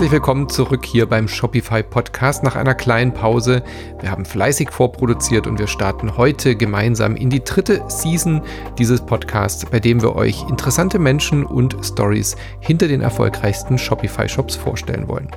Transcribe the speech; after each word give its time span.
Herzlich 0.00 0.12
willkommen 0.12 0.48
zurück 0.48 0.86
hier 0.86 1.04
beim 1.04 1.28
Shopify 1.28 1.82
Podcast 1.82 2.42
nach 2.42 2.56
einer 2.56 2.74
kleinen 2.74 3.12
Pause. 3.12 3.62
Wir 4.00 4.10
haben 4.10 4.24
fleißig 4.24 4.70
vorproduziert 4.70 5.46
und 5.46 5.58
wir 5.58 5.66
starten 5.66 6.16
heute 6.16 6.56
gemeinsam 6.56 7.16
in 7.16 7.28
die 7.28 7.44
dritte 7.44 7.82
Season 7.88 8.40
dieses 8.78 9.02
Podcasts, 9.02 9.66
bei 9.66 9.78
dem 9.78 10.00
wir 10.00 10.16
euch 10.16 10.48
interessante 10.48 10.98
Menschen 10.98 11.44
und 11.44 11.76
Stories 11.84 12.34
hinter 12.60 12.88
den 12.88 13.02
erfolgreichsten 13.02 13.76
Shopify 13.76 14.26
Shops 14.26 14.56
vorstellen 14.56 15.06
wollen. 15.06 15.28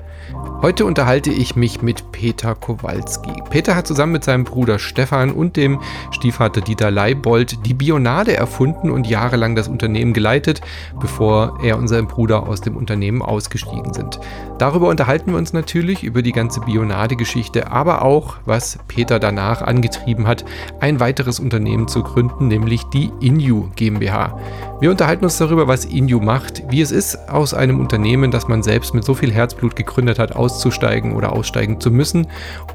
Heute 0.62 0.86
unterhalte 0.86 1.30
ich 1.30 1.58
mich 1.58 1.82
mit 1.82 2.14
Peter 2.14 2.56
Kowalski. 2.56 3.34
Peter 3.50 3.76
hat 3.76 3.86
zusammen 3.86 4.14
mit 4.14 4.24
seinem 4.24 4.46
Bruder 4.46 4.80
Stefan 4.80 5.34
und 5.34 5.58
dem 5.58 5.82
Stiefvater 6.12 6.62
Dieter 6.62 6.90
Leibold 6.90 7.66
die 7.66 7.74
Bionade 7.74 8.38
erfunden 8.38 8.90
und 8.90 9.06
jahrelang 9.06 9.58
das 9.58 9.68
Unternehmen 9.68 10.14
geleitet, 10.14 10.62
bevor 11.02 11.60
er 11.62 11.78
und 11.78 11.90
sein 11.90 12.08
Bruder 12.08 12.48
aus 12.48 12.62
dem 12.62 12.78
Unternehmen 12.78 13.22
ausgestiegen 13.22 13.94
sind. 13.94 14.22
Darüber 14.58 14.88
unterhalten 14.88 15.32
wir 15.32 15.38
uns 15.38 15.52
natürlich, 15.52 16.04
über 16.04 16.22
die 16.22 16.32
ganze 16.32 16.62
Bionade-Geschichte, 16.62 17.72
aber 17.72 18.04
auch, 18.04 18.38
was 18.46 18.80
Peter 18.88 19.20
danach 19.20 19.62
angetrieben 19.62 20.28
hat, 20.28 20.46
ein 20.80 21.00
weiteres 21.00 21.40
Unternehmen 21.40 21.88
zu 21.88 22.04
gründen, 22.04 22.48
nämlich 22.48 22.84
die 22.86 23.12
Inu 23.20 23.70
GmbH. 23.76 24.40
Wir 24.80 24.92
unterhalten 24.92 25.26
uns 25.26 25.38
darüber, 25.38 25.68
was 25.68 25.86
Inu 25.86 26.20
macht, 26.20 26.64
wie 26.70 26.82
es 26.82 26.92
ist, 26.92 27.30
aus 27.30 27.54
einem 27.54 27.80
Unternehmen, 27.80 28.32
das 28.32 28.48
man 28.48 28.64
selbst 28.64 28.94
mit 28.94 29.04
so 29.04 29.14
viel 29.14 29.32
Herzblut 29.32 29.76
gegründet 29.76 30.20
hat, 30.20 30.36
aus 30.36 30.54
auszusteigen 30.54 31.16
oder 31.16 31.34
aussteigen 31.34 31.80
zu 31.80 31.92
müssen 31.92 32.28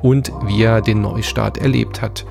und 0.03 0.33
wie 0.45 0.63
er 0.63 0.81
den 0.81 1.01
Neustart 1.01 1.59
erlebt 1.59 2.03
hat. 2.03 2.27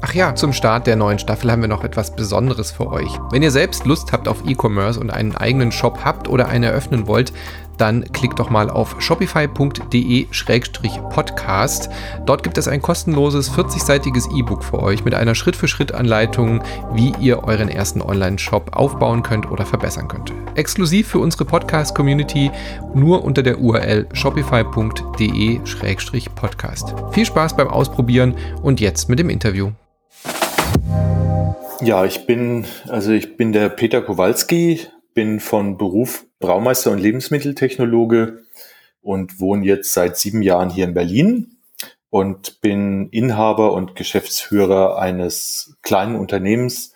Ach 0.00 0.14
ja, 0.14 0.34
zum 0.34 0.52
Start 0.52 0.86
der 0.86 0.94
neuen 0.94 1.18
Staffel 1.18 1.50
haben 1.50 1.62
wir 1.62 1.68
noch 1.68 1.82
etwas 1.82 2.14
Besonderes 2.14 2.70
für 2.70 2.88
euch. 2.88 3.10
Wenn 3.30 3.42
ihr 3.42 3.50
selbst 3.50 3.84
Lust 3.84 4.12
habt 4.12 4.28
auf 4.28 4.44
E-Commerce 4.46 5.00
und 5.00 5.10
einen 5.10 5.36
eigenen 5.36 5.72
Shop 5.72 6.04
habt 6.04 6.28
oder 6.28 6.48
einen 6.48 6.64
eröffnen 6.64 7.08
wollt, 7.08 7.32
dann 7.78 8.04
klickt 8.12 8.38
doch 8.38 8.50
mal 8.50 8.68
auf 8.68 9.00
shopify.de-podcast. 9.00 11.88
Dort 12.26 12.42
gibt 12.42 12.58
es 12.58 12.68
ein 12.68 12.82
kostenloses 12.82 13.50
40-seitiges 13.50 14.36
E-Book 14.36 14.62
für 14.62 14.82
euch 14.82 15.02
mit 15.04 15.14
einer 15.14 15.34
Schritt-für-Schritt-Anleitung, 15.34 16.62
wie 16.92 17.14
ihr 17.20 17.44
euren 17.44 17.68
ersten 17.68 18.02
Online-Shop 18.02 18.76
aufbauen 18.76 19.22
könnt 19.22 19.48
oder 19.50 19.64
verbessern 19.64 20.08
könnt. 20.08 20.32
Exklusiv 20.54 21.08
für 21.08 21.20
unsere 21.20 21.44
Podcast-Community 21.44 22.50
nur 22.94 23.22
unter 23.24 23.42
der 23.42 23.60
URL 23.60 24.06
shopify.de-podcast. 24.12 26.94
Viel 27.12 27.24
Spaß 27.24 27.56
beim 27.56 27.68
Ausprobieren 27.68 28.34
und 28.62 28.80
jetzt 28.80 29.08
mit 29.08 29.18
dem 29.18 29.30
Interview. 29.30 29.70
Ja, 31.80 32.04
ich 32.04 32.26
bin, 32.26 32.64
also 32.88 33.12
ich 33.12 33.36
bin 33.36 33.52
der 33.52 33.68
Peter 33.68 34.02
Kowalski, 34.02 34.80
bin 35.18 35.40
von 35.40 35.76
Beruf 35.76 36.26
Braumeister 36.38 36.92
und 36.92 37.00
Lebensmitteltechnologe 37.00 38.44
und 39.00 39.40
wohne 39.40 39.66
jetzt 39.66 39.92
seit 39.92 40.16
sieben 40.16 40.42
Jahren 40.42 40.70
hier 40.70 40.84
in 40.84 40.94
Berlin 40.94 41.56
und 42.08 42.60
bin 42.60 43.08
Inhaber 43.08 43.72
und 43.72 43.96
Geschäftsführer 43.96 44.96
eines 45.00 45.76
kleinen 45.82 46.14
Unternehmens, 46.14 46.92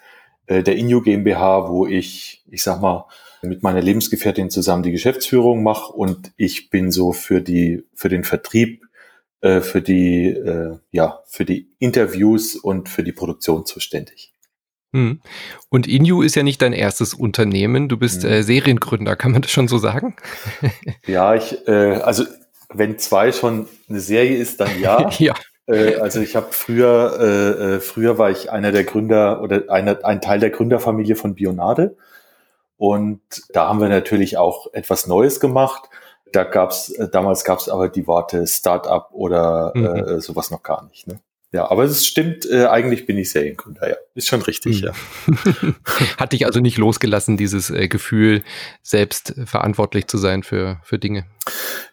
äh, 0.47 0.63
der 0.63 0.77
Inju 0.77 1.01
GmbH, 1.01 1.69
wo 1.69 1.85
ich, 1.89 2.45
ich 2.49 2.63
sag 2.63 2.81
mal, 2.81 3.09
mit 3.43 3.65
meiner 3.65 3.83
Lebensgefährtin 3.83 4.51
zusammen 4.51 4.85
die 4.85 4.93
Geschäftsführung 4.93 5.65
mache 5.65 5.93
und 5.93 6.31
ich 6.37 6.71
bin 6.71 6.93
so 6.93 7.13
für 7.13 7.41
die, 7.41 7.83
für 7.93 8.09
den 8.09 8.23
Vertrieb, 8.23 8.85
äh, 9.41 9.61
für 9.63 9.83
die, 9.83 10.29
äh, 10.29 10.79
ja, 10.93 11.25
für 11.27 11.45
die 11.45 11.73
Interviews 11.81 12.55
und 12.55 12.89
für 12.89 13.03
die 13.03 13.11
Produktion 13.11 13.67
zuständig. 13.67 14.32
Hm. 14.93 15.21
Und 15.71 15.89
Inu 15.89 16.23
ist 16.23 16.35
ja 16.35 16.43
nicht 16.43 16.61
dein 16.61 16.73
erstes 16.73 17.15
Unternehmen. 17.15 17.89
Du 17.89 17.97
bist 17.97 18.25
hm. 18.25 18.31
äh, 18.31 18.43
Seriengründer, 18.43 19.17
kann 19.17 19.33
man 19.33 19.43
das 19.43 19.51
schon 19.51 19.69
so 19.69 19.79
sagen? 19.79 20.17
ja, 21.07 21.35
ich, 21.35 21.67
äh, 21.67 21.95
also 21.97 22.25
wenn 22.69 22.99
zwei 22.99 23.33
schon 23.33 23.69
eine 23.89 24.01
Serie 24.01 24.37
ist, 24.37 24.61
dann 24.61 24.81
ja. 24.81 25.11
ja. 25.19 25.35
Äh, 25.67 25.97
also 25.97 26.21
ich 26.21 26.37
habe 26.37 26.49
früher, 26.51 27.19
äh, 27.21 27.75
äh, 27.75 27.81
früher 27.81 28.19
war 28.19 28.31
ich 28.31 28.51
einer 28.51 28.73
der 28.73 28.85
Gründer 28.85 29.43
oder 29.43 29.71
einer, 29.71 30.05
ein 30.05 30.21
Teil 30.21 30.41
der 30.41 30.51
Gründerfamilie 30.51 31.17
von 31.17 31.35
Bionade. 31.35 31.97
Und 32.77 33.21
da 33.53 33.69
haben 33.69 33.81
wir 33.81 33.89
natürlich 33.89 34.37
auch 34.37 34.73
etwas 34.73 35.07
Neues 35.07 35.41
gemacht. 35.41 35.89
Da 36.33 36.45
gab's, 36.45 36.91
äh, 36.91 37.09
damals 37.09 37.45
gab's 37.45 37.69
aber 37.69 37.89
die 37.89 38.07
Worte 38.07 38.47
Startup 38.47 39.09
oder 39.13 39.73
mhm. 39.75 40.21
sowas 40.21 40.51
noch 40.51 40.63
gar 40.63 40.85
nicht. 40.85 41.07
Ne? 41.07 41.21
Ja, 41.53 41.71
aber 41.71 41.85
es 41.85 42.07
stimmt, 42.07 42.49
äh, 42.51 42.65
eigentlich 42.65 43.05
bin 43.05 43.19
ich 43.19 43.31
Seriengründer, 43.31 43.89
ja. 43.89 43.97
Ist 44.15 44.29
schon 44.29 44.41
richtig, 44.41 44.83
hm. 44.83 44.87
ja. 44.87 45.75
Hat 46.17 46.33
dich 46.33 46.47
also 46.47 46.61
nicht 46.61 46.79
losgelassen, 46.79 47.37
dieses 47.37 47.69
äh, 47.69 47.89
Gefühl, 47.89 48.43
selbst 48.83 49.35
verantwortlich 49.45 50.07
zu 50.07 50.17
sein 50.17 50.43
für, 50.43 50.81
für 50.83 50.99
Dinge? 50.99 51.27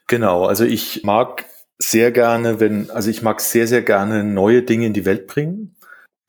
Genau, 0.08 0.46
also 0.46 0.64
ich 0.64 1.04
mag 1.04 1.46
sehr 1.78 2.12
gerne, 2.12 2.62
wenn, 2.62 2.90
also 2.90 3.10
ich 3.10 3.22
mag 3.22 3.42
sehr, 3.42 3.68
sehr 3.68 3.82
gerne 3.82 4.24
neue 4.24 4.64
Dinge 4.64 4.86
in 4.86 4.94
die 4.94 5.06
Welt 5.06 5.28
bringen. 5.28 5.76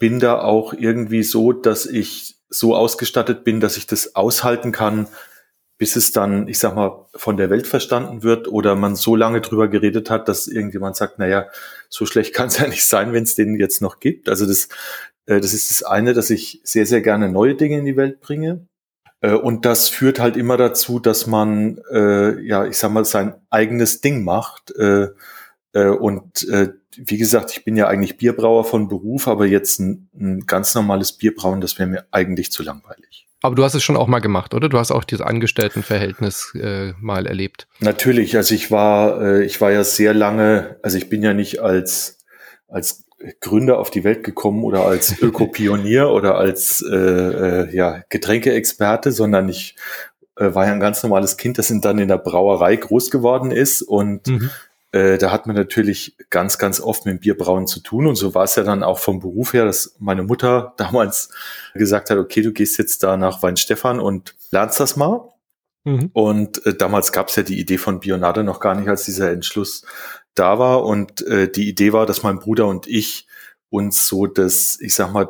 Bin 0.00 0.18
da 0.18 0.40
auch 0.40 0.72
irgendwie 0.72 1.22
so, 1.22 1.52
dass 1.52 1.86
ich 1.86 2.36
so 2.48 2.74
ausgestattet 2.74 3.44
bin, 3.44 3.60
dass 3.60 3.76
ich 3.76 3.86
das 3.86 4.16
aushalten 4.16 4.72
kann, 4.72 5.06
bis 5.80 5.96
es 5.96 6.12
dann, 6.12 6.46
ich 6.46 6.58
sag 6.58 6.76
mal, 6.76 7.06
von 7.14 7.38
der 7.38 7.48
Welt 7.48 7.66
verstanden 7.66 8.22
wird 8.22 8.48
oder 8.48 8.76
man 8.76 8.96
so 8.96 9.16
lange 9.16 9.40
drüber 9.40 9.66
geredet 9.66 10.10
hat, 10.10 10.28
dass 10.28 10.46
irgendjemand 10.46 10.94
sagt, 10.94 11.18
naja, 11.18 11.46
so 11.88 12.04
schlecht 12.04 12.34
kann 12.34 12.48
es 12.48 12.58
ja 12.58 12.68
nicht 12.68 12.84
sein, 12.84 13.14
wenn 13.14 13.22
es 13.22 13.34
den 13.34 13.58
jetzt 13.58 13.80
noch 13.80 13.98
gibt. 13.98 14.28
Also 14.28 14.44
das, 14.44 14.68
äh, 15.24 15.40
das 15.40 15.54
ist 15.54 15.70
das 15.70 15.82
eine, 15.82 16.12
dass 16.12 16.28
ich 16.28 16.60
sehr, 16.64 16.84
sehr 16.84 17.00
gerne 17.00 17.30
neue 17.30 17.54
Dinge 17.54 17.78
in 17.78 17.86
die 17.86 17.96
Welt 17.96 18.20
bringe. 18.20 18.66
Äh, 19.22 19.32
und 19.32 19.64
das 19.64 19.88
führt 19.88 20.20
halt 20.20 20.36
immer 20.36 20.58
dazu, 20.58 20.98
dass 20.98 21.26
man, 21.26 21.80
äh, 21.90 22.38
ja, 22.42 22.66
ich 22.66 22.76
sag 22.76 22.92
mal, 22.92 23.06
sein 23.06 23.40
eigenes 23.48 24.02
Ding 24.02 24.22
macht. 24.22 24.76
Äh, 24.76 25.08
äh, 25.72 25.86
und 25.86 26.46
äh, 26.50 26.74
wie 26.94 27.16
gesagt, 27.16 27.52
ich 27.52 27.64
bin 27.64 27.78
ja 27.78 27.88
eigentlich 27.88 28.18
Bierbrauer 28.18 28.64
von 28.64 28.88
Beruf, 28.88 29.28
aber 29.28 29.46
jetzt 29.46 29.80
ein, 29.80 30.10
ein 30.14 30.40
ganz 30.40 30.74
normales 30.74 31.12
Bierbrauen, 31.12 31.62
das 31.62 31.78
wäre 31.78 31.88
mir 31.88 32.04
eigentlich 32.10 32.52
zu 32.52 32.62
langweilig. 32.62 33.29
Aber 33.42 33.54
du 33.54 33.64
hast 33.64 33.74
es 33.74 33.82
schon 33.82 33.96
auch 33.96 34.06
mal 34.06 34.18
gemacht, 34.20 34.54
oder? 34.54 34.68
Du 34.68 34.78
hast 34.78 34.90
auch 34.90 35.04
dieses 35.04 35.24
Angestelltenverhältnis 35.24 36.52
äh, 36.54 36.92
mal 37.00 37.26
erlebt. 37.26 37.66
Natürlich, 37.80 38.36
also 38.36 38.54
ich 38.54 38.70
war, 38.70 39.20
äh, 39.22 39.44
ich 39.44 39.60
war 39.60 39.70
ja 39.70 39.82
sehr 39.84 40.12
lange, 40.12 40.76
also 40.82 40.98
ich 40.98 41.08
bin 41.08 41.22
ja 41.22 41.32
nicht 41.32 41.60
als 41.60 42.18
als 42.68 43.04
Gründer 43.40 43.78
auf 43.78 43.90
die 43.90 44.04
Welt 44.04 44.24
gekommen 44.24 44.64
oder 44.64 44.86
als 44.86 45.18
Ökopionier 45.22 46.10
oder 46.10 46.36
als 46.36 46.82
äh, 46.82 46.96
äh, 46.96 47.76
ja, 47.76 48.02
Getränkeexperte, 48.08 49.12
sondern 49.12 49.48
ich 49.48 49.76
äh, 50.36 50.54
war 50.54 50.66
ja 50.66 50.72
ein 50.72 50.80
ganz 50.80 51.02
normales 51.02 51.36
Kind, 51.36 51.58
das 51.58 51.72
dann 51.80 51.98
in 51.98 52.08
der 52.08 52.18
Brauerei 52.18 52.76
groß 52.76 53.10
geworden 53.10 53.50
ist 53.50 53.82
und 53.82 54.26
mhm. 54.26 54.50
Äh, 54.92 55.18
da 55.18 55.30
hat 55.30 55.46
man 55.46 55.54
natürlich 55.54 56.16
ganz, 56.30 56.58
ganz 56.58 56.80
oft 56.80 57.06
mit 57.06 57.14
dem 57.14 57.20
Bierbrauen 57.20 57.66
zu 57.66 57.80
tun. 57.80 58.06
Und 58.06 58.16
so 58.16 58.34
war 58.34 58.44
es 58.44 58.56
ja 58.56 58.64
dann 58.64 58.82
auch 58.82 58.98
vom 58.98 59.20
Beruf 59.20 59.52
her, 59.52 59.64
dass 59.64 59.94
meine 59.98 60.22
Mutter 60.22 60.74
damals 60.78 61.30
gesagt 61.74 62.10
hat, 62.10 62.18
okay, 62.18 62.42
du 62.42 62.52
gehst 62.52 62.78
jetzt 62.78 63.02
da 63.02 63.16
nach 63.16 63.42
Weinstefan 63.42 64.00
und 64.00 64.34
lernst 64.50 64.80
das 64.80 64.96
mal. 64.96 65.28
Mhm. 65.84 66.10
Und 66.12 66.66
äh, 66.66 66.74
damals 66.74 67.12
gab 67.12 67.28
es 67.28 67.36
ja 67.36 67.42
die 67.42 67.58
Idee 67.58 67.78
von 67.78 68.00
Bionade 68.00 68.42
noch 68.42 68.60
gar 68.60 68.74
nicht, 68.74 68.88
als 68.88 69.04
dieser 69.04 69.30
Entschluss 69.30 69.84
da 70.34 70.58
war. 70.58 70.84
Und 70.84 71.26
äh, 71.26 71.50
die 71.50 71.68
Idee 71.68 71.92
war, 71.92 72.06
dass 72.06 72.22
mein 72.22 72.38
Bruder 72.38 72.66
und 72.66 72.86
ich 72.86 73.26
uns 73.70 74.08
so 74.08 74.26
das, 74.26 74.78
ich 74.80 74.94
sag 74.94 75.12
mal, 75.12 75.28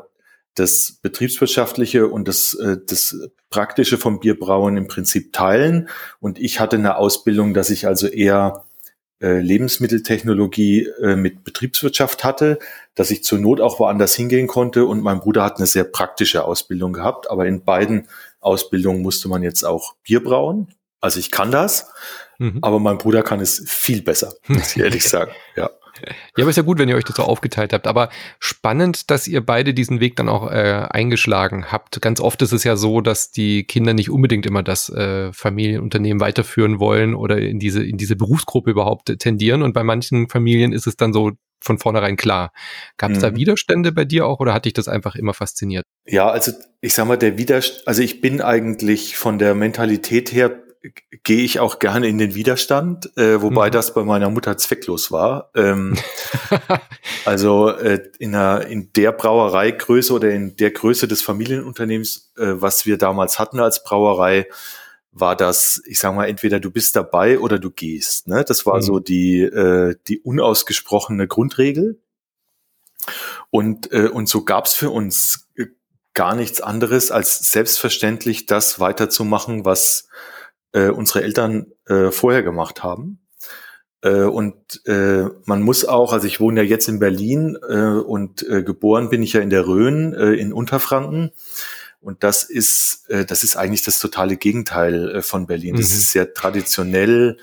das 0.54 0.98
betriebswirtschaftliche 1.03 2.09
und 2.09 2.27
das, 2.27 2.54
äh, 2.54 2.78
das 2.84 3.16
praktische 3.50 3.98
vom 3.98 4.21
Bierbrauen 4.21 4.77
im 4.77 4.89
Prinzip 4.89 5.33
teilen. 5.33 5.89
Und 6.18 6.39
ich 6.39 6.60
hatte 6.60 6.77
eine 6.77 6.97
Ausbildung, 6.97 7.54
dass 7.54 7.71
ich 7.71 7.86
also 7.86 8.06
eher 8.06 8.65
Lebensmitteltechnologie 9.20 10.86
äh, 11.02 11.16
mit 11.16 11.44
Betriebswirtschaft 11.44 12.24
hatte, 12.24 12.58
dass 12.94 13.10
ich 13.10 13.22
zur 13.22 13.38
Not 13.38 13.60
auch 13.60 13.78
woanders 13.78 14.14
hingehen 14.14 14.46
konnte 14.46 14.86
und 14.86 15.02
mein 15.02 15.20
Bruder 15.20 15.44
hat 15.44 15.58
eine 15.58 15.66
sehr 15.66 15.84
praktische 15.84 16.44
Ausbildung 16.44 16.92
gehabt, 16.92 17.30
aber 17.30 17.46
in 17.46 17.64
beiden 17.64 18.08
Ausbildungen 18.40 19.02
musste 19.02 19.28
man 19.28 19.42
jetzt 19.42 19.64
auch 19.64 19.94
Bier 20.02 20.24
brauen. 20.24 20.68
Also 21.00 21.18
ich 21.18 21.30
kann 21.30 21.50
das, 21.50 21.90
mhm. 22.38 22.58
aber 22.62 22.78
mein 22.78 22.98
Bruder 22.98 23.22
kann 23.22 23.40
es 23.40 23.62
viel 23.66 24.02
besser, 24.02 24.34
muss 24.48 24.76
ich 24.76 24.82
ehrlich 24.82 25.04
sagen. 25.08 25.32
Ja. 25.56 25.70
Ja, 26.36 26.44
aber 26.44 26.50
ist 26.50 26.56
ja 26.56 26.62
gut, 26.62 26.78
wenn 26.78 26.88
ihr 26.88 26.97
euch 26.97 27.04
das 27.04 27.16
so 27.16 27.22
aufgeteilt 27.22 27.72
habt. 27.72 27.86
Aber 27.86 28.10
spannend, 28.38 29.10
dass 29.10 29.26
ihr 29.26 29.44
beide 29.44 29.74
diesen 29.74 30.00
Weg 30.00 30.16
dann 30.16 30.28
auch 30.28 30.50
äh, 30.50 30.86
eingeschlagen 30.91 31.66
habt. 31.70 32.00
Ganz 32.00 32.20
oft 32.20 32.42
ist 32.42 32.52
es 32.52 32.64
ja 32.64 32.76
so, 32.76 33.00
dass 33.00 33.30
die 33.30 33.64
Kinder 33.64 33.94
nicht 33.94 34.10
unbedingt 34.10 34.47
immer 34.47 34.62
das 34.62 34.88
äh, 34.88 35.32
Familienunternehmen 35.32 36.20
weiterführen 36.20 36.80
wollen 36.80 37.14
oder 37.14 37.38
in 37.38 37.58
diese, 37.58 37.84
in 37.84 37.97
diese 37.97 38.16
Berufsgruppe 38.16 38.70
überhaupt 38.70 39.18
tendieren. 39.18 39.62
Und 39.62 39.72
bei 39.72 39.84
manchen 39.84 40.28
Familien 40.28 40.72
ist 40.72 40.86
es 40.86 40.97
dann 40.97 41.12
so 41.12 41.32
von 41.62 41.78
vornherein 41.78 42.16
klar. 42.16 42.53
Gab 42.96 43.10
es 43.10 43.18
mhm. 43.18 43.22
da 43.22 43.36
Widerstände 43.36 43.92
bei 43.92 44.04
dir 44.04 44.26
auch 44.26 44.41
oder 44.41 44.54
hat 44.54 44.64
dich 44.64 44.72
das 44.72 44.88
einfach 44.88 45.14
immer 45.14 45.34
fasziniert? 45.34 45.84
Ja, 46.06 46.28
also 46.30 46.53
ich 46.80 46.94
sag 46.94 47.06
mal, 47.06 47.16
der 47.16 47.38
Widerstand, 47.38 47.86
also 47.86 48.03
ich 48.03 48.20
bin 48.20 48.41
eigentlich 48.41 49.16
von 49.16 49.38
der 49.38 49.54
Mentalität 49.54 50.32
her 50.32 50.62
gehe 51.24 51.42
ich 51.42 51.60
auch 51.60 51.78
gerne 51.78 52.09
in 52.09 52.18
den 52.18 52.34
Widerstand, 52.34 53.16
äh, 53.16 53.42
wobei 53.42 53.68
mhm. 53.68 53.72
das 53.72 53.92
bei 53.92 54.03
meiner 54.03 54.30
Mutter 54.30 54.56
zwecklos 54.56 55.12
war. 55.12 55.50
Ähm, 55.54 55.97
also 57.24 57.68
äh, 57.68 58.03
in, 58.18 58.34
einer, 58.34 58.66
in 58.66 58.92
der 58.94 59.12
Brauereigröße 59.12 60.12
oder 60.12 60.30
in 60.30 60.56
der 60.56 60.71
Größe 60.71 61.06
des 61.06 61.22
Familienunternehmens, 61.22 62.32
äh, 62.38 62.54
was 62.54 62.86
wir 62.86 62.97
damals 62.97 63.38
hatten 63.38 63.60
als 63.60 63.84
Brauerei, 63.84 64.47
war 65.12 65.36
das, 65.36 65.82
ich 65.86 65.98
sag 65.98 66.15
mal, 66.15 66.28
entweder 66.28 66.60
du 66.60 66.71
bist 66.71 66.97
dabei 66.97 67.38
oder 67.38 67.59
du 67.59 67.71
gehst. 67.71 68.28
Ne? 68.28 68.44
Das 68.44 68.65
war 68.65 68.77
mhm. 68.77 68.82
so 68.82 69.00
die, 69.00 69.41
äh, 69.41 69.97
die 70.09 70.21
unausgesprochene 70.21 71.27
Grundregel. 71.27 72.00
Und, 73.50 73.92
äh, 73.92 74.09
und 74.09 74.28
so 74.28 74.44
gab's 74.44 74.74
für 74.74 74.91
uns 74.91 75.48
äh, 75.56 75.66
gar 76.15 76.34
nichts 76.34 76.60
anderes, 76.60 77.10
als 77.10 77.50
selbstverständlich 77.50 78.47
das 78.47 78.80
weiterzumachen, 78.80 79.65
was 79.65 80.09
äh, 80.72 80.88
unsere 80.88 81.22
Eltern 81.22 81.66
äh, 81.86 82.10
vorher 82.10 82.42
gemacht 82.42 82.82
haben. 82.82 83.20
Äh, 84.02 84.22
und 84.22 84.54
äh, 84.86 85.24
man 85.44 85.62
muss 85.62 85.84
auch, 85.84 86.12
also 86.12 86.26
ich 86.26 86.40
wohne 86.40 86.62
ja 86.62 86.66
jetzt 86.68 86.88
in 86.88 86.98
Berlin 86.98 87.58
äh, 87.68 87.74
und 87.74 88.46
äh, 88.48 88.62
geboren 88.62 89.10
bin 89.10 89.22
ich 89.22 89.34
ja 89.34 89.40
in 89.40 89.50
der 89.50 89.66
Rhön 89.66 90.14
äh, 90.14 90.32
in 90.32 90.52
Unterfranken. 90.52 91.32
Und 92.00 92.24
das 92.24 92.44
ist, 92.44 93.04
äh, 93.08 93.26
das 93.26 93.44
ist 93.44 93.56
eigentlich 93.56 93.82
das 93.82 93.98
totale 93.98 94.36
Gegenteil 94.36 95.16
äh, 95.16 95.22
von 95.22 95.46
Berlin. 95.46 95.76
Das 95.76 95.90
mhm. 95.90 95.96
ist 95.96 96.12
sehr 96.12 96.32
traditionell, 96.32 97.36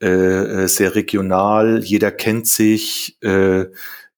äh, 0.00 0.08
äh, 0.08 0.68
sehr 0.68 0.94
regional. 0.94 1.84
Jeder 1.84 2.10
kennt 2.10 2.46
sich. 2.46 3.18
Äh, 3.22 3.66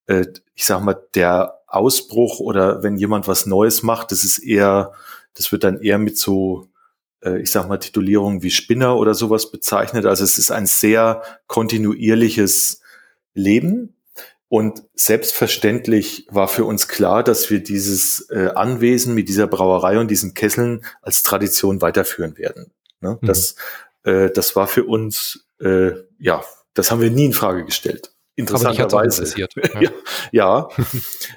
äh, 0.06 0.26
ich 0.54 0.64
sag 0.64 0.82
mal, 0.82 0.96
der 1.14 1.58
Ausbruch 1.66 2.38
oder 2.38 2.82
wenn 2.82 2.96
jemand 2.96 3.26
was 3.26 3.46
Neues 3.46 3.82
macht, 3.82 4.12
das 4.12 4.24
ist 4.24 4.38
eher, 4.38 4.92
das 5.34 5.50
wird 5.50 5.64
dann 5.64 5.80
eher 5.80 5.98
mit 5.98 6.18
so, 6.18 6.68
ich 7.40 7.50
sag 7.50 7.68
mal, 7.68 7.78
Titulierungen 7.78 8.42
wie 8.42 8.50
Spinner 8.50 8.96
oder 8.96 9.14
sowas 9.14 9.50
bezeichnet. 9.50 10.06
Also 10.06 10.24
es 10.24 10.38
ist 10.38 10.50
ein 10.50 10.66
sehr 10.66 11.22
kontinuierliches 11.46 12.80
Leben. 13.34 13.94
Und 14.48 14.82
selbstverständlich 14.94 16.26
war 16.30 16.46
für 16.46 16.66
uns 16.66 16.86
klar, 16.86 17.24
dass 17.24 17.48
wir 17.48 17.62
dieses 17.62 18.28
äh, 18.28 18.50
Anwesen 18.54 19.14
mit 19.14 19.30
dieser 19.30 19.46
Brauerei 19.46 19.98
und 19.98 20.10
diesen 20.10 20.34
Kesseln 20.34 20.84
als 21.00 21.22
Tradition 21.22 21.80
weiterführen 21.80 22.36
werden. 22.36 22.70
Ne? 23.00 23.18
Mhm. 23.18 23.26
Das, 23.26 23.56
äh, 24.04 24.28
das 24.30 24.54
war 24.54 24.66
für 24.66 24.84
uns, 24.84 25.46
äh, 25.58 25.92
ja, 26.18 26.44
das 26.74 26.90
haben 26.90 27.00
wir 27.00 27.10
nie 27.10 27.24
in 27.24 27.32
Frage 27.32 27.64
gestellt. 27.64 28.12
Interessanterweise. 28.34 29.24
Ja. 29.40 29.46
ja, 29.80 29.90
ja, 30.32 30.68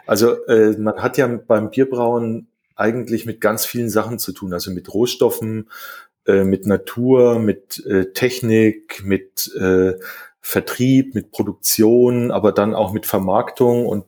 also 0.06 0.46
äh, 0.48 0.78
man 0.78 0.96
hat 0.96 1.18
ja 1.18 1.28
beim 1.28 1.70
Bierbrauen 1.70 2.48
eigentlich 2.76 3.26
mit 3.26 3.42
ganz 3.42 3.66
vielen 3.66 3.90
Sachen 3.90 4.20
zu 4.20 4.32
tun, 4.32 4.54
also 4.54 4.72
mit 4.72 4.94
Rohstoffen, 4.94 5.70
äh, 6.26 6.44
mit 6.44 6.66
Natur, 6.66 7.40
mit 7.40 7.86
äh, 7.86 8.12
Technik, 8.14 9.04
mit 9.04 9.54
äh, 9.56 9.94
Vertrieb, 10.42 11.16
mit 11.16 11.32
Produktion, 11.32 12.32
aber 12.32 12.52
dann 12.52 12.76
auch 12.76 12.94
mit 12.94 13.06
Vermarktung 13.06 13.86
und 13.86 14.06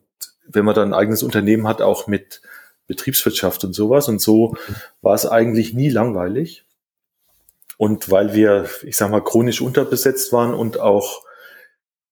wenn 0.48 0.66
man 0.66 0.75
dann 0.75 0.90
ein 0.90 1.00
eigenes 1.00 1.24
Unternehmen 1.24 1.68
hat, 1.68 1.81
auch 1.81 2.08
mit 2.08 2.42
Betriebswirtschaft 2.88 3.64
und 3.64 3.74
sowas. 3.74 4.08
Und 4.08 4.22
so 4.22 4.56
war 5.02 5.14
es 5.14 5.25
eigentlich 5.25 5.74
nie 5.74 5.90
langweilig. 5.90 6.66
Und 7.78 8.10
weil 8.10 8.34
wir, 8.34 8.68
ich 8.84 8.98
sag 8.98 9.12
mal, 9.12 9.24
chronisch 9.24 9.62
unterbesetzt 9.62 10.31
waren 10.31 10.54
und 10.54 10.80
auch 10.80 11.24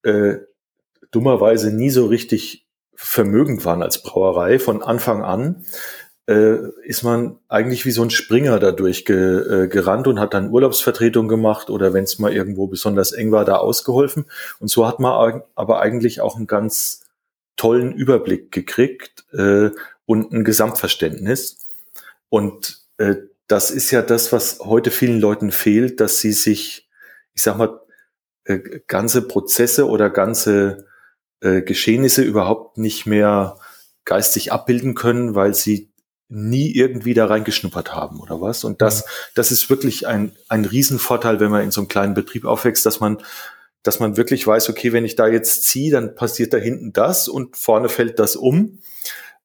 äh, 0.03 0.35
dummerweise 1.11 1.73
nie 1.73 1.89
so 1.89 2.05
richtig 2.05 2.67
vermögend 2.93 3.65
waren 3.65 3.81
als 3.81 4.03
Brauerei 4.03 4.59
von 4.59 4.83
Anfang 4.83 5.23
an, 5.23 5.65
äh, 6.27 6.57
ist 6.83 7.03
man 7.03 7.37
eigentlich 7.47 7.85
wie 7.85 7.91
so 7.91 8.01
ein 8.01 8.09
Springer 8.09 8.59
dadurch 8.59 9.05
ge, 9.05 9.63
äh, 9.63 9.67
gerannt 9.67 10.07
und 10.07 10.19
hat 10.19 10.33
dann 10.33 10.49
Urlaubsvertretung 10.49 11.27
gemacht 11.27 11.69
oder 11.69 11.93
wenn 11.93 12.03
es 12.03 12.19
mal 12.19 12.33
irgendwo 12.33 12.67
besonders 12.67 13.11
eng 13.11 13.31
war, 13.31 13.45
da 13.45 13.57
ausgeholfen. 13.57 14.25
Und 14.59 14.69
so 14.69 14.87
hat 14.87 14.99
man 14.99 15.43
aber 15.55 15.81
eigentlich 15.81 16.21
auch 16.21 16.35
einen 16.35 16.47
ganz 16.47 17.05
tollen 17.57 17.93
Überblick 17.93 18.51
gekriegt 18.51 19.25
äh, 19.33 19.69
und 20.05 20.31
ein 20.31 20.43
Gesamtverständnis. 20.43 21.67
Und 22.29 22.79
äh, 22.97 23.15
das 23.47 23.69
ist 23.69 23.91
ja 23.91 24.01
das, 24.01 24.31
was 24.31 24.59
heute 24.61 24.91
vielen 24.91 25.19
Leuten 25.19 25.51
fehlt, 25.51 25.99
dass 25.99 26.19
sie 26.19 26.33
sich, 26.33 26.89
ich 27.33 27.43
sag 27.43 27.57
mal, 27.57 27.81
äh, 28.45 28.59
ganze 28.87 29.21
Prozesse 29.21 29.87
oder 29.87 30.09
ganze 30.09 30.87
äh, 31.41 31.61
Geschehnisse 31.61 32.23
überhaupt 32.23 32.77
nicht 32.77 33.05
mehr 33.05 33.57
geistig 34.05 34.51
abbilden 34.51 34.95
können, 34.95 35.35
weil 35.35 35.53
sie 35.53 35.89
nie 36.27 36.71
irgendwie 36.73 37.13
da 37.13 37.25
reingeschnuppert 37.25 37.93
haben 37.93 38.19
oder 38.19 38.41
was. 38.41 38.63
Und 38.63 38.81
das, 38.81 39.05
das 39.35 39.51
ist 39.51 39.69
wirklich 39.69 40.07
ein, 40.07 40.31
ein 40.49 40.65
Riesenvorteil, 40.65 41.39
wenn 41.39 41.51
man 41.51 41.63
in 41.63 41.71
so 41.71 41.81
einem 41.81 41.87
kleinen 41.87 42.13
Betrieb 42.13 42.45
aufwächst, 42.45 42.85
dass 42.85 42.99
man, 42.99 43.19
dass 43.83 43.99
man 43.99 44.17
wirklich 44.17 44.45
weiß, 44.45 44.69
okay, 44.69 44.91
wenn 44.91 45.05
ich 45.05 45.15
da 45.15 45.27
jetzt 45.27 45.63
ziehe, 45.63 45.91
dann 45.91 46.15
passiert 46.15 46.53
da 46.53 46.57
hinten 46.57 46.93
das 46.93 47.27
und 47.27 47.55
vorne 47.55 47.89
fällt 47.89 48.19
das 48.19 48.35
um. 48.35 48.79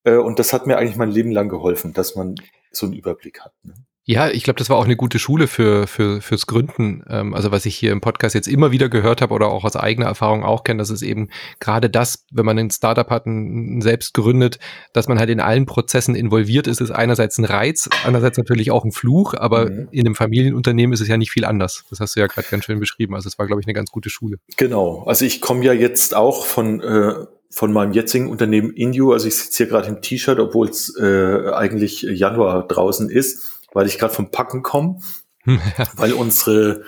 Äh, 0.05 0.17
und 0.17 0.39
das 0.39 0.53
hat 0.53 0.67
mir 0.67 0.79
eigentlich 0.79 0.97
mein 0.97 1.11
Leben 1.11 1.31
lang 1.31 1.49
geholfen, 1.49 1.93
dass 1.93 2.17
man 2.17 2.37
so 2.73 2.87
einen 2.87 2.95
Überblick 2.95 3.41
hat. 3.41 3.53
Ne? 3.63 3.75
Ja, 4.05 4.29
ich 4.29 4.45
glaube, 4.45 4.59
das 4.59 4.71
war 4.71 4.77
auch 4.77 4.87
eine 4.87 4.97
gute 4.97 5.19
Schule 5.19 5.47
für, 5.47 5.87
für 5.87 6.21
fürs 6.23 6.47
Gründen. 6.47 7.05
Ähm, 7.09 7.35
also 7.35 7.53
was 7.53 7.67
ich 7.67 7.77
hier 7.77 7.93
im 7.93 8.01
Podcast 8.01 8.35
jetzt 8.35 8.49
immer 8.49 8.73
wieder 8.73 8.89
gehört 8.89 9.21
habe 9.21 9.35
oder 9.35 9.49
auch 9.49 9.65
aus 9.65 9.77
eigener 9.77 10.07
Erfahrung 10.07 10.43
auch 10.43 10.65
kenne, 10.65 10.79
das 10.79 10.91
ist 10.91 11.03
eben 11.03 11.29
gerade 11.61 11.91
das, 11.91 12.25
wenn 12.33 12.47
man 12.47 12.59
ein 12.59 12.71
Startup 12.71 13.09
hat, 13.11 13.27
ein, 13.27 13.81
selbst 13.83 14.15
gründet, 14.15 14.59
dass 14.95 15.07
man 15.07 15.19
halt 15.19 15.29
in 15.29 15.39
allen 15.39 15.67
Prozessen 15.67 16.15
involviert 16.15 16.67
ist, 16.67 16.81
ist 16.81 16.91
einerseits 16.91 17.39
ein 17.39 17.45
Reiz, 17.45 17.89
andererseits 18.05 18.39
natürlich 18.39 18.71
auch 18.71 18.85
ein 18.85 18.93
Fluch, 18.93 19.35
aber 19.35 19.71
mhm. 19.71 19.89
in 19.91 20.07
einem 20.07 20.15
Familienunternehmen 20.15 20.95
ist 20.95 21.01
es 21.01 21.09
ja 21.09 21.19
nicht 21.19 21.31
viel 21.31 21.45
anders. 21.45 21.85
Das 21.91 22.01
hast 22.01 22.17
du 22.17 22.21
ja 22.21 22.27
gerade 22.27 22.49
ganz 22.51 22.65
schön 22.65 22.81
beschrieben. 22.81 23.15
Also 23.15 23.29
es 23.29 23.39
war, 23.39 23.47
glaube 23.47 23.61
ich, 23.61 23.67
eine 23.67 23.75
ganz 23.75 23.91
gute 23.91 24.09
Schule. 24.09 24.39
Genau. 24.57 25.05
Also 25.05 25.27
ich 25.27 25.41
komme 25.41 25.65
ja 25.65 25.73
jetzt 25.73 26.17
auch 26.17 26.47
von 26.47 26.81
äh, 26.81 27.15
von 27.53 27.73
meinem 27.73 27.93
jetzigen 27.93 28.29
Unternehmen 28.29 28.71
Inju, 28.71 29.13
also 29.13 29.27
ich 29.27 29.37
sitze 29.37 29.65
hier 29.65 29.67
gerade 29.67 29.89
im 29.89 30.01
T-Shirt, 30.01 30.39
obwohl 30.39 30.69
es 30.69 30.97
äh, 30.97 31.51
eigentlich 31.53 32.03
Januar 32.03 32.67
draußen 32.67 33.11
ist 33.11 33.60
weil 33.73 33.87
ich 33.87 33.99
gerade 33.99 34.15
vom 34.15 34.31
Packen 34.31 34.63
komme, 34.63 35.01
weil 35.97 36.13
unsere 36.13 36.85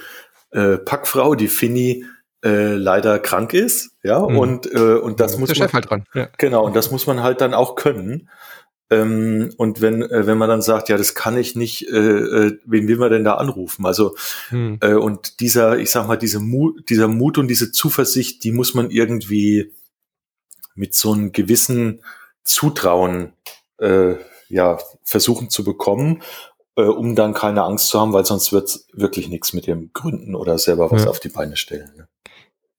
äh, 0.51 0.79
Packfrau, 0.79 1.35
die 1.35 1.49
Finny, 1.49 2.05
äh, 2.45 2.75
leider 2.75 3.19
krank 3.19 3.55
ist, 3.55 3.93
ja, 4.03 4.19
mhm. 4.19 4.39
und 4.39 4.73
äh, 4.73 4.95
und 4.95 5.21
das 5.21 5.35
ja, 5.35 5.39
muss 5.39 5.59
man 5.59 5.73
halt 5.73 5.91
dran. 5.91 6.05
Ja. 6.13 6.29
genau 6.39 6.65
und 6.65 6.75
das 6.75 6.91
muss 6.91 7.07
man 7.07 7.23
halt 7.23 7.41
dann 7.41 7.55
auch 7.55 7.77
können. 7.77 8.29
Ähm, 8.91 9.55
und 9.57 9.81
wenn 9.81 10.03
äh, 10.03 10.27
wenn 10.27 10.39
man 10.39 10.49
dann 10.49 10.61
sagt, 10.61 10.89
ja, 10.89 10.97
das 10.97 11.15
kann 11.15 11.39
ich 11.39 11.57
nicht, 11.57 11.89
äh, 11.89 11.97
äh, 11.97 12.59
wen 12.67 12.89
will 12.89 12.97
man 12.97 13.11
denn 13.11 13.25
da 13.25 13.35
anrufen? 13.35 13.87
Also 13.87 14.17
mhm. 14.51 14.79
äh, 14.83 14.95
und 14.95 15.41
dieser, 15.41 15.79
ich 15.79 15.91
sag 15.91 16.09
mal, 16.09 16.17
diese 16.17 16.41
Mut, 16.41 16.91
dieser 16.91 17.09
Mut 17.09 17.39
und 17.39 17.49
diese 17.49 17.71
Zuversicht, 17.71 18.45
die 18.45 18.53
muss 18.53 18.75
man 18.75 18.91
irgendwie 18.91 19.73
mit 20.75 20.95
so 20.95 21.13
einem 21.13 21.33
gewissen 21.33 22.03
Zutrauen 22.45 23.33
äh, 23.79 24.17
ja 24.49 24.79
versuchen 25.05 25.49
zu 25.49 25.65
bekommen 25.65 26.23
äh, 26.77 26.83
um 26.83 27.15
dann 27.15 27.35
keine 27.35 27.63
Angst 27.63 27.89
zu 27.89 28.01
haben, 28.01 28.13
weil 28.13 28.25
sonst 28.25 28.53
wird 28.53 28.81
wirklich 28.93 29.29
nichts 29.29 29.53
mit 29.53 29.67
dem 29.67 29.93
Gründen 29.93 30.35
oder 30.35 30.59
selber 30.59 30.91
was 30.91 31.05
ja. 31.05 31.11
auf 31.11 31.21
die 31.21 31.29
Beine 31.29 31.57
stellen. 31.57 31.93
Ne? 31.97 32.09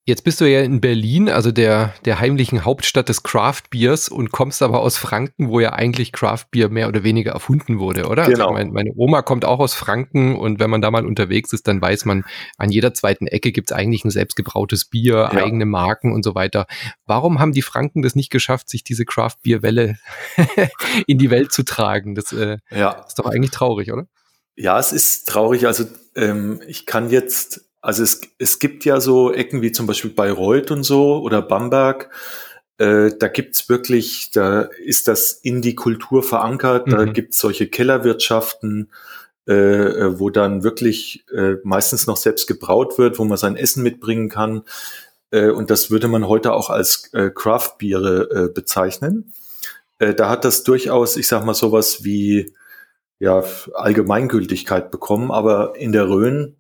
Jetzt 0.06 0.26
bist 0.26 0.42
du 0.42 0.46
ja 0.46 0.62
in 0.62 0.82
Berlin, 0.82 1.30
also 1.30 1.54
der, 1.54 1.94
der 2.04 2.20
heimlichen 2.20 2.66
Hauptstadt 2.66 3.08
des 3.08 3.24
Craft 3.24 3.62
Beers 3.70 4.10
und 4.10 4.34
kommst 4.34 4.62
aber 4.62 4.82
aus 4.82 4.98
Franken, 4.98 5.48
wo 5.48 5.62
ja 5.62 5.72
eigentlich 5.72 6.12
Craft 6.12 6.48
Beer 6.52 6.68
mehr 6.68 6.90
oder 6.90 7.04
weniger 7.04 7.32
erfunden 7.32 7.80
wurde, 7.80 8.08
oder? 8.08 8.24
Also 8.24 8.34
genau. 8.34 8.50
Also 8.50 8.54
mein, 8.54 8.74
meine 8.74 8.92
Oma 8.98 9.22
kommt 9.22 9.46
auch 9.46 9.60
aus 9.60 9.74
Franken 9.74 10.36
und 10.36 10.60
wenn 10.60 10.70
man 10.70 10.82
da 10.82 10.92
mal 10.92 11.06
unterwegs 11.06 11.54
ist, 11.54 11.70
dann 11.70 11.82
weiß 11.82 12.04
man, 12.04 12.26
an 12.58 12.70
jeder 12.70 12.94
zweiten 12.94 13.28
Ecke 13.28 13.54
gibt's 13.54 13.72
eigentlich 13.72 14.04
ein 14.04 14.10
selbstgebrautes 14.10 14.90
Bier, 14.90 15.30
ja. 15.32 15.42
eigene 15.42 15.66
Marken 15.66 16.12
und 16.12 16.24
so 16.24 16.36
weiter. 16.36 16.66
Warum 17.06 17.40
haben 17.40 17.54
die 17.54 17.62
Franken 17.62 18.02
das 18.02 18.14
nicht 18.14 18.30
geschafft, 18.30 18.68
sich 18.70 18.84
diese 18.84 19.06
Craft 19.06 19.38
Beer 19.42 19.62
Welle 19.62 19.98
in 21.08 21.18
die 21.18 21.30
Welt 21.30 21.54
zu 21.54 21.64
tragen? 21.64 22.14
Das 22.16 22.34
äh, 22.34 22.58
ja. 22.72 22.92
ist 23.08 23.20
doch 23.20 23.26
eigentlich 23.26 23.52
traurig, 23.52 23.94
oder? 23.94 24.08
Ja, 24.58 24.78
es 24.78 24.92
ist 24.92 25.30
traurig. 25.30 25.66
Also 25.66 25.86
ähm, 26.18 26.62
ich 26.68 26.86
kann 26.86 27.10
jetzt 27.10 27.70
also 27.84 28.02
es, 28.02 28.22
es 28.40 28.60
gibt 28.60 28.86
ja 28.86 29.02
so 29.02 29.34
Ecken 29.34 29.62
wie 29.62 29.74
zum 29.74 29.88
Beispiel 29.88 30.12
Bayreuth 30.12 30.72
und 30.72 30.84
so 30.84 31.20
oder 31.22 31.42
Bamberg. 31.42 32.10
Äh, 32.78 33.12
da 33.20 33.28
gibt's 33.28 33.68
wirklich, 33.68 34.32
da 34.32 34.62
ist 34.84 35.10
das 35.10 35.34
in 35.34 35.62
die 35.62 35.76
Kultur 35.76 36.24
verankert. 36.24 36.88
Mhm. 36.88 36.92
Da 36.92 37.06
gibt's 37.06 37.40
solche 37.40 37.68
Kellerwirtschaften, 37.68 38.90
äh, 39.48 39.54
äh, 39.54 40.20
wo 40.20 40.30
dann 40.30 40.64
wirklich 40.64 41.26
äh, 41.36 41.56
meistens 41.66 42.08
noch 42.08 42.16
selbst 42.16 42.48
gebraut 42.48 42.98
wird, 42.98 43.20
wo 43.20 43.26
man 43.26 43.38
sein 43.38 43.58
Essen 43.58 43.84
mitbringen 43.84 44.30
kann. 44.30 44.64
Äh, 45.32 45.50
und 45.50 45.70
das 45.70 45.92
würde 45.92 46.08
man 46.08 46.28
heute 46.28 46.54
auch 46.54 46.70
als 46.70 47.14
äh, 47.14 47.32
Craft-Biere 47.32 48.30
äh, 48.32 48.54
bezeichnen. 48.54 49.34
Da 50.00 50.28
hat 50.28 50.44
das 50.44 50.64
durchaus, 50.64 51.16
ich 51.16 51.30
sag 51.30 51.46
mal, 51.46 51.54
sowas 51.54 52.04
wie 52.04 52.54
ja, 53.20 53.42
Allgemeingültigkeit 53.74 54.92
bekommen. 54.92 55.32
Aber 55.32 55.76
in 55.78 55.94
der 55.94 56.10
Rhön 56.10 56.58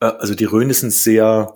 also 0.00 0.34
die 0.34 0.44
Rhön 0.44 0.70
ist 0.70 0.82
ein 0.82 0.90
sehr 0.90 1.54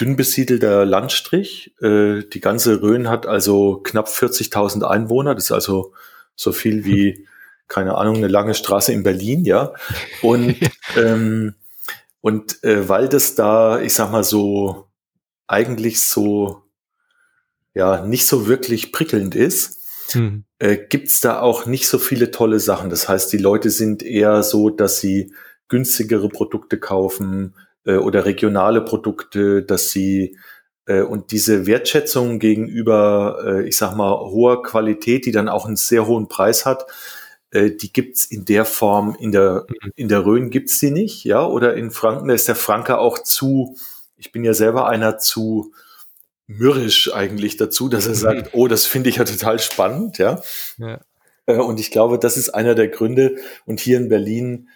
dünn 0.00 0.16
besiedelter 0.16 0.84
Landstrich. 0.84 1.74
Äh, 1.80 2.22
die 2.24 2.40
ganze 2.40 2.82
Rhön 2.82 3.08
hat 3.08 3.26
also 3.26 3.78
knapp 3.78 4.08
40.000 4.08 4.82
Einwohner. 4.82 5.34
Das 5.34 5.44
ist 5.44 5.52
also 5.52 5.92
so 6.34 6.52
viel 6.52 6.84
wie, 6.84 7.26
keine 7.68 7.96
Ahnung, 7.96 8.16
eine 8.16 8.28
lange 8.28 8.54
Straße 8.54 8.92
in 8.92 9.02
Berlin, 9.02 9.44
ja. 9.44 9.72
Und, 10.22 10.56
ähm, 10.96 11.54
und 12.20 12.62
äh, 12.64 12.88
weil 12.88 13.08
das 13.08 13.34
da, 13.34 13.80
ich 13.80 13.94
sag 13.94 14.10
mal 14.10 14.24
so, 14.24 14.88
eigentlich 15.46 16.00
so, 16.00 16.62
ja, 17.74 18.04
nicht 18.04 18.26
so 18.26 18.46
wirklich 18.46 18.92
prickelnd 18.92 19.34
ist, 19.34 19.78
hm. 20.12 20.44
äh, 20.58 20.76
gibt's 20.76 21.20
da 21.20 21.40
auch 21.40 21.66
nicht 21.66 21.88
so 21.88 21.98
viele 21.98 22.30
tolle 22.30 22.60
Sachen. 22.60 22.90
Das 22.90 23.08
heißt, 23.08 23.32
die 23.32 23.38
Leute 23.38 23.70
sind 23.70 24.02
eher 24.02 24.42
so, 24.42 24.70
dass 24.70 25.00
sie 25.00 25.32
günstigere 25.68 26.28
Produkte 26.28 26.78
kaufen 26.78 27.54
äh, 27.88 27.96
oder 27.96 28.24
regionale 28.26 28.82
Produkte, 28.82 29.62
dass 29.62 29.90
sie 29.90 30.36
äh, 30.86 31.00
und 31.00 31.32
diese 31.32 31.66
Wertschätzung 31.66 32.38
gegenüber, 32.38 33.42
äh, 33.44 33.68
ich 33.68 33.76
sag 33.76 33.96
mal, 33.96 34.12
hoher 34.12 34.62
Qualität, 34.62 35.26
die 35.26 35.32
dann 35.32 35.48
auch 35.48 35.66
einen 35.66 35.76
sehr 35.76 36.06
hohen 36.06 36.28
Preis 36.28 36.66
hat, 36.66 36.86
äh, 37.50 37.70
die 37.70 37.92
gibt's 37.92 38.26
in 38.26 38.44
der 38.44 38.66
Form 38.66 39.16
in 39.18 39.32
der 39.32 39.66
mhm. 39.68 39.92
in 39.96 40.08
der 40.08 40.24
Rhön 40.26 40.50
gibt's 40.50 40.78
die 40.78 40.90
nicht, 40.90 41.24
ja, 41.24 41.44
oder 41.46 41.74
in 41.74 41.90
Franken 41.90 42.28
da 42.28 42.34
ist 42.34 42.48
der 42.48 42.54
Franke 42.54 42.98
auch 42.98 43.18
zu. 43.18 43.76
Ich 44.16 44.32
bin 44.32 44.44
ja 44.44 44.52
selber 44.52 44.88
einer 44.88 45.18
zu 45.18 45.72
mürrisch 46.46 47.14
eigentlich 47.14 47.56
dazu, 47.56 47.88
dass 47.88 48.06
er 48.06 48.14
sagt, 48.14 48.50
oh, 48.52 48.68
das 48.68 48.86
finde 48.86 49.10
ich 49.10 49.16
ja 49.16 49.24
total 49.24 49.58
spannend, 49.58 50.18
ja. 50.18 50.40
ja. 50.78 51.00
Äh, 51.46 51.56
und 51.56 51.80
ich 51.80 51.90
glaube, 51.90 52.18
das 52.18 52.36
ist 52.36 52.50
einer 52.50 52.74
der 52.74 52.88
Gründe. 52.88 53.36
Und 53.66 53.80
hier 53.80 53.98
in 53.98 54.08
Berlin 54.08 54.68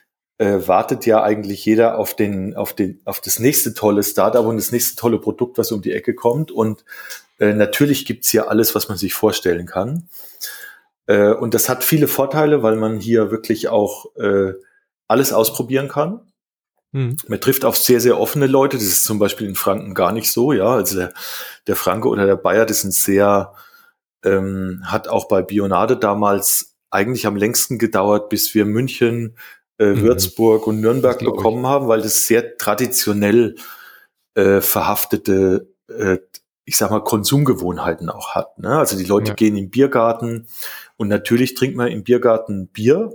äh, 0.42 0.66
wartet 0.66 1.06
ja 1.06 1.22
eigentlich 1.22 1.64
jeder 1.64 1.98
auf 1.98 2.16
den, 2.16 2.56
auf 2.56 2.72
den, 2.72 3.00
auf 3.04 3.20
das 3.20 3.38
nächste 3.38 3.74
tolle 3.74 4.02
Startup 4.02 4.44
und 4.44 4.56
das 4.56 4.72
nächste 4.72 4.96
tolle 4.96 5.20
Produkt, 5.20 5.56
was 5.56 5.70
um 5.70 5.82
die 5.82 5.92
Ecke 5.92 6.14
kommt. 6.14 6.50
Und 6.50 6.84
äh, 7.38 7.54
natürlich 7.54 8.06
gibt's 8.06 8.30
hier 8.30 8.50
alles, 8.50 8.74
was 8.74 8.88
man 8.88 8.98
sich 8.98 9.14
vorstellen 9.14 9.66
kann. 9.66 10.08
Äh, 11.06 11.32
und 11.32 11.54
das 11.54 11.68
hat 11.68 11.84
viele 11.84 12.08
Vorteile, 12.08 12.64
weil 12.64 12.74
man 12.74 12.98
hier 12.98 13.30
wirklich 13.30 13.68
auch 13.68 14.16
äh, 14.16 14.54
alles 15.06 15.32
ausprobieren 15.32 15.86
kann. 15.86 16.32
Mhm. 16.90 17.18
Man 17.28 17.40
trifft 17.40 17.64
auf 17.64 17.76
sehr, 17.76 18.00
sehr 18.00 18.18
offene 18.18 18.48
Leute. 18.48 18.78
Das 18.78 18.86
ist 18.86 19.04
zum 19.04 19.20
Beispiel 19.20 19.46
in 19.46 19.54
Franken 19.54 19.94
gar 19.94 20.10
nicht 20.10 20.32
so, 20.32 20.52
ja. 20.52 20.74
Also 20.74 20.96
der, 20.96 21.12
der 21.68 21.76
Franke 21.76 22.08
oder 22.08 22.26
der 22.26 22.36
Bayer, 22.36 22.66
das 22.66 22.80
sind 22.80 22.94
sehr, 22.94 23.54
ähm, 24.24 24.82
hat 24.86 25.06
auch 25.06 25.28
bei 25.28 25.40
Bionade 25.40 25.96
damals 25.96 26.74
eigentlich 26.90 27.28
am 27.28 27.36
längsten 27.36 27.78
gedauert, 27.78 28.28
bis 28.28 28.56
wir 28.56 28.64
München, 28.64 29.36
äh, 29.78 29.86
mhm. 29.86 30.02
Würzburg 30.02 30.66
und 30.66 30.80
Nürnberg 30.80 31.18
bekommen 31.18 31.62
ich. 31.62 31.68
haben, 31.68 31.88
weil 31.88 32.02
das 32.02 32.26
sehr 32.26 32.56
traditionell 32.56 33.56
äh, 34.34 34.60
verhaftete, 34.60 35.68
äh, 35.88 36.18
ich 36.64 36.76
sag 36.76 36.90
mal, 36.90 37.02
Konsumgewohnheiten 37.04 38.08
auch 38.08 38.34
hat. 38.34 38.58
Ne? 38.58 38.78
Also 38.78 38.96
die 38.96 39.04
Leute 39.04 39.30
ja. 39.30 39.34
gehen 39.34 39.56
im 39.56 39.70
Biergarten 39.70 40.46
und 40.96 41.08
natürlich 41.08 41.54
trinkt 41.54 41.76
man 41.76 41.88
im 41.88 42.04
Biergarten 42.04 42.68
Bier 42.68 43.12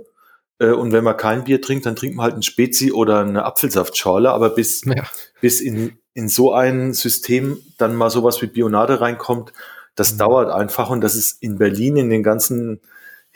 äh, 0.58 0.70
und 0.70 0.92
wenn 0.92 1.04
man 1.04 1.16
kein 1.16 1.44
Bier 1.44 1.60
trinkt, 1.60 1.86
dann 1.86 1.96
trinkt 1.96 2.16
man 2.16 2.24
halt 2.24 2.36
ein 2.36 2.42
Spezi 2.42 2.92
oder 2.92 3.20
eine 3.20 3.44
Apfelsaftschorle. 3.44 4.30
Aber 4.30 4.50
bis, 4.50 4.84
ja. 4.84 5.04
bis 5.40 5.60
in, 5.60 5.98
in 6.14 6.28
so 6.28 6.52
ein 6.52 6.92
System 6.92 7.58
dann 7.78 7.94
mal 7.94 8.10
sowas 8.10 8.42
wie 8.42 8.46
Bionade 8.46 9.00
reinkommt, 9.00 9.52
das 9.94 10.14
mhm. 10.14 10.18
dauert 10.18 10.50
einfach. 10.50 10.90
Und 10.90 11.00
das 11.00 11.14
ist 11.14 11.42
in 11.42 11.58
Berlin 11.58 11.96
in 11.96 12.10
den 12.10 12.22
ganzen 12.22 12.80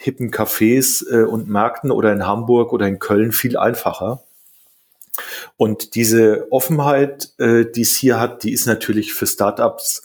hippen 0.02 0.30
Cafés 0.30 1.04
äh, 1.08 1.24
und 1.24 1.48
Märkten 1.48 1.90
oder 1.90 2.12
in 2.12 2.26
Hamburg 2.26 2.72
oder 2.72 2.86
in 2.86 2.98
Köln 2.98 3.32
viel 3.32 3.56
einfacher. 3.56 4.22
Und 5.56 5.94
diese 5.94 6.46
Offenheit, 6.50 7.32
äh, 7.38 7.64
die 7.64 7.82
es 7.82 7.96
hier 7.96 8.18
hat, 8.18 8.42
die 8.42 8.52
ist 8.52 8.66
natürlich 8.66 9.12
für 9.12 9.26
Startups 9.26 10.02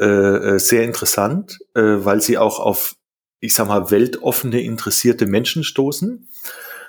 äh, 0.00 0.06
äh 0.06 0.58
sehr 0.58 0.84
interessant, 0.84 1.58
äh, 1.74 1.80
weil 1.82 2.20
sie 2.20 2.38
auch 2.38 2.60
auf 2.60 2.96
ich 3.40 3.54
sag 3.54 3.68
mal, 3.68 3.90
weltoffene, 3.90 4.60
interessierte 4.60 5.26
Menschen 5.26 5.64
stoßen. 5.64 6.28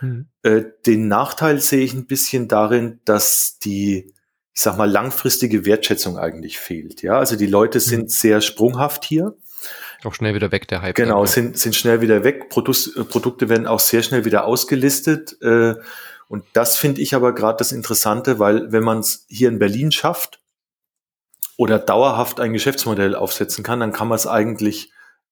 Mhm. 0.02 0.28
Äh, 0.44 0.64
den 0.86 1.08
Nachteil 1.08 1.60
sehe 1.60 1.84
ich 1.84 1.94
ein 1.94 2.06
bisschen 2.06 2.48
darin, 2.48 3.00
dass 3.06 3.58
die, 3.60 4.14
ich 4.54 4.62
sag 4.62 4.78
mal, 4.78 4.90
langfristige 4.90 5.66
Wertschätzung 5.66 6.18
eigentlich 6.18 6.60
fehlt. 6.60 7.02
Ja, 7.02 7.18
also 7.18 7.38
die 7.38 7.48
Leute 7.48 7.80
mhm. 7.80 7.84
sind 7.84 8.12
sehr 8.12 8.42
sprunghaft 8.42 9.06
hier. 9.06 9.36
Auch 10.04 10.14
schnell 10.14 10.34
wieder 10.34 10.52
weg, 10.52 10.68
der 10.68 10.82
Hype. 10.82 10.96
Genau, 10.96 11.26
sind, 11.26 11.58
sind 11.58 11.76
schnell 11.76 12.02
wieder 12.02 12.24
weg. 12.24 12.50
Produkt, 12.50 12.92
äh, 12.96 13.04
Produkte 13.04 13.50
werden 13.50 13.68
auch 13.68 13.80
sehr 13.80 14.04
schnell 14.04 14.26
wieder 14.26 14.46
ausgelistet. 14.46 15.40
Äh, 15.42 15.76
und 16.28 16.46
das 16.54 16.78
finde 16.78 17.02
ich 17.02 17.14
aber 17.14 17.36
gerade 17.36 17.58
das 17.58 17.72
Interessante, 17.72 18.40
weil 18.40 18.72
wenn 18.72 18.84
man 18.84 19.00
es 19.00 19.26
hier 19.28 19.50
in 19.50 19.60
Berlin 19.60 19.92
schafft 19.92 20.42
oder 21.58 21.78
dauerhaft 21.78 22.40
ein 22.40 22.54
Geschäftsmodell 22.54 23.16
aufsetzen 23.16 23.64
kann, 23.64 23.80
dann 23.80 23.92
kann 23.92 24.08
man 24.08 24.16
es 24.16 24.28
eigentlich 24.28 24.92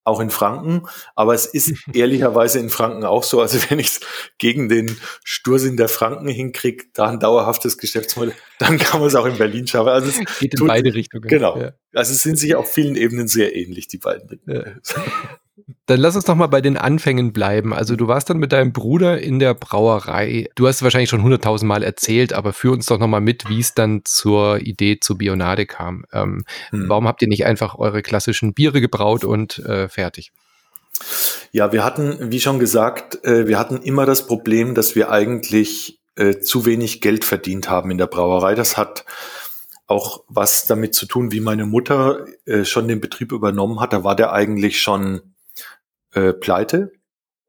auch 0.09 0.19
in 0.19 0.29
Franken. 0.29 0.83
Aber 1.15 1.33
es 1.33 1.45
ist 1.45 1.73
ehrlicherweise 1.93 2.59
in 2.59 2.69
Franken 2.69 3.05
auch 3.05 3.23
so. 3.23 3.41
Also 3.41 3.59
wenn 3.69 3.79
ich 3.79 3.87
es 3.87 3.99
gegen 4.37 4.69
den 4.69 4.97
Stursinn 5.23 5.77
der 5.77 5.87
Franken 5.87 6.27
hinkriege, 6.27 6.85
da 6.93 7.07
ein 7.07 7.19
dauerhaftes 7.19 7.77
Geschäftsmodell, 7.77 8.35
dann 8.59 8.77
kann 8.77 8.99
man 8.99 9.07
es 9.07 9.15
auch 9.15 9.25
in 9.25 9.37
Berlin 9.37 9.67
schaffen. 9.67 9.89
Also 9.89 10.09
es 10.09 10.39
geht 10.39 10.53
in 10.53 10.59
tut, 10.59 10.67
beide 10.67 10.93
Richtungen. 10.93 11.27
Genau. 11.27 11.57
Ja. 11.57 11.71
Also 11.93 12.13
es 12.13 12.21
sind 12.21 12.37
sich 12.37 12.55
auf 12.55 12.71
vielen 12.71 12.95
Ebenen 12.95 13.27
sehr 13.27 13.55
ähnlich, 13.55 13.87
die 13.87 13.97
beiden. 13.97 14.39
Ja. 14.45 14.63
Dann 15.89 16.01
lass 16.01 16.15
uns 16.15 16.25
doch 16.25 16.35
mal 16.35 16.45
bei 16.45 16.61
den 16.61 16.77
Anfängen 16.77 17.33
bleiben. 17.33 17.73
Also 17.73 17.95
du 17.95 18.07
warst 18.07 18.29
dann 18.29 18.37
mit 18.37 18.51
deinem 18.51 18.73
Bruder 18.73 19.19
in 19.19 19.39
der 19.39 19.55
Brauerei. 19.55 20.47
Du 20.53 20.67
hast 20.67 20.83
wahrscheinlich 20.83 21.09
schon 21.09 21.23
hunderttausend 21.23 21.67
Mal 21.67 21.81
erzählt, 21.81 22.31
aber 22.31 22.53
führ 22.53 22.73
uns 22.73 22.85
doch 22.85 22.99
noch 22.99 23.07
mal 23.07 23.21
mit, 23.21 23.49
wie 23.49 23.59
es 23.59 23.73
dann 23.73 24.01
zur 24.05 24.59
Idee 24.59 24.99
zu 24.99 25.17
Bionade 25.17 25.65
kam. 25.65 26.05
Ähm, 26.13 26.43
hm. 26.69 26.89
Warum 26.89 27.07
habt 27.07 27.23
ihr 27.23 27.27
nicht 27.27 27.47
einfach 27.47 27.73
eure 27.73 28.03
klassischen 28.03 28.53
Biere 28.53 28.81
gebraut 28.81 29.23
und 29.23 29.57
äh, 29.65 29.89
fertig? 29.89 30.31
Ja, 31.51 31.71
wir 31.71 31.83
hatten, 31.83 32.31
wie 32.31 32.39
schon 32.39 32.59
gesagt, 32.59 33.25
äh, 33.25 33.47
wir 33.47 33.57
hatten 33.57 33.77
immer 33.77 34.05
das 34.05 34.27
Problem, 34.27 34.75
dass 34.75 34.93
wir 34.95 35.09
eigentlich 35.09 35.99
äh, 36.15 36.37
zu 36.37 36.67
wenig 36.67 37.01
Geld 37.01 37.25
verdient 37.25 37.67
haben 37.67 37.89
in 37.89 37.97
der 37.97 38.05
Brauerei. 38.05 38.53
Das 38.53 38.77
hat 38.77 39.05
auch 39.87 40.23
was 40.27 40.67
damit 40.67 40.93
zu 40.93 41.07
tun, 41.07 41.31
wie 41.31 41.39
meine 41.39 41.65
Mutter 41.65 42.27
äh, 42.45 42.63
schon 42.63 42.87
den 42.87 43.01
Betrieb 43.01 43.31
übernommen 43.31 43.79
hat. 43.79 43.91
Da 43.91 44.03
war 44.03 44.15
der 44.15 44.33
eigentlich 44.33 44.79
schon 44.81 45.21
äh, 46.13 46.33
pleite, 46.33 46.91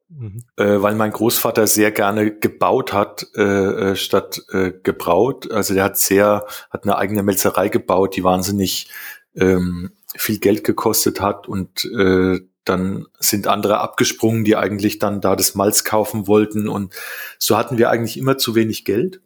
mhm. 0.09 0.45
äh, 0.57 0.81
weil 0.81 0.95
mein 0.95 1.13
Großvater 1.13 1.67
sehr 1.67 1.91
gerne 1.93 2.33
gebaut 2.37 2.93
hat, 2.93 3.27
äh, 3.35 3.43
äh, 3.43 3.97
statt 3.97 4.43
äh, 4.53 4.73
gebraut. 4.83 5.51
Also 5.51 5.75
der 5.75 5.85
hat 5.85 5.99
sehr, 5.99 6.47
hat 6.71 6.85
eine 6.85 6.97
eigene 6.97 7.23
Melzerei 7.23 7.69
gebaut, 7.69 8.17
die 8.17 8.25
wahnsinnig 8.25 8.91
ähm, 9.35 9.93
viel 10.17 10.39
Geld 10.39 10.65
gekostet 10.65 11.21
hat 11.21 11.49
und 11.49 11.85
äh, 11.85 12.41
dann 12.65 13.07
sind 13.19 13.47
andere 13.47 13.79
abgesprungen, 13.81 14.45
die 14.45 14.57
eigentlich 14.57 14.99
dann 14.99 15.21
da 15.21 15.35
das 15.35 15.55
Malz 15.55 15.85
kaufen 15.85 16.27
wollten 16.27 16.69
und 16.69 16.95
so 17.39 17.57
hatten 17.57 17.79
wir 17.79 17.91
eigentlich 17.91 18.17
immer 18.17 18.39
zu 18.39 18.55
wenig 18.55 18.85
Geld. 18.85 19.21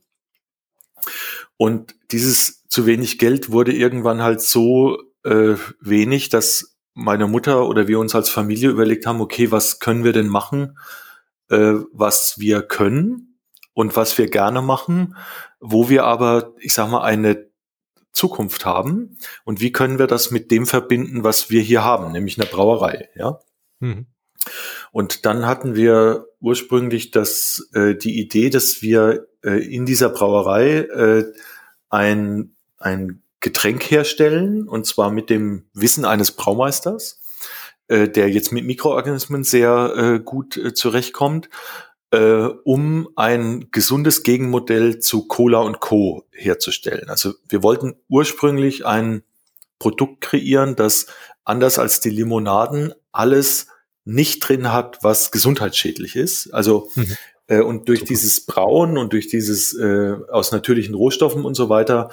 Und 1.57 1.95
dieses 2.11 2.67
zu 2.69 2.87
wenig 2.87 3.19
Geld 3.19 3.51
wurde 3.51 3.73
irgendwann 3.73 4.23
halt 4.23 4.41
so 4.41 4.99
äh, 5.25 5.55
wenig, 5.81 6.29
dass 6.29 6.74
meine 6.95 7.27
Mutter 7.27 7.69
oder 7.69 7.89
wir 7.89 7.99
uns 7.99 8.15
als 8.15 8.31
Familie 8.31 8.71
überlegt 8.71 9.07
haben, 9.07 9.21
okay, 9.21 9.51
was 9.51 9.81
können 9.81 10.05
wir 10.05 10.13
denn 10.13 10.29
machen, 10.29 10.79
äh, 11.51 11.75
was 11.93 12.39
wir 12.39 12.63
können 12.63 13.39
und 13.75 13.97
was 13.97 14.17
wir 14.17 14.29
gerne 14.29 14.63
machen, 14.63 15.17
wo 15.61 15.89
wir 15.89 16.05
aber, 16.05 16.55
ich 16.59 16.73
sag 16.73 16.89
mal, 16.89 17.03
eine 17.03 17.51
Zukunft 18.13 18.65
haben 18.65 19.19
und 19.45 19.61
wie 19.61 19.73
können 19.73 19.99
wir 19.99 20.07
das 20.07 20.31
mit 20.31 20.53
dem 20.53 20.67
verbinden, 20.67 21.25
was 21.25 21.51
wir 21.51 21.61
hier 21.61 21.85
haben, 21.85 22.13
nämlich 22.13 22.39
eine 22.39 22.49
Brauerei, 22.49 23.09
ja. 23.17 23.41
Mhm. 23.81 24.07
Und 24.93 25.27
dann 25.27 25.47
hatten 25.47 25.75
wir 25.75 26.27
ursprünglich 26.39 27.11
das, 27.11 27.69
äh, 27.75 27.95
die 27.97 28.21
Idee, 28.21 28.51
dass 28.51 28.83
wir 28.83 29.27
äh, 29.43 29.59
in 29.59 29.87
dieser 29.87 30.11
Brauerei 30.11 30.81
äh, 30.81 31.25
ein, 31.89 32.55
ein 32.79 33.24
Getränk 33.45 33.91
herstellen, 33.91 34.67
und 34.67 34.87
zwar 34.87 35.11
mit 35.11 35.29
dem 35.29 35.67
Wissen 35.75 36.07
eines 36.07 36.33
Braumeisters, 36.33 37.21
äh, 37.89 38.09
der 38.09 38.31
jetzt 38.31 38.53
mit 38.53 38.65
Mikroorganismen 38.65 39.45
sehr 39.45 39.93
äh, 39.97 40.19
gut 40.19 40.57
äh, 40.57 40.73
zurechtkommt, 40.73 41.51
äh, 42.11 42.49
um 42.65 43.11
ein 43.17 43.69
gesundes 43.71 44.23
Gegenmodell 44.23 44.99
zu 44.99 45.29
Cola 45.29 45.59
und 45.59 45.81
Co. 45.81 46.25
herzustellen. 46.33 47.11
Also 47.11 47.35
wir 47.47 47.63
wollten 47.63 47.97
ursprünglich 48.09 48.87
ein 48.87 49.25
Produkt 49.79 50.23
kreieren, 50.23 50.75
das 50.75 51.07
anders 51.45 51.79
als 51.79 52.01
die 52.01 52.09
Limonaden 52.09 52.95
alles 53.13 53.67
nicht 54.07 54.41
drin 54.41 54.73
hat, 54.73 55.01
was 55.03 55.33
gesundheitsschädlich 55.33 56.17
ist. 56.17 56.51
Also 56.55 56.89
mhm. 56.95 57.15
äh, 57.49 57.61
und 57.61 57.91
durch 57.91 58.05
dieses 58.05 58.47
Brauen 58.47 58.97
und 58.97 59.13
durch 59.13 59.29
dieses 59.29 59.75
äh, 59.79 60.15
aus 60.31 60.51
natürlichen 60.51 60.95
Rohstoffen 60.95 61.45
und 61.45 61.55
so 61.55 61.69
weiter 61.69 62.09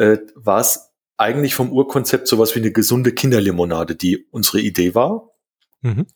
äh, 0.00 0.18
war 0.34 0.60
es 0.60 0.92
eigentlich 1.18 1.54
vom 1.54 1.70
Urkonzept 1.70 2.26
sowas 2.26 2.54
wie 2.54 2.60
eine 2.60 2.72
gesunde 2.72 3.12
Kinderlimonade, 3.12 3.94
die 3.94 4.26
unsere 4.30 4.60
Idee 4.60 4.94
war. 4.94 5.30
Mhm. 5.82 6.06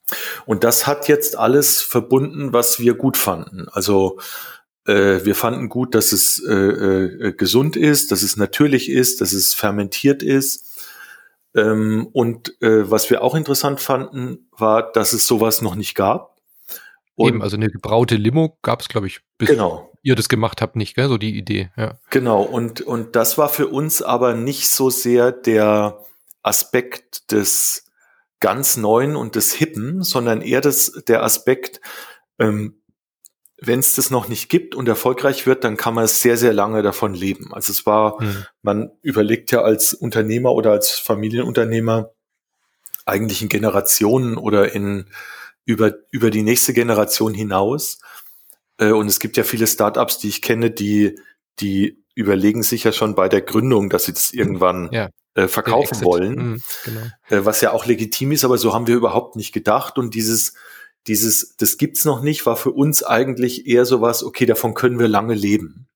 Und 0.47 0.65
das 0.65 0.87
hat 0.87 1.09
jetzt 1.09 1.37
alles 1.37 1.83
verbunden, 1.83 2.55
was 2.55 2.81
wir 2.81 2.95
gut 2.95 3.19
fanden. 3.19 3.69
Also 3.71 4.19
äh, 4.87 5.25
wir 5.25 5.35
fanden 5.35 5.69
gut, 5.69 5.95
dass 5.95 6.13
es 6.13 6.43
äh, 6.47 6.55
äh, 6.55 7.33
gesund 7.33 7.77
ist, 7.77 8.11
dass 8.11 8.23
es 8.23 8.39
natürlich 8.39 8.91
ist, 8.91 9.21
dass 9.21 9.33
es 9.35 9.53
fermentiert 9.53 10.23
ist. 10.23 10.65
Ähm, 11.55 12.09
und 12.13 12.61
äh, 12.63 12.91
was 12.91 13.11
wir 13.11 13.23
auch 13.23 13.35
interessant 13.35 13.81
fanden, 13.81 14.49
war, 14.57 14.91
dass 14.93 15.13
es 15.13 15.27
sowas 15.27 15.61
noch 15.61 15.75
nicht 15.75 15.95
gab. 15.95 16.34
Und 17.17 17.29
Eben, 17.29 17.43
also 17.43 17.57
eine 17.57 17.69
gebraute 17.69 18.17
Limo 18.17 18.59
gab 18.63 18.81
es, 18.81 18.89
glaube 18.89 19.07
ich, 19.07 19.21
bis 19.39 19.51
genau 19.51 19.91
ihr 20.05 20.15
das 20.15 20.29
gemacht 20.29 20.61
habt, 20.61 20.77
nicht, 20.77 20.95
gell? 20.95 21.09
So 21.09 21.19
die 21.19 21.37
Idee, 21.37 21.71
ja. 21.77 21.99
Genau, 22.11 22.43
und, 22.43 22.83
und 22.83 23.17
das 23.17 23.39
war 23.39 23.49
für 23.49 23.69
uns 23.69 24.03
aber 24.03 24.35
nicht 24.35 24.69
so 24.69 24.91
sehr 24.91 25.33
der 25.33 25.99
Aspekt 26.43 27.33
des 27.33 27.87
ganz 28.39 28.77
Neuen 28.77 29.17
und 29.17 29.35
des 29.35 29.55
Hippen, 29.55 30.03
sondern 30.03 30.43
eher 30.43 30.61
das, 30.61 31.03
der 31.09 31.23
Aspekt, 31.23 31.81
ähm, 32.39 32.83
wenn 33.59 33.79
es 33.79 33.95
das 33.95 34.11
noch 34.11 34.29
nicht 34.29 34.51
gibt 34.51 34.75
und 34.75 34.87
erfolgreich 34.89 35.47
wird, 35.47 35.65
dann 35.65 35.79
kann 35.79 35.95
man 35.95 36.07
sehr, 36.07 36.37
sehr 36.37 36.53
lange 36.53 36.83
davon 36.83 37.15
leben. 37.15 37.55
Also 37.55 37.73
es 37.73 37.87
war, 37.87 38.23
mhm. 38.23 38.45
man 38.61 38.91
überlegt 39.01 39.53
ja 39.53 39.63
als 39.63 39.95
Unternehmer 39.95 40.53
oder 40.53 40.73
als 40.73 40.91
Familienunternehmer 40.91 42.11
eigentlich 43.07 43.41
in 43.41 43.49
Generationen 43.49 44.37
oder 44.37 44.75
in 44.75 45.07
über, 45.65 45.95
über 46.11 46.31
die 46.31 46.43
nächste 46.43 46.73
Generation 46.73 47.35
hinaus. 47.35 47.99
Äh, 48.79 48.91
und 48.91 49.09
es 49.09 49.21
gibt 49.21 49.37
ja 49.37 49.45
viele 49.45 49.67
Startups, 49.67 50.19
die 50.19 50.29
ich 50.29 50.43
kenne, 50.43 50.71
die, 50.71 51.19
die 51.61 52.03
überlegen 52.15 52.63
sich 52.63 52.85
ja 52.85 52.93
schon 52.93 53.15
bei 53.15 53.29
der 53.29 53.43
Gründung, 53.43 53.91
dass 53.91 54.05
sie 54.05 54.13
das 54.13 54.33
irgendwann 54.33 54.91
ja. 54.93 55.09
äh, 55.35 55.49
verkaufen 55.49 56.05
wollen. 56.05 56.35
Mhm, 56.35 56.63
genau. 56.85 57.01
äh, 57.29 57.45
was 57.45 57.61
ja 57.61 57.73
auch 57.73 57.87
legitim 57.87 58.33
ist, 58.33 58.45
aber 58.45 58.59
so 58.59 58.73
haben 58.73 58.87
wir 58.87 58.97
überhaupt 58.97 59.37
nicht 59.37 59.53
gedacht. 59.53 59.99
Und 59.99 60.15
dieses, 60.15 60.55
dieses, 61.07 61.57
das 61.57 61.77
gibt's 61.77 62.05
noch 62.05 62.23
nicht, 62.23 62.47
war 62.47 62.57
für 62.57 62.71
uns 62.71 63.03
eigentlich 63.03 63.67
eher 63.67 63.85
sowas, 63.85 64.23
okay, 64.23 64.47
davon 64.47 64.75
können 64.75 64.99
wir 64.99 65.09
lange 65.09 65.35
leben. 65.35 65.87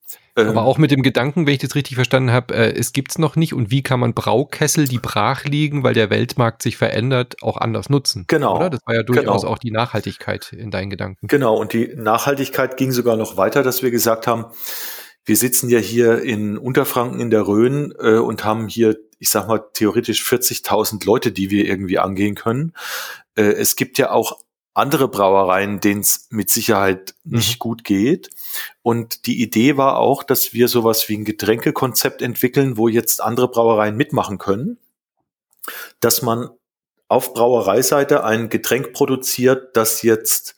Aber 0.47 0.51
ähm, 0.51 0.59
auch 0.59 0.79
mit 0.79 0.91
dem 0.91 1.03
Gedanken, 1.03 1.47
wenn 1.47 1.55
ich 1.55 1.61
das 1.61 1.75
richtig 1.75 1.97
verstanden 1.97 2.31
habe, 2.31 2.55
äh, 2.55 2.73
es 2.73 2.93
gibt's 2.93 3.19
noch 3.19 3.37
nicht 3.37 3.55
und 3.55 3.71
wie 3.71 3.83
kann 3.83 4.01
man 4.01 4.15
Braukessel, 4.15 4.87
die 4.87 4.99
brach 4.99 5.45
liegen, 5.45 5.83
weil 5.83 5.95
der 5.95 6.11
Weltmarkt 6.11 6.63
sich 6.63 6.77
verändert, 6.77 7.37
auch 7.43 7.57
anders 7.57 7.91
nutzen? 7.91 8.25
Genau. 8.29 8.57
Oder? 8.57 8.71
Das 8.71 8.81
war 8.87 8.95
ja 8.95 9.03
durchaus 9.03 9.43
genau. 9.43 9.53
auch 9.53 9.59
die 9.59 9.71
Nachhaltigkeit 9.71 10.53
in 10.53 10.71
deinen 10.71 10.91
Gedanken. 10.91 11.27
Genau, 11.27 11.57
und 11.57 11.73
die 11.73 11.93
Nachhaltigkeit 11.97 12.77
ging 12.77 12.93
sogar 12.93 13.17
noch 13.17 13.37
weiter, 13.37 13.63
dass 13.63 13.83
wir 13.83 13.91
gesagt 13.91 14.27
haben, 14.27 14.47
wir 15.25 15.37
sitzen 15.37 15.69
ja 15.69 15.79
hier 15.79 16.23
in 16.23 16.57
Unterfranken 16.57 17.21
in 17.21 17.31
der 17.31 17.47
Rhön 17.47 17.93
äh, 17.99 18.17
und 18.17 18.45
haben 18.45 18.69
hier, 18.69 18.97
ich 19.19 19.29
sag 19.29 19.47
mal, 19.47 19.63
theoretisch 19.75 20.23
40.000 20.23 21.05
Leute, 21.05 21.33
die 21.33 21.51
wir 21.51 21.67
irgendwie 21.67 21.99
angehen 21.99 22.35
können. 22.35 22.73
Äh, 23.35 23.43
es 23.43 23.77
gibt 23.77 23.99
ja 23.99 24.11
auch 24.11 24.39
andere 24.79 25.09
Brauereien, 25.09 25.81
denen 25.81 26.01
es 26.01 26.29
mit 26.31 26.51
Sicherheit 26.51 27.15
nicht 27.25 27.57
mhm. 27.57 27.59
gut 27.59 27.85
geht. 27.85 28.31
Und 28.83 29.27
die 29.27 29.43
Idee 29.43 29.77
war 29.77 29.99
auch, 29.99 30.23
dass 30.23 30.53
wir 30.53 30.69
sowas 30.69 31.09
wie 31.09 31.17
ein 31.17 31.25
Getränkekonzept 31.25 32.23
entwickeln, 32.23 32.77
wo 32.77 32.89
jetzt 32.89 33.23
andere 33.23 33.49
Brauereien 33.49 33.97
mitmachen 33.97 34.39
können, 34.39 34.79
dass 36.01 36.23
man 36.23 36.51
auf 37.09 37.35
Brauereiseite 37.35 38.25
ein 38.25 38.49
Getränk 38.49 38.93
produziert, 38.93 39.77
das 39.77 40.03
jetzt, 40.03 40.55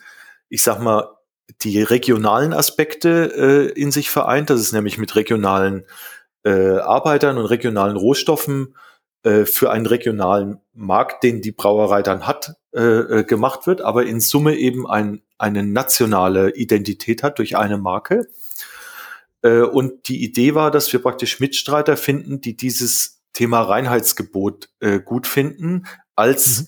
ich 0.49 0.63
sag 0.63 0.81
mal, 0.81 1.17
die 1.63 1.83
regionalen 1.83 2.53
Aspekte 2.53 3.71
äh, 3.75 3.81
in 3.81 3.91
sich 3.91 4.11
vereint. 4.11 4.51
Das 4.51 4.61
ist 4.61 4.73
nämlich 4.73 4.99
mit 4.99 5.15
regionalen 5.17 5.85
äh, 6.45 6.79
Arbeitern 6.79 7.39
und 7.39 7.47
regionalen 7.47 7.97
Rohstoffen 7.97 8.75
äh, 9.23 9.45
für 9.45 9.71
einen 9.71 9.87
regionalen 9.87 10.61
Markt, 10.73 11.23
den 11.25 11.43
die 11.43 11.53
Brauerei 11.53 12.03
dann 12.03 12.27
hat, 12.27 12.55
äh, 12.73 12.81
äh, 12.81 13.25
gemacht 13.25 13.67
wird, 13.67 13.81
aber 13.81 14.07
in 14.07 14.21
Summe 14.21 14.57
eben 14.57 14.89
ein, 14.89 15.23
eine 15.39 15.63
nationale 15.63 16.55
Identität 16.55 17.23
hat 17.23 17.39
durch 17.39 17.57
eine 17.57 17.79
Marke. 17.79 18.29
Äh, 19.43 19.61
und 19.61 20.09
die 20.09 20.23
Idee 20.23 20.55
war, 20.55 20.71
dass 20.71 20.93
wir 20.93 21.03
praktisch 21.03 21.41
Mitstreiter 21.41 21.97
finden, 21.97 22.41
die 22.41 22.57
dieses 22.57 23.21
Thema 23.33 23.63
Reinheitsgebot 23.63 24.71
äh, 24.81 25.01
gut 25.01 25.27
finden, 25.27 25.87
als, 26.17 26.61
mhm. 26.61 26.67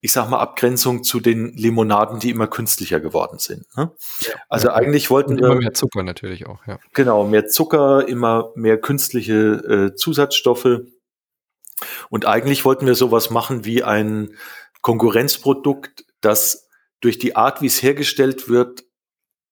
ich 0.00 0.12
sag 0.12 0.28
mal, 0.28 0.40
Abgrenzung 0.40 1.04
zu 1.04 1.20
den 1.20 1.56
Limonaden, 1.56 2.18
die 2.18 2.30
immer 2.30 2.46
künstlicher 2.46 3.00
geworden 3.00 3.38
sind. 3.38 3.66
Ne? 3.76 3.92
Ja, 4.20 4.32
also 4.48 4.68
ja, 4.68 4.74
eigentlich 4.74 5.10
wollten 5.10 5.38
wir. 5.38 5.46
Immer 5.46 5.56
mehr 5.56 5.74
Zucker 5.74 6.02
natürlich 6.02 6.46
auch, 6.46 6.66
ja. 6.66 6.78
Genau, 6.92 7.26
mehr 7.26 7.46
Zucker, 7.46 8.06
immer 8.08 8.52
mehr 8.54 8.80
künstliche 8.80 9.90
äh, 9.92 9.94
Zusatzstoffe. 9.94 10.82
Und 12.10 12.26
eigentlich 12.26 12.64
wollten 12.64 12.86
wir 12.86 12.94
sowas 12.94 13.30
machen 13.30 13.64
wie 13.64 13.82
ein 13.82 14.30
Konkurrenzprodukt, 14.80 16.04
das 16.20 16.68
durch 17.00 17.18
die 17.18 17.36
Art, 17.36 17.62
wie 17.62 17.66
es 17.66 17.82
hergestellt 17.82 18.48
wird, 18.48 18.84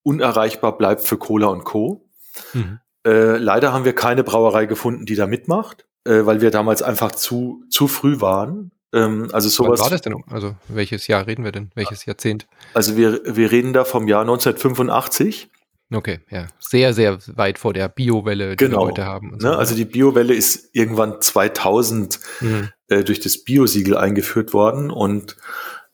unerreichbar 0.02 0.76
bleibt 0.78 1.02
für 1.02 1.18
Cola 1.18 1.48
und 1.48 1.64
Co. 1.64 2.08
Mhm. 2.52 2.80
Äh, 3.06 3.36
leider 3.36 3.72
haben 3.72 3.84
wir 3.84 3.94
keine 3.94 4.24
Brauerei 4.24 4.66
gefunden, 4.66 5.06
die 5.06 5.14
da 5.14 5.26
mitmacht, 5.26 5.86
äh, 6.04 6.24
weil 6.24 6.40
wir 6.40 6.50
damals 6.50 6.82
einfach 6.82 7.12
zu, 7.12 7.64
zu 7.70 7.88
früh 7.88 8.20
waren. 8.20 8.72
Ähm, 8.92 9.28
also 9.32 9.48
sowas. 9.48 9.80
Wann 9.80 9.84
war 9.86 9.90
das 9.90 10.02
denn? 10.02 10.14
Also 10.28 10.54
welches 10.68 11.06
Jahr 11.06 11.26
reden 11.26 11.44
wir 11.44 11.52
denn? 11.52 11.70
Welches 11.74 12.04
Jahrzehnt? 12.06 12.46
Also 12.74 12.96
wir, 12.96 13.20
wir 13.24 13.50
reden 13.50 13.72
da 13.72 13.84
vom 13.84 14.08
Jahr 14.08 14.22
1985. 14.22 15.48
Okay, 15.92 16.20
ja. 16.30 16.46
Sehr, 16.60 16.94
sehr 16.94 17.18
weit 17.34 17.58
vor 17.58 17.72
der 17.72 17.88
Biowelle, 17.88 18.50
die 18.50 18.64
genau. 18.64 18.82
wir 18.82 18.86
heute 18.86 19.06
haben. 19.06 19.36
So. 19.40 19.48
Ne? 19.48 19.56
Also 19.56 19.74
die 19.74 19.84
Biowelle 19.84 20.34
ist 20.34 20.70
irgendwann 20.72 21.20
2000 21.20 22.20
mhm. 22.40 22.68
äh, 22.88 23.02
durch 23.02 23.18
das 23.18 23.42
Biosiegel 23.42 23.96
eingeführt 23.96 24.52
worden 24.52 24.90
und 24.90 25.36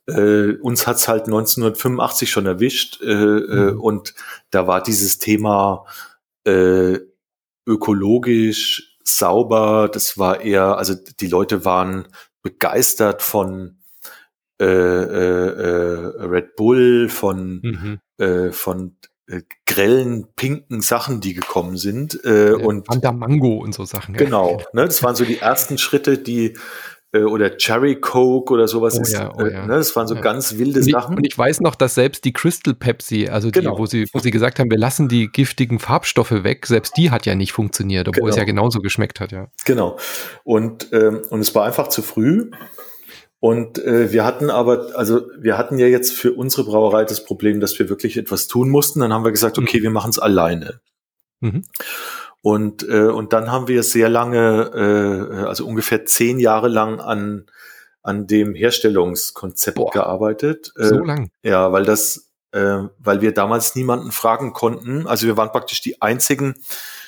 äh, 0.06 0.52
uns 0.60 0.86
hat's 0.86 1.08
halt 1.08 1.24
1985 1.24 2.30
schon 2.30 2.46
erwischt 2.46 3.00
äh, 3.00 3.06
äh, 3.06 3.72
mhm. 3.72 3.80
und 3.80 4.14
da 4.50 4.66
war 4.66 4.82
dieses 4.82 5.18
Thema 5.18 5.86
äh, 6.44 6.98
ökologisch, 7.66 8.98
sauber, 9.02 9.88
das 9.92 10.18
war 10.18 10.42
eher, 10.42 10.76
also 10.76 10.94
die 10.94 11.26
Leute 11.26 11.64
waren 11.64 12.06
begeistert 12.42 13.22
von 13.22 13.78
äh, 14.58 14.64
Red 14.64 16.56
Bull, 16.56 17.08
von, 17.08 18.00
mhm. 18.18 18.52
von 18.52 18.96
äh, 19.28 19.42
grellen, 19.66 20.28
pinken 20.36 20.80
Sachen, 20.80 21.20
die 21.20 21.34
gekommen 21.34 21.76
sind. 21.76 22.24
Äh, 22.24 22.50
ja, 22.50 22.56
und 22.56 22.86
Mango 23.14 23.56
und 23.56 23.74
so 23.74 23.84
Sachen. 23.84 24.14
Genau, 24.14 24.62
ne, 24.72 24.86
das 24.86 25.02
waren 25.02 25.16
so 25.16 25.24
die 25.24 25.38
ersten 25.38 25.78
Schritte, 25.78 26.18
die 26.18 26.54
äh, 27.12 27.22
oder 27.22 27.56
Cherry 27.56 27.96
Coke 27.96 28.52
oder 28.52 28.68
sowas 28.68 28.96
oh, 28.98 29.02
ist. 29.02 29.12
Ja, 29.12 29.32
oh, 29.34 29.40
äh, 29.40 29.66
ne, 29.66 29.66
das 29.66 29.94
waren 29.96 30.06
so 30.06 30.14
ganz 30.14 30.58
wilde 30.58 30.80
und 30.80 30.86
ich, 30.86 30.92
Sachen. 30.92 31.16
Und 31.16 31.26
ich 31.26 31.36
weiß 31.36 31.60
noch, 31.60 31.74
dass 31.74 31.94
selbst 31.94 32.24
die 32.24 32.32
Crystal 32.32 32.74
Pepsi, 32.74 33.28
also 33.28 33.50
die, 33.50 33.60
genau. 33.60 33.78
wo 33.78 33.86
sie, 33.86 34.06
wo 34.12 34.18
sie 34.18 34.30
gesagt 34.30 34.58
haben, 34.58 34.70
wir 34.70 34.78
lassen 34.78 35.08
die 35.08 35.28
giftigen 35.28 35.78
Farbstoffe 35.78 36.44
weg, 36.44 36.66
selbst 36.66 36.96
die 36.96 37.10
hat 37.10 37.26
ja 37.26 37.34
nicht 37.34 37.52
funktioniert, 37.52 38.08
obwohl 38.08 38.22
genau. 38.22 38.30
es 38.30 38.36
ja 38.36 38.44
genauso 38.44 38.80
geschmeckt 38.80 39.20
hat, 39.20 39.32
ja. 39.32 39.48
Genau. 39.64 39.98
Und, 40.44 40.92
ähm, 40.92 41.22
und 41.30 41.40
es 41.40 41.54
war 41.54 41.64
einfach 41.64 41.88
zu 41.88 42.02
früh. 42.02 42.50
Und 43.38 43.78
äh, 43.84 44.12
wir 44.12 44.24
hatten 44.24 44.50
aber, 44.50 44.96
also 44.96 45.22
wir 45.38 45.58
hatten 45.58 45.78
ja 45.78 45.86
jetzt 45.86 46.12
für 46.12 46.32
unsere 46.32 46.64
Brauerei 46.64 47.04
das 47.04 47.24
Problem, 47.24 47.60
dass 47.60 47.78
wir 47.78 47.88
wirklich 47.88 48.16
etwas 48.16 48.48
tun 48.48 48.70
mussten. 48.70 49.00
Dann 49.00 49.12
haben 49.12 49.24
wir 49.24 49.32
gesagt, 49.32 49.58
okay, 49.58 49.78
mhm. 49.78 49.82
wir 49.84 49.90
machen 49.90 50.10
es 50.10 50.18
alleine. 50.18 50.80
Mhm. 51.40 51.64
Und, 52.40 52.88
äh, 52.88 53.08
und 53.08 53.32
dann 53.32 53.50
haben 53.50 53.68
wir 53.68 53.82
sehr 53.82 54.08
lange, 54.08 54.70
äh, 54.74 55.46
also 55.46 55.66
ungefähr 55.66 56.06
zehn 56.06 56.38
Jahre 56.38 56.68
lang 56.68 57.00
an, 57.00 57.46
an 58.02 58.26
dem 58.26 58.54
Herstellungskonzept 58.54 59.76
Boah, 59.76 59.90
gearbeitet. 59.90 60.72
Äh, 60.76 60.86
so 60.86 60.98
lang? 60.98 61.28
Ja, 61.42 61.72
weil 61.72 61.84
das, 61.84 62.30
äh, 62.52 62.84
weil 62.98 63.20
wir 63.20 63.32
damals 63.32 63.74
niemanden 63.74 64.12
fragen 64.12 64.52
konnten. 64.52 65.06
Also 65.06 65.26
wir 65.26 65.36
waren 65.36 65.50
praktisch 65.50 65.80
die 65.80 66.00
einzigen 66.00 66.54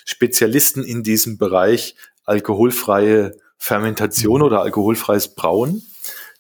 Spezialisten 0.05 0.83
in 0.83 1.03
diesem 1.03 1.39
Bereich 1.39 1.95
alkoholfreie 2.25 3.37
Fermentation 3.57 4.41
mhm. 4.41 4.47
oder 4.47 4.63
alkoholfreies 4.63 5.35
Brauen. 5.35 5.83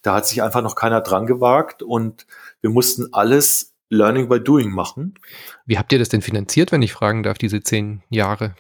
Da 0.02 0.14
hat 0.14 0.26
sich 0.26 0.42
einfach 0.42 0.62
noch 0.62 0.74
keiner 0.74 1.00
dran 1.00 1.26
gewagt 1.26 1.82
und 1.82 2.26
wir 2.60 2.70
mussten 2.70 3.12
alles 3.12 3.74
Learning 3.90 4.28
by 4.28 4.38
Doing 4.38 4.70
machen. 4.70 5.14
Wie 5.64 5.78
habt 5.78 5.92
ihr 5.92 5.98
das 5.98 6.10
denn 6.10 6.20
finanziert, 6.20 6.72
wenn 6.72 6.82
ich 6.82 6.92
fragen 6.92 7.22
darf, 7.22 7.38
diese 7.38 7.62
zehn 7.62 8.02
Jahre? 8.10 8.54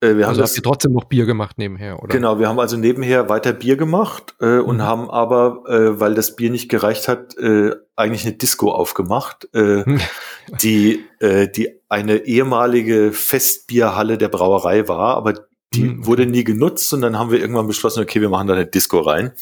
Äh, 0.00 0.16
wir 0.16 0.28
also 0.28 0.40
haben 0.40 0.48
habt 0.48 0.56
ihr 0.56 0.62
trotzdem 0.62 0.92
noch 0.92 1.04
Bier 1.04 1.24
gemacht 1.24 1.56
nebenher, 1.56 2.02
oder? 2.02 2.08
Genau, 2.08 2.38
wir 2.38 2.48
haben 2.48 2.60
also 2.60 2.76
nebenher 2.76 3.28
weiter 3.30 3.52
Bier 3.52 3.76
gemacht 3.76 4.34
äh, 4.40 4.58
und 4.58 4.76
mhm. 4.76 4.82
haben 4.82 5.10
aber, 5.10 5.62
äh, 5.68 5.98
weil 5.98 6.14
das 6.14 6.36
Bier 6.36 6.50
nicht 6.50 6.68
gereicht 6.68 7.08
hat, 7.08 7.36
äh, 7.38 7.74
eigentlich 7.96 8.26
eine 8.26 8.34
Disco 8.34 8.70
aufgemacht, 8.70 9.48
äh, 9.54 9.84
die, 10.60 11.04
äh, 11.20 11.48
die 11.48 11.80
eine 11.88 12.26
ehemalige 12.26 13.12
Festbierhalle 13.12 14.18
der 14.18 14.28
Brauerei 14.28 14.88
war, 14.88 15.16
aber 15.16 15.34
die 15.72 15.84
mhm. 15.84 16.06
wurde 16.06 16.26
nie 16.26 16.44
genutzt 16.44 16.92
und 16.92 17.00
dann 17.00 17.18
haben 17.18 17.30
wir 17.30 17.40
irgendwann 17.40 17.66
beschlossen, 17.66 18.02
okay, 18.02 18.20
wir 18.20 18.28
machen 18.28 18.46
da 18.46 18.54
eine 18.54 18.66
Disco 18.66 19.00
rein. 19.00 19.32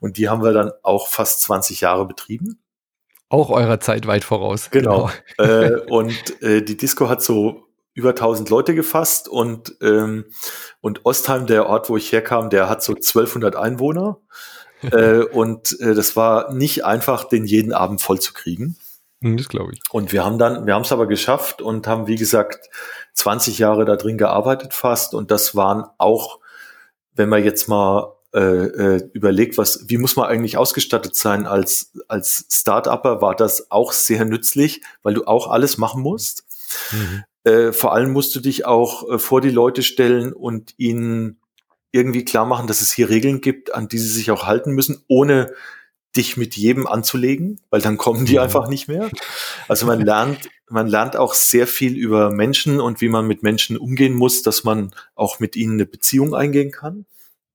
Und 0.00 0.18
die 0.18 0.28
haben 0.28 0.42
wir 0.42 0.52
dann 0.52 0.70
auch 0.82 1.08
fast 1.08 1.42
20 1.42 1.80
Jahre 1.80 2.06
betrieben. 2.06 2.62
Auch 3.28 3.50
eurer 3.50 3.80
Zeit 3.80 4.06
weit 4.06 4.24
voraus. 4.24 4.70
Genau. 4.70 5.10
genau. 5.36 5.50
äh, 5.50 5.80
und 5.88 6.42
äh, 6.42 6.62
die 6.62 6.76
Disco 6.76 7.08
hat 7.08 7.22
so 7.22 7.68
über 7.94 8.10
1000 8.10 8.48
Leute 8.48 8.74
gefasst 8.76 9.28
und, 9.28 9.76
ähm, 9.82 10.26
und 10.80 11.04
Ostheim, 11.04 11.46
der 11.46 11.66
Ort, 11.66 11.90
wo 11.90 11.96
ich 11.96 12.12
herkam, 12.12 12.48
der 12.48 12.68
hat 12.68 12.82
so 12.82 12.94
1200 12.94 13.56
Einwohner. 13.56 14.18
äh, 14.92 15.24
und 15.24 15.78
äh, 15.80 15.94
das 15.94 16.14
war 16.14 16.54
nicht 16.54 16.84
einfach, 16.84 17.24
den 17.24 17.44
jeden 17.44 17.72
Abend 17.72 18.00
voll 18.00 18.20
zu 18.20 18.32
kriegen. 18.32 18.76
Hm, 19.20 19.36
das 19.36 19.48
glaube 19.48 19.72
ich. 19.72 19.80
Und 19.90 20.12
wir 20.12 20.24
haben 20.24 20.38
dann, 20.38 20.66
wir 20.66 20.74
haben 20.74 20.82
es 20.82 20.92
aber 20.92 21.08
geschafft 21.08 21.60
und 21.60 21.88
haben, 21.88 22.06
wie 22.06 22.14
gesagt, 22.14 22.70
20 23.14 23.58
Jahre 23.58 23.84
da 23.84 23.96
drin 23.96 24.16
gearbeitet 24.16 24.74
fast. 24.74 25.12
Und 25.14 25.32
das 25.32 25.56
waren 25.56 25.84
auch, 25.98 26.38
wenn 27.14 27.28
man 27.28 27.42
jetzt 27.42 27.68
mal 27.68 28.14
äh, 28.34 28.40
äh, 28.40 29.10
überlegt, 29.14 29.56
was, 29.56 29.88
wie 29.88 29.96
muss 29.96 30.16
man 30.16 30.26
eigentlich 30.26 30.58
ausgestattet 30.58 31.16
sein 31.16 31.46
als, 31.46 31.92
als 32.08 32.44
Start-Upper, 32.50 33.22
war 33.22 33.34
das 33.34 33.70
auch 33.70 33.92
sehr 33.92 34.24
nützlich, 34.26 34.82
weil 35.02 35.14
du 35.14 35.24
auch 35.24 35.48
alles 35.48 35.78
machen 35.78 36.02
musst. 36.02 36.44
Mhm. 36.92 37.24
Äh, 37.44 37.72
vor 37.72 37.94
allem 37.94 38.12
musst 38.12 38.36
du 38.36 38.40
dich 38.40 38.66
auch 38.66 39.08
äh, 39.08 39.18
vor 39.18 39.40
die 39.40 39.50
Leute 39.50 39.82
stellen 39.82 40.32
und 40.34 40.74
ihnen 40.76 41.40
irgendwie 41.90 42.24
klar 42.24 42.44
machen, 42.44 42.66
dass 42.66 42.82
es 42.82 42.92
hier 42.92 43.08
Regeln 43.08 43.40
gibt, 43.40 43.74
an 43.74 43.88
die 43.88 43.98
sie 43.98 44.08
sich 44.08 44.30
auch 44.30 44.44
halten 44.44 44.72
müssen, 44.72 45.02
ohne 45.08 45.54
dich 46.16 46.36
mit 46.36 46.56
jedem 46.56 46.86
anzulegen, 46.86 47.60
weil 47.70 47.80
dann 47.80 47.96
kommen 47.96 48.26
die 48.26 48.34
mhm. 48.34 48.40
einfach 48.40 48.68
nicht 48.68 48.88
mehr. 48.88 49.10
Also 49.68 49.86
man 49.86 50.00
lernt, 50.04 50.50
man 50.68 50.86
lernt 50.86 51.16
auch 51.16 51.32
sehr 51.32 51.66
viel 51.66 51.96
über 51.96 52.30
Menschen 52.30 52.80
und 52.80 53.00
wie 53.00 53.08
man 53.08 53.26
mit 53.26 53.42
Menschen 53.42 53.78
umgehen 53.78 54.14
muss, 54.14 54.42
dass 54.42 54.64
man 54.64 54.94
auch 55.14 55.40
mit 55.40 55.56
ihnen 55.56 55.74
eine 55.74 55.86
Beziehung 55.86 56.34
eingehen 56.34 56.72
kann. 56.72 57.06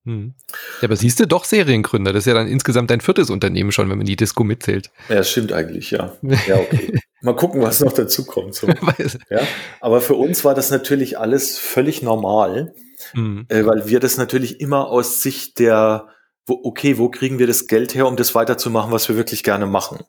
Mhm. 0.06 0.34
Ja, 0.82 0.88
aber 0.88 0.96
siehst 0.96 1.20
du 1.20 1.28
doch 1.28 1.46
Seriengründer. 1.46 2.12
Das 2.12 2.24
ist 2.24 2.28
ja 2.28 2.34
dann 2.34 2.48
insgesamt 2.48 2.92
dein 2.92 3.02
viertes 3.02 3.30
Unternehmen 3.30 3.72
schon, 3.72 3.90
wenn 3.90 3.98
man 3.98 4.06
die 4.06 4.16
Disco 4.16 4.44
mitzählt. 4.44 4.92
Ja, 5.10 5.16
das 5.16 5.32
stimmt 5.32 5.54
eigentlich, 5.54 5.92
ja. 5.92 6.18
Ja, 6.48 6.56
okay. 6.58 7.00
Mal 7.22 7.36
gucken, 7.36 7.62
was 7.62 7.80
noch 7.80 7.94
dazu 7.94 8.26
kommt. 8.26 8.54
So. 8.54 8.68
ja, 9.30 9.42
aber 9.80 10.02
für 10.02 10.16
uns 10.16 10.44
war 10.44 10.56
das 10.56 10.72
natürlich 10.72 11.18
alles 11.18 11.58
völlig 11.58 12.02
normal, 12.02 12.74
mhm. 13.14 13.46
äh, 13.48 13.66
weil 13.66 13.88
wir 13.88 14.02
das 14.02 14.18
natürlich 14.18 14.60
immer 14.60 14.88
aus 14.88 15.22
Sicht 15.22 15.60
der 15.60 16.10
wo, 16.46 16.60
okay, 16.64 16.98
wo 16.98 17.10
kriegen 17.10 17.40
wir 17.40 17.48
das 17.48 17.68
Geld 17.68 17.96
her, 17.96 18.08
um 18.08 18.16
das 18.16 18.36
weiterzumachen, 18.36 18.92
was 18.92 19.08
wir 19.08 19.16
wirklich 19.16 19.44
gerne 19.44 19.66
machen? 19.66 20.04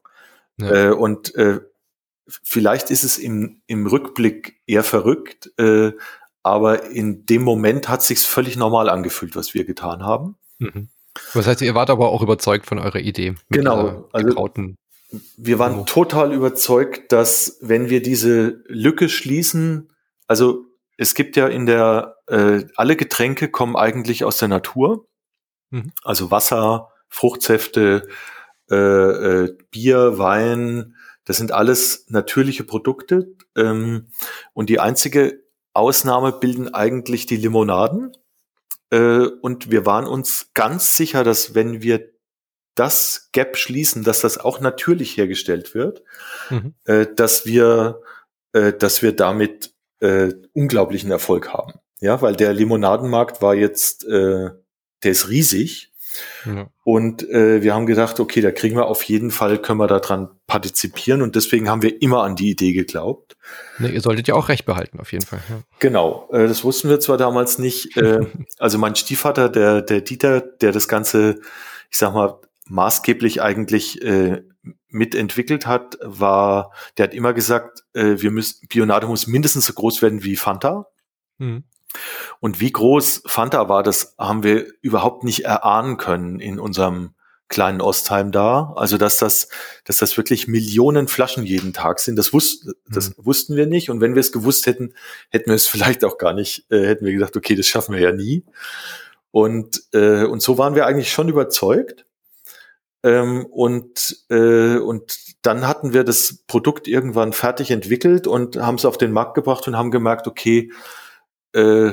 Ja. 0.59 0.89
Äh, 0.89 0.91
und 0.91 1.35
äh, 1.37 1.61
vielleicht 2.27 2.91
ist 2.91 3.05
es 3.05 3.19
im, 3.19 3.61
im 3.67 3.87
Rückblick 3.87 4.61
eher 4.67 4.83
verrückt, 4.83 5.53
äh, 5.59 5.93
aber 6.45 6.91
in 6.91 7.27
dem 7.27 7.43
Moment 7.43 7.89
hat 7.89 8.03
sich's 8.03 8.25
völlig 8.25 8.57
normal 8.57 8.89
angefühlt, 8.89 9.35
was 9.35 9.55
wir 9.55 9.65
getan 9.65 10.05
haben. 10.05 10.37
Mhm. 10.59 10.89
Das 11.33 11.47
heißt, 11.47 11.63
ihr 11.63 11.75
wart 11.75 11.91
aber 11.91 12.11
auch 12.11 12.23
überzeugt 12.23 12.67
von 12.67 12.79
eurer 12.79 13.01
Idee. 13.01 13.35
Genau. 13.51 14.09
Also, 14.13 14.55
wir 15.37 15.59
waren 15.59 15.73
Demo. 15.73 15.85
total 15.85 16.33
überzeugt, 16.33 17.13
dass 17.13 17.59
wenn 17.61 17.89
wir 17.89 18.03
diese 18.03 18.63
Lücke 18.67 19.09
schließen, 19.09 19.91
also 20.27 20.67
es 20.99 21.15
gibt 21.15 21.37
ja 21.37 21.47
in 21.49 21.67
der, 21.67 22.17
äh, 22.27 22.65
alle 22.77 22.97
Getränke 22.97 23.49
kommen 23.49 23.77
eigentlich 23.77 24.25
aus 24.25 24.37
der 24.37 24.49
Natur. 24.49 25.07
Mhm. 25.71 25.93
Also 26.03 26.31
Wasser, 26.31 26.91
Fruchtsäfte, 27.09 28.09
äh, 28.71 28.75
äh, 28.75 29.57
Bier, 29.71 30.19
Wein, 30.19 30.95
das 31.25 31.39
sind 31.39 31.53
alles 31.53 32.07
natürliche 32.09 32.65
Produkte. 32.65 33.35
Ähm, 33.57 34.09
und 34.53 34.69
die 34.69 34.81
einzige 34.81 35.44
Ausnahme 35.75 36.33
bilden 36.33 36.73
eigentlich 36.73 37.27
die 37.27 37.37
Limonaden. 37.37 38.17
Äh, 38.91 39.27
und 39.43 39.71
wir 39.71 39.87
waren 39.87 40.07
uns 40.07 40.51
ganz 40.55 40.97
sicher, 40.97 41.25
dass 41.25 41.55
wenn 41.55 41.83
wir 41.83 42.11
das 42.75 43.29
Gap 43.33 43.57
schließen, 43.57 44.03
dass 44.03 44.21
das 44.21 44.39
auch 44.39 44.61
natürlich 44.61 45.17
hergestellt 45.17 45.75
wird, 45.75 46.03
mhm. 46.51 46.75
äh, 46.85 47.07
dass 47.15 47.47
wir, 47.47 48.01
äh, 48.53 48.73
dass 48.73 49.03
wir 49.03 49.13
damit 49.13 49.75
äh, 50.01 50.33
unglaublichen 50.55 51.11
Erfolg 51.11 51.53
haben. 51.53 51.75
Ja, 52.01 52.21
weil 52.21 52.35
der 52.35 52.53
Limonadenmarkt 52.53 53.41
war 53.43 53.55
jetzt 53.55 54.05
äh, 54.05 54.51
der 55.05 55.13
ist 55.13 55.29
riesig. 55.29 55.93
Ja. 56.45 56.69
Und 56.85 57.29
äh, 57.29 57.63
wir 57.63 57.75
haben 57.75 57.87
gedacht, 57.87 58.21
okay, 58.21 58.41
da 58.41 58.51
kriegen 58.51 58.77
wir 58.77 58.87
auf 58.87 59.03
jeden 59.03 59.31
Fall, 59.31 59.59
können 59.61 59.81
wir 59.81 59.87
daran 59.87 60.31
partizipieren 60.55 61.21
und 61.21 61.35
deswegen 61.35 61.69
haben 61.69 61.83
wir 61.83 62.01
immer 62.01 62.23
an 62.23 62.37
die 62.37 62.51
Idee 62.51 62.73
geglaubt. 62.75 63.37
Ne, 63.79 63.89
ihr 63.89 64.01
solltet 64.01 64.29
ja 64.29 64.37
auch 64.37 64.49
recht 64.49 64.65
behalten, 64.65 65.01
auf 65.01 65.11
jeden 65.11 65.27
Fall. 65.27 65.41
Ja. 65.51 65.57
Genau, 65.81 66.29
äh, 66.31 66.47
das 66.47 66.63
wussten 66.63 66.89
wir 66.89 67.01
zwar 67.01 67.17
damals 67.17 67.59
nicht. 67.59 67.97
Äh, 67.97 68.21
also 68.61 68.79
mein 68.79 68.95
Stiefvater, 68.95 69.49
der, 69.49 69.83
der 69.83 70.03
Dieter, 70.03 70.41
der 70.41 70.71
das 70.71 70.87
Ganze, 70.87 71.41
ich 71.91 71.99
sag 71.99 72.15
mal, 72.15 72.39
maßgeblich 72.69 73.43
eigentlich 73.43 74.01
äh, 74.03 74.43
mitentwickelt 74.91 75.67
hat, 75.67 75.99
war, 76.01 76.71
der 76.99 77.09
hat 77.09 77.15
immer 77.15 77.33
gesagt, 77.33 77.83
äh, 77.93 78.15
wir 78.19 78.31
müssen, 78.31 78.69
Bionade 78.69 79.09
muss 79.09 79.27
mindestens 79.27 79.67
so 79.67 79.73
groß 79.73 80.03
werden 80.03 80.23
wie 80.23 80.37
Fanta. 80.37 80.87
Mhm. 81.39 81.65
Und 82.39 82.61
wie 82.61 82.71
groß 82.71 83.25
Fanta 83.27 83.69
war, 83.69 83.83
das 83.83 84.15
haben 84.19 84.45
wir 84.45 84.67
überhaupt 84.83 85.25
nicht 85.25 85.47
erahnen 85.47 85.97
können 85.97 86.39
in 86.39 86.61
unserem 86.61 87.15
kleinen 87.49 87.81
Ostheim 87.81 88.33
da. 88.33 88.73
Also 88.77 88.99
dass 88.99 89.19
das, 89.19 89.49
dass 89.85 89.99
das 89.99 90.17
wirklich 90.17 90.49
Millionen 90.49 91.09
Flaschen 91.09 91.45
jeden 91.45 91.73
Tag 91.73 92.01
sind, 92.01 92.17
das, 92.17 92.33
wus 92.33 92.67
das 92.89 93.11
mhm. 93.11 93.27
wussten 93.27 93.57
wir 93.57 93.67
nicht. 93.67 93.91
Und 93.91 94.01
wenn 94.01 94.15
wir 94.15 94.21
es 94.21 94.33
gewusst 94.33 94.67
hätten, 94.67 94.95
hätten 95.31 95.47
wir 95.47 95.55
es 95.55 95.67
vielleicht 95.69 96.05
auch 96.05 96.19
gar 96.19 96.33
nicht, 96.33 96.71
äh, 96.71 96.87
hätten 96.87 97.05
wir 97.05 97.13
gesagt, 97.13 97.37
okay, 97.37 97.55
das 97.55 97.67
schaffen 97.67 97.95
wir 97.95 98.01
ja 98.01 98.13
nie. 98.13 98.45
Und, 99.31 99.83
äh, 99.93 100.25
und 100.25 100.43
so 100.43 100.59
waren 100.59 100.75
wir 100.75 100.87
eigentlich 100.87 101.13
schon 101.13 101.29
überzeugt. 101.29 102.07
Ähm, 103.03 103.45
und, 103.47 104.25
äh, 104.31 104.79
und 104.79 105.19
dann 105.43 105.67
hatten 105.69 105.93
wir 105.93 106.05
das 106.05 106.39
Produkt 106.47 106.89
irgendwann 106.89 107.35
fertig 107.35 107.71
entwickelt 107.71 108.27
und 108.27 108.57
haben 108.57 108.77
es 108.77 108.87
auf 108.87 108.97
den 108.97 109.13
Markt 109.13 109.35
gebracht 109.35 109.69
und 109.69 109.77
haben 109.77 109.91
gemerkt, 109.91 110.27
okay, 110.27 110.73
äh, 111.53 111.91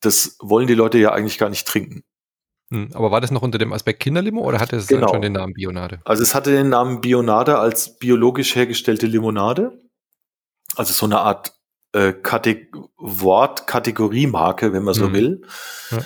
das 0.00 0.36
wollen 0.40 0.66
die 0.66 0.74
Leute 0.74 0.98
ja 0.98 1.12
eigentlich 1.12 1.36
gar 1.38 1.50
nicht 1.50 1.66
trinken. 1.66 2.04
Hm, 2.70 2.90
aber 2.92 3.10
war 3.10 3.20
das 3.20 3.30
noch 3.30 3.42
unter 3.42 3.58
dem 3.58 3.72
Aspekt 3.72 4.00
Kinderlimo 4.00 4.42
oder 4.42 4.58
hatte 4.60 4.76
es 4.76 4.86
genau. 4.86 5.08
schon 5.08 5.22
den 5.22 5.32
Namen 5.32 5.54
Bionade? 5.54 6.00
Also 6.04 6.22
es 6.22 6.34
hatte 6.34 6.50
den 6.52 6.68
Namen 6.68 7.00
Bionade 7.00 7.58
als 7.58 7.98
biologisch 7.98 8.54
hergestellte 8.54 9.06
Limonade. 9.06 9.72
Also 10.76 10.92
so 10.92 11.06
eine 11.06 11.20
Art 11.20 11.54
äh, 11.92 12.12
Wortkategoriemarke, 12.98 14.72
wenn 14.72 14.82
man 14.84 14.94
so 14.94 15.06
hm. 15.06 15.12
will. 15.14 15.42
Ja. 15.90 15.98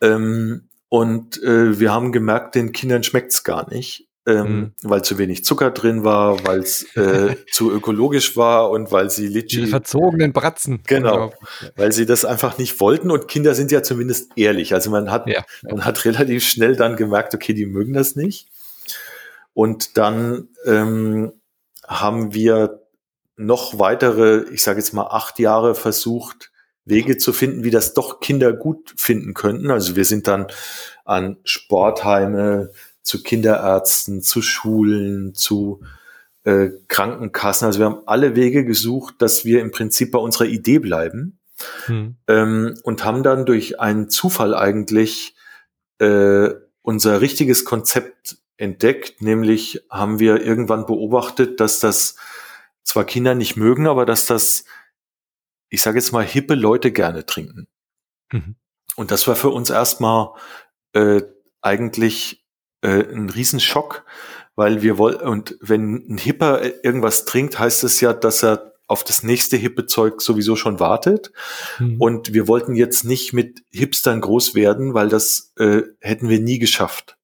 Ähm, 0.00 0.68
und 0.88 1.42
äh, 1.42 1.78
wir 1.78 1.92
haben 1.92 2.12
gemerkt, 2.12 2.54
den 2.54 2.72
Kindern 2.72 3.02
schmeckt's 3.02 3.44
gar 3.44 3.68
nicht 3.68 4.05
ähm, 4.26 4.58
mhm. 4.58 4.72
weil 4.82 5.02
zu 5.02 5.18
wenig 5.18 5.44
Zucker 5.44 5.70
drin 5.70 6.02
war, 6.02 6.44
weil 6.44 6.58
es 6.58 6.84
äh, 6.96 7.36
zu 7.50 7.70
ökologisch 7.70 8.36
war 8.36 8.70
und 8.70 8.90
weil 8.90 9.08
sie 9.08 9.28
Litschi... 9.28 9.62
Die 9.62 9.66
verzogenen 9.68 10.32
Bratzen. 10.32 10.80
Genau, 10.86 11.32
weil 11.76 11.92
sie 11.92 12.06
das 12.06 12.24
einfach 12.24 12.58
nicht 12.58 12.80
wollten 12.80 13.10
und 13.10 13.28
Kinder 13.28 13.54
sind 13.54 13.70
ja 13.70 13.82
zumindest 13.82 14.32
ehrlich. 14.36 14.74
Also 14.74 14.90
man 14.90 15.10
hat, 15.10 15.28
ja. 15.28 15.44
man 15.62 15.84
hat 15.84 16.04
relativ 16.04 16.44
schnell 16.44 16.76
dann 16.76 16.96
gemerkt, 16.96 17.34
okay, 17.34 17.54
die 17.54 17.66
mögen 17.66 17.92
das 17.92 18.16
nicht. 18.16 18.48
Und 19.54 19.96
dann 19.96 20.48
ähm, 20.64 21.32
haben 21.86 22.34
wir 22.34 22.82
noch 23.36 23.78
weitere, 23.78 24.44
ich 24.52 24.62
sage 24.62 24.80
jetzt 24.80 24.92
mal 24.92 25.06
acht 25.06 25.38
Jahre 25.38 25.74
versucht, 25.74 26.50
Wege 26.84 27.18
zu 27.18 27.32
finden, 27.32 27.64
wie 27.64 27.70
das 27.70 27.94
doch 27.94 28.20
Kinder 28.20 28.52
gut 28.52 28.94
finden 28.96 29.34
könnten. 29.34 29.70
Also 29.70 29.96
wir 29.96 30.04
sind 30.04 30.26
dann 30.26 30.46
an 31.04 31.36
Sportheime, 31.44 32.70
zu 33.06 33.22
Kinderärzten, 33.22 34.20
zu 34.20 34.42
Schulen, 34.42 35.32
zu 35.34 35.80
äh, 36.42 36.70
Krankenkassen. 36.88 37.66
Also 37.66 37.78
wir 37.78 37.86
haben 37.86 38.02
alle 38.06 38.34
Wege 38.34 38.64
gesucht, 38.64 39.14
dass 39.18 39.44
wir 39.44 39.60
im 39.60 39.70
Prinzip 39.70 40.10
bei 40.10 40.18
unserer 40.18 40.46
Idee 40.46 40.80
bleiben 40.80 41.38
hm. 41.84 42.16
ähm, 42.26 42.74
und 42.82 43.04
haben 43.04 43.22
dann 43.22 43.46
durch 43.46 43.78
einen 43.78 44.10
Zufall 44.10 44.56
eigentlich 44.56 45.36
äh, 45.98 46.48
unser 46.82 47.20
richtiges 47.20 47.64
Konzept 47.64 48.38
entdeckt. 48.56 49.22
Nämlich 49.22 49.84
haben 49.88 50.18
wir 50.18 50.42
irgendwann 50.42 50.84
beobachtet, 50.84 51.60
dass 51.60 51.78
das 51.78 52.16
zwar 52.82 53.04
Kinder 53.04 53.36
nicht 53.36 53.56
mögen, 53.56 53.86
aber 53.86 54.04
dass 54.04 54.26
das, 54.26 54.64
ich 55.68 55.80
sage 55.80 55.98
jetzt 55.98 56.10
mal, 56.10 56.24
hippe 56.24 56.56
Leute 56.56 56.90
gerne 56.90 57.24
trinken. 57.24 57.68
Mhm. 58.32 58.56
Und 58.96 59.12
das 59.12 59.28
war 59.28 59.36
für 59.36 59.50
uns 59.50 59.70
erstmal 59.70 60.30
äh, 60.92 61.22
eigentlich 61.60 62.45
äh, 62.86 63.12
ein 63.12 63.28
Riesenschock, 63.28 64.04
weil 64.54 64.80
wir 64.82 64.96
wollen, 64.96 65.16
und 65.16 65.56
wenn 65.60 66.06
ein 66.08 66.18
Hipper 66.18 66.62
irgendwas 66.84 67.24
trinkt, 67.24 67.58
heißt 67.58 67.84
es 67.84 68.00
ja, 68.00 68.12
dass 68.12 68.44
er 68.44 68.72
auf 68.86 69.02
das 69.02 69.24
nächste 69.24 69.56
hippe 69.56 69.86
Zeug 69.86 70.20
sowieso 70.22 70.54
schon 70.54 70.78
wartet. 70.78 71.32
Mhm. 71.80 72.00
Und 72.00 72.32
wir 72.32 72.46
wollten 72.46 72.76
jetzt 72.76 73.04
nicht 73.04 73.32
mit 73.32 73.64
Hipstern 73.70 74.20
groß 74.20 74.54
werden, 74.54 74.94
weil 74.94 75.08
das 75.08 75.52
äh, 75.58 75.82
hätten 76.00 76.28
wir 76.28 76.40
nie 76.40 76.60
geschafft. 76.60 77.16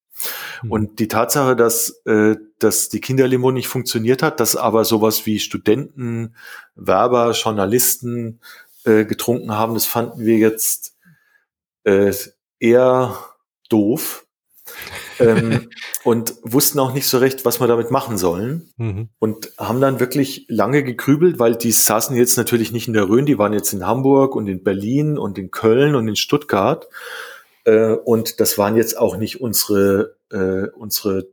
Mhm. 0.63 0.73
Und 0.73 0.99
die 0.99 1.07
Tatsache, 1.07 1.55
dass, 1.55 2.03
äh, 2.07 2.37
dass 2.59 2.89
die 2.89 3.01
Kinderlimo 3.01 3.53
nicht 3.53 3.69
funktioniert 3.69 4.23
hat, 4.23 4.41
dass 4.41 4.57
aber 4.57 4.85
sowas 4.85 5.25
wie 5.27 5.39
Studenten, 5.39 6.35
Werber, 6.75 7.31
Journalisten 7.31 8.41
äh, 8.85 9.05
getrunken 9.05 9.53
haben, 9.53 9.75
das 9.75 9.87
fanden 9.87 10.25
wir 10.25 10.39
jetzt 10.39 10.97
äh, 11.85 12.13
eher 12.59 13.17
doof 13.69 14.27
ähm, 15.23 15.69
und 16.05 16.35
wussten 16.43 16.79
auch 16.79 16.93
nicht 16.93 17.07
so 17.07 17.19
recht, 17.19 17.45
was 17.45 17.61
wir 17.61 17.67
damit 17.67 17.91
machen 17.91 18.19
sollen. 18.19 18.71
Mhm. 18.77 19.09
Und 19.19 19.53
haben 19.59 19.81
dann 19.81 20.01
wirklich 20.01 20.47
lange 20.49 20.83
gegrübelt, 20.83 21.39
weil 21.39 21.57
die 21.57 21.73
saßen 21.73 22.17
jetzt 22.17 22.37
natürlich 22.37 22.73
nicht 22.73 22.89
in 22.89 22.95
der 22.95 23.09
Rhön, 23.09 23.27
die 23.27 23.39
waren 23.39 23.53
jetzt 23.53 23.73
in 23.73 23.87
Hamburg 23.87 24.35
und 24.35 24.47
in 24.47 24.63
Berlin 24.63 25.19
und 25.19 25.39
in 25.39 25.51
Köln 25.51 25.95
und 25.95 26.09
in 26.09 26.17
Stuttgart. 26.17 26.89
Äh, 27.65 27.93
und 27.93 28.41
das 28.41 28.59
waren 28.59 28.77
jetzt 28.77 28.99
auch 28.99 29.17
nicht 29.17 29.41
unsere, 29.41 30.17
äh, 30.31 30.69
unsere 30.77 31.29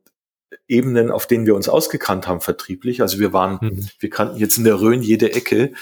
Ebenen, 0.67 1.11
auf 1.11 1.27
denen 1.27 1.45
wir 1.45 1.55
uns 1.55 1.69
ausgekannt 1.69 2.27
haben, 2.27 2.41
vertrieblich. 2.41 3.01
Also 3.01 3.19
wir 3.19 3.33
waren, 3.33 3.57
mhm. 3.61 3.89
wir 3.99 4.09
kannten 4.09 4.37
jetzt 4.37 4.57
in 4.57 4.63
der 4.63 4.79
Rhön 4.79 5.01
jede 5.01 5.33
Ecke, 5.33 5.73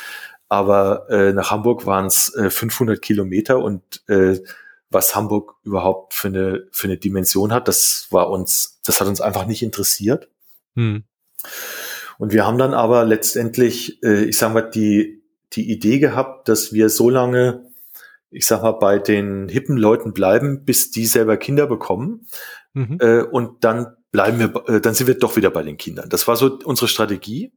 aber 0.49 1.09
äh, 1.09 1.33
nach 1.33 1.51
Hamburg 1.51 1.85
waren 1.85 2.05
es 2.05 2.33
äh, 2.35 2.49
500 2.49 3.01
Kilometer 3.01 3.59
und 3.59 3.81
äh, 4.07 4.39
was 4.89 5.15
Hamburg 5.15 5.55
überhaupt 5.63 6.13
für 6.13 6.29
eine, 6.29 6.67
für 6.71 6.87
eine 6.87 6.97
Dimension 6.97 7.51
hat. 7.51 7.67
Das 7.67 8.07
war 8.09 8.29
uns, 8.29 8.79
das 8.85 9.01
hat 9.01 9.07
uns 9.07 9.21
einfach 9.21 9.45
nicht 9.45 9.63
interessiert. 9.63 10.29
Hm. 10.75 11.03
Und 12.17 12.33
wir 12.33 12.45
haben 12.45 12.57
dann 12.57 12.73
aber 12.73 13.05
letztendlich, 13.05 14.01
äh, 14.03 14.23
ich 14.23 14.37
sag 14.37 14.53
mal, 14.53 14.61
die, 14.61 15.23
die 15.53 15.69
Idee 15.71 15.99
gehabt, 15.99 16.49
dass 16.49 16.73
wir 16.73 16.89
so 16.89 17.09
lange, 17.09 17.69
ich 18.31 18.45
sag 18.45 18.61
mal, 18.63 18.71
bei 18.71 18.97
den 18.97 19.49
hippen 19.49 19.77
Leuten 19.77 20.13
bleiben, 20.13 20.65
bis 20.65 20.91
die 20.91 21.05
selber 21.05 21.37
Kinder 21.37 21.67
bekommen. 21.67 22.27
Mhm. 22.73 22.97
Äh, 22.99 23.21
und 23.21 23.63
dann 23.63 23.95
bleiben 24.11 24.39
wir, 24.39 24.63
äh, 24.67 24.81
dann 24.81 24.93
sind 24.93 25.07
wir 25.07 25.17
doch 25.17 25.35
wieder 25.35 25.51
bei 25.51 25.63
den 25.63 25.77
Kindern. 25.77 26.09
Das 26.09 26.27
war 26.27 26.35
so 26.35 26.57
unsere 26.63 26.87
Strategie. 26.87 27.51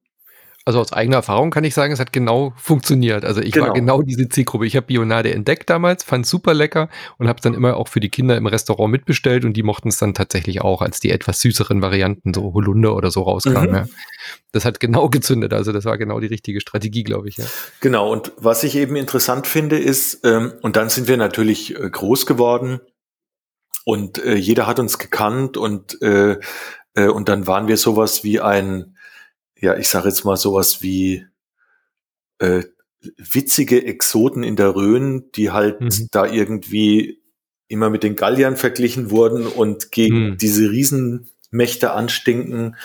Also 0.67 0.79
aus 0.79 0.93
eigener 0.93 1.17
Erfahrung 1.17 1.51
kann 1.51 1.65
ich 1.65 1.75
sagen, 1.75 1.93
es 1.93 2.01
hat 2.01 2.13
genau 2.13 2.53
funktioniert. 2.57 3.25
Also 3.25 3.41
ich 3.41 3.53
genau. 3.53 3.69
war 3.69 3.73
genau 3.73 4.03
diese 4.03 4.29
Zielgruppe. 4.29 4.67
Ich 4.67 4.77
habe 4.77 4.87
Bionade 4.87 5.33
entdeckt 5.33 5.71
damals, 5.71 6.05
fand 6.05 6.27
super 6.27 6.53
lecker 6.53 6.91
und 7.17 7.29
habe 7.29 7.39
es 7.39 7.43
dann 7.43 7.55
immer 7.55 7.77
auch 7.77 7.89
für 7.89 8.01
die 8.01 8.11
Kinder 8.11 8.37
im 8.37 8.47
Restaurant 8.47 8.93
mitbestellt 8.93 9.47
und 9.47 9.55
die 9.55 9.63
mochten 9.63 9.89
es 9.89 9.97
dann 9.97 10.13
tatsächlich 10.13 10.61
auch, 10.61 10.83
als 10.83 11.01
die 11.01 11.11
etwas 11.11 11.41
süßeren 11.41 11.81
Varianten, 11.81 12.35
so 12.35 12.53
Holunder 12.53 12.95
oder 12.95 13.11
so 13.11 13.23
rauskamen. 13.23 13.71
Mhm. 13.71 13.75
Ja. 13.75 13.87
Das 14.53 14.67
hat 14.67 14.81
genau 14.81 15.09
gezündet. 15.11 15.55
Also 15.55 15.73
das 15.73 15.87
war 15.87 15.97
genau 15.97 16.21
die 16.21 16.27
richtige 16.27 16.61
Strategie, 16.61 17.05
glaube 17.05 17.29
ich. 17.29 17.39
Ja. 17.39 17.47
Genau. 17.81 18.13
Und 18.13 18.33
was 18.37 18.63
ich 18.63 18.77
eben 18.77 18.97
interessant 18.97 19.47
finde, 19.47 19.79
ist, 19.79 20.21
ähm, 20.25 20.53
und 20.61 20.77
dann 20.77 20.91
sind 20.91 21.09
wir 21.09 21.17
natürlich 21.17 21.75
äh, 21.75 21.89
groß 21.89 22.27
geworden 22.27 22.81
und 23.87 24.23
äh, 24.23 24.35
jeder 24.35 24.67
hat 24.67 24.79
uns 24.79 24.99
gekannt 24.99 25.57
und 25.57 26.01
äh, 26.03 26.37
äh, 26.95 27.07
und 27.07 27.29
dann 27.29 27.47
waren 27.47 27.69
wir 27.69 27.77
sowas 27.77 28.25
wie 28.25 28.41
ein 28.41 28.97
ja, 29.61 29.77
ich 29.77 29.89
sage 29.89 30.09
jetzt 30.09 30.25
mal 30.25 30.37
sowas 30.37 30.83
wie 30.83 31.27
äh, 32.39 32.63
witzige 33.17 33.85
Exoten 33.85 34.43
in 34.43 34.57
der 34.57 34.75
Rhön, 34.75 35.31
die 35.35 35.51
halt 35.51 35.81
mhm. 35.81 36.09
da 36.11 36.27
irgendwie 36.27 37.21
immer 37.69 37.89
mit 37.89 38.03
den 38.03 38.17
Galliern 38.17 38.57
verglichen 38.57 39.11
wurden 39.11 39.47
und 39.47 39.93
gegen 39.93 40.31
mhm. 40.31 40.37
diese 40.39 40.71
Riesenmächte 40.71 41.93
anstinken 41.93 42.77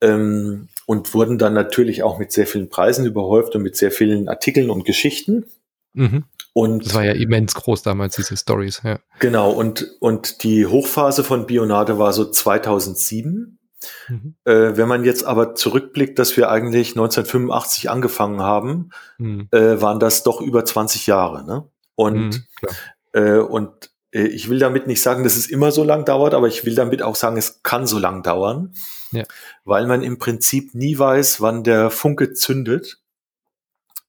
ähm, 0.00 0.68
und 0.86 1.14
wurden 1.14 1.38
dann 1.38 1.54
natürlich 1.54 2.02
auch 2.02 2.18
mit 2.18 2.32
sehr 2.32 2.46
vielen 2.46 2.68
Preisen 2.68 3.06
überhäuft 3.06 3.54
und 3.54 3.62
mit 3.62 3.76
sehr 3.76 3.92
vielen 3.92 4.28
Artikeln 4.28 4.70
und 4.70 4.84
Geschichten. 4.84 5.46
Mhm. 5.92 6.24
Und 6.52 6.86
das 6.86 6.94
war 6.94 7.04
ja 7.04 7.12
immens 7.12 7.54
groß 7.54 7.82
damals, 7.82 8.16
diese 8.16 8.36
Stories. 8.36 8.82
Ja. 8.82 8.98
Genau, 9.20 9.52
und, 9.52 9.96
und 10.00 10.42
die 10.42 10.66
Hochphase 10.66 11.22
von 11.22 11.46
Bionade 11.46 11.98
war 11.98 12.12
so 12.12 12.24
2007. 12.24 13.59
Mhm. 14.08 14.34
Äh, 14.44 14.76
wenn 14.76 14.88
man 14.88 15.04
jetzt 15.04 15.24
aber 15.24 15.54
zurückblickt, 15.54 16.18
dass 16.18 16.36
wir 16.36 16.50
eigentlich 16.50 16.90
1985 16.90 17.90
angefangen 17.90 18.40
haben, 18.40 18.90
mhm. 19.18 19.48
äh, 19.52 19.80
waren 19.80 20.00
das 20.00 20.22
doch 20.22 20.40
über 20.40 20.64
20 20.64 21.06
Jahre. 21.06 21.44
Ne? 21.44 21.68
Und, 21.94 22.14
mhm, 22.30 22.44
äh, 23.12 23.38
und 23.38 23.90
äh, 24.12 24.26
ich 24.26 24.48
will 24.48 24.58
damit 24.58 24.86
nicht 24.86 25.02
sagen, 25.02 25.24
dass 25.24 25.36
es 25.36 25.46
immer 25.46 25.72
so 25.72 25.84
lang 25.84 26.04
dauert, 26.04 26.34
aber 26.34 26.48
ich 26.48 26.64
will 26.64 26.74
damit 26.74 27.02
auch 27.02 27.16
sagen, 27.16 27.36
es 27.36 27.62
kann 27.62 27.86
so 27.86 27.98
lang 27.98 28.22
dauern, 28.22 28.74
ja. 29.12 29.24
weil 29.64 29.86
man 29.86 30.02
im 30.02 30.18
Prinzip 30.18 30.74
nie 30.74 30.98
weiß, 30.98 31.40
wann 31.40 31.64
der 31.64 31.90
Funke 31.90 32.32
zündet, 32.32 33.00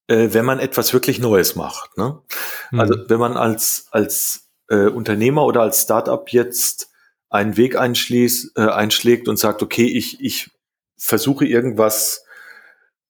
äh, 0.07 0.29
wenn 0.31 0.45
man 0.45 0.59
etwas 0.59 0.93
wirklich 0.93 1.19
Neues 1.19 1.55
macht. 1.55 1.97
Ne? 1.97 2.19
Also 2.71 2.95
mhm. 2.95 3.05
wenn 3.07 3.19
man 3.19 3.37
als, 3.37 3.87
als 3.91 4.49
äh, 4.69 4.87
Unternehmer 4.87 5.45
oder 5.45 5.61
als 5.61 5.81
Startup 5.81 6.27
jetzt 6.29 6.90
einen 7.31 7.57
Weg 7.57 7.77
einschließt, 7.77 8.57
äh, 8.57 8.67
einschlägt 8.67 9.27
und 9.27 9.37
sagt, 9.37 9.63
okay, 9.63 9.85
ich, 9.85 10.21
ich 10.21 10.51
versuche 10.97 11.45
irgendwas 11.45 12.25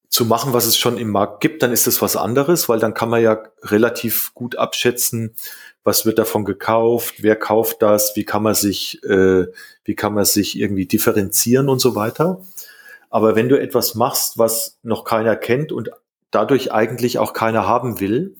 zu 0.07 0.25
machen, 0.25 0.53
was 0.53 0.65
es 0.65 0.77
schon 0.77 0.97
im 0.97 1.09
Markt 1.09 1.41
gibt, 1.41 1.63
dann 1.63 1.71
ist 1.71 1.87
das 1.87 2.01
was 2.01 2.15
anderes, 2.15 2.69
weil 2.69 2.79
dann 2.79 2.93
kann 2.93 3.09
man 3.09 3.21
ja 3.21 3.41
relativ 3.63 4.33
gut 4.33 4.57
abschätzen, 4.57 5.35
was 5.83 6.05
wird 6.05 6.19
davon 6.19 6.45
gekauft, 6.45 7.15
wer 7.23 7.35
kauft 7.35 7.81
das, 7.81 8.15
wie 8.15 8.23
kann 8.23 8.43
man 8.43 8.53
sich, 8.53 9.03
äh, 9.03 9.47
wie 9.83 9.95
kann 9.95 10.13
man 10.13 10.25
sich 10.25 10.59
irgendwie 10.59 10.85
differenzieren 10.85 11.67
und 11.67 11.79
so 11.79 11.95
weiter. 11.95 12.45
Aber 13.09 13.35
wenn 13.35 13.49
du 13.49 13.59
etwas 13.59 13.95
machst, 13.95 14.37
was 14.37 14.77
noch 14.83 15.03
keiner 15.03 15.35
kennt 15.35 15.71
und 15.71 15.89
dadurch 16.29 16.71
eigentlich 16.71 17.17
auch 17.17 17.33
keiner 17.33 17.65
haben 17.65 17.99
will, 17.99 18.35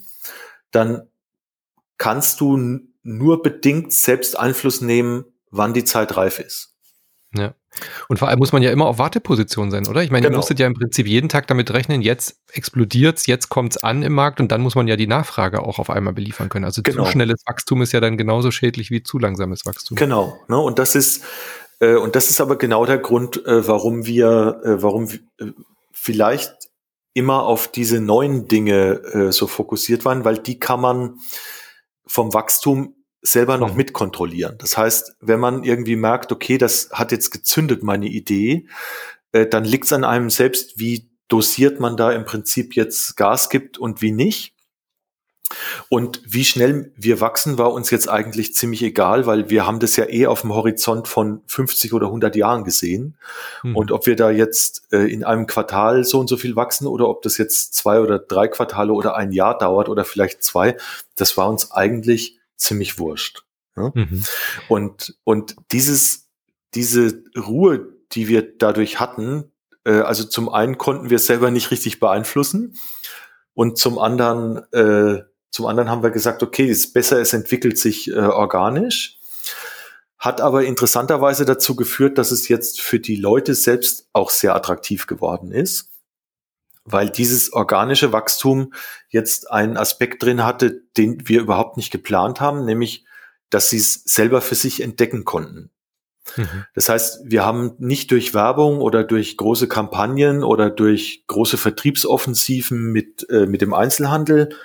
dann 0.70 1.08
kannst 1.98 2.39
du 2.39 2.82
nur 3.02 3.41
bedingt 3.41 3.94
selbst 3.94 4.38
Einfluss 4.38 4.82
nehmen, 4.82 5.26
wann 5.52 5.74
die 5.74 5.84
Zeit 5.84 6.18
reif 6.18 6.40
ist. 6.40 6.72
Ja. 7.34 7.54
Und 8.10 8.20
vor 8.20 8.28
allem 8.28 8.40
muss 8.40 8.52
man 8.52 8.62
ja 8.62 8.72
immer 8.72 8.86
auf 8.86 9.00
Warteposition 9.00 9.72
sein, 9.72 9.88
oder? 9.88 10.04
Ich 10.04 10.12
meine, 10.12 10.24
genau. 10.24 10.36
ihr 10.36 10.38
musstet 10.40 10.60
ja 10.60 10.68
im 10.68 10.74
Prinzip 10.74 11.08
jeden 11.08 11.30
Tag 11.30 11.48
damit 11.48 11.72
rechnen, 11.72 12.02
jetzt 12.02 12.42
explodiert's, 12.52 13.26
jetzt 13.28 13.48
kommt's 13.48 13.78
an 13.78 14.04
im 14.04 14.14
Markt 14.14 14.42
und 14.42 14.52
dann 14.52 14.62
muss 14.62 14.76
man 14.76 14.88
ja 14.88 14.98
die 14.98 15.08
Nachfrage 15.08 15.62
auch 15.62 15.80
auf 15.80 15.90
einmal 15.90 16.14
beliefern 16.14 16.50
können. 16.50 16.66
Also 16.66 16.82
genau. 16.82 17.06
zu 17.06 17.12
schnelles 17.12 17.42
Wachstum 17.46 17.82
ist 17.82 17.94
ja 17.94 18.02
dann 18.02 18.18
genauso 18.18 18.52
schädlich 18.52 18.92
wie 18.92 19.04
zu 19.04 19.20
langsames 19.20 19.66
Wachstum. 19.66 19.96
Genau, 19.96 20.38
ne? 20.50 20.60
Und 20.60 20.80
das 20.80 20.96
ist, 20.96 21.24
äh, 21.80 21.96
und 21.96 22.18
das 22.18 22.30
ist 22.30 22.42
aber 22.42 22.58
genau 22.58 22.86
der 22.86 22.98
Grund, 22.98 23.46
äh, 23.46 23.66
warum 23.66 24.06
wir, 24.06 24.62
äh, 24.66 24.84
warum 24.84 25.08
äh, 25.08 25.46
vielleicht 25.94 26.54
immer 27.14 27.44
auf 27.44 27.70
diese 27.70 28.02
neuen 28.02 28.48
Dinge 28.50 29.02
äh, 29.14 29.32
so 29.32 29.48
fokussiert 29.48 30.04
waren, 30.04 30.26
weil 30.26 30.38
die 30.38 30.60
kann 30.60 30.82
man 30.82 31.20
vom 32.06 32.34
Wachstum 32.34 32.96
selber 33.22 33.58
noch 33.58 33.72
mhm. 33.72 33.78
mitkontrollieren. 33.78 34.58
Das 34.58 34.78
heißt, 34.78 35.16
wenn 35.22 35.40
man 35.40 35.64
irgendwie 35.64 35.96
merkt, 35.96 36.32
okay, 36.32 36.58
das 36.58 36.90
hat 36.92 37.12
jetzt 37.12 37.32
gezündet, 37.32 37.84
meine 37.84 38.08
Idee, 38.08 38.68
äh, 39.32 39.46
dann 39.46 39.64
liegt 39.64 39.86
es 39.86 39.94
an 39.94 40.04
einem 40.04 40.30
selbst, 40.30 40.80
wie 40.80 41.10
dosiert 41.28 41.80
man 41.80 41.96
da 41.98 42.12
im 42.12 42.26
Prinzip 42.26 42.76
jetzt 42.76 43.16
Gas 43.16 43.50
gibt 43.50 43.78
und 43.78 44.02
wie 44.02 44.12
nicht. 44.12 44.54
Und 45.90 46.22
wie 46.26 46.46
schnell 46.46 46.94
wir 46.96 47.20
wachsen, 47.20 47.58
war 47.58 47.74
uns 47.74 47.90
jetzt 47.90 48.10
eigentlich 48.10 48.56
ziemlich 48.56 48.82
egal, 48.84 49.26
weil 49.26 49.50
wir 49.50 49.66
haben 49.66 49.80
das 49.80 49.96
ja 49.98 50.10
eh 50.10 50.26
auf 50.28 50.42
dem 50.42 50.54
Horizont 50.54 51.08
von 51.08 51.42
50 51.48 51.94
oder 51.94 52.08
100 52.08 52.36
Jahren 52.36 52.64
gesehen. 52.64 53.18
Mhm. 53.64 53.76
Und 53.76 53.92
ob 53.92 54.06
wir 54.06 54.16
da 54.16 54.32
jetzt 54.32 54.84
äh, 54.92 55.12
in 55.12 55.24
einem 55.24 55.48
Quartal 55.48 56.04
so 56.04 56.20
und 56.20 56.28
so 56.28 56.38
viel 56.38 56.56
wachsen 56.56 56.88
oder 56.88 57.10
ob 57.10 57.22
das 57.22 57.38
jetzt 57.38 57.76
zwei 57.76 58.00
oder 58.00 58.20
drei 58.20 58.48
Quartale 58.48 58.94
oder 58.94 59.16
ein 59.16 59.32
Jahr 59.32 59.58
dauert 59.58 59.90
oder 59.90 60.06
vielleicht 60.06 60.44
zwei, 60.44 60.78
das 61.16 61.36
war 61.38 61.50
uns 61.50 61.72
eigentlich 61.72 62.40
ziemlich 62.62 63.00
wurscht. 63.00 63.43
Ja? 63.76 63.91
Mhm. 63.93 64.24
Und, 64.67 65.15
und 65.24 65.56
dieses, 65.71 66.30
diese 66.74 67.24
Ruhe, 67.38 67.88
die 68.12 68.28
wir 68.28 68.58
dadurch 68.58 69.00
hatten, 69.00 69.52
äh, 69.86 70.00
also 70.00 70.24
zum 70.24 70.50
einen 70.50 70.78
konnten 70.78 71.10
wir 71.10 71.17
es 71.17 71.26
selber 71.26 71.52
nicht 71.52 71.71
richtig 71.71 72.00
beeinflussen 72.00 72.78
und 73.54 73.78
zum 73.78 74.00
anderen, 74.00 74.58
äh, 74.74 75.24
zum 75.50 75.65
anderen 75.65 75.89
haben 75.89 76.04
wir 76.04 76.12
gesagt, 76.12 76.43
okay, 76.43 76.69
es 76.69 76.80
ist 76.80 76.93
besser, 76.93 77.19
es 77.19 77.34
entwickelt 77.34 77.78
sich 77.78 78.10
äh, 78.10 78.19
organisch. 78.19 79.17
Hat 80.17 80.39
aber 80.39 80.63
interessanterweise 80.63 81.45
dazu 81.45 81.76
geführt, 81.76 82.19
dass 82.19 82.32
es 82.32 82.47
jetzt 82.47 82.80
für 82.80 83.00
die 83.00 83.15
Leute 83.15 83.56
selbst 83.56 84.08
auch 84.13 84.30
sehr 84.30 84.56
attraktiv 84.56 85.08
geworden 85.08 85.52
ist 85.52 85.90
weil 86.84 87.10
dieses 87.10 87.54
organische 87.54 88.12
Wachstum 88.12 88.74
jetzt 89.10 89.52
einen 89.52 89.78
Aspekt 89.78 90.24
drin 90.24 90.44
hatte, 90.44 90.82
den 90.98 91.28
wir 91.28 91.41
überhaupt 91.41 91.78
nicht 91.78 91.91
geplant 91.91 92.41
haben, 92.41 92.65
nämlich, 92.65 93.06
dass 93.50 93.70
sie 93.70 93.78
es 93.78 94.04
selber 94.06 94.41
für 94.41 94.56
sich 94.56 94.82
entdecken 94.82 95.26
konnten. 95.26 95.70
Mhm. 96.36 96.65
Das 96.74 96.89
heißt, 96.89 97.22
wir 97.26 97.46
haben 97.46 97.74
nicht 97.80 98.12
durch 98.12 98.34
Werbung 98.34 98.80
oder 98.80 99.04
durch 99.04 99.38
große 99.38 99.67
Kampagnen 99.67 100.44
oder 100.44 100.70
durch 100.70 101.24
große 101.28 101.58
Vertriebsoffensiven 101.58 102.91
mit, 102.91 103.30
äh, 103.30 103.46
mit 103.46 103.62
dem 103.62 103.74
Einzelhandel 103.74 104.56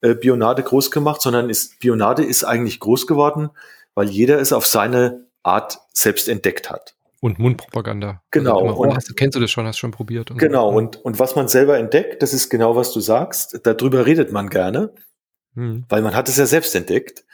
äh, 0.00 0.14
Bionade 0.14 0.62
groß 0.62 0.90
gemacht, 0.90 1.22
sondern 1.22 1.50
ist, 1.50 1.78
Bionade 1.80 2.24
ist 2.24 2.44
eigentlich 2.44 2.80
groß 2.80 3.06
geworden, 3.06 3.50
weil 3.94 4.08
jeder 4.08 4.40
es 4.40 4.52
auf 4.52 4.66
seine 4.66 5.26
Art 5.42 5.78
selbst 5.92 6.28
entdeckt 6.28 6.70
hat. 6.70 6.95
Und 7.20 7.38
Mundpropaganda. 7.38 8.22
Genau. 8.30 8.60
Also 8.60 8.74
und, 8.74 8.94
hast, 8.94 9.16
kennst 9.16 9.36
du 9.36 9.40
das 9.40 9.50
schon, 9.50 9.66
hast 9.66 9.78
schon 9.78 9.90
probiert. 9.90 10.30
Und 10.30 10.38
genau. 10.38 10.70
So. 10.70 10.76
Und, 10.76 10.96
und 10.96 11.18
was 11.18 11.34
man 11.36 11.48
selber 11.48 11.78
entdeckt, 11.78 12.22
das 12.22 12.34
ist 12.34 12.50
genau, 12.50 12.76
was 12.76 12.92
du 12.92 13.00
sagst. 13.00 13.60
Darüber 13.64 14.06
redet 14.06 14.32
man 14.32 14.48
gerne, 14.48 14.94
hm. 15.54 15.84
weil 15.88 16.02
man 16.02 16.14
hat 16.14 16.28
es 16.28 16.36
ja 16.36 16.46
selbst 16.46 16.74
entdeckt. 16.74 17.24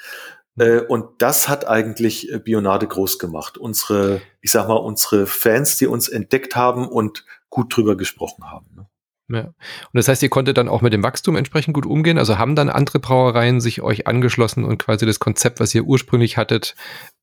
Hm. 0.56 0.66
Äh, 0.66 0.80
und 0.80 1.22
das 1.22 1.48
hat 1.48 1.66
eigentlich 1.66 2.32
äh, 2.32 2.38
Bionade 2.38 2.86
groß 2.86 3.18
gemacht. 3.18 3.58
Unsere, 3.58 4.20
ich 4.40 4.50
sag 4.50 4.68
mal, 4.68 4.74
unsere 4.74 5.26
Fans, 5.26 5.78
die 5.78 5.86
uns 5.86 6.08
entdeckt 6.08 6.56
haben 6.56 6.88
und 6.88 7.24
gut 7.50 7.76
drüber 7.76 7.96
gesprochen 7.96 8.50
haben. 8.50 8.86
Ja. 9.32 9.44
Und 9.44 9.54
das 9.92 10.08
heißt, 10.08 10.22
ihr 10.22 10.28
konntet 10.28 10.58
dann 10.58 10.68
auch 10.68 10.82
mit 10.82 10.92
dem 10.92 11.02
Wachstum 11.02 11.36
entsprechend 11.36 11.74
gut 11.74 11.86
umgehen. 11.86 12.18
Also 12.18 12.38
haben 12.38 12.54
dann 12.54 12.68
andere 12.68 12.98
Brauereien 12.98 13.60
sich 13.60 13.80
euch 13.82 14.06
angeschlossen 14.06 14.64
und 14.64 14.78
quasi 14.78 15.06
das 15.06 15.18
Konzept, 15.18 15.60
was 15.60 15.74
ihr 15.74 15.84
ursprünglich 15.84 16.36
hattet, 16.36 16.74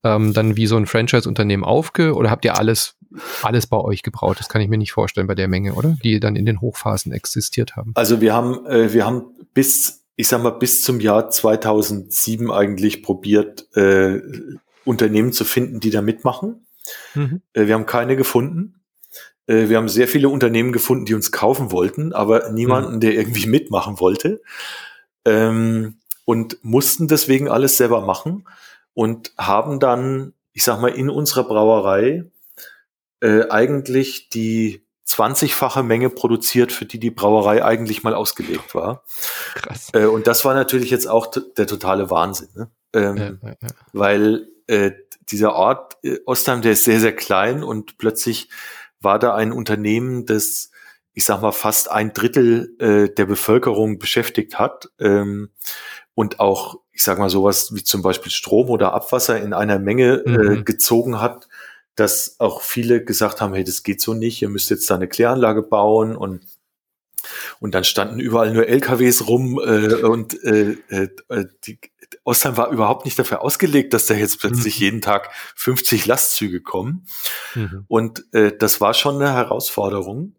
ähm, 0.03 0.33
dann 0.33 0.57
wie 0.57 0.67
so 0.67 0.77
ein 0.77 0.85
Franchise-Unternehmen 0.85 1.63
aufge 1.63 2.15
oder 2.15 2.29
habt 2.29 2.45
ihr 2.45 2.57
alles, 2.57 2.95
alles 3.43 3.67
bei 3.67 3.77
euch 3.77 4.01
gebraut? 4.01 4.37
Das 4.39 4.49
kann 4.49 4.61
ich 4.61 4.69
mir 4.69 4.77
nicht 4.77 4.91
vorstellen 4.91 5.27
bei 5.27 5.35
der 5.35 5.47
Menge, 5.47 5.73
oder? 5.73 5.97
Die 6.03 6.19
dann 6.19 6.35
in 6.35 6.45
den 6.45 6.61
Hochphasen 6.61 7.11
existiert 7.11 7.75
haben. 7.75 7.91
Also 7.95 8.21
wir 8.21 8.33
haben, 8.33 8.65
äh, 8.65 8.91
wir 8.93 9.05
haben 9.05 9.25
bis, 9.53 10.05
ich 10.15 10.27
sag 10.27 10.41
mal, 10.41 10.51
bis 10.51 10.83
zum 10.83 10.99
Jahr 10.99 11.29
2007 11.29 12.51
eigentlich 12.51 13.03
probiert, 13.03 13.67
äh, 13.75 14.19
Unternehmen 14.85 15.31
zu 15.33 15.45
finden, 15.45 15.79
die 15.79 15.91
da 15.91 16.01
mitmachen. 16.01 16.65
Mhm. 17.13 17.41
Äh, 17.53 17.67
wir 17.67 17.75
haben 17.75 17.85
keine 17.85 18.15
gefunden. 18.15 18.78
Äh, 19.49 19.67
wir 19.67 19.77
haben 19.77 19.89
sehr 19.89 20.07
viele 20.07 20.29
Unternehmen 20.29 20.71
gefunden, 20.71 21.05
die 21.05 21.15
uns 21.15 21.31
kaufen 21.31 21.71
wollten, 21.71 22.13
aber 22.13 22.51
niemanden, 22.51 22.95
mhm. 22.95 22.99
der 22.99 23.13
irgendwie 23.13 23.47
mitmachen 23.47 23.99
wollte. 23.99 24.41
Ähm, 25.25 25.97
und 26.23 26.63
mussten 26.63 27.07
deswegen 27.07 27.49
alles 27.49 27.77
selber 27.77 28.01
machen 28.01 28.47
und 28.93 29.33
haben 29.37 29.79
dann, 29.79 30.33
ich 30.53 30.63
sag 30.63 30.79
mal, 30.79 30.89
in 30.89 31.09
unserer 31.09 31.43
Brauerei 31.43 32.25
äh, 33.21 33.49
eigentlich 33.49 34.29
die 34.29 34.85
20-fache 35.07 35.81
Menge 35.81 36.11
produziert, 36.11 36.71
für 36.71 36.85
die 36.85 36.99
die 36.99 37.09
Brauerei 37.09 37.65
eigentlich 37.65 38.03
mal 38.03 38.13
ausgelegt 38.13 38.75
war. 38.75 39.03
Krass. 39.55 39.89
Äh, 39.93 40.05
und 40.05 40.27
das 40.27 40.45
war 40.45 40.53
natürlich 40.53 40.91
jetzt 40.91 41.07
auch 41.07 41.27
der 41.57 41.65
totale 41.65 42.11
Wahnsinn, 42.11 42.49
ne? 42.53 42.69
ähm, 42.93 43.17
ja, 43.17 43.25
ja, 43.25 43.55
ja. 43.59 43.67
weil 43.93 44.47
äh, 44.67 44.91
dieser 45.31 45.55
Ort 45.55 45.97
äh, 46.03 46.19
Ostheim, 46.27 46.61
der 46.61 46.73
ist 46.73 46.83
sehr, 46.83 46.99
sehr 46.99 47.15
klein 47.15 47.63
und 47.63 47.97
plötzlich 47.97 48.49
war 49.01 49.19
da 49.19 49.35
ein 49.35 49.51
Unternehmen, 49.51 50.25
das, 50.25 50.71
ich 51.13 51.25
sag 51.25 51.41
mal, 51.41 51.51
fast 51.51 51.91
ein 51.91 52.13
Drittel 52.13 52.75
äh, 52.79 53.13
der 53.13 53.25
Bevölkerung 53.25 53.99
beschäftigt 53.99 54.59
hat 54.59 54.89
ähm, 54.99 55.49
und 56.13 56.39
auch, 56.39 56.79
ich 56.91 57.03
sag 57.03 57.17
mal, 57.17 57.29
sowas 57.29 57.73
wie 57.73 57.83
zum 57.83 58.01
Beispiel 58.01 58.31
Strom 58.31 58.69
oder 58.69 58.93
Abwasser 58.93 59.41
in 59.41 59.53
einer 59.53 59.79
Menge 59.79 60.23
äh, 60.25 60.29
mhm. 60.29 60.65
gezogen 60.65 61.21
hat, 61.21 61.47
dass 61.95 62.35
auch 62.39 62.61
viele 62.61 63.03
gesagt 63.03 63.41
haben, 63.41 63.53
hey, 63.53 63.63
das 63.63 63.83
geht 63.83 64.01
so 64.01 64.13
nicht, 64.13 64.41
ihr 64.41 64.49
müsst 64.49 64.69
jetzt 64.69 64.89
da 64.89 64.95
eine 64.95 65.07
Kläranlage 65.07 65.63
bauen 65.63 66.15
und 66.15 66.45
und 67.59 67.75
dann 67.75 67.83
standen 67.83 68.19
überall 68.19 68.53
nur 68.53 68.67
LKWs 68.67 69.27
rum 69.27 69.59
äh, 69.59 69.93
und 69.95 70.41
äh, 70.43 70.77
äh, 70.87 71.45
die, 71.65 71.79
Ostheim 72.29 72.57
war 72.57 72.69
überhaupt 72.69 73.05
nicht 73.05 73.17
dafür 73.17 73.41
ausgelegt, 73.41 73.93
dass 73.93 74.05
da 74.05 74.13
jetzt 74.13 74.39
plötzlich 74.39 74.77
mhm. 74.77 74.83
jeden 74.83 75.01
Tag 75.01 75.31
50 75.55 76.05
Lastzüge 76.05 76.61
kommen. 76.61 77.07
Mhm. 77.55 77.85
Und 77.87 78.23
äh, 78.33 78.55
das 78.55 78.79
war 78.79 78.93
schon 78.93 79.15
eine 79.15 79.33
Herausforderung. 79.33 80.35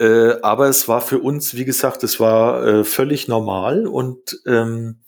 Äh, 0.00 0.40
aber 0.42 0.68
es 0.68 0.88
war 0.88 1.00
für 1.00 1.18
uns, 1.18 1.54
wie 1.54 1.64
gesagt, 1.64 2.02
es 2.02 2.18
war 2.18 2.64
äh, 2.66 2.84
völlig 2.84 3.28
normal 3.28 3.86
und 3.86 4.40
ähm, 4.46 5.04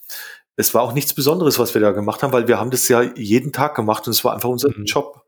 es 0.57 0.75
war 0.75 0.83
auch 0.83 0.93
nichts 0.93 1.15
Besonderes, 1.15 1.59
was 1.59 1.75
wir 1.75 1.81
da 1.81 1.91
gemacht 1.91 2.23
haben, 2.23 2.33
weil 2.33 2.49
wir 2.49 2.61
haben 2.61 2.71
das 2.71 2.87
ja 2.89 3.03
jeden 3.03 3.53
Tag 3.53 3.75
gemacht 3.75 4.07
und 4.07 4.13
es 4.13 4.25
war 4.25 4.35
einfach 4.35 4.51
unser 4.51 4.69
mhm. 4.69 4.85
Job. 4.85 5.25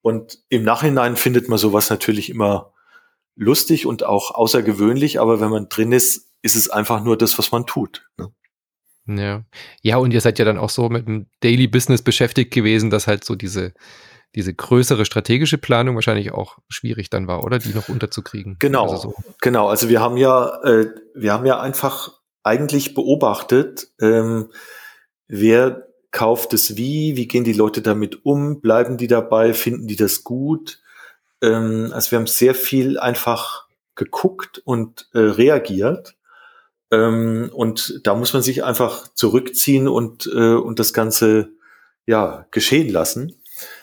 Und 0.00 0.38
im 0.48 0.64
Nachhinein 0.64 1.16
findet 1.16 1.48
man 1.48 1.58
sowas 1.58 1.90
natürlich 1.90 2.30
immer 2.30 2.72
lustig 3.36 3.86
und 3.86 4.04
auch 4.04 4.30
außergewöhnlich, 4.32 5.20
aber 5.20 5.40
wenn 5.40 5.50
man 5.50 5.68
drin 5.68 5.92
ist, 5.92 6.32
ist 6.42 6.56
es 6.56 6.70
einfach 6.70 7.04
nur 7.04 7.18
das, 7.18 7.38
was 7.38 7.52
man 7.52 7.66
tut. 7.66 8.08
Ne? 8.16 8.32
Ja. 9.06 9.44
Ja, 9.82 9.96
und 9.98 10.12
ihr 10.12 10.20
seid 10.20 10.38
ja 10.38 10.44
dann 10.44 10.58
auch 10.58 10.70
so 10.70 10.88
mit 10.88 11.06
dem 11.06 11.26
Daily 11.40 11.66
Business 11.66 12.02
beschäftigt 12.02 12.52
gewesen, 12.52 12.90
dass 12.90 13.06
halt 13.06 13.24
so 13.24 13.34
diese, 13.34 13.72
diese 14.34 14.52
größere 14.52 15.04
strategische 15.04 15.58
Planung 15.58 15.94
wahrscheinlich 15.94 16.32
auch 16.32 16.58
schwierig 16.68 17.10
dann 17.10 17.26
war, 17.26 17.44
oder? 17.44 17.58
Die 17.58 17.74
noch 17.74 17.88
unterzukriegen. 17.88 18.56
Genau. 18.58 18.82
Also 18.90 18.96
so. 18.96 19.14
Genau. 19.40 19.68
Also 19.68 19.88
wir 19.88 20.00
haben 20.00 20.16
ja, 20.16 20.62
äh, 20.62 20.88
wir 21.14 21.32
haben 21.32 21.46
ja 21.46 21.60
einfach 21.60 22.20
eigentlich 22.42 22.94
beobachtet, 22.94 23.88
ähm, 24.00 24.50
wer 25.28 25.86
kauft 26.10 26.54
es 26.54 26.76
wie, 26.76 27.16
wie 27.16 27.28
gehen 27.28 27.44
die 27.44 27.52
Leute 27.52 27.82
damit 27.82 28.24
um, 28.24 28.60
bleiben 28.60 28.96
die 28.96 29.08
dabei, 29.08 29.52
finden 29.52 29.86
die 29.86 29.96
das 29.96 30.24
gut? 30.24 30.80
Ähm, 31.42 31.90
also 31.92 32.10
wir 32.10 32.18
haben 32.18 32.26
sehr 32.26 32.54
viel 32.54 32.98
einfach 32.98 33.66
geguckt 33.94 34.58
und 34.64 35.08
äh, 35.12 35.18
reagiert. 35.18 36.15
Ähm, 36.90 37.50
und 37.52 38.00
da 38.04 38.14
muss 38.14 38.32
man 38.32 38.42
sich 38.42 38.64
einfach 38.64 39.12
zurückziehen 39.14 39.88
und, 39.88 40.26
äh, 40.32 40.54
und 40.54 40.78
das 40.78 40.92
Ganze 40.92 41.50
ja 42.06 42.46
geschehen 42.50 42.88
lassen. 42.88 43.40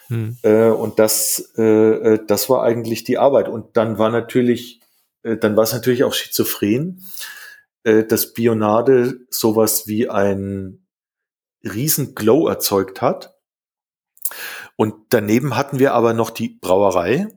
Hm. 0.07 0.37
Äh, 0.43 0.67
und 0.69 0.99
das, 0.99 1.53
äh, 1.57 1.63
äh, 2.13 2.25
das 2.25 2.49
war 2.49 2.63
eigentlich 2.63 3.03
die 3.03 3.17
Arbeit. 3.17 3.49
Und 3.49 3.75
dann 3.77 3.97
war 3.97 4.09
natürlich, 4.09 4.81
äh, 5.23 5.37
dann 5.37 5.55
war 5.55 5.63
es 5.63 5.73
natürlich 5.73 6.03
auch 6.03 6.13
schizophren, 6.13 7.05
äh, 7.83 8.03
dass 8.03 8.33
Bionade 8.33 9.19
sowas 9.29 9.87
wie 9.87 10.09
ein 10.09 10.85
riesen 11.63 12.15
Glow 12.15 12.47
erzeugt 12.47 13.01
hat. 13.01 13.35
Und 14.75 14.95
daneben 15.09 15.55
hatten 15.55 15.79
wir 15.79 15.93
aber 15.93 16.13
noch 16.13 16.29
die 16.29 16.49
Brauerei, 16.49 17.27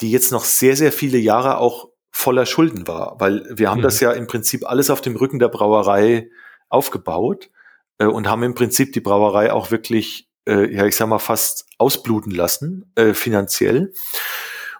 die 0.00 0.10
jetzt 0.10 0.32
noch 0.32 0.44
sehr, 0.44 0.76
sehr 0.76 0.92
viele 0.92 1.18
Jahre 1.18 1.58
auch 1.58 1.89
voller 2.10 2.46
Schulden 2.46 2.86
war, 2.86 3.16
weil 3.18 3.46
wir 3.50 3.70
haben 3.70 3.78
mhm. 3.78 3.84
das 3.84 4.00
ja 4.00 4.12
im 4.12 4.26
Prinzip 4.26 4.68
alles 4.68 4.90
auf 4.90 5.00
dem 5.00 5.16
Rücken 5.16 5.38
der 5.38 5.48
Brauerei 5.48 6.30
aufgebaut 6.68 7.50
äh, 7.98 8.06
und 8.06 8.28
haben 8.28 8.42
im 8.42 8.54
Prinzip 8.54 8.92
die 8.92 9.00
Brauerei 9.00 9.52
auch 9.52 9.70
wirklich, 9.70 10.28
äh, 10.46 10.74
ja, 10.74 10.86
ich 10.86 10.96
sag 10.96 11.08
mal, 11.08 11.18
fast 11.18 11.66
ausbluten 11.78 12.32
lassen, 12.32 12.90
äh, 12.94 13.14
finanziell. 13.14 13.92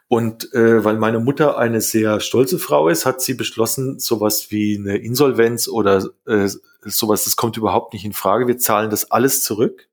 Und 0.08 0.52
äh, 0.54 0.84
weil 0.84 0.96
meine 0.96 1.20
Mutter 1.20 1.56
eine 1.56 1.80
sehr 1.80 2.18
stolze 2.18 2.58
Frau 2.58 2.88
ist, 2.88 3.06
hat 3.06 3.20
sie 3.20 3.34
beschlossen, 3.34 4.00
sowas 4.00 4.50
wie 4.50 4.76
eine 4.76 4.96
Insolvenz 4.96 5.68
oder 5.68 6.04
äh, 6.26 6.48
sowas, 6.82 7.24
das 7.24 7.36
kommt 7.36 7.56
überhaupt 7.56 7.92
nicht 7.92 8.04
in 8.04 8.12
Frage. 8.12 8.48
Wir 8.48 8.58
zahlen 8.58 8.90
das 8.90 9.12
alles 9.12 9.44
zurück. 9.44 9.88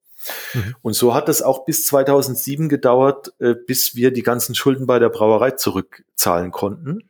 Mhm. 0.55 0.75
Und 0.81 0.93
so 0.93 1.13
hat 1.13 1.29
es 1.29 1.43
auch 1.43 1.65
bis 1.65 1.85
2007 1.85 2.67
gedauert, 2.67 3.33
äh, 3.39 3.53
bis 3.53 3.95
wir 3.95 4.11
die 4.11 4.23
ganzen 4.23 4.55
Schulden 4.55 4.87
bei 4.87 4.97
der 4.97 5.09
Brauerei 5.09 5.51
zurückzahlen 5.51 6.51
konnten. 6.51 7.03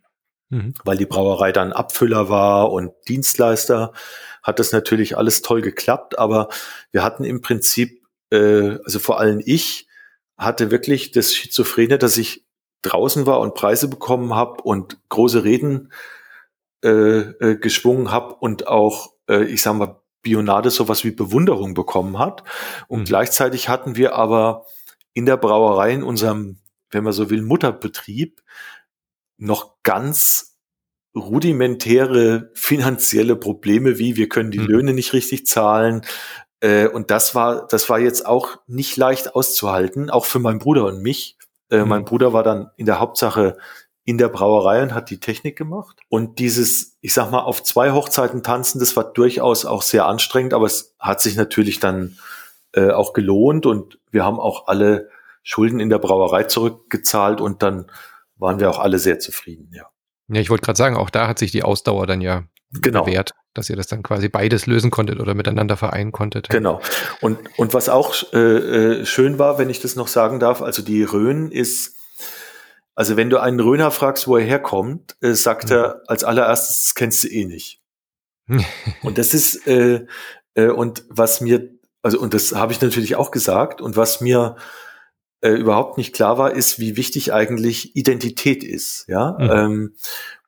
Mhm. 0.49 0.73
Weil 0.83 0.97
die 0.97 1.05
Brauerei 1.05 1.51
dann 1.51 1.73
Abfüller 1.73 2.29
war 2.29 2.71
und 2.71 2.91
Dienstleister, 3.07 3.93
hat 4.43 4.59
das 4.59 4.71
natürlich 4.71 5.17
alles 5.17 5.41
toll 5.41 5.61
geklappt, 5.61 6.17
aber 6.17 6.47
wir 6.91 7.03
hatten 7.03 7.25
im 7.25 7.41
Prinzip, 7.41 8.01
äh, 8.31 8.77
also 8.85 8.99
vor 8.99 9.19
allem 9.19 9.41
ich, 9.43 9.87
hatte 10.37 10.71
wirklich 10.71 11.11
das 11.11 11.33
Schizophrene, 11.33 11.97
dass 11.97 12.15
ich 12.17 12.45
draußen 12.83 13.25
war 13.25 13.39
und 13.39 13.55
Preise 13.55 13.87
bekommen 13.87 14.35
habe 14.35 14.61
und 14.61 14.99
große 15.09 15.43
Reden 15.43 15.91
äh, 16.83 16.89
äh, 16.89 17.55
geschwungen 17.57 18.11
habe 18.11 18.35
und 18.35 18.67
auch, 18.67 19.13
äh, 19.27 19.43
ich 19.45 19.61
sag 19.61 19.73
mal, 19.75 19.99
Bionade 20.21 20.69
sowas 20.69 21.03
wie 21.03 21.11
Bewunderung 21.11 21.73
bekommen 21.73 22.19
hat. 22.19 22.43
Und 22.87 23.01
mhm. 23.01 23.05
gleichzeitig 23.05 23.69
hatten 23.69 23.95
wir 23.95 24.15
aber 24.15 24.65
in 25.13 25.25
der 25.25 25.37
Brauerei, 25.37 25.91
in 25.93 26.03
unserem, 26.03 26.59
wenn 26.91 27.03
man 27.03 27.13
so 27.13 27.29
will, 27.29 27.41
Mutterbetrieb, 27.41 28.41
noch 29.37 29.75
ganz 29.83 30.57
rudimentäre 31.15 32.51
finanzielle 32.53 33.35
Probleme, 33.35 33.97
wie 33.97 34.15
wir 34.15 34.29
können 34.29 34.51
die 34.51 34.59
mhm. 34.59 34.67
Löhne 34.67 34.93
nicht 34.93 35.13
richtig 35.13 35.45
zahlen. 35.45 36.01
Äh, 36.59 36.87
und 36.87 37.11
das 37.11 37.35
war, 37.35 37.67
das 37.67 37.89
war 37.89 37.99
jetzt 37.99 38.25
auch 38.25 38.57
nicht 38.67 38.97
leicht 38.97 39.35
auszuhalten, 39.35 40.09
auch 40.09 40.25
für 40.25 40.39
meinen 40.39 40.59
Bruder 40.59 40.85
und 40.85 41.01
mich. 41.01 41.37
Äh, 41.69 41.79
mhm. 41.79 41.89
Mein 41.89 42.05
Bruder 42.05 42.33
war 42.33 42.43
dann 42.43 42.69
in 42.77 42.85
der 42.85 42.99
Hauptsache 42.99 43.57
in 44.07 44.17
der 44.17 44.29
Brauerei 44.29 44.81
und 44.81 44.93
hat 44.93 45.09
die 45.09 45.19
Technik 45.19 45.57
gemacht. 45.57 45.99
Und 46.07 46.39
dieses, 46.39 46.97
ich 47.01 47.13
sag 47.13 47.29
mal, 47.29 47.41
auf 47.41 47.61
zwei 47.61 47.91
Hochzeiten 47.91 48.41
tanzen, 48.41 48.79
das 48.79 48.95
war 48.95 49.03
durchaus 49.03 49.65
auch 49.65 49.81
sehr 49.81 50.05
anstrengend, 50.05 50.53
aber 50.53 50.65
es 50.65 50.95
hat 50.97 51.19
sich 51.19 51.35
natürlich 51.35 51.81
dann 51.81 52.17
äh, 52.71 52.91
auch 52.91 53.11
gelohnt 53.11 53.65
und 53.65 53.99
wir 54.09 54.23
haben 54.23 54.39
auch 54.39 54.67
alle 54.67 55.09
Schulden 55.43 55.81
in 55.81 55.89
der 55.89 55.99
Brauerei 55.99 56.43
zurückgezahlt 56.43 57.41
und 57.41 57.63
dann 57.63 57.91
waren 58.37 58.59
wir 58.59 58.69
auch 58.69 58.79
alle 58.79 58.99
sehr 58.99 59.19
zufrieden, 59.19 59.71
ja. 59.73 59.89
Ja, 60.29 60.41
ich 60.41 60.49
wollte 60.49 60.65
gerade 60.65 60.77
sagen, 60.77 60.97
auch 60.97 61.09
da 61.09 61.27
hat 61.27 61.39
sich 61.39 61.51
die 61.51 61.63
Ausdauer 61.63 62.05
dann 62.05 62.19
ja 62.19 62.43
genau. 62.71 63.03
bewährt, 63.03 63.31
dass 63.53 63.69
ihr 63.69 63.75
das 63.75 63.87
dann 63.87 64.03
quasi 64.03 64.29
beides 64.29 64.65
lösen 64.65 64.91
konntet 64.91 65.19
oder 65.19 65.33
miteinander 65.33 65.77
vereinen 65.77 66.11
konntet. 66.11 66.49
Genau. 66.49 66.81
Und, 67.21 67.39
und 67.57 67.73
was 67.73 67.89
auch 67.89 68.13
äh, 68.33 68.37
äh, 68.37 69.05
schön 69.05 69.39
war, 69.39 69.57
wenn 69.57 69.69
ich 69.69 69.79
das 69.79 69.95
noch 69.95 70.07
sagen 70.07 70.39
darf, 70.39 70.61
also 70.61 70.81
die 70.81 71.03
Rhön 71.03 71.51
ist, 71.51 71.95
also 72.95 73.15
wenn 73.15 73.29
du 73.29 73.39
einen 73.39 73.59
Röner 73.59 73.91
fragst, 73.91 74.27
wo 74.27 74.37
er 74.37 74.45
herkommt, 74.45 75.15
äh, 75.21 75.33
sagt 75.33 75.69
mhm. 75.69 75.75
er 75.75 76.01
als 76.07 76.23
allererstes, 76.23 76.81
das 76.81 76.95
kennst 76.95 77.23
du 77.23 77.29
eh 77.29 77.45
nicht. 77.45 77.81
und 79.03 79.17
das 79.17 79.33
ist, 79.33 79.67
äh, 79.67 80.05
äh, 80.55 80.67
und 80.67 81.05
was 81.09 81.41
mir, 81.41 81.69
also, 82.01 82.19
und 82.19 82.33
das 82.33 82.53
habe 82.53 82.73
ich 82.73 82.81
natürlich 82.81 83.15
auch 83.15 83.31
gesagt, 83.31 83.81
und 83.81 83.95
was 83.95 84.21
mir 84.21 84.55
äh, 85.41 85.51
überhaupt 85.51 85.97
nicht 85.97 86.13
klar 86.13 86.37
war, 86.37 86.53
ist, 86.53 86.79
wie 86.79 86.97
wichtig 86.97 87.33
eigentlich 87.33 87.95
Identität 87.95 88.63
ist. 88.63 89.05
Ja. 89.07 89.37
Mhm. 89.39 89.49
Ähm, 89.51 89.95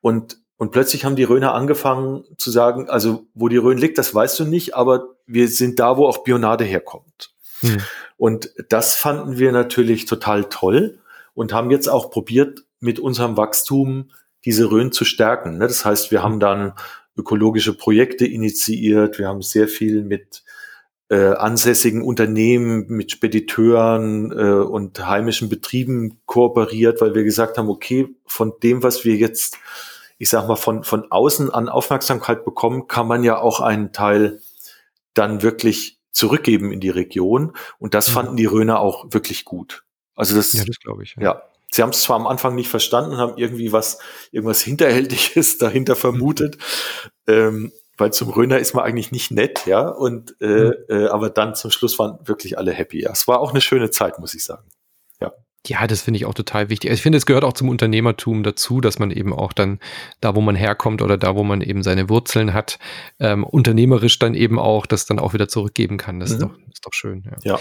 und, 0.00 0.38
und 0.56 0.72
plötzlich 0.72 1.04
haben 1.04 1.16
die 1.16 1.24
Röner 1.24 1.54
angefangen 1.54 2.24
zu 2.36 2.50
sagen, 2.50 2.88
also 2.88 3.26
wo 3.34 3.48
die 3.48 3.56
Rhön 3.56 3.78
liegt, 3.78 3.98
das 3.98 4.14
weißt 4.14 4.40
du 4.40 4.44
nicht, 4.44 4.74
aber 4.74 5.14
wir 5.26 5.48
sind 5.48 5.78
da, 5.78 5.96
wo 5.96 6.06
auch 6.06 6.24
Bionade 6.24 6.64
herkommt. 6.64 7.30
Mhm. 7.62 7.78
Und 8.16 8.50
das 8.68 8.96
fanden 8.96 9.38
wir 9.38 9.52
natürlich 9.52 10.04
total 10.04 10.44
toll 10.44 10.98
und 11.34 11.52
haben 11.52 11.70
jetzt 11.70 11.88
auch 11.88 12.10
probiert, 12.10 12.64
mit 12.80 12.98
unserem 12.98 13.36
Wachstum 13.36 14.10
diese 14.44 14.70
Rhön 14.70 14.90
zu 14.90 15.04
stärken. 15.04 15.58
Ne? 15.58 15.66
Das 15.66 15.84
heißt, 15.84 16.10
wir 16.10 16.22
haben 16.22 16.40
dann 16.40 16.72
ökologische 17.16 17.74
Projekte 17.76 18.26
initiiert, 18.26 19.18
wir 19.18 19.28
haben 19.28 19.42
sehr 19.42 19.68
viel 19.68 20.02
mit 20.02 20.42
äh, 21.10 21.32
ansässigen 21.34 22.02
Unternehmen, 22.02 22.86
mit 22.88 23.10
Spediteuren 23.10 24.30
äh, 24.30 24.62
und 24.62 25.04
heimischen 25.06 25.48
Betrieben 25.48 26.20
kooperiert, 26.24 27.00
weil 27.00 27.14
wir 27.16 27.24
gesagt 27.24 27.58
haben, 27.58 27.68
okay, 27.68 28.08
von 28.26 28.52
dem, 28.62 28.84
was 28.84 29.04
wir 29.04 29.16
jetzt, 29.16 29.58
ich 30.18 30.30
sag 30.30 30.46
mal, 30.46 30.54
von, 30.54 30.84
von 30.84 31.10
außen 31.10 31.50
an 31.50 31.68
Aufmerksamkeit 31.68 32.44
bekommen, 32.44 32.86
kann 32.86 33.08
man 33.08 33.24
ja 33.24 33.38
auch 33.38 33.60
einen 33.60 33.92
Teil 33.92 34.40
dann 35.14 35.42
wirklich 35.42 35.98
zurückgeben 36.12 36.70
in 36.70 36.78
die 36.78 36.90
Region. 36.90 37.56
Und 37.80 37.94
das 37.94 38.08
mhm. 38.08 38.12
fanden 38.12 38.36
die 38.36 38.46
Röner 38.46 38.78
auch 38.78 39.06
wirklich 39.10 39.44
gut. 39.44 39.82
Also 40.14 40.36
das, 40.36 40.52
ja, 40.52 40.64
das 40.64 40.78
glaube 40.78 41.02
ich. 41.02 41.16
Ja. 41.16 41.22
ja. 41.22 41.42
Sie 41.72 41.82
haben 41.82 41.90
es 41.90 42.02
zwar 42.02 42.16
am 42.16 42.26
Anfang 42.28 42.54
nicht 42.54 42.68
verstanden, 42.68 43.16
haben 43.16 43.36
irgendwie 43.36 43.72
was, 43.72 43.98
irgendwas 44.30 44.60
Hinterhältiges 44.60 45.58
dahinter 45.58 45.96
vermutet. 45.96 46.56
ähm, 47.26 47.72
weil 48.00 48.12
zum 48.12 48.30
Röner 48.30 48.58
ist 48.58 48.74
man 48.74 48.84
eigentlich 48.84 49.12
nicht 49.12 49.30
nett, 49.30 49.66
ja. 49.66 49.88
Und 49.88 50.34
äh, 50.40 50.46
mhm. 50.46 50.74
äh, 50.88 51.06
aber 51.06 51.30
dann 51.30 51.54
zum 51.54 51.70
Schluss 51.70 51.98
waren 51.98 52.18
wirklich 52.26 52.58
alle 52.58 52.72
happy. 52.72 53.02
Ja. 53.02 53.10
Es 53.12 53.28
war 53.28 53.40
auch 53.40 53.50
eine 53.50 53.60
schöne 53.60 53.90
Zeit, 53.90 54.18
muss 54.18 54.34
ich 54.34 54.44
sagen. 54.44 54.68
Ja. 55.20 55.32
Ja, 55.66 55.86
das 55.86 56.02
finde 56.02 56.18
ich 56.18 56.24
auch 56.24 56.34
total 56.34 56.70
wichtig. 56.70 56.90
Also 56.90 56.98
ich 56.98 57.02
finde, 57.02 57.18
es 57.18 57.26
gehört 57.26 57.44
auch 57.44 57.52
zum 57.52 57.68
Unternehmertum 57.68 58.42
dazu, 58.42 58.80
dass 58.80 58.98
man 58.98 59.10
eben 59.10 59.32
auch 59.32 59.52
dann 59.52 59.78
da, 60.20 60.34
wo 60.34 60.40
man 60.40 60.56
herkommt 60.56 61.02
oder 61.02 61.18
da, 61.18 61.36
wo 61.36 61.44
man 61.44 61.60
eben 61.60 61.82
seine 61.82 62.08
Wurzeln 62.08 62.54
hat, 62.54 62.78
ähm, 63.18 63.44
unternehmerisch 63.44 64.18
dann 64.18 64.34
eben 64.34 64.58
auch 64.58 64.86
das 64.86 65.06
dann 65.06 65.18
auch 65.18 65.34
wieder 65.34 65.48
zurückgeben 65.48 65.98
kann. 65.98 66.18
Das 66.18 66.30
mhm. 66.30 66.36
ist, 66.36 66.42
doch, 66.42 66.58
ist 66.72 66.86
doch 66.86 66.94
schön. 66.94 67.24
Ja. 67.24 67.52
ja. 67.52 67.60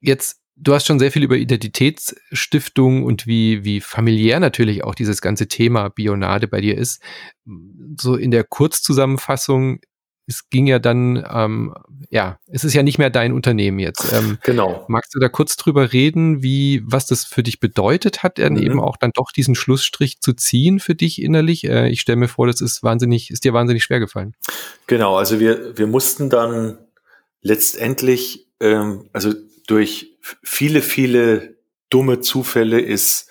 Jetzt 0.00 0.40
du 0.60 0.74
hast 0.74 0.86
schon 0.86 0.98
sehr 0.98 1.12
viel 1.12 1.22
über 1.22 1.36
Identitätsstiftung 1.36 3.04
und 3.04 3.26
wie, 3.26 3.64
wie 3.64 3.80
familiär 3.80 4.40
natürlich 4.40 4.84
auch 4.84 4.94
dieses 4.94 5.20
ganze 5.20 5.48
Thema 5.48 5.88
Bionade 5.88 6.48
bei 6.48 6.60
dir 6.60 6.76
ist. 6.76 7.02
So 8.00 8.16
in 8.16 8.30
der 8.30 8.44
Kurzzusammenfassung, 8.44 9.80
es 10.26 10.50
ging 10.50 10.66
ja 10.66 10.78
dann, 10.78 11.24
ähm, 11.32 11.74
ja, 12.10 12.38
es 12.48 12.62
ist 12.62 12.74
ja 12.74 12.82
nicht 12.82 12.98
mehr 12.98 13.08
dein 13.08 13.32
Unternehmen 13.32 13.78
jetzt. 13.78 14.12
Ähm, 14.12 14.38
genau. 14.42 14.84
Magst 14.88 15.14
du 15.14 15.18
da 15.18 15.28
kurz 15.28 15.56
drüber 15.56 15.92
reden, 15.92 16.42
wie, 16.42 16.82
was 16.84 17.06
das 17.06 17.24
für 17.24 17.42
dich 17.42 17.60
bedeutet 17.60 18.22
hat, 18.22 18.38
dann 18.38 18.54
mhm. 18.54 18.62
eben 18.62 18.80
auch 18.80 18.98
dann 18.98 19.12
doch 19.14 19.32
diesen 19.32 19.54
Schlussstrich 19.54 20.20
zu 20.20 20.34
ziehen 20.34 20.80
für 20.80 20.94
dich 20.94 21.22
innerlich? 21.22 21.64
Äh, 21.64 21.88
ich 21.88 22.02
stelle 22.02 22.16
mir 22.16 22.28
vor, 22.28 22.46
das 22.46 22.60
ist 22.60 22.82
wahnsinnig, 22.82 23.30
ist 23.30 23.44
dir 23.44 23.54
wahnsinnig 23.54 23.84
schwer 23.84 24.00
gefallen. 24.00 24.34
Genau, 24.86 25.16
also 25.16 25.40
wir, 25.40 25.78
wir 25.78 25.86
mussten 25.86 26.28
dann 26.28 26.78
letztendlich, 27.40 28.48
ähm, 28.60 29.08
also 29.14 29.32
durch 29.68 30.18
viele, 30.42 30.82
viele 30.82 31.56
dumme 31.88 32.20
Zufälle 32.20 32.80
ist 32.80 33.28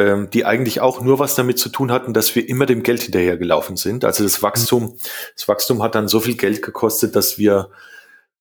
ähm, 0.00 0.30
die 0.30 0.46
eigentlich 0.46 0.80
auch 0.80 1.02
nur 1.02 1.18
was 1.18 1.34
damit 1.34 1.58
zu 1.58 1.68
tun 1.68 1.92
hatten, 1.92 2.14
dass 2.14 2.34
wir 2.34 2.48
immer 2.48 2.64
dem 2.64 2.82
Geld 2.82 3.02
hinterhergelaufen 3.02 3.76
sind. 3.76 4.04
Also 4.04 4.22
das 4.24 4.42
Wachstum, 4.42 4.96
das 5.36 5.46
Wachstum 5.46 5.82
hat 5.82 5.94
dann 5.94 6.08
so 6.08 6.20
viel 6.20 6.36
Geld 6.36 6.62
gekostet, 6.62 7.14
dass 7.16 7.36
wir 7.36 7.70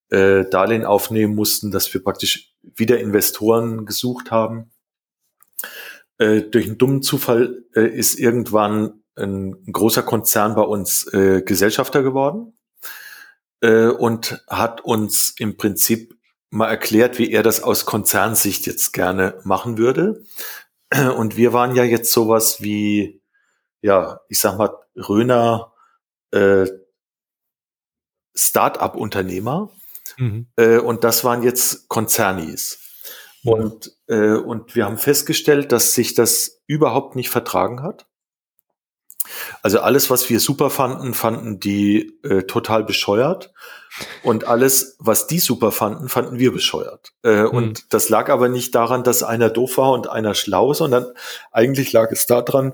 äh, 0.10 0.46
Darlehen 0.46 0.86
aufnehmen 0.86 1.36
mussten, 1.36 1.70
dass 1.70 1.94
wir 1.94 2.02
praktisch 2.02 2.54
wieder 2.76 3.00
Investoren 3.00 3.86
gesucht 3.86 4.32
haben. 4.32 4.72
Äh, 6.18 6.44
durch 6.44 6.66
einen 6.66 6.78
dummen 6.78 7.02
Zufall 7.02 7.66
äh, 7.76 7.88
ist 7.88 8.18
irgendwann 8.18 9.02
ein, 9.18 9.56
ein, 9.68 9.74
großer 9.74 10.04
Konzern 10.04 10.56
bei 10.56 10.62
uns 10.62 11.12
äh, 11.14 11.42
Gesellschafter 11.42 12.04
geworden 12.04 12.54
äh, 13.60 13.88
und 13.88 14.46
hat 14.48 14.80
uns 14.82 15.34
im 15.38 15.58
Prinzip 15.58 16.16
mal 16.50 16.68
erklärt, 16.68 17.20
wie 17.20 17.32
er 17.32 17.44
das 17.44 17.62
aus 17.62 17.86
Konzernsicht 17.86 18.66
jetzt 18.66 18.92
gerne 18.92 19.40
machen 19.44 19.78
würde. 19.78 20.24
Und 21.18 21.38
wir 21.38 21.54
waren 21.54 21.76
ja 21.76 21.84
jetzt 21.84 22.12
sowas 22.12 22.62
wie, 22.62 23.22
ja, 23.82 24.22
ich 24.28 24.40
sag 24.40 24.58
mal, 24.58 24.76
Röner 24.96 25.74
äh, 26.32 26.66
Start-up-Unternehmer. 28.36 29.70
Mhm. 30.18 30.48
Äh, 30.56 30.80
und 30.80 31.04
das 31.04 31.24
waren 31.24 31.44
jetzt 31.44 31.88
Konzernis. 31.90 32.80
Mhm. 33.44 33.52
Und, 33.52 33.98
äh, 34.08 34.34
und 34.34 34.76
wir 34.76 34.86
haben 34.86 34.98
festgestellt, 34.98 35.72
dass 35.72 35.94
sich 35.94 36.16
das 36.16 36.62
überhaupt 36.66 37.16
nicht 37.16 37.30
vertragen 37.30 37.84
hat. 37.84 38.09
Also 39.62 39.80
alles, 39.80 40.10
was 40.10 40.30
wir 40.30 40.40
super 40.40 40.70
fanden, 40.70 41.14
fanden 41.14 41.60
die 41.60 42.20
äh, 42.24 42.44
total 42.44 42.84
bescheuert. 42.84 43.52
Und 44.24 44.46
alles, 44.46 44.96
was 45.00 45.28
die 45.28 45.40
super 45.40 45.72
fanden, 45.72 46.10
fanden 46.10 46.40
wir 46.40 46.54
bescheuert. 46.54 47.12
Äh, 47.24 47.44
mhm. 47.44 47.50
Und 47.50 47.94
das 47.94 48.10
lag 48.10 48.30
aber 48.30 48.48
nicht 48.48 48.76
daran, 48.76 49.04
dass 49.04 49.24
einer 49.24 49.50
doof 49.50 49.78
war 49.78 49.92
und 49.92 50.10
einer 50.10 50.36
schlau, 50.36 50.74
sondern 50.74 51.08
eigentlich 51.52 51.92
lag 51.92 52.12
es 52.12 52.26
daran, 52.26 52.74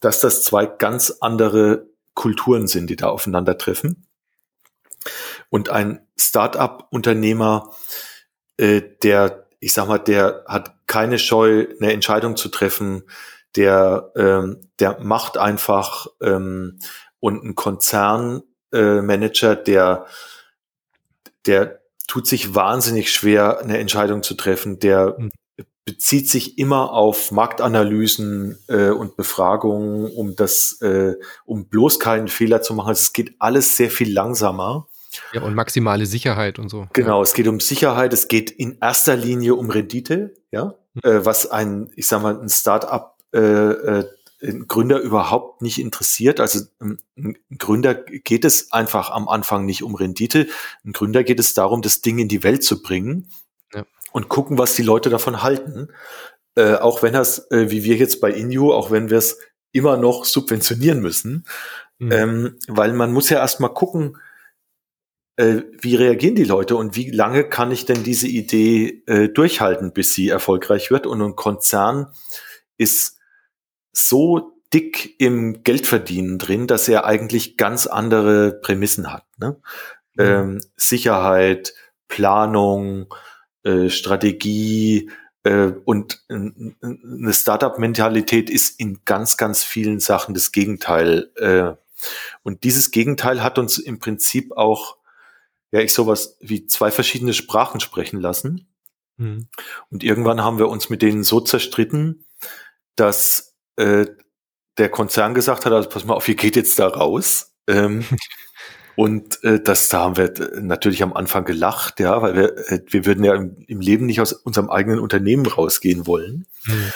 dass 0.00 0.20
das 0.20 0.42
zwei 0.42 0.66
ganz 0.66 1.18
andere 1.20 1.86
Kulturen 2.14 2.66
sind, 2.66 2.88
die 2.88 2.96
da 2.96 3.08
aufeinandertreffen. 3.08 4.06
Und 5.50 5.68
ein 5.68 6.00
Start-up-Unternehmer, 6.18 7.74
äh, 8.56 8.82
der, 9.02 9.46
ich 9.60 9.72
sag 9.72 9.86
mal, 9.86 9.98
der 9.98 10.44
hat 10.46 10.74
keine 10.86 11.18
Scheu, 11.18 11.66
eine 11.80 11.92
Entscheidung 11.92 12.36
zu 12.36 12.48
treffen, 12.48 13.04
der, 13.56 14.12
ähm, 14.16 14.68
der 14.78 15.00
macht 15.00 15.38
einfach 15.38 16.06
ähm, 16.20 16.78
und 17.20 17.42
ein 17.44 17.54
Konzernmanager, 17.54 19.52
äh, 19.52 19.64
der, 19.64 20.06
der 21.46 21.80
tut 22.06 22.26
sich 22.26 22.54
wahnsinnig 22.54 23.10
schwer, 23.12 23.60
eine 23.60 23.78
Entscheidung 23.78 24.22
zu 24.22 24.34
treffen, 24.34 24.78
der 24.78 25.16
mhm. 25.18 25.30
bezieht 25.84 26.30
sich 26.30 26.58
immer 26.58 26.92
auf 26.92 27.32
Marktanalysen 27.32 28.58
äh, 28.68 28.90
und 28.90 29.16
Befragungen, 29.16 30.06
um 30.12 30.36
das, 30.36 30.80
äh, 30.82 31.14
um 31.44 31.68
bloß 31.68 31.98
keinen 31.98 32.28
Fehler 32.28 32.62
zu 32.62 32.74
machen. 32.74 32.88
Also 32.88 33.00
es 33.00 33.12
geht 33.12 33.34
alles 33.38 33.76
sehr 33.76 33.90
viel 33.90 34.12
langsamer. 34.12 34.86
Ja, 35.32 35.42
und 35.42 35.54
maximale 35.54 36.04
Sicherheit 36.06 36.58
und 36.58 36.68
so. 36.68 36.86
Genau, 36.92 37.18
ja. 37.18 37.22
es 37.22 37.32
geht 37.32 37.48
um 37.48 37.58
Sicherheit, 37.58 38.12
es 38.12 38.28
geht 38.28 38.50
in 38.50 38.76
erster 38.80 39.16
Linie 39.16 39.54
um 39.54 39.70
Rendite, 39.70 40.34
ja, 40.50 40.74
mhm. 40.94 41.00
äh, 41.02 41.24
was 41.24 41.50
ein, 41.50 41.90
ich 41.96 42.06
sag 42.06 42.22
mal, 42.22 42.38
ein 42.38 42.50
Start-up 42.50 43.15
äh, 43.36 44.00
äh, 44.00 44.04
Gründer 44.66 45.00
überhaupt 45.00 45.62
nicht 45.62 45.78
interessiert. 45.78 46.40
Also 46.40 46.60
ähm, 46.80 46.98
ein 47.16 47.36
Gründer 47.58 47.94
geht 47.94 48.44
es 48.44 48.72
einfach 48.72 49.10
am 49.10 49.28
Anfang 49.28 49.64
nicht 49.64 49.82
um 49.82 49.94
Rendite. 49.94 50.46
Ein 50.84 50.92
Gründer 50.92 51.24
geht 51.24 51.40
es 51.40 51.54
darum, 51.54 51.82
das 51.82 52.02
Ding 52.02 52.18
in 52.18 52.28
die 52.28 52.42
Welt 52.42 52.62
zu 52.62 52.82
bringen 52.82 53.30
ja. 53.74 53.84
und 54.12 54.28
gucken, 54.28 54.58
was 54.58 54.74
die 54.74 54.82
Leute 54.82 55.10
davon 55.10 55.42
halten. 55.42 55.88
Äh, 56.54 56.74
auch 56.74 57.02
wenn 57.02 57.12
das, 57.12 57.50
äh, 57.50 57.70
wie 57.70 57.84
wir 57.84 57.96
jetzt 57.96 58.20
bei 58.20 58.30
Inju, 58.30 58.72
auch 58.72 58.90
wenn 58.90 59.10
wir 59.10 59.18
es 59.18 59.38
immer 59.72 59.96
noch 59.96 60.24
subventionieren 60.24 61.00
müssen, 61.00 61.44
mhm. 61.98 62.12
ähm, 62.12 62.58
weil 62.68 62.92
man 62.92 63.12
muss 63.12 63.28
ja 63.28 63.38
erstmal 63.38 63.74
gucken, 63.74 64.18
äh, 65.36 65.62
wie 65.80 65.96
reagieren 65.96 66.34
die 66.34 66.44
Leute 66.44 66.76
und 66.76 66.96
wie 66.96 67.10
lange 67.10 67.44
kann 67.44 67.70
ich 67.70 67.84
denn 67.84 68.02
diese 68.02 68.26
Idee 68.26 69.02
äh, 69.06 69.28
durchhalten, 69.28 69.92
bis 69.92 70.14
sie 70.14 70.28
erfolgreich 70.28 70.90
wird. 70.90 71.06
Und 71.06 71.20
ein 71.20 71.36
Konzern 71.36 72.12
ist 72.78 73.15
so 73.96 74.52
dick 74.72 75.14
im 75.18 75.62
Geldverdienen 75.62 76.38
drin, 76.38 76.66
dass 76.66 76.88
er 76.88 77.06
eigentlich 77.06 77.56
ganz 77.56 77.86
andere 77.86 78.52
Prämissen 78.52 79.12
hat. 79.12 79.24
Ne? 79.38 79.56
Mhm. 80.14 80.24
Ähm, 80.24 80.60
Sicherheit, 80.76 81.74
Planung, 82.08 83.12
äh, 83.62 83.88
Strategie 83.88 85.10
äh, 85.44 85.72
und 85.84 86.22
äh, 86.28 86.34
eine 86.34 87.32
Startup-Mentalität 87.32 88.50
ist 88.50 88.78
in 88.78 89.00
ganz, 89.04 89.36
ganz 89.36 89.64
vielen 89.64 90.00
Sachen 90.00 90.34
das 90.34 90.52
Gegenteil. 90.52 91.30
Äh, 91.36 91.74
und 92.42 92.64
dieses 92.64 92.90
Gegenteil 92.90 93.42
hat 93.42 93.58
uns 93.58 93.78
im 93.78 93.98
Prinzip 93.98 94.52
auch, 94.56 94.98
ja, 95.72 95.80
ich 95.80 95.94
sowas 95.94 96.36
wie 96.40 96.66
zwei 96.66 96.90
verschiedene 96.90 97.32
Sprachen 97.32 97.80
sprechen 97.80 98.20
lassen. 98.20 98.68
Mhm. 99.16 99.48
Und 99.90 100.04
irgendwann 100.04 100.42
haben 100.42 100.58
wir 100.58 100.68
uns 100.68 100.90
mit 100.90 101.00
denen 101.02 101.24
so 101.24 101.40
zerstritten, 101.40 102.26
dass 102.94 103.55
äh, 103.76 104.06
der 104.78 104.88
Konzern 104.88 105.34
gesagt 105.34 105.64
hat, 105.64 105.72
also 105.72 105.88
pass 105.88 106.04
mal 106.04 106.14
auf, 106.14 106.28
ihr 106.28 106.34
geht 106.34 106.56
jetzt 106.56 106.78
da 106.78 106.88
raus. 106.88 107.54
Ähm, 107.66 108.04
und 108.96 109.42
äh, 109.44 109.60
das, 109.60 109.88
da 109.88 110.00
haben 110.00 110.16
wir 110.16 110.32
natürlich 110.60 111.02
am 111.02 111.14
Anfang 111.14 111.44
gelacht, 111.44 112.00
ja, 112.00 112.20
weil 112.22 112.34
wir, 112.36 112.70
äh, 112.70 112.80
wir 112.88 113.06
würden 113.06 113.24
ja 113.24 113.34
im, 113.34 113.56
im 113.66 113.80
Leben 113.80 114.06
nicht 114.06 114.20
aus 114.20 114.32
unserem 114.32 114.70
eigenen 114.70 114.98
Unternehmen 114.98 115.46
rausgehen 115.46 116.06
wollen. 116.06 116.46
Mhm. 116.64 116.92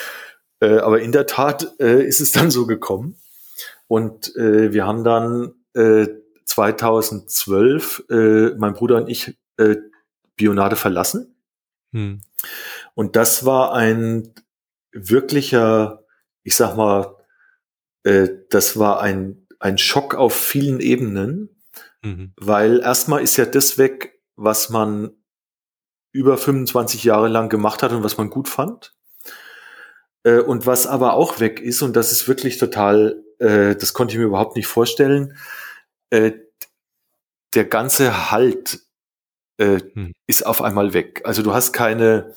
Äh, 0.60 0.78
aber 0.78 1.00
in 1.00 1.12
der 1.12 1.26
Tat 1.26 1.74
äh, 1.80 2.04
ist 2.04 2.20
es 2.20 2.32
dann 2.32 2.50
so 2.50 2.66
gekommen. 2.66 3.16
Und 3.88 4.36
äh, 4.36 4.72
wir 4.72 4.86
haben 4.86 5.04
dann 5.04 5.54
äh, 5.74 6.06
2012, 6.44 8.04
äh, 8.10 8.50
mein 8.56 8.74
Bruder 8.74 8.96
und 8.96 9.08
ich, 9.08 9.36
äh, 9.56 9.76
Bionade 10.36 10.76
verlassen. 10.76 11.34
Mhm. 11.92 12.20
Und 12.94 13.16
das 13.16 13.44
war 13.44 13.74
ein 13.74 14.32
wirklicher 14.92 15.99
ich 16.42 16.56
sag 16.56 16.76
mal, 16.76 17.16
äh, 18.04 18.28
das 18.50 18.78
war 18.78 19.00
ein, 19.00 19.46
ein 19.58 19.78
Schock 19.78 20.14
auf 20.14 20.34
vielen 20.34 20.80
Ebenen, 20.80 21.60
mhm. 22.02 22.32
weil 22.36 22.80
erstmal 22.80 23.22
ist 23.22 23.36
ja 23.36 23.46
das 23.46 23.78
weg, 23.78 24.20
was 24.36 24.70
man 24.70 25.10
über 26.12 26.38
25 26.38 27.04
Jahre 27.04 27.28
lang 27.28 27.48
gemacht 27.48 27.82
hat 27.82 27.92
und 27.92 28.02
was 28.02 28.16
man 28.16 28.30
gut 28.30 28.48
fand. 28.48 28.94
Äh, 30.22 30.40
und 30.40 30.66
was 30.66 30.86
aber 30.86 31.14
auch 31.14 31.40
weg 31.40 31.60
ist, 31.60 31.82
und 31.82 31.94
das 31.96 32.12
ist 32.12 32.28
wirklich 32.28 32.58
total, 32.58 33.22
äh, 33.38 33.74
das 33.76 33.92
konnte 33.94 34.12
ich 34.12 34.18
mir 34.18 34.26
überhaupt 34.26 34.56
nicht 34.56 34.66
vorstellen, 34.66 35.36
äh, 36.10 36.32
der 37.54 37.64
ganze 37.64 38.30
Halt 38.30 38.80
äh, 39.58 39.80
hm. 39.92 40.12
ist 40.26 40.46
auf 40.46 40.62
einmal 40.62 40.94
weg. 40.94 41.22
Also 41.24 41.42
du 41.42 41.52
hast 41.52 41.72
keine, 41.72 42.34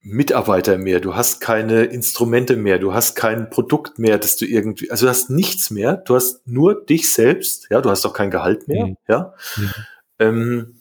Mitarbeiter 0.00 0.78
mehr, 0.78 1.00
du 1.00 1.16
hast 1.16 1.40
keine 1.40 1.84
Instrumente 1.84 2.56
mehr, 2.56 2.78
du 2.78 2.94
hast 2.94 3.14
kein 3.14 3.50
Produkt 3.50 3.98
mehr, 3.98 4.18
dass 4.18 4.36
du 4.36 4.46
irgendwie, 4.46 4.90
also 4.90 5.06
du 5.06 5.10
hast 5.10 5.28
nichts 5.28 5.70
mehr, 5.70 5.96
du 5.96 6.14
hast 6.14 6.46
nur 6.46 6.84
dich 6.84 7.12
selbst, 7.12 7.66
ja, 7.70 7.80
du 7.80 7.90
hast 7.90 8.06
auch 8.06 8.12
kein 8.12 8.30
Gehalt 8.30 8.68
mehr, 8.68 8.86
mhm. 8.86 8.96
ja. 9.08 9.34
Mhm. 9.56 9.74
Ähm, 10.20 10.80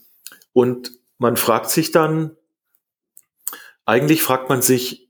und 0.53 0.91
man 1.17 1.35
fragt 1.35 1.69
sich 1.69 1.91
dann, 1.91 2.31
eigentlich 3.85 4.21
fragt 4.21 4.49
man 4.49 4.61
sich, 4.61 5.07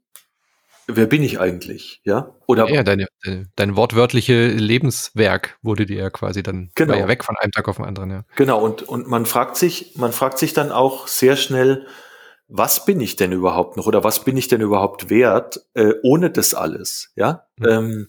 wer 0.87 1.05
bin 1.05 1.21
ich 1.21 1.39
eigentlich, 1.39 2.01
ja? 2.05 2.33
Oder 2.45 2.69
ja, 2.69 2.83
deine, 2.83 3.07
deine, 3.23 3.47
dein 3.55 3.75
wortwörtliche 3.75 4.47
Lebenswerk 4.47 5.57
wurde 5.61 5.85
dir 5.85 5.97
ja 5.97 6.09
quasi 6.09 6.43
dann 6.43 6.71
genau. 6.75 6.95
ja 6.95 7.07
weg 7.09 7.25
von 7.25 7.35
einem 7.37 7.51
Tag 7.51 7.67
auf 7.67 7.75
den 7.75 7.85
anderen, 7.85 8.09
ja. 8.09 8.23
Genau, 8.37 8.63
und, 8.63 8.83
und 8.83 9.07
man 9.07 9.25
fragt 9.25 9.57
sich, 9.57 9.95
man 9.95 10.13
fragt 10.13 10.37
sich 10.37 10.53
dann 10.53 10.71
auch 10.71 11.07
sehr 11.07 11.35
schnell, 11.35 11.87
was 12.47 12.85
bin 12.85 13.01
ich 13.01 13.15
denn 13.15 13.31
überhaupt 13.31 13.77
noch 13.77 13.87
oder 13.87 14.03
was 14.03 14.23
bin 14.23 14.37
ich 14.37 14.47
denn 14.47 14.61
überhaupt 14.61 15.09
wert 15.09 15.65
äh, 15.73 15.93
ohne 16.03 16.29
das 16.29 16.53
alles? 16.53 17.11
Ja, 17.15 17.45
mhm. 17.57 17.67
ähm, 17.67 18.07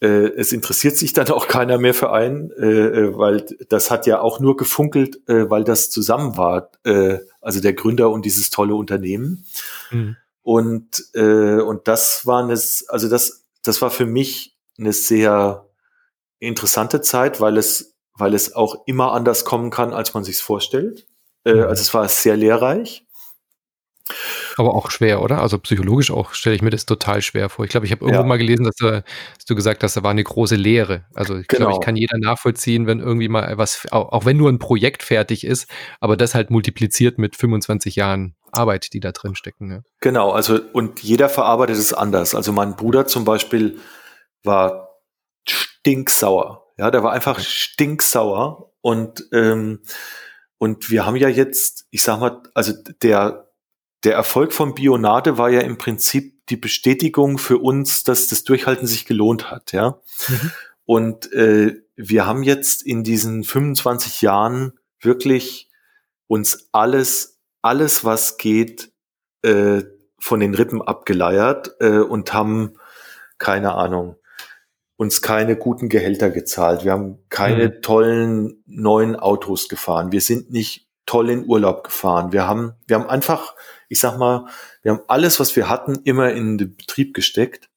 äh, 0.00 0.32
es 0.36 0.52
interessiert 0.52 0.96
sich 0.96 1.12
dann 1.12 1.30
auch 1.30 1.46
keiner 1.46 1.78
mehr 1.78 1.94
für 1.94 2.10
einen, 2.12 2.50
äh, 2.52 2.66
äh, 2.66 3.16
weil 3.16 3.46
das 3.68 3.90
hat 3.90 4.06
ja 4.06 4.20
auch 4.20 4.40
nur 4.40 4.56
gefunkelt, 4.56 5.28
äh, 5.28 5.48
weil 5.48 5.64
das 5.64 5.90
zusammen 5.90 6.36
war, 6.36 6.70
äh, 6.84 7.18
also 7.40 7.60
der 7.60 7.74
Gründer 7.74 8.10
und 8.10 8.24
dieses 8.24 8.50
tolle 8.50 8.74
Unternehmen. 8.74 9.44
Mhm. 9.90 10.16
Und 10.42 11.04
äh, 11.14 11.60
und 11.60 11.86
das 11.86 12.26
war 12.26 12.42
eine, 12.42 12.54
also 12.54 13.08
das 13.08 13.44
das 13.62 13.80
war 13.80 13.90
für 13.90 14.06
mich 14.06 14.56
eine 14.76 14.92
sehr 14.92 15.68
interessante 16.40 17.00
Zeit, 17.00 17.40
weil 17.40 17.56
es 17.56 17.94
weil 18.14 18.34
es 18.34 18.54
auch 18.56 18.82
immer 18.86 19.12
anders 19.12 19.44
kommen 19.44 19.70
kann, 19.70 19.92
als 19.92 20.14
man 20.14 20.24
sich's 20.24 20.40
vorstellt. 20.40 21.06
Äh, 21.44 21.54
mhm. 21.54 21.62
also 21.64 21.80
es 21.80 21.94
war 21.94 22.08
sehr 22.08 22.36
lehrreich. 22.36 23.06
Aber 24.56 24.74
auch 24.74 24.90
schwer, 24.90 25.22
oder? 25.22 25.40
Also 25.40 25.58
psychologisch 25.58 26.10
auch 26.10 26.34
stelle 26.34 26.56
ich 26.56 26.62
mir 26.62 26.70
das 26.70 26.86
total 26.86 27.22
schwer 27.22 27.48
vor. 27.48 27.64
Ich 27.64 27.70
glaube, 27.70 27.86
ich 27.86 27.92
habe 27.92 28.04
irgendwo 28.04 28.22
ja. 28.22 28.26
mal 28.26 28.38
gelesen, 28.38 28.64
dass 28.64 28.76
du, 28.76 28.90
dass 28.90 29.44
du, 29.46 29.54
gesagt 29.54 29.82
hast, 29.82 29.96
da 29.96 30.02
war 30.02 30.10
eine 30.10 30.24
große 30.24 30.56
Lehre. 30.56 31.04
Also 31.14 31.36
ich 31.36 31.48
genau. 31.48 31.66
glaube, 31.66 31.78
ich 31.80 31.84
kann 31.84 31.96
jeder 31.96 32.18
nachvollziehen, 32.18 32.86
wenn 32.86 33.00
irgendwie 33.00 33.28
mal 33.28 33.56
was, 33.58 33.86
auch, 33.90 34.24
wenn 34.24 34.36
nur 34.36 34.50
ein 34.50 34.58
Projekt 34.58 35.02
fertig 35.02 35.44
ist, 35.44 35.68
aber 36.00 36.16
das 36.16 36.34
halt 36.34 36.50
multipliziert 36.50 37.18
mit 37.18 37.36
25 37.36 37.96
Jahren 37.96 38.34
Arbeit, 38.52 38.92
die 38.92 39.00
da 39.00 39.12
drin 39.12 39.34
stecken. 39.34 39.70
Ja. 39.70 39.80
Genau, 40.00 40.30
also 40.30 40.60
und 40.72 41.02
jeder 41.02 41.28
verarbeitet 41.28 41.76
es 41.76 41.92
anders. 41.92 42.34
Also 42.34 42.52
mein 42.52 42.76
Bruder 42.76 43.06
zum 43.06 43.24
Beispiel 43.24 43.78
war 44.44 44.98
stinksauer. 45.48 46.66
Ja, 46.78 46.90
der 46.90 47.02
war 47.02 47.12
einfach 47.12 47.40
stinksauer 47.40 48.72
und 48.80 49.24
ähm, 49.32 49.80
und 50.58 50.90
wir 50.90 51.04
haben 51.04 51.16
ja 51.16 51.28
jetzt, 51.28 51.86
ich 51.90 52.04
sag 52.04 52.20
mal, 52.20 52.40
also 52.54 52.72
der 53.02 53.51
der 54.04 54.14
Erfolg 54.14 54.52
von 54.52 54.74
Bionade 54.74 55.38
war 55.38 55.50
ja 55.50 55.60
im 55.60 55.78
Prinzip 55.78 56.46
die 56.48 56.56
Bestätigung 56.56 57.38
für 57.38 57.58
uns, 57.58 58.02
dass 58.02 58.26
das 58.26 58.44
Durchhalten 58.44 58.86
sich 58.86 59.06
gelohnt 59.06 59.50
hat, 59.50 59.72
ja. 59.72 60.00
Mhm. 60.28 60.52
Und 60.84 61.32
äh, 61.32 61.80
wir 61.94 62.26
haben 62.26 62.42
jetzt 62.42 62.82
in 62.82 63.04
diesen 63.04 63.44
25 63.44 64.20
Jahren 64.22 64.72
wirklich 65.00 65.70
uns 66.26 66.68
alles, 66.72 67.40
alles 67.62 68.04
was 68.04 68.36
geht, 68.36 68.92
äh, 69.42 69.82
von 70.18 70.40
den 70.40 70.54
Rippen 70.54 70.82
abgeleiert 70.82 71.76
äh, 71.80 71.98
und 71.98 72.32
haben, 72.32 72.74
keine 73.38 73.74
Ahnung, 73.74 74.16
uns 74.96 75.20
keine 75.20 75.56
guten 75.56 75.88
Gehälter 75.88 76.30
gezahlt. 76.30 76.84
Wir 76.84 76.92
haben 76.92 77.18
keine 77.28 77.68
mhm. 77.68 77.82
tollen 77.82 78.62
neuen 78.66 79.16
Autos 79.16 79.68
gefahren. 79.68 80.12
Wir 80.12 80.20
sind 80.20 80.50
nicht 80.50 80.88
toll 81.06 81.30
in 81.30 81.44
Urlaub 81.46 81.84
gefahren. 81.84 82.32
Wir 82.32 82.46
haben, 82.46 82.74
wir 82.86 82.98
haben 82.98 83.08
einfach 83.08 83.54
ich 83.92 84.00
sag 84.00 84.18
mal, 84.18 84.46
wir 84.82 84.92
haben 84.92 85.02
alles, 85.06 85.38
was 85.38 85.54
wir 85.54 85.68
hatten, 85.68 86.00
immer 86.04 86.32
in 86.32 86.56
den 86.56 86.74
Betrieb 86.76 87.12
gesteckt. 87.12 87.68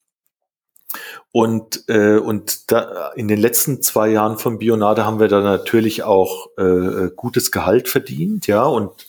Und, 1.34 1.84
äh, 1.90 2.16
und 2.16 2.72
da, 2.72 3.12
in 3.18 3.28
den 3.28 3.38
letzten 3.38 3.82
zwei 3.82 4.08
Jahren 4.08 4.40
von 4.40 4.58
Bionade 4.58 5.06
haben 5.06 5.20
wir 5.20 5.28
da 5.28 5.42
natürlich 5.42 6.04
auch 6.04 6.48
äh, 6.58 6.64
äh, 6.64 7.12
gutes 7.14 7.52
Gehalt 7.52 7.90
verdient, 7.90 8.48
ja, 8.48 8.64
und, 8.64 9.08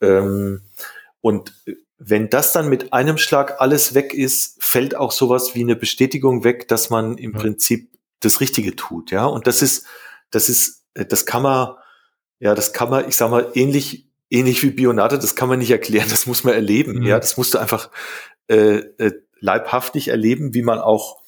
ähm, 0.00 0.62
und 1.20 1.52
wenn 1.98 2.30
das 2.30 2.52
dann 2.52 2.68
mit 2.68 2.92
einem 2.92 3.18
Schlag 3.18 3.60
alles 3.60 3.94
weg 3.94 4.14
ist, 4.14 4.62
fällt 4.62 4.94
auch 4.94 5.10
sowas 5.10 5.56
wie 5.56 5.62
eine 5.62 5.74
Bestätigung 5.74 6.44
weg, 6.44 6.68
dass 6.68 6.90
man 6.90 7.18
im 7.18 7.32
ja. 7.32 7.40
Prinzip 7.40 7.90
das 8.20 8.40
Richtige 8.40 8.76
tut, 8.76 9.10
ja. 9.10 9.26
Und 9.26 9.48
das 9.48 9.62
ist, 9.62 9.84
das 10.30 10.48
ist, 10.48 10.84
das 10.94 11.26
kann 11.26 11.42
man, 11.42 11.74
ja, 12.38 12.54
das 12.54 12.72
kann 12.72 12.90
man, 12.90 13.08
ich 13.08 13.16
sag 13.16 13.32
mal, 13.32 13.50
ähnlich 13.54 14.05
ähnlich 14.30 14.62
wie 14.62 14.70
Bionade, 14.70 15.18
das 15.18 15.36
kann 15.36 15.48
man 15.48 15.58
nicht 15.58 15.70
erklären, 15.70 16.08
das 16.10 16.26
muss 16.26 16.44
man 16.44 16.54
erleben. 16.54 17.00
Mhm. 17.00 17.06
Ja, 17.06 17.18
das 17.18 17.36
musst 17.36 17.54
du 17.54 17.58
einfach 17.58 17.90
äh, 18.48 18.78
äh, 18.98 19.12
leibhaftig 19.40 20.08
erleben, 20.08 20.54
wie 20.54 20.62
man 20.62 20.78
auch 20.78 21.18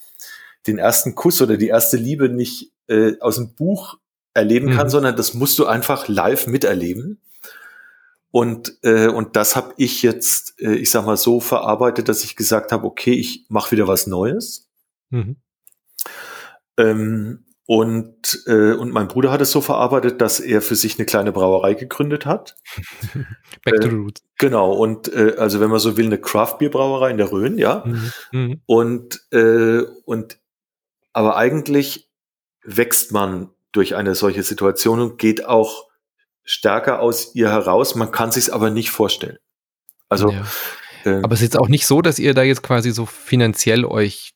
den 0.67 0.77
ersten 0.77 1.15
Kuss 1.15 1.41
oder 1.41 1.57
die 1.57 1.67
erste 1.67 1.97
Liebe 1.97 2.29
nicht 2.29 2.71
äh, 2.87 3.13
aus 3.19 3.35
dem 3.35 3.53
Buch 3.55 3.97
erleben 4.33 4.71
kann, 4.71 4.87
mhm. 4.87 4.91
sondern 4.91 5.15
das 5.15 5.33
musst 5.33 5.57
du 5.59 5.65
einfach 5.65 6.07
live 6.07 6.47
miterleben. 6.47 7.21
Und, 8.31 8.77
äh, 8.83 9.07
und 9.07 9.35
das 9.35 9.55
habe 9.55 9.73
ich 9.77 10.03
jetzt, 10.03 10.59
äh, 10.61 10.75
ich 10.75 10.91
sag 10.91 11.05
mal, 11.05 11.17
so 11.17 11.39
verarbeitet, 11.39 12.09
dass 12.09 12.23
ich 12.23 12.35
gesagt 12.35 12.71
habe, 12.71 12.85
okay, 12.85 13.13
ich 13.13 13.45
mache 13.49 13.71
wieder 13.71 13.87
was 13.87 14.05
Neues. 14.05 14.67
Mhm. 15.09 15.37
Ähm, 16.77 17.45
und, 17.69 18.45
äh, 18.47 18.71
und 18.71 18.91
mein 18.93 19.07
Bruder 19.07 19.29
hat 19.29 19.41
es 19.41 19.51
so 19.51 19.61
verarbeitet, 19.61 20.21
dass 20.21 20.39
er 20.39 20.63
für 20.63 20.73
sich 20.73 20.97
eine 20.97 21.05
kleine 21.05 21.31
Brauerei 21.31 21.75
gegründet 21.75 22.25
hat. 22.25 22.55
Back 23.63 23.81
to 23.81 23.89
the 23.89 23.95
äh, 23.95 23.99
roots. 23.99 24.23
Genau, 24.39 24.73
und 24.73 25.13
äh, 25.13 25.35
also 25.37 25.59
wenn 25.59 25.69
man 25.69 25.77
so 25.77 25.95
will, 25.95 26.07
eine 26.07 26.17
Craft-Bier-Brauerei 26.17 27.11
in 27.11 27.17
der 27.17 27.31
Rhön, 27.31 27.59
ja. 27.59 27.83
Mhm. 27.85 28.11
mhm. 28.31 28.61
Und, 28.65 29.21
äh, 29.31 29.83
und 30.03 30.39
aber 31.13 31.37
eigentlich 31.37 32.09
wächst 32.63 33.11
man 33.11 33.51
durch 33.71 33.95
eine 33.95 34.15
solche 34.15 34.41
Situation 34.41 34.99
und 34.99 35.19
geht 35.19 35.45
auch 35.45 35.89
stärker 36.43 37.01
aus 37.01 37.35
ihr 37.35 37.51
heraus. 37.51 37.93
Man 37.93 38.09
kann 38.09 38.31
sich 38.31 38.51
aber 38.51 38.71
nicht 38.71 38.89
vorstellen. 38.89 39.37
Also 40.07 40.31
ja. 40.31 40.43
äh, 41.05 41.21
aber 41.21 41.33
es 41.33 41.41
ist 41.41 41.53
jetzt 41.53 41.59
auch 41.59 41.69
nicht 41.69 41.85
so, 41.85 42.01
dass 42.01 42.17
ihr 42.17 42.33
da 42.33 42.41
jetzt 42.41 42.63
quasi 42.63 42.89
so 42.89 43.05
finanziell 43.05 43.85
euch 43.85 44.33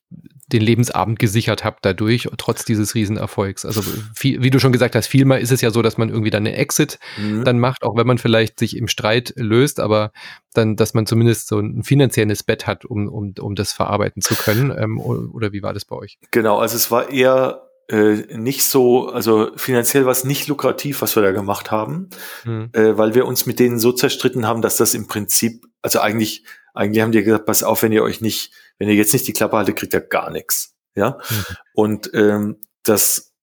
den 0.47 0.61
Lebensabend 0.61 1.19
gesichert 1.19 1.63
habt 1.63 1.85
dadurch, 1.85 2.27
trotz 2.37 2.65
dieses 2.65 2.95
Riesenerfolgs. 2.95 3.65
Also 3.65 3.81
viel, 4.13 4.43
wie 4.43 4.49
du 4.49 4.59
schon 4.59 4.73
gesagt 4.73 4.95
hast, 4.95 5.07
vielmal 5.07 5.41
ist 5.41 5.51
es 5.51 5.61
ja 5.61 5.71
so, 5.71 5.81
dass 5.81 5.97
man 5.97 6.09
irgendwie 6.09 6.31
dann 6.31 6.45
eine 6.45 6.55
Exit 6.55 6.99
mhm. 7.17 7.43
dann 7.45 7.59
macht, 7.59 7.83
auch 7.83 7.95
wenn 7.95 8.07
man 8.07 8.17
vielleicht 8.17 8.59
sich 8.59 8.75
im 8.77 8.87
Streit 8.87 9.33
löst, 9.37 9.79
aber 9.79 10.11
dann, 10.53 10.75
dass 10.75 10.93
man 10.93 11.05
zumindest 11.05 11.47
so 11.47 11.59
ein 11.59 11.83
finanzielles 11.83 12.43
Bett 12.43 12.67
hat, 12.67 12.85
um, 12.85 13.07
um, 13.07 13.33
um 13.39 13.55
das 13.55 13.71
verarbeiten 13.73 14.21
zu 14.21 14.35
können. 14.35 14.71
Ähm, 14.77 14.99
oder 14.99 15.53
wie 15.53 15.63
war 15.63 15.73
das 15.73 15.85
bei 15.85 15.95
euch? 15.95 16.17
Genau, 16.31 16.57
also 16.59 16.75
es 16.75 16.91
war 16.91 17.09
eher 17.09 17.69
äh, 17.87 18.37
nicht 18.37 18.65
so, 18.65 19.09
also 19.09 19.51
finanziell 19.55 20.05
war 20.05 20.11
es 20.11 20.23
nicht 20.23 20.47
lukrativ, 20.47 21.01
was 21.01 21.15
wir 21.15 21.23
da 21.23 21.31
gemacht 21.31 21.71
haben, 21.71 22.09
mhm. 22.45 22.69
äh, 22.73 22.97
weil 22.97 23.15
wir 23.15 23.25
uns 23.25 23.45
mit 23.45 23.59
denen 23.59 23.79
so 23.79 23.91
zerstritten 23.91 24.47
haben, 24.47 24.61
dass 24.61 24.77
das 24.77 24.93
im 24.93 25.07
Prinzip, 25.07 25.65
also 25.81 25.99
eigentlich, 25.99 26.43
eigentlich 26.73 27.01
haben 27.01 27.11
die 27.11 27.23
gesagt, 27.23 27.45
pass 27.45 27.63
auf, 27.63 27.83
wenn 27.83 27.91
ihr 27.91 28.03
euch 28.03 28.21
nicht 28.21 28.51
wenn 28.77 28.89
ihr 28.89 28.95
jetzt 28.95 29.13
nicht 29.13 29.27
die 29.27 29.33
Klappe 29.33 29.57
haltet, 29.57 29.75
kriegt 29.75 29.93
ihr 29.93 30.01
gar 30.01 30.31
nichts. 30.31 30.75
Ja. 30.95 31.19
Mhm. 31.29 31.45
Und 31.73 32.11
ähm, 32.13 32.57
das, 32.83 33.33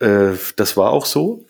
äh, 0.00 0.32
das 0.56 0.76
war 0.76 0.90
auch 0.90 1.06
so. 1.06 1.46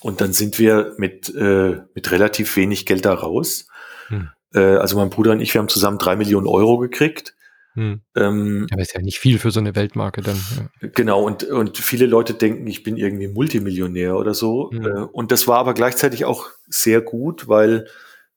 Und 0.00 0.20
dann 0.20 0.32
sind 0.32 0.58
wir 0.58 0.94
mit, 0.98 1.34
äh, 1.34 1.80
mit 1.94 2.10
relativ 2.10 2.56
wenig 2.56 2.86
Geld 2.86 3.04
da 3.04 3.14
raus. 3.14 3.66
Mhm. 4.10 4.30
Äh, 4.54 4.76
also 4.76 4.96
mein 4.96 5.10
Bruder 5.10 5.32
und 5.32 5.40
ich, 5.40 5.54
wir 5.54 5.60
haben 5.60 5.68
zusammen 5.68 5.98
drei 5.98 6.16
Millionen 6.16 6.46
Euro 6.46 6.78
gekriegt. 6.78 7.34
Hm. 7.74 8.02
Ähm, 8.14 8.66
Aber 8.70 8.82
ist 8.82 8.94
ja 8.94 9.02
nicht 9.02 9.18
viel 9.18 9.38
für 9.40 9.50
so 9.50 9.58
eine 9.58 9.74
Weltmarke 9.74 10.22
dann. 10.22 10.36
Ja. 10.80 10.88
Genau, 10.94 11.24
und, 11.24 11.42
und 11.42 11.76
viele 11.76 12.06
Leute 12.06 12.34
denken, 12.34 12.66
ich 12.68 12.84
bin 12.84 12.96
irgendwie 12.96 13.26
Multimillionär 13.26 14.16
oder 14.16 14.32
so. 14.32 14.70
Hm. 14.70 14.86
Äh, 14.86 14.90
und 15.12 15.32
das 15.32 15.48
war 15.48 15.58
aber 15.58 15.74
gleichzeitig 15.74 16.24
auch 16.24 16.50
sehr 16.68 17.00
gut, 17.00 17.48
weil, 17.48 17.88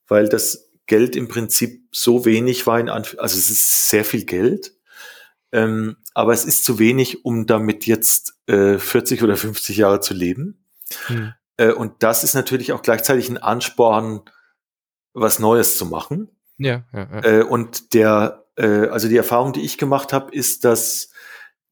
weil 0.08 0.28
das 0.28 0.67
Geld 0.88 1.16
im 1.16 1.28
Prinzip 1.28 1.84
so 1.92 2.26
wenig 2.26 2.66
war, 2.66 2.80
in 2.80 2.90
Anf 2.90 3.16
also 3.20 3.38
es 3.38 3.50
ist 3.50 3.90
sehr 3.90 4.06
viel 4.06 4.26
Geld, 4.26 4.74
ähm, 5.52 5.98
aber 6.14 6.34
es 6.34 6.46
ist 6.46 6.64
zu 6.64 6.80
wenig, 6.80 7.26
um 7.26 7.46
damit 7.46 7.86
jetzt 7.86 8.36
äh, 8.48 8.78
40 8.80 9.24
oder 9.24 9.38
50 9.38 9.78
Jahre 9.78 10.00
zu 10.00 10.14
leben. 10.14 10.66
Hm. 11.08 11.34
Äh, 11.58 11.72
und 11.72 12.04
das 12.04 12.24
ist 12.24 12.34
natürlich 12.34 12.72
auch 12.72 12.82
gleichzeitig 12.82 13.30
ein 13.30 13.38
Ansporn, 13.38 14.22
was 15.14 15.40
Neues 15.40 15.78
zu 15.78 15.86
machen. 15.86 16.30
Ja, 16.58 16.84
ja, 16.94 17.10
ja. 17.12 17.24
Äh, 17.24 17.44
und 17.44 17.94
der, 17.94 18.46
äh, 18.56 18.88
also 18.88 19.08
die 19.10 19.18
Erfahrung, 19.18 19.54
die 19.54 19.64
ich 19.64 19.78
gemacht 19.78 20.14
habe, 20.14 20.34
ist, 20.34 20.66
dass 20.66 21.10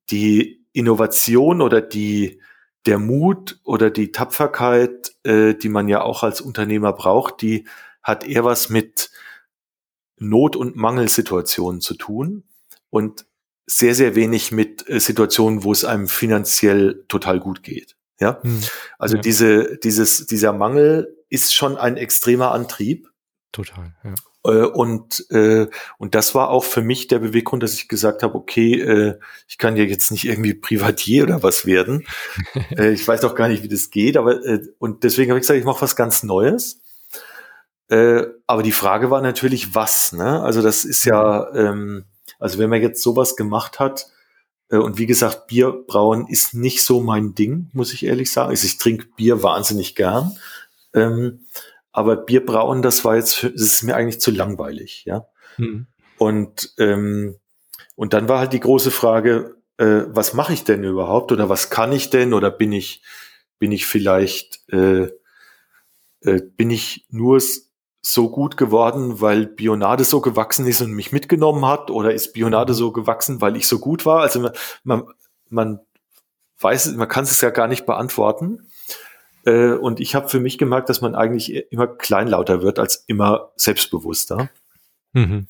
die 0.09 0.65
Innovation 0.73 1.61
oder 1.61 1.81
die 1.81 2.41
der 2.85 2.99
Mut 2.99 3.59
oder 3.63 3.89
die 3.89 4.11
Tapferkeit, 4.11 5.15
äh, 5.23 5.55
die 5.55 5.69
man 5.69 5.87
ja 5.87 6.01
auch 6.01 6.23
als 6.23 6.41
Unternehmer 6.41 6.93
braucht, 6.93 7.41
die 7.41 7.67
hat 8.05 8.23
eher 8.23 8.45
was 8.45 8.69
mit 8.69 9.09
Not- 10.17 10.55
und 10.55 10.75
Mangelsituationen 10.75 11.81
zu 11.81 11.95
tun 11.95 12.43
und 12.89 13.25
sehr, 13.65 13.95
sehr 13.95 14.15
wenig 14.15 14.51
mit 14.51 14.87
äh, 14.87 14.99
Situationen, 14.99 15.63
wo 15.63 15.71
es 15.71 15.83
einem 15.83 16.07
finanziell 16.07 17.03
total 17.07 17.39
gut 17.39 17.63
geht. 17.63 17.97
Ja, 18.19 18.41
hm. 18.41 18.61
also 18.97 19.15
ja. 19.17 19.21
diese, 19.21 19.77
dieses, 19.79 20.27
dieser 20.27 20.53
Mangel 20.53 21.17
ist 21.29 21.53
schon 21.53 21.75
ein 21.75 21.97
extremer 21.97 22.51
Antrieb. 22.51 23.09
Total, 23.51 23.93
ja. 24.03 24.13
Äh, 24.45 24.67
und, 24.67 25.25
äh, 25.31 25.67
und 25.97 26.13
das 26.13 26.35
war 26.35 26.49
auch 26.49 26.63
für 26.63 26.81
mich 26.81 27.07
der 27.07 27.19
Beweggrund, 27.19 27.63
dass 27.63 27.73
ich 27.73 27.87
gesagt 27.87 28.21
habe, 28.21 28.35
okay, 28.35 28.79
äh, 28.79 29.19
ich 29.47 29.57
kann 29.57 29.75
ja 29.75 29.83
jetzt 29.83 30.11
nicht 30.11 30.25
irgendwie 30.25 30.53
Privatier 30.53 31.23
oder 31.23 31.41
was 31.41 31.65
werden. 31.65 32.05
ich 32.69 33.05
weiß 33.05 33.21
doch 33.21 33.33
gar 33.33 33.49
nicht, 33.49 33.63
wie 33.63 33.67
das 33.67 33.89
geht, 33.89 34.15
aber 34.15 34.39
und 34.77 35.03
deswegen 35.03 35.31
habe 35.31 35.39
ich 35.39 35.43
gesagt, 35.43 35.59
ich 35.59 35.65
mache 35.65 35.81
was 35.81 35.95
ganz 35.95 36.21
Neues. 36.21 36.81
Äh, 37.89 38.23
aber 38.47 38.63
die 38.63 38.71
Frage 38.71 39.11
war 39.11 39.21
natürlich, 39.21 39.75
was, 39.75 40.11
ne? 40.11 40.41
Also 40.41 40.61
das 40.61 40.85
ist 40.85 41.05
ja, 41.05 41.49
mhm. 41.51 41.59
ähm, 41.59 42.05
also 42.39 42.57
wenn 42.59 42.69
man 42.69 42.81
jetzt 42.81 43.03
sowas 43.03 43.35
gemacht 43.35 43.79
hat, 43.79 44.07
äh, 44.69 44.77
und 44.77 44.97
wie 44.97 45.05
gesagt, 45.05 45.47
Bierbrauen 45.47 46.27
ist 46.27 46.53
nicht 46.53 46.83
so 46.83 47.01
mein 47.01 47.35
Ding, 47.35 47.69
muss 47.73 47.93
ich 47.93 48.05
ehrlich 48.05 48.31
sagen. 48.31 48.49
Also 48.49 48.65
ich 48.65 48.77
trinke 48.77 49.07
Bier 49.15 49.43
wahnsinnig 49.43 49.95
gern. 49.95 50.35
Ähm, 50.93 51.45
aber 51.91 52.17
Bierbrauen, 52.17 52.81
das 52.81 53.05
war 53.05 53.15
jetzt, 53.15 53.43
das 53.43 53.61
ist 53.61 53.83
mir 53.83 53.95
eigentlich 53.95 54.19
zu 54.19 54.31
langweilig, 54.31 55.03
ja. 55.05 55.27
Mhm. 55.57 55.87
Und, 56.17 56.73
ähm, 56.77 57.37
und 57.95 58.13
dann 58.13 58.27
war 58.27 58.39
halt 58.39 58.53
die 58.53 58.59
große 58.59 58.91
Frage, 58.91 59.55
äh, 59.77 60.03
was 60.07 60.33
mache 60.33 60.53
ich 60.53 60.63
denn 60.63 60.83
überhaupt 60.83 61.31
oder 61.31 61.49
was 61.49 61.69
kann 61.69 61.91
ich 61.91 62.09
denn 62.09 62.33
oder 62.33 62.51
bin 62.51 62.71
ich, 62.71 63.01
bin 63.59 63.71
ich 63.71 63.85
vielleicht, 63.85 64.61
äh, 64.71 65.09
äh, 66.21 66.41
bin 66.41 66.69
ich 66.69 67.05
nur 67.09 67.39
so 68.05 68.29
gut 68.29 68.55
geworden, 68.55 69.19
weil 69.19 69.47
Bionade 69.47 70.03
so 70.03 70.21
gewachsen 70.21 70.67
ist 70.67 70.79
und 70.81 70.91
mich 70.91 71.11
mitgenommen 71.11 71.65
hat 71.65 71.89
oder 71.89 72.13
ist 72.13 72.33
Bionade 72.33 72.75
so 72.75 72.91
gewachsen, 72.91 73.41
weil 73.41 73.55
ich 73.55 73.67
so 73.67 73.79
gut 73.79 74.05
war? 74.05 74.21
Also 74.21 74.41
man, 74.41 74.51
man, 74.83 75.03
man 75.49 75.79
weiß, 76.59 76.93
man 76.93 77.07
kann 77.07 77.23
es 77.23 77.41
ja 77.41 77.49
gar 77.49 77.67
nicht 77.67 77.87
beantworten. 77.87 78.69
Äh, 79.43 79.71
und 79.71 79.99
ich 79.99 80.13
habe 80.13 80.29
für 80.29 80.39
mich 80.39 80.59
gemerkt, 80.59 80.89
dass 80.89 81.01
man 81.01 81.15
eigentlich 81.15 81.71
immer 81.71 81.87
kleinlauter 81.87 82.61
wird 82.61 82.77
als 82.77 83.03
immer 83.07 83.51
selbstbewusster. 83.55 84.49
Mhm. 85.13 85.47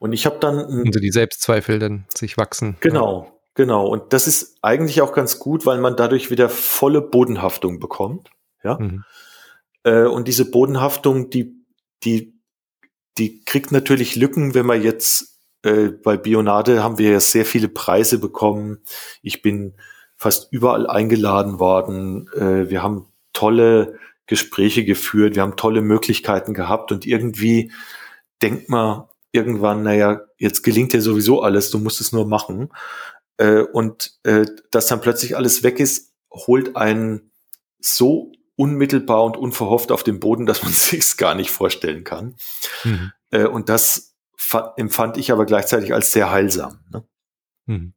Und 0.00 0.12
ich 0.12 0.26
habe 0.26 0.38
dann. 0.40 0.58
Also 0.58 0.98
die 0.98 1.12
Selbstzweifel 1.12 1.78
dann 1.78 2.04
sich 2.12 2.36
wachsen. 2.36 2.76
Genau, 2.80 3.24
ja. 3.24 3.32
genau. 3.54 3.86
Und 3.86 4.12
das 4.12 4.26
ist 4.26 4.58
eigentlich 4.60 5.02
auch 5.02 5.12
ganz 5.12 5.38
gut, 5.38 5.66
weil 5.66 5.78
man 5.78 5.94
dadurch 5.94 6.32
wieder 6.32 6.48
volle 6.48 7.00
Bodenhaftung 7.00 7.78
bekommt. 7.78 8.30
Ja. 8.64 8.76
Mhm. 8.76 9.04
Äh, 9.84 10.02
und 10.02 10.26
diese 10.26 10.50
Bodenhaftung, 10.50 11.30
die, 11.30 11.54
die, 12.04 12.38
die 13.18 13.44
kriegt 13.44 13.72
natürlich 13.72 14.16
Lücken, 14.16 14.54
wenn 14.54 14.66
man 14.66 14.82
jetzt 14.82 15.40
äh, 15.62 15.88
bei 15.88 16.16
Bionade 16.16 16.82
haben 16.82 16.98
wir 16.98 17.10
ja 17.10 17.20
sehr 17.20 17.44
viele 17.44 17.68
Preise 17.68 18.18
bekommen. 18.18 18.82
Ich 19.22 19.42
bin 19.42 19.74
fast 20.16 20.52
überall 20.52 20.86
eingeladen 20.86 21.58
worden. 21.58 22.28
Äh, 22.34 22.70
wir 22.70 22.82
haben 22.82 23.08
tolle 23.32 23.98
Gespräche 24.26 24.84
geführt, 24.84 25.34
wir 25.34 25.42
haben 25.42 25.56
tolle 25.56 25.82
Möglichkeiten 25.82 26.54
gehabt 26.54 26.90
und 26.90 27.06
irgendwie 27.06 27.72
denkt 28.42 28.68
man 28.68 29.04
irgendwann, 29.32 29.82
naja, 29.82 30.22
jetzt 30.38 30.62
gelingt 30.62 30.92
dir 30.92 31.02
sowieso 31.02 31.42
alles, 31.42 31.70
du 31.70 31.78
musst 31.78 32.00
es 32.00 32.12
nur 32.12 32.26
machen. 32.26 32.70
Äh, 33.36 33.60
und 33.60 34.18
äh, 34.24 34.46
dass 34.70 34.86
dann 34.86 35.00
plötzlich 35.00 35.36
alles 35.36 35.62
weg 35.62 35.78
ist, 35.78 36.12
holt 36.30 36.76
einen 36.76 37.30
so 37.78 38.32
unmittelbar 38.56 39.24
und 39.24 39.36
unverhofft 39.36 39.92
auf 39.92 40.02
den 40.02 40.20
Boden, 40.20 40.46
dass 40.46 40.62
man 40.62 40.72
sich 40.72 41.16
gar 41.16 41.34
nicht 41.34 41.50
vorstellen 41.50 42.04
kann. 42.04 42.36
Mhm. 42.84 43.12
Äh, 43.30 43.44
und 43.44 43.68
das 43.68 44.16
empfand 44.76 45.16
ich 45.16 45.32
aber 45.32 45.46
gleichzeitig 45.46 45.92
als 45.92 46.12
sehr 46.12 46.30
heilsam. 46.30 46.78
Ne? 46.90 47.04
Mhm. 47.66 47.94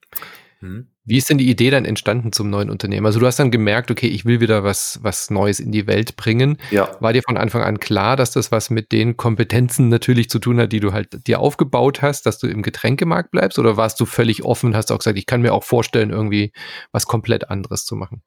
Mhm. 0.61 0.87
Wie 1.05 1.17
ist 1.17 1.29
denn 1.29 1.37
die 1.37 1.49
Idee 1.49 1.71
dann 1.71 1.85
entstanden 1.85 2.33
zum 2.33 2.49
neuen 2.49 2.69
Unternehmen? 2.69 3.05
Also 3.05 3.19
du 3.19 3.25
hast 3.25 3.39
dann 3.39 3.49
gemerkt, 3.49 3.89
okay, 3.89 4.07
ich 4.07 4.25
will 4.25 4.41
wieder 4.41 4.63
was, 4.63 4.99
was 5.01 5.31
Neues 5.31 5.59
in 5.59 5.71
die 5.71 5.87
Welt 5.87 6.17
bringen. 6.17 6.57
Ja. 6.69 6.97
War 6.99 7.13
dir 7.13 7.23
von 7.23 7.37
Anfang 7.37 7.63
an 7.63 7.79
klar, 7.79 8.15
dass 8.15 8.31
das 8.31 8.51
was 8.51 8.69
mit 8.69 8.91
den 8.91 9.17
Kompetenzen 9.17 9.89
natürlich 9.89 10.29
zu 10.29 10.37
tun 10.37 10.59
hat, 10.59 10.71
die 10.71 10.79
du 10.79 10.93
halt 10.93 11.25
dir 11.27 11.39
aufgebaut 11.39 12.01
hast, 12.01 12.25
dass 12.25 12.37
du 12.37 12.47
im 12.47 12.61
Getränkemarkt 12.61 13.31
bleibst? 13.31 13.57
Oder 13.57 13.75
warst 13.75 13.99
du 13.99 14.05
völlig 14.05 14.43
offen 14.43 14.67
und 14.67 14.75
hast 14.75 14.91
auch 14.91 14.99
gesagt, 14.99 15.17
ich 15.17 15.25
kann 15.25 15.41
mir 15.41 15.53
auch 15.53 15.63
vorstellen, 15.63 16.11
irgendwie 16.11 16.51
was 16.91 17.07
komplett 17.07 17.49
anderes 17.49 17.85
zu 17.85 17.95
machen? 17.95 18.21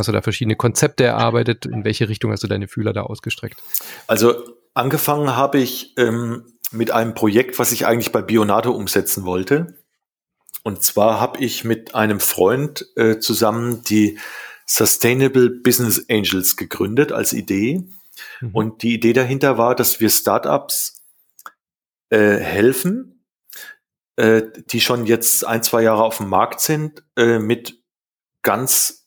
Hast 0.00 0.08
du 0.08 0.12
da 0.12 0.22
verschiedene 0.22 0.56
Konzepte 0.56 1.04
erarbeitet? 1.04 1.66
In 1.66 1.84
welche 1.84 2.08
Richtung 2.08 2.32
hast 2.32 2.42
du 2.42 2.46
deine 2.46 2.68
Fühler 2.68 2.94
da 2.94 3.02
ausgestreckt? 3.02 3.62
Also 4.06 4.56
angefangen 4.72 5.36
habe 5.36 5.58
ich 5.58 5.92
ähm, 5.98 6.46
mit 6.70 6.90
einem 6.90 7.12
Projekt, 7.12 7.58
was 7.58 7.70
ich 7.70 7.84
eigentlich 7.84 8.10
bei 8.10 8.22
Bionado 8.22 8.72
umsetzen 8.72 9.26
wollte. 9.26 9.78
Und 10.62 10.82
zwar 10.82 11.20
habe 11.20 11.44
ich 11.44 11.64
mit 11.64 11.94
einem 11.94 12.18
Freund 12.18 12.86
äh, 12.96 13.18
zusammen 13.18 13.82
die 13.84 14.18
Sustainable 14.64 15.50
Business 15.50 16.06
Angels 16.08 16.56
gegründet 16.56 17.12
als 17.12 17.34
Idee. 17.34 17.86
Mhm. 18.40 18.50
Und 18.54 18.82
die 18.82 18.94
Idee 18.94 19.12
dahinter 19.12 19.58
war, 19.58 19.74
dass 19.74 20.00
wir 20.00 20.08
Startups 20.08 21.04
äh, 22.08 22.36
helfen, 22.36 23.26
äh, 24.16 24.40
die 24.70 24.80
schon 24.80 25.04
jetzt 25.04 25.46
ein, 25.46 25.62
zwei 25.62 25.82
Jahre 25.82 26.04
auf 26.04 26.16
dem 26.16 26.30
Markt 26.30 26.62
sind, 26.62 27.02
äh, 27.16 27.38
mit 27.38 27.82
ganz 28.40 28.99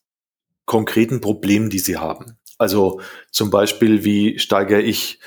konkreten 0.74 1.22
Problemen, 1.22 1.70
die 1.70 1.78
sie 1.78 1.98
haben. 1.98 2.40
Also 2.58 3.00
zum 3.30 3.52
Beispiel, 3.52 4.04
wie 4.04 4.40
steigere 4.40 4.82
ich 4.82 5.20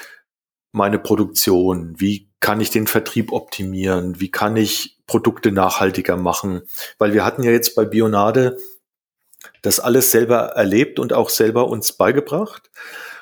meine 0.72 0.99
Produktion? 0.99 1.94
Wie 1.99 2.32
kann 2.40 2.61
ich 2.61 2.70
den 2.70 2.88
Vertrieb 2.88 3.30
optimieren? 3.30 4.18
Wie 4.18 4.32
kann 4.32 4.57
ich 4.57 4.99
Produkte 5.07 5.53
nachhaltiger 5.53 6.16
machen? 6.16 6.62
Weil 6.99 7.14
wir 7.14 7.24
hatten 7.24 7.44
ja 7.44 7.53
jetzt 7.53 7.76
bei 7.76 7.84
Bionade 7.84 8.57
das 9.62 9.78
alles 9.78 10.11
selber 10.11 10.38
erlebt 10.57 10.99
und 10.99 11.12
auch 11.12 11.28
selber 11.28 11.68
uns 11.68 11.92
beigebracht. 11.92 12.68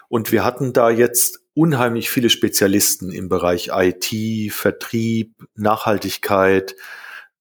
Und 0.09 0.33
wir 0.33 0.47
hatten 0.47 0.73
da 0.73 0.89
jetzt 0.89 1.41
unheimlich 1.53 2.09
viele 2.09 2.31
Spezialisten 2.31 3.13
im 3.13 3.29
Bereich 3.29 3.69
IT, 3.71 4.51
Vertrieb, 4.51 5.35
Nachhaltigkeit 5.57 6.75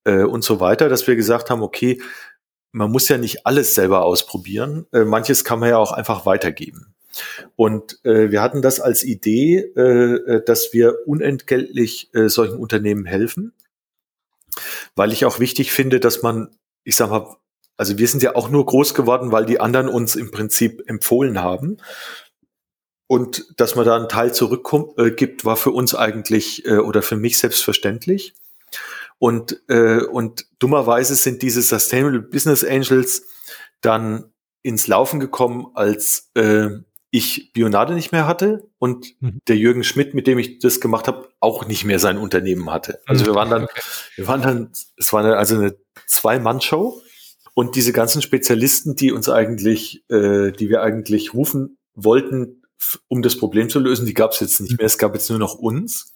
äh, 0.04 0.24
und 0.24 0.44
so 0.44 0.60
weiter, 0.60 0.90
dass 0.90 1.08
wir 1.08 1.16
gesagt 1.16 1.50
haben, 1.50 1.64
okay, 1.64 2.02
man 2.74 2.92
muss 2.92 3.08
ja 3.08 3.18
nicht 3.18 3.46
alles 3.46 3.76
selber 3.76 4.04
ausprobieren. 4.04 4.88
Äh, 4.92 5.06
manches 5.06 5.46
kann 5.46 5.60
man 5.60 5.70
ja 5.70 5.78
auch 5.78 5.94
einfach 5.94 6.26
weitergeben. 6.26 6.94
Und 7.56 8.04
äh, 8.04 8.32
wir 8.32 8.42
hatten 8.42 8.62
das 8.62 8.80
als 8.80 9.04
Idee, 9.04 9.60
äh, 9.76 9.82
äh, 9.82 10.44
dass 10.44 10.74
wir 10.74 10.98
unentgeltlich 11.06 12.10
äh, 12.14 12.28
solchen 12.28 12.58
Unternehmen 12.58 13.06
helfen, 13.06 13.54
weil 14.96 15.12
ich 15.12 15.24
auch 15.26 15.40
wichtig 15.40 15.72
finde, 15.72 16.00
dass 16.00 16.24
man, 16.24 16.50
ich 16.84 16.96
sag 16.96 17.12
mal, 17.12 17.38
also 17.78 18.00
wir 18.00 18.08
sind 18.08 18.24
ja 18.24 18.36
auch 18.36 18.50
nur 18.50 18.66
groß 18.66 18.96
geworden, 18.96 19.32
weil 19.32 19.46
die 19.46 19.60
anderen 19.60 19.88
uns 19.88 20.16
im 20.16 20.32
Prinzip 20.32 20.84
empfohlen 20.88 21.42
haben. 21.42 21.78
Und 23.06 23.46
dass 23.58 23.76
man 23.76 23.86
da 23.86 23.96
einen 23.96 24.10
Teil 24.10 24.34
zurückgibt, 24.34 25.42
äh, 25.42 25.46
war 25.46 25.58
für 25.58 25.72
uns 25.72 25.94
eigentlich 25.94 26.68
oder 26.68 27.04
für 27.04 27.18
mich 27.18 27.38
selbstverständlich. 27.38 28.34
Und, 29.20 29.62
äh, 29.70 30.04
und 30.04 30.46
dummerweise 30.60 31.16
sind 31.16 31.42
diese 31.42 31.62
Sustainable 31.62 32.22
Business 32.22 32.64
Angels 32.64 33.26
dann 33.82 34.34
ins 34.64 34.88
Laufen 34.88 35.20
gekommen, 35.20 35.68
als 35.76 36.32
äh, 36.36 36.70
ich 37.12 37.54
Bionade 37.54 37.94
nicht 37.94 38.12
mehr 38.12 38.26
hatte 38.26 38.68
und 38.80 39.14
mhm. 39.22 39.40
der 39.48 39.56
Jürgen 39.56 39.84
Schmidt, 39.84 40.16
mit 40.16 40.26
dem 40.26 40.40
ich 40.40 40.58
das 40.60 40.82
gemacht 40.82 41.08
habe, 41.08 41.30
auch 41.40 41.68
nicht 41.68 41.86
mehr 41.86 42.00
sein 42.00 42.18
Unternehmen 42.18 42.72
hatte. 42.72 43.02
Also 43.06 43.26
wir 43.28 43.36
waren 43.36 43.52
dann, 43.52 43.66
okay. 43.66 43.82
wir 44.16 44.28
waren 44.28 44.42
dann, 44.42 44.72
es 44.98 45.14
war 45.14 45.24
eine, 45.24 45.38
also 45.38 45.56
eine 45.56 45.76
Zwei-Mann-Show 46.08 47.02
und 47.54 47.76
diese 47.76 47.94
ganzen 47.94 48.24
Spezialisten, 48.24 48.96
die 48.96 49.12
uns 49.12 49.30
eigentlich, 49.30 50.04
äh, 50.10 50.52
die 50.52 50.70
wir 50.70 50.82
eigentlich 50.82 51.36
rufen 51.36 51.78
wollten, 51.94 52.64
um 53.08 53.22
das 53.22 53.38
Problem 53.38 53.70
zu 53.70 53.80
lösen, 53.80 54.06
die 54.08 54.16
gab 54.16 54.32
es 54.32 54.40
jetzt 54.40 54.60
nicht 54.60 54.78
mehr. 54.78 54.86
Es 54.86 54.98
gab 54.98 55.14
jetzt 55.14 55.30
nur 55.30 55.40
noch 55.40 55.56
uns. 55.56 56.13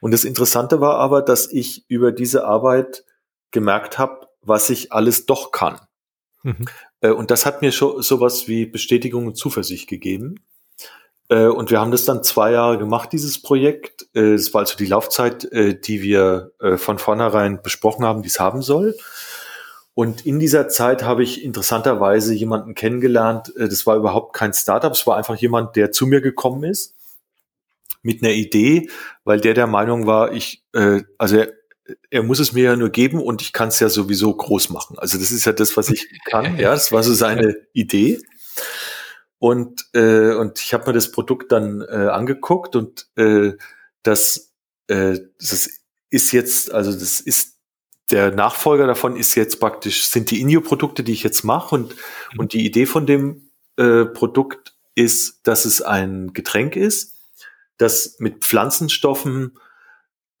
Und 0.00 0.12
das 0.12 0.24
Interessante 0.24 0.80
war 0.80 0.96
aber, 0.96 1.22
dass 1.22 1.50
ich 1.50 1.84
über 1.88 2.12
diese 2.12 2.44
Arbeit 2.44 3.04
gemerkt 3.50 3.98
habe, 3.98 4.28
was 4.40 4.70
ich 4.70 4.92
alles 4.92 5.26
doch 5.26 5.52
kann. 5.52 5.78
Mhm. 6.42 6.66
Äh, 7.00 7.10
und 7.10 7.30
das 7.30 7.46
hat 7.46 7.62
mir 7.62 7.72
schon 7.72 8.02
sowas 8.02 8.48
wie 8.48 8.66
Bestätigung 8.66 9.26
und 9.26 9.36
Zuversicht 9.36 9.88
gegeben. 9.88 10.36
Äh, 11.28 11.46
und 11.46 11.70
wir 11.70 11.80
haben 11.80 11.90
das 11.90 12.04
dann 12.04 12.22
zwei 12.24 12.52
Jahre 12.52 12.78
gemacht, 12.78 13.12
dieses 13.12 13.40
Projekt. 13.40 14.08
Äh, 14.14 14.32
das 14.32 14.52
war 14.54 14.60
also 14.60 14.76
die 14.76 14.86
Laufzeit, 14.86 15.48
die 15.52 16.02
wir 16.02 16.52
von 16.76 16.98
vornherein 16.98 17.62
besprochen 17.62 18.04
haben, 18.04 18.22
die 18.22 18.28
es 18.28 18.40
haben 18.40 18.62
soll. 18.62 18.96
Und 19.94 20.24
in 20.24 20.38
dieser 20.38 20.68
Zeit 20.68 21.02
habe 21.02 21.22
ich 21.22 21.44
interessanterweise 21.44 22.32
jemanden 22.32 22.74
kennengelernt. 22.74 23.52
Das 23.56 23.86
war 23.86 23.96
überhaupt 23.96 24.32
kein 24.32 24.54
Startup, 24.54 24.90
es 24.90 25.06
war 25.06 25.18
einfach 25.18 25.36
jemand, 25.36 25.76
der 25.76 25.92
zu 25.92 26.06
mir 26.06 26.22
gekommen 26.22 26.64
ist 26.64 26.94
mit 28.02 28.22
einer 28.22 28.32
Idee, 28.32 28.88
weil 29.24 29.40
der 29.40 29.54
der 29.54 29.66
Meinung 29.66 30.06
war, 30.06 30.32
ich, 30.32 30.64
also 31.18 31.36
er, 31.36 31.52
er 32.10 32.22
muss 32.22 32.38
es 32.38 32.52
mir 32.52 32.64
ja 32.64 32.76
nur 32.76 32.90
geben 32.90 33.20
und 33.20 33.42
ich 33.42 33.52
kann 33.52 33.68
es 33.68 33.80
ja 33.80 33.88
sowieso 33.88 34.34
groß 34.34 34.70
machen. 34.70 34.98
Also 34.98 35.18
das 35.18 35.30
ist 35.30 35.44
ja 35.44 35.52
das, 35.52 35.76
was 35.76 35.90
ich 35.90 36.08
kann. 36.26 36.58
Ja, 36.58 36.70
das 36.70 36.92
war 36.92 37.02
so 37.02 37.14
seine 37.14 37.56
Idee. 37.72 38.20
Und, 39.38 39.86
äh, 39.92 40.34
und 40.34 40.60
ich 40.60 40.72
habe 40.72 40.86
mir 40.86 40.92
das 40.92 41.10
Produkt 41.10 41.50
dann 41.50 41.80
äh, 41.80 42.08
angeguckt 42.08 42.76
und 42.76 43.08
äh, 43.16 43.52
das, 44.04 44.52
äh, 44.86 45.18
das 45.38 45.70
ist 46.10 46.32
jetzt, 46.32 46.72
also 46.72 46.92
das 46.92 47.20
ist 47.20 47.58
der 48.10 48.30
Nachfolger 48.30 48.86
davon 48.86 49.16
ist 49.16 49.34
jetzt 49.34 49.58
praktisch, 49.58 50.04
sind 50.04 50.30
die 50.30 50.40
Inio-Produkte, 50.40 51.02
die 51.02 51.12
ich 51.12 51.22
jetzt 51.22 51.44
mache. 51.44 51.74
Und, 51.74 51.96
mhm. 52.32 52.40
und 52.40 52.52
die 52.52 52.64
Idee 52.64 52.86
von 52.86 53.06
dem 53.06 53.50
äh, 53.76 54.04
Produkt 54.04 54.76
ist, 54.94 55.40
dass 55.44 55.64
es 55.64 55.80
ein 55.80 56.32
Getränk 56.34 56.76
ist, 56.76 57.11
das 57.82 58.16
mit 58.18 58.44
Pflanzenstoffen 58.44 59.58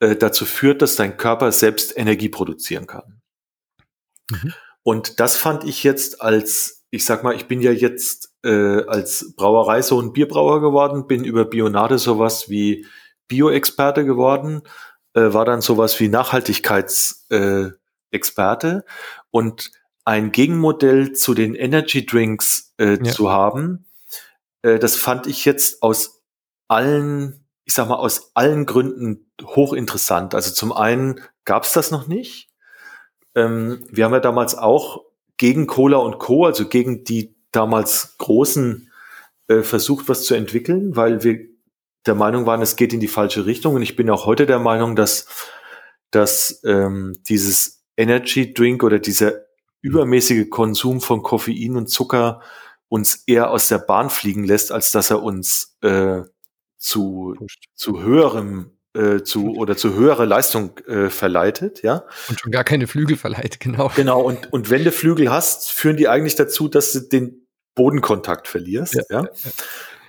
äh, 0.00 0.16
dazu 0.16 0.44
führt, 0.44 0.82
dass 0.82 0.96
dein 0.96 1.16
Körper 1.16 1.52
selbst 1.52 1.96
Energie 1.96 2.28
produzieren 2.28 2.86
kann. 2.86 3.20
Mhm. 4.30 4.52
Und 4.82 5.20
das 5.20 5.36
fand 5.36 5.64
ich 5.64 5.84
jetzt 5.84 6.20
als, 6.22 6.84
ich 6.90 7.04
sag 7.04 7.22
mal, 7.22 7.34
ich 7.34 7.46
bin 7.46 7.60
ja 7.60 7.70
jetzt 7.70 8.34
äh, 8.44 8.84
als 8.86 9.34
Brauerei 9.36 9.82
so 9.82 10.00
ein 10.00 10.12
Bierbrauer 10.12 10.60
geworden, 10.60 11.06
bin 11.06 11.24
über 11.24 11.44
Bionade 11.44 11.98
sowas 11.98 12.48
wie 12.48 12.86
Bio-Experte 13.28 14.04
geworden, 14.04 14.62
äh, 15.14 15.32
war 15.32 15.44
dann 15.44 15.60
sowas 15.60 15.98
wie 16.00 16.08
Nachhaltigkeitsexperte 16.08 17.78
äh, 18.10 18.16
Experte. 18.16 18.84
und 19.30 19.70
ein 20.04 20.32
Gegenmodell 20.32 21.12
zu 21.12 21.32
den 21.32 21.54
Energy 21.54 22.04
Drinks 22.04 22.74
äh, 22.78 22.98
ja. 23.02 23.12
zu 23.12 23.30
haben, 23.30 23.86
äh, 24.62 24.78
das 24.78 24.96
fand 24.96 25.26
ich 25.26 25.44
jetzt 25.44 25.82
aus 25.82 26.21
allen, 26.72 27.44
ich 27.64 27.74
sag 27.74 27.88
mal, 27.88 27.96
aus 27.96 28.32
allen 28.34 28.66
Gründen 28.66 29.30
hochinteressant. 29.42 30.34
Also 30.34 30.52
zum 30.52 30.72
einen 30.72 31.20
gab 31.44 31.64
es 31.64 31.72
das 31.72 31.90
noch 31.90 32.06
nicht. 32.06 32.50
Ähm, 33.34 33.84
wir 33.90 34.04
haben 34.04 34.12
ja 34.12 34.20
damals 34.20 34.56
auch 34.56 35.04
gegen 35.36 35.66
Cola 35.66 35.98
und 35.98 36.18
Co., 36.18 36.46
also 36.46 36.68
gegen 36.68 37.04
die 37.04 37.34
damals 37.50 38.16
großen 38.18 38.90
äh, 39.48 39.62
versucht, 39.62 40.08
was 40.08 40.24
zu 40.24 40.34
entwickeln, 40.34 40.96
weil 40.96 41.22
wir 41.24 41.40
der 42.06 42.14
Meinung 42.14 42.46
waren, 42.46 42.62
es 42.62 42.76
geht 42.76 42.92
in 42.92 43.00
die 43.00 43.08
falsche 43.08 43.46
Richtung. 43.46 43.74
Und 43.74 43.82
ich 43.82 43.96
bin 43.96 44.10
auch 44.10 44.26
heute 44.26 44.46
der 44.46 44.58
Meinung, 44.58 44.96
dass, 44.96 45.26
dass 46.10 46.62
ähm, 46.64 47.14
dieses 47.28 47.84
Energy 47.96 48.54
Drink 48.54 48.82
oder 48.82 48.98
dieser 48.98 49.34
übermäßige 49.82 50.48
Konsum 50.50 51.00
von 51.00 51.22
Koffein 51.22 51.76
und 51.76 51.88
Zucker 51.88 52.40
uns 52.88 53.24
eher 53.26 53.50
aus 53.50 53.68
der 53.68 53.78
Bahn 53.78 54.10
fliegen 54.10 54.44
lässt, 54.44 54.72
als 54.72 54.90
dass 54.90 55.10
er 55.10 55.22
uns 55.22 55.76
äh, 55.82 56.22
zu, 56.82 57.36
zu 57.74 58.02
höherem 58.02 58.72
äh, 58.94 59.22
zu 59.22 59.54
oder 59.54 59.76
zu 59.76 59.94
höherer 59.94 60.26
Leistung 60.26 60.78
äh, 60.86 61.08
verleitet, 61.08 61.82
ja. 61.82 62.04
Und 62.28 62.40
schon 62.40 62.52
gar 62.52 62.64
keine 62.64 62.86
Flügel 62.86 63.16
verleiht, 63.16 63.60
genau. 63.60 63.90
Genau, 63.96 64.20
und, 64.20 64.52
und 64.52 64.68
wenn 64.68 64.84
du 64.84 64.92
Flügel 64.92 65.30
hast, 65.30 65.70
führen 65.70 65.96
die 65.96 66.08
eigentlich 66.08 66.34
dazu, 66.34 66.68
dass 66.68 66.92
du 66.92 67.00
den 67.00 67.46
Bodenkontakt 67.74 68.48
verlierst, 68.48 68.94
ja. 69.08 69.22
ja? 69.22 69.28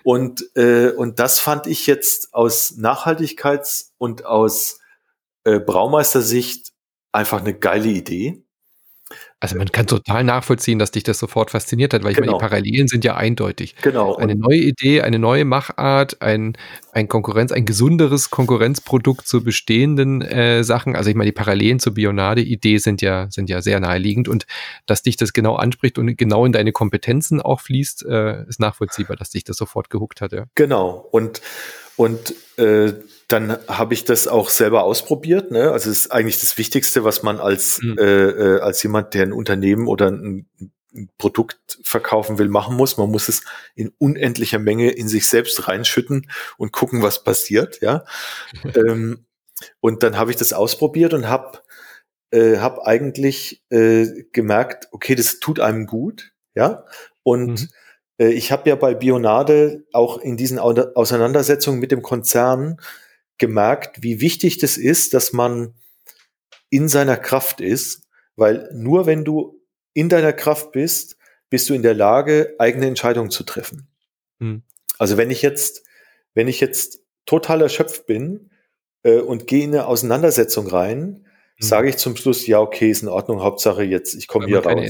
Und, 0.04 0.44
äh, 0.56 0.90
und 0.90 1.20
das 1.20 1.40
fand 1.40 1.66
ich 1.68 1.88
jetzt 1.88 2.34
aus 2.34 2.76
Nachhaltigkeits- 2.78 3.92
und 3.98 4.26
aus 4.26 4.80
äh, 5.46 5.60
Braumeistersicht 5.60 6.74
einfach 7.14 7.40
eine 7.40 7.54
geile 7.54 7.88
Idee. 7.88 8.43
Also 9.44 9.58
man 9.58 9.68
kann 9.68 9.88
total 9.88 10.24
nachvollziehen, 10.24 10.80
dass 10.80 10.91
dich 10.91 11.04
das 11.04 11.20
sofort 11.20 11.52
fasziniert 11.52 11.94
hat, 11.94 12.06
weil 12.06 12.12
ich 12.12 12.16
genau. 12.16 12.28
meine, 12.28 12.38
die 12.38 12.39
genau. 12.39 12.50
Parallelen 12.50 12.88
sind 12.88 13.04
ja 13.04 13.18
eindeutig. 13.18 13.76
Genau. 13.82 14.16
Eine 14.16 14.36
neue 14.36 14.56
Idee, 14.60 15.02
eine 15.02 15.20
neue 15.20 15.44
Machart, 15.44 16.22
ein, 16.22 16.58
ein 16.94 17.10
Konkurrenz, 17.10 17.52
ein 17.52 17.66
gesunderes 17.66 18.30
Konkurrenzprodukt 18.30 19.28
zu 19.28 19.44
bestehenden 19.44 20.22
äh, 20.22 20.64
Sachen. 20.64 20.96
Also 20.96 21.10
ich 21.10 21.18
meine, 21.18 21.28
die 21.32 21.36
Parallelen 21.36 21.82
zur 21.82 21.94
Bionade-Idee 21.94 22.78
sind 22.78 23.02
ja, 23.02 23.30
sind 23.32 23.50
ja 23.50 23.62
sehr 23.62 23.82
naheliegend 23.82 24.30
und 24.30 24.46
dass 24.86 25.02
dich 25.02 25.18
das 25.18 25.34
genau 25.34 25.58
anspricht 25.58 25.98
und 25.98 26.16
genau 26.18 26.46
in 26.46 26.54
deine 26.54 26.72
Kompetenzen 26.72 27.41
auch 27.41 27.60
fließt, 27.60 28.06
äh, 28.06 28.48
ist 28.48 28.62
nachvollziehbar, 28.62 29.18
dass 29.18 29.32
dich 29.32 29.44
das 29.44 29.58
sofort 29.58 29.89
gehuckt 29.89 30.22
hat, 30.22 30.32
ja. 30.32 30.46
Genau. 30.56 31.06
Und, 31.12 31.41
und 31.98 32.34
äh, 32.58 32.94
dann 33.28 33.58
habe 33.68 33.94
ich 33.94 34.06
das 34.06 34.28
auch 34.28 34.50
selber 34.50 34.84
ausprobiert. 34.84 35.52
Ne? 35.52 35.72
Also 35.72 35.90
es 35.90 36.06
ist 36.06 36.12
eigentlich 36.12 36.40
das 36.40 36.58
Wichtigste, 36.58 37.04
was 37.04 37.24
man 37.24 37.40
als, 37.40 37.82
mhm. 37.82 37.98
äh, 37.98 38.60
als 38.60 38.84
jemand, 38.84 39.14
der 39.14 39.24
ein 39.24 39.34
Unternehmen 39.34 39.88
oder 39.88 40.12
ein, 40.12 40.48
ein, 40.60 40.72
Produkt 41.18 41.80
verkaufen 41.84 42.38
will, 42.38 42.50
machen 42.50 42.78
muss. 42.78 42.98
Man 42.98 43.10
muss 43.10 43.28
es 43.28 43.42
in 43.74 43.92
unendlicher 43.98 44.60
Menge 44.60 44.92
in 44.92 45.08
sich 45.08 45.28
selbst 45.28 45.68
reinschütten 45.68 46.30
und 46.58 46.72
gucken, 46.72 47.02
was 47.02 47.24
passiert. 47.24 47.82
Ja. 47.82 48.06
ähm, 48.76 49.26
und 49.80 50.04
dann 50.04 50.20
habe 50.20 50.30
ich 50.30 50.38
das 50.38 50.54
ausprobiert 50.54 51.16
und 51.16 51.28
habe 51.28 51.64
äh, 52.30 52.58
hab 52.58 52.86
eigentlich 52.86 53.64
äh, 53.70 54.06
gemerkt, 54.34 54.88
okay, 54.92 55.16
das 55.16 55.40
tut 55.40 55.60
einem 55.60 55.88
gut. 55.88 56.32
Ja. 56.56 56.86
Und 57.24 57.62
mhm. 57.62 57.68
äh, 58.18 58.30
ich 58.30 58.52
habe 58.52 58.70
ja 58.70 58.76
bei 58.76 58.94
Bionade 58.94 59.86
auch 59.94 60.20
in 60.20 60.38
diesen 60.38 60.60
Auseinandersetzungen 60.60 61.80
mit 61.80 61.92
dem 61.92 62.02
Konzern 62.02 62.80
gemerkt, 63.44 64.02
wie 64.02 64.22
wichtig 64.22 64.58
das 64.58 64.78
ist, 64.78 65.14
dass 65.14 65.34
man 65.34 65.74
in 66.70 66.88
seiner 66.88 67.18
Kraft 67.18 67.60
ist, 67.60 68.08
weil 68.38 68.70
nur 68.74 69.06
wenn 69.06 69.26
du 69.26 69.62
in 69.94 70.08
deiner 70.08 70.32
Kraft 70.32 70.72
bist, 70.72 71.18
bist 71.50 71.70
du 71.70 71.74
in 71.74 71.82
der 71.82 71.94
Lage, 71.94 72.56
eigene 72.58 72.88
Entscheidungen 72.88 73.32
zu 73.32 73.44
treffen. 73.44 73.89
Hm. 74.39 74.64
Also 74.98 75.18
wenn 75.18 75.30
ich 75.30 75.41
jetzt, 75.41 75.84
wenn 76.34 76.48
ich 76.48 76.62
jetzt 76.62 77.00
total 77.26 77.62
erschöpft 77.62 78.06
bin 78.06 78.50
äh, 79.04 79.20
und 79.20 79.46
gehe 79.46 79.66
in 79.66 79.72
eine 79.72 79.88
Auseinandersetzung 79.88 80.68
rein, 80.68 81.28
hm. 81.58 81.68
sage 81.68 81.89
ich 81.89 81.98
zum 81.98 82.16
Schluss, 82.16 82.48
ja, 82.48 82.62
okay, 82.62 82.89
ist 82.89 83.04
in 83.04 83.10
Ordnung, 83.10 83.44
Hauptsache 83.44 83.84
jetzt, 83.84 84.16
ich 84.16 84.30
komme 84.30 84.48
hier 84.48 84.66
raus. 84.66 84.89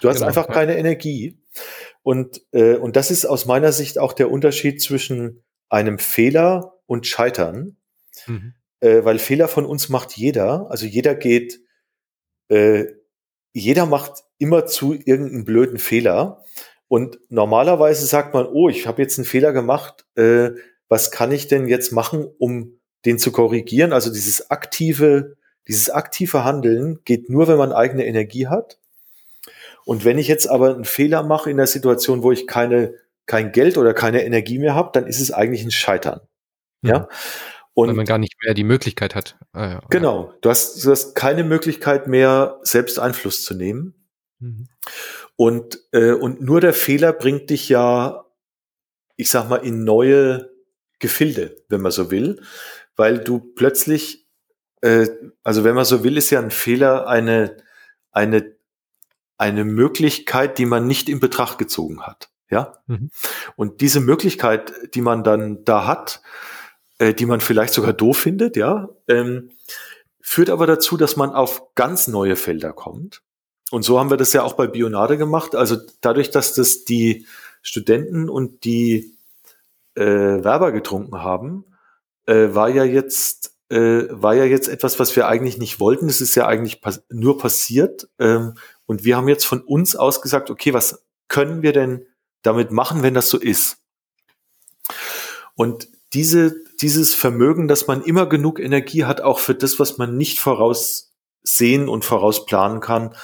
Du 0.00 0.08
hast 0.08 0.16
genau. 0.16 0.28
einfach 0.28 0.48
keine 0.48 0.78
Energie. 0.78 1.38
Und, 2.02 2.40
äh, 2.52 2.76
und 2.76 2.96
das 2.96 3.10
ist 3.10 3.26
aus 3.26 3.44
meiner 3.44 3.72
Sicht 3.72 3.98
auch 3.98 4.14
der 4.14 4.30
Unterschied 4.30 4.80
zwischen 4.80 5.44
einem 5.68 5.98
Fehler 5.98 6.78
und 6.86 7.06
Scheitern. 7.06 7.76
Mhm. 8.26 8.54
Äh, 8.80 9.04
weil 9.04 9.18
Fehler 9.18 9.48
von 9.48 9.64
uns 9.64 9.88
macht 9.88 10.16
jeder. 10.16 10.70
Also 10.70 10.86
jeder 10.86 11.14
geht, 11.14 11.60
äh, 12.48 12.86
jeder 13.52 13.86
macht 13.86 14.24
immer 14.38 14.66
zu 14.66 14.94
irgendeinen 14.94 15.44
blöden 15.44 15.78
Fehler. 15.78 16.44
Und 16.88 17.18
normalerweise 17.30 18.04
sagt 18.06 18.34
man, 18.34 18.46
oh, 18.46 18.68
ich 18.68 18.86
habe 18.86 19.00
jetzt 19.00 19.18
einen 19.18 19.24
Fehler 19.24 19.52
gemacht, 19.52 20.04
äh, 20.16 20.50
was 20.88 21.10
kann 21.10 21.32
ich 21.32 21.48
denn 21.48 21.68
jetzt 21.68 21.92
machen, 21.92 22.26
um 22.38 22.78
den 23.04 23.18
zu 23.18 23.32
korrigieren? 23.32 23.92
Also 23.92 24.12
dieses 24.12 24.50
aktive, 24.50 25.36
dieses 25.68 25.88
aktive 25.88 26.44
Handeln 26.44 27.00
geht 27.04 27.30
nur, 27.30 27.48
wenn 27.48 27.56
man 27.56 27.72
eigene 27.72 28.04
Energie 28.04 28.48
hat. 28.48 28.78
Und 29.84 30.04
wenn 30.04 30.18
ich 30.18 30.28
jetzt 30.28 30.48
aber 30.48 30.74
einen 30.74 30.84
Fehler 30.84 31.22
mache 31.22 31.50
in 31.50 31.56
der 31.56 31.66
Situation, 31.66 32.22
wo 32.22 32.30
ich 32.30 32.46
keine, 32.46 32.94
kein 33.26 33.52
Geld 33.52 33.78
oder 33.78 33.94
keine 33.94 34.24
Energie 34.24 34.58
mehr 34.58 34.74
habe, 34.74 34.90
dann 34.92 35.06
ist 35.06 35.20
es 35.20 35.30
eigentlich 35.30 35.64
ein 35.64 35.70
Scheitern. 35.70 36.20
Ja. 36.82 37.08
Und 37.74 37.88
Weil 37.88 37.94
man 37.96 38.06
gar 38.06 38.18
nicht 38.18 38.34
mehr 38.44 38.54
die 38.54 38.64
Möglichkeit 38.64 39.14
hat. 39.14 39.38
Ah, 39.52 39.68
ja. 39.68 39.82
Genau. 39.88 40.34
Du 40.42 40.50
hast, 40.50 40.84
du 40.84 40.90
hast 40.90 41.14
keine 41.14 41.42
Möglichkeit 41.42 42.06
mehr, 42.06 42.58
selbst 42.62 42.98
Einfluss 42.98 43.44
zu 43.44 43.54
nehmen. 43.54 43.94
Mhm. 44.40 44.68
Und, 45.36 45.80
äh, 45.92 46.12
und 46.12 46.42
nur 46.42 46.60
der 46.60 46.74
Fehler 46.74 47.12
bringt 47.12 47.48
dich 47.48 47.68
ja, 47.68 48.26
ich 49.16 49.30
sag 49.30 49.48
mal, 49.48 49.56
in 49.56 49.84
neue 49.84 50.50
Gefilde, 50.98 51.56
wenn 51.68 51.80
man 51.80 51.92
so 51.92 52.10
will. 52.10 52.42
Weil 52.94 53.18
du 53.18 53.38
plötzlich, 53.38 54.26
äh, 54.82 55.08
also 55.42 55.64
wenn 55.64 55.74
man 55.74 55.86
so 55.86 56.04
will, 56.04 56.18
ist 56.18 56.30
ja 56.30 56.40
ein 56.40 56.50
Fehler 56.50 57.06
eine, 57.06 57.56
eine, 58.10 58.54
eine 59.38 59.64
Möglichkeit, 59.64 60.58
die 60.58 60.66
man 60.66 60.86
nicht 60.86 61.08
in 61.08 61.20
Betracht 61.20 61.56
gezogen 61.56 62.02
hat. 62.02 62.30
Ja. 62.50 62.74
Mhm. 62.86 63.10
Und 63.56 63.80
diese 63.80 64.00
Möglichkeit, 64.00 64.74
die 64.94 65.00
man 65.00 65.24
dann 65.24 65.64
da 65.64 65.86
hat, 65.86 66.20
äh, 67.02 67.14
die 67.14 67.26
man 67.26 67.40
vielleicht 67.40 67.74
sogar 67.74 67.92
doof 67.92 68.18
findet, 68.18 68.56
ja, 68.56 68.88
ähm, 69.08 69.50
führt 70.20 70.50
aber 70.50 70.68
dazu, 70.68 70.96
dass 70.96 71.16
man 71.16 71.30
auf 71.30 71.74
ganz 71.74 72.06
neue 72.06 72.36
Felder 72.36 72.72
kommt. 72.72 73.22
Und 73.72 73.82
so 73.82 73.98
haben 73.98 74.10
wir 74.10 74.16
das 74.16 74.32
ja 74.32 74.44
auch 74.44 74.52
bei 74.52 74.68
Bionade 74.68 75.18
gemacht. 75.18 75.56
Also 75.56 75.78
dadurch, 76.00 76.30
dass 76.30 76.54
das 76.54 76.84
die 76.84 77.26
Studenten 77.60 78.28
und 78.28 78.64
die 78.64 79.16
äh, 79.96 80.04
Werber 80.04 80.70
getrunken 80.70 81.22
haben, 81.22 81.64
äh, 82.26 82.54
war 82.54 82.68
ja 82.68 82.84
jetzt 82.84 83.56
äh, 83.68 84.06
war 84.10 84.34
ja 84.34 84.44
jetzt 84.44 84.68
etwas, 84.68 85.00
was 85.00 85.16
wir 85.16 85.26
eigentlich 85.26 85.58
nicht 85.58 85.80
wollten. 85.80 86.08
Es 86.08 86.20
ist 86.20 86.36
ja 86.36 86.46
eigentlich 86.46 86.80
pas 86.80 87.02
nur 87.08 87.36
passiert. 87.36 88.08
Ähm, 88.20 88.54
und 88.86 89.02
wir 89.02 89.16
haben 89.16 89.28
jetzt 89.28 89.46
von 89.46 89.60
uns 89.60 89.96
aus 89.96 90.22
gesagt, 90.22 90.50
okay, 90.50 90.72
was 90.72 91.02
können 91.26 91.62
wir 91.62 91.72
denn 91.72 92.06
damit 92.42 92.70
machen, 92.70 93.02
wenn 93.02 93.14
das 93.14 93.28
so 93.28 93.38
ist? 93.38 93.78
Und 95.56 95.88
diese, 96.12 96.62
dieses 96.82 97.14
Vermögen, 97.14 97.68
dass 97.68 97.86
man 97.86 98.02
immer 98.02 98.26
genug 98.26 98.58
Energie 98.58 99.04
hat, 99.04 99.20
auch 99.20 99.38
für 99.38 99.54
das, 99.54 99.78
was 99.78 99.98
man 99.98 100.16
nicht 100.16 100.40
voraussehen 100.40 101.88
und 101.88 102.04
vorausplanen 102.04 102.80
kann, 102.80 103.14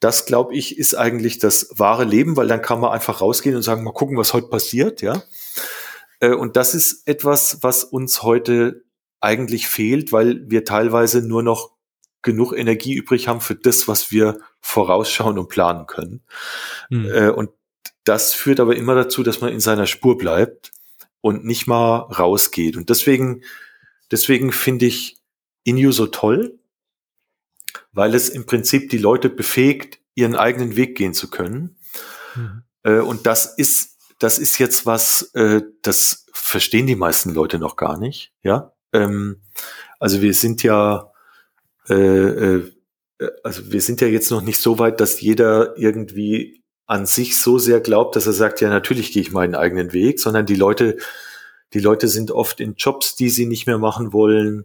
das 0.00 0.24
glaube 0.24 0.54
ich, 0.54 0.78
ist 0.78 0.94
eigentlich 0.94 1.38
das 1.38 1.68
wahre 1.76 2.04
Leben, 2.04 2.36
weil 2.36 2.48
dann 2.48 2.62
kann 2.62 2.80
man 2.80 2.92
einfach 2.92 3.20
rausgehen 3.20 3.54
und 3.54 3.62
sagen, 3.62 3.84
mal 3.84 3.92
gucken, 3.92 4.16
was 4.16 4.32
heute 4.32 4.48
passiert, 4.48 5.02
ja. 5.02 5.22
Äh, 6.20 6.32
und 6.32 6.56
das 6.56 6.74
ist 6.74 7.06
etwas, 7.06 7.58
was 7.62 7.84
uns 7.84 8.22
heute 8.22 8.82
eigentlich 9.20 9.68
fehlt, 9.68 10.12
weil 10.12 10.50
wir 10.50 10.64
teilweise 10.64 11.20
nur 11.20 11.42
noch 11.42 11.72
genug 12.22 12.54
Energie 12.54 12.94
übrig 12.94 13.28
haben 13.28 13.42
für 13.42 13.54
das, 13.54 13.88
was 13.88 14.10
wir 14.10 14.40
vorausschauen 14.60 15.38
und 15.38 15.48
planen 15.48 15.86
können. 15.86 16.22
Mhm. 16.90 17.32
Und 17.34 17.50
das 18.04 18.34
führt 18.34 18.60
aber 18.60 18.76
immer 18.76 18.94
dazu, 18.94 19.22
dass 19.22 19.40
man 19.40 19.52
in 19.52 19.60
seiner 19.60 19.86
Spur 19.86 20.18
bleibt 20.18 20.72
und 21.20 21.44
nicht 21.44 21.66
mal 21.66 21.98
rausgeht. 21.98 22.76
Und 22.76 22.90
deswegen, 22.90 23.42
deswegen 24.10 24.52
finde 24.52 24.86
ich 24.86 25.18
Inu 25.64 25.92
so 25.92 26.06
toll, 26.06 26.58
weil 27.92 28.14
es 28.14 28.28
im 28.28 28.46
Prinzip 28.46 28.90
die 28.90 28.98
Leute 28.98 29.28
befähigt, 29.28 30.00
ihren 30.14 30.34
eigenen 30.34 30.76
Weg 30.76 30.96
gehen 30.96 31.14
zu 31.14 31.30
können. 31.30 31.76
Mhm. 32.34 32.62
Äh, 32.82 32.98
und 32.98 33.26
das 33.26 33.46
ist, 33.46 33.98
das 34.18 34.38
ist 34.38 34.58
jetzt 34.58 34.86
was, 34.86 35.30
äh, 35.34 35.62
das 35.82 36.26
verstehen 36.32 36.86
die 36.86 36.96
meisten 36.96 37.32
Leute 37.32 37.58
noch 37.58 37.76
gar 37.76 37.98
nicht. 37.98 38.32
Ja, 38.42 38.72
ähm, 38.92 39.42
also 39.98 40.22
wir 40.22 40.34
sind 40.34 40.62
ja, 40.62 41.12
äh, 41.88 42.60
also 43.44 43.70
wir 43.70 43.80
sind 43.82 44.00
ja 44.00 44.08
jetzt 44.08 44.30
noch 44.30 44.42
nicht 44.42 44.58
so 44.58 44.78
weit, 44.78 45.00
dass 45.00 45.20
jeder 45.20 45.76
irgendwie 45.76 46.62
an 46.90 47.06
sich 47.06 47.40
so 47.40 47.56
sehr 47.56 47.80
glaubt, 47.80 48.16
dass 48.16 48.26
er 48.26 48.32
sagt, 48.32 48.60
ja, 48.60 48.68
natürlich 48.68 49.12
gehe 49.12 49.22
ich 49.22 49.30
meinen 49.30 49.54
eigenen 49.54 49.92
Weg, 49.92 50.18
sondern 50.18 50.44
die 50.44 50.56
Leute, 50.56 50.96
die 51.72 51.78
Leute 51.78 52.08
sind 52.08 52.32
oft 52.32 52.58
in 52.58 52.74
Jobs, 52.74 53.14
die 53.14 53.30
sie 53.30 53.46
nicht 53.46 53.68
mehr 53.68 53.78
machen 53.78 54.12
wollen. 54.12 54.64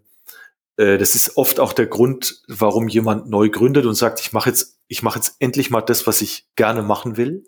Äh, 0.75 0.97
das 0.97 1.13
ist 1.13 1.37
oft 1.37 1.59
auch 1.59 1.71
der 1.71 1.85
Grund, 1.85 2.41
warum 2.47 2.87
jemand 2.87 3.29
neu 3.29 3.49
gründet 3.49 3.85
und 3.85 3.93
sagt, 3.93 4.19
ich 4.21 4.33
mache 4.33 4.49
jetzt, 4.49 4.79
ich 4.87 5.03
mache 5.03 5.19
jetzt 5.19 5.35
endlich 5.37 5.69
mal 5.69 5.81
das, 5.81 6.07
was 6.07 6.21
ich 6.21 6.47
gerne 6.55 6.81
machen 6.81 7.15
will. 7.15 7.45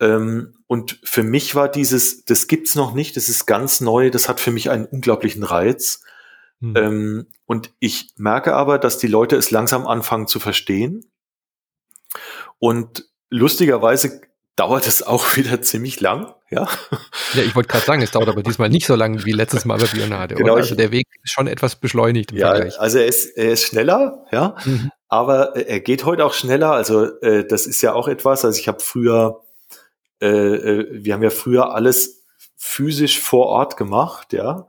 Ähm, 0.00 0.54
und 0.66 0.98
für 1.04 1.22
mich 1.22 1.54
war 1.54 1.70
dieses, 1.70 2.24
das 2.24 2.46
gibt's 2.46 2.76
noch 2.76 2.94
nicht, 2.94 3.14
das 3.18 3.28
ist 3.28 3.44
ganz 3.44 3.82
neu, 3.82 4.08
das 4.08 4.30
hat 4.30 4.40
für 4.40 4.52
mich 4.52 4.70
einen 4.70 4.86
unglaublichen 4.86 5.42
Reiz. 5.42 6.02
Mhm. 6.60 6.76
Ähm, 6.76 7.26
und 7.44 7.74
ich 7.78 8.14
merke 8.16 8.54
aber, 8.54 8.78
dass 8.78 8.96
die 8.96 9.06
Leute 9.06 9.36
es 9.36 9.50
langsam 9.50 9.86
anfangen 9.86 10.28
zu 10.28 10.40
verstehen. 10.40 11.04
Und 12.58 13.04
lustigerweise 13.30 14.20
dauert 14.58 14.88
es 14.88 15.06
auch 15.06 15.36
wieder 15.36 15.62
ziemlich 15.62 16.00
lang, 16.00 16.34
ja. 16.50 16.68
Ja, 17.34 17.42
ich 17.42 17.54
wollte 17.54 17.68
gerade 17.68 17.84
sagen, 17.84 18.02
es 18.02 18.10
dauert 18.10 18.28
aber 18.28 18.42
diesmal 18.42 18.68
nicht 18.68 18.86
so 18.86 18.96
lang 18.96 19.24
wie 19.24 19.32
letztes 19.32 19.64
Mal 19.64 19.78
bei 19.78 19.86
Bionade. 19.86 20.34
Genau, 20.34 20.56
also 20.56 20.74
der 20.74 20.90
Weg 20.90 21.06
ist 21.22 21.32
schon 21.32 21.46
etwas 21.46 21.76
beschleunigt 21.76 22.32
im 22.32 22.38
ja, 22.38 22.50
Vergleich. 22.50 22.80
Also 22.80 22.98
er 22.98 23.06
ist, 23.06 23.26
er 23.36 23.52
ist 23.52 23.64
schneller, 23.64 24.24
ja, 24.32 24.56
mhm. 24.64 24.90
aber 25.08 25.54
er 25.56 25.78
geht 25.80 26.04
heute 26.04 26.24
auch 26.24 26.34
schneller. 26.34 26.72
Also 26.72 27.20
äh, 27.20 27.46
das 27.46 27.66
ist 27.66 27.82
ja 27.82 27.92
auch 27.92 28.08
etwas. 28.08 28.44
Also 28.44 28.58
ich 28.58 28.66
habe 28.66 28.80
früher, 28.80 29.42
äh, 30.20 30.26
äh, 30.26 30.88
wir 30.90 31.14
haben 31.14 31.22
ja 31.22 31.30
früher 31.30 31.72
alles 31.72 32.24
physisch 32.56 33.20
vor 33.20 33.46
Ort 33.46 33.76
gemacht, 33.76 34.32
ja. 34.32 34.66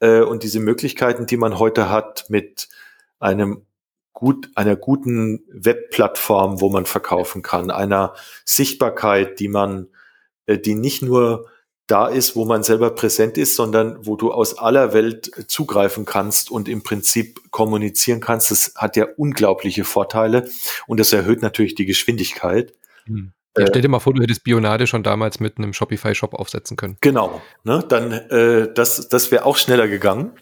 Äh, 0.00 0.20
und 0.20 0.42
diese 0.42 0.60
Möglichkeiten, 0.60 1.26
die 1.26 1.38
man 1.38 1.58
heute 1.58 1.88
hat 1.88 2.26
mit 2.28 2.68
einem 3.20 3.66
gut, 4.12 4.50
einer 4.54 4.76
guten 4.76 5.44
Webplattform, 5.50 6.60
wo 6.60 6.68
man 6.68 6.86
verkaufen 6.86 7.42
kann, 7.42 7.70
einer 7.70 8.14
Sichtbarkeit, 8.44 9.40
die 9.40 9.48
man, 9.48 9.88
äh, 10.46 10.58
die 10.58 10.74
nicht 10.74 11.02
nur 11.02 11.48
da 11.86 12.06
ist, 12.06 12.36
wo 12.36 12.44
man 12.44 12.62
selber 12.62 12.94
präsent 12.94 13.36
ist, 13.36 13.56
sondern 13.56 14.06
wo 14.06 14.16
du 14.16 14.32
aus 14.32 14.56
aller 14.58 14.92
Welt 14.92 15.30
zugreifen 15.48 16.04
kannst 16.04 16.50
und 16.50 16.68
im 16.68 16.82
Prinzip 16.82 17.50
kommunizieren 17.50 18.20
kannst. 18.20 18.50
Das 18.50 18.74
hat 18.76 18.96
ja 18.96 19.06
unglaubliche 19.16 19.84
Vorteile 19.84 20.48
und 20.86 21.00
das 21.00 21.12
erhöht 21.12 21.42
natürlich 21.42 21.74
die 21.74 21.86
Geschwindigkeit. 21.86 22.74
Hm. 23.06 23.32
Ja, 23.58 23.66
stell 23.66 23.82
dir 23.82 23.88
mal 23.88 23.98
vor, 23.98 24.14
du 24.14 24.22
hättest 24.22 24.44
Bionade 24.44 24.86
schon 24.86 25.02
damals 25.02 25.40
mit 25.40 25.58
einem 25.58 25.72
Shopify-Shop 25.72 26.34
aufsetzen 26.34 26.76
können. 26.76 26.96
Genau, 27.00 27.42
ne? 27.64 27.84
dann 27.88 28.12
äh, 28.12 28.72
das, 28.72 29.08
das 29.08 29.32
wäre 29.32 29.44
auch 29.44 29.56
schneller 29.56 29.88
gegangen. 29.88 30.32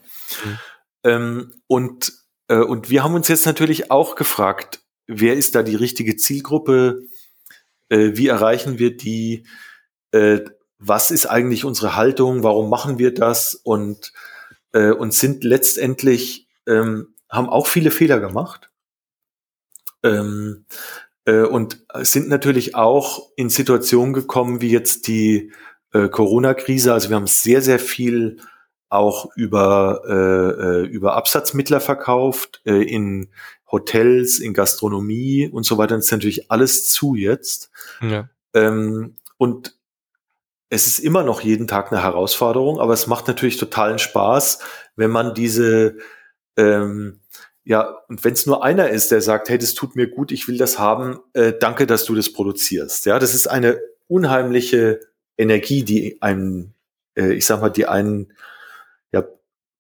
Mhm. 0.45 0.59
Ähm, 1.05 1.53
und 1.67 2.09
äh, 2.09 2.13
und 2.49 2.91
wir 2.91 3.05
haben 3.05 3.15
uns 3.15 3.29
jetzt 3.29 3.47
natürlich 3.47 3.91
auch 3.91 4.15
gefragt, 4.15 4.81
wer 5.07 5.35
ist 5.35 5.55
da 5.55 5.63
die 5.63 5.75
richtige 5.75 6.17
Zielgruppe? 6.17 7.03
Äh, 7.89 8.13
wie 8.15 8.29
erreichen 8.29 8.79
wir 8.79 8.97
die? 8.97 9.45
Äh, 10.13 10.41
was 10.79 11.11
ist 11.11 11.27
eigentlich 11.27 11.65
unsere 11.65 11.97
Haltung? 11.97 12.45
Warum 12.45 12.71
machen 12.71 12.99
wir 12.99 13.13
das? 13.13 13.55
Und, 13.55 14.13
und 14.73 15.13
sind 15.13 15.43
letztendlich, 15.43 16.47
ähm, 16.69 17.15
haben 17.29 17.49
auch 17.49 17.67
viele 17.67 17.91
Fehler 17.91 18.21
gemacht. 18.21 18.71
Ähm, 20.05 20.67
und 21.27 21.85
sind 22.03 22.29
natürlich 22.29 22.77
auch 22.77 23.31
in 23.35 23.51
Situationen 23.51 24.15
gekommen, 24.15 24.61
wie 24.61 24.71
jetzt 24.71 25.09
die 25.09 25.53
Corona-Krise. 25.91 26.93
Also 26.93 27.09
wir 27.09 27.17
haben 27.17 27.27
sehr, 27.27 27.61
sehr 27.61 27.81
viel 27.81 28.39
auch 28.89 29.35
über, 29.37 30.03
äh, 30.07 30.63
äh, 30.63 30.87
über 30.87 31.17
Absatzmittler 31.17 31.81
verkauft, 31.81 32.63
äh, 32.65 32.83
in 32.83 33.29
Hotels, 33.71 34.39
in 34.39 34.55
Gastronomie 34.55 35.49
und 35.49 35.65
so 35.65 35.77
weiter. 35.77 35.97
Das 35.97 36.07
ist 36.07 36.13
natürlich 36.13 36.51
alles 36.51 36.87
zu 36.87 37.15
jetzt. 37.15 37.71
Ja. 38.01 38.29
Ähm, 38.55 39.17
und 39.37 39.77
es 40.71 40.87
ist 40.87 40.99
immer 40.99 41.23
noch 41.23 41.41
jeden 41.41 41.67
Tag 41.67 41.93
eine 41.93 42.03
Herausforderung, 42.03 42.81
aber 42.81 42.93
es 42.93 43.07
macht 43.07 43.29
natürlich 43.29 43.57
totalen 43.57 43.99
Spaß, 43.99 44.61
wenn 44.97 45.11
man 45.11 45.35
diese, 45.35 45.97
ähm, 46.57 47.21
ja, 47.65 47.99
und 48.09 48.25
wenn 48.25 48.33
es 48.33 48.47
nur 48.47 48.65
einer 48.65 48.89
ist, 48.91 49.11
der 49.11 49.21
sagt, 49.21 49.49
hey, 49.49 49.59
das 49.59 49.75
tut 49.75 49.97
mir 49.97 50.09
gut, 50.09 50.33
ich 50.33 50.49
will 50.49 50.59
das 50.59 50.79
haben, 50.79 51.21
äh, 51.35 51.53
danke, 51.59 51.87
dass 51.87 52.05
du 52.05 52.15
das 52.15 52.33
produzierst. 52.33 53.07
Ja, 53.07 53.19
das 53.19 53.35
ist 53.35 53.47
eine 53.47 53.79
unheimliche 54.09 55.01
Energie, 55.37 55.85
die 55.85 56.21
einen, 56.21 56.75
äh, 57.15 57.33
ich 57.33 57.47
sag 57.47 57.61
mal, 57.61 57.69
die 57.71 57.87
einen 57.87 58.33
ja, 59.13 59.25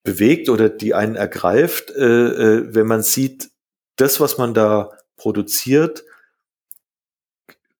bewegt 0.04 0.48
oder 0.48 0.68
die 0.68 0.94
einen 0.94 1.16
ergreift, 1.16 1.90
äh, 1.90 2.04
äh, 2.04 2.74
wenn 2.74 2.86
man 2.86 3.02
sieht, 3.02 3.50
das, 3.96 4.20
was 4.20 4.38
man 4.38 4.54
da 4.54 4.92
produziert, 5.16 6.04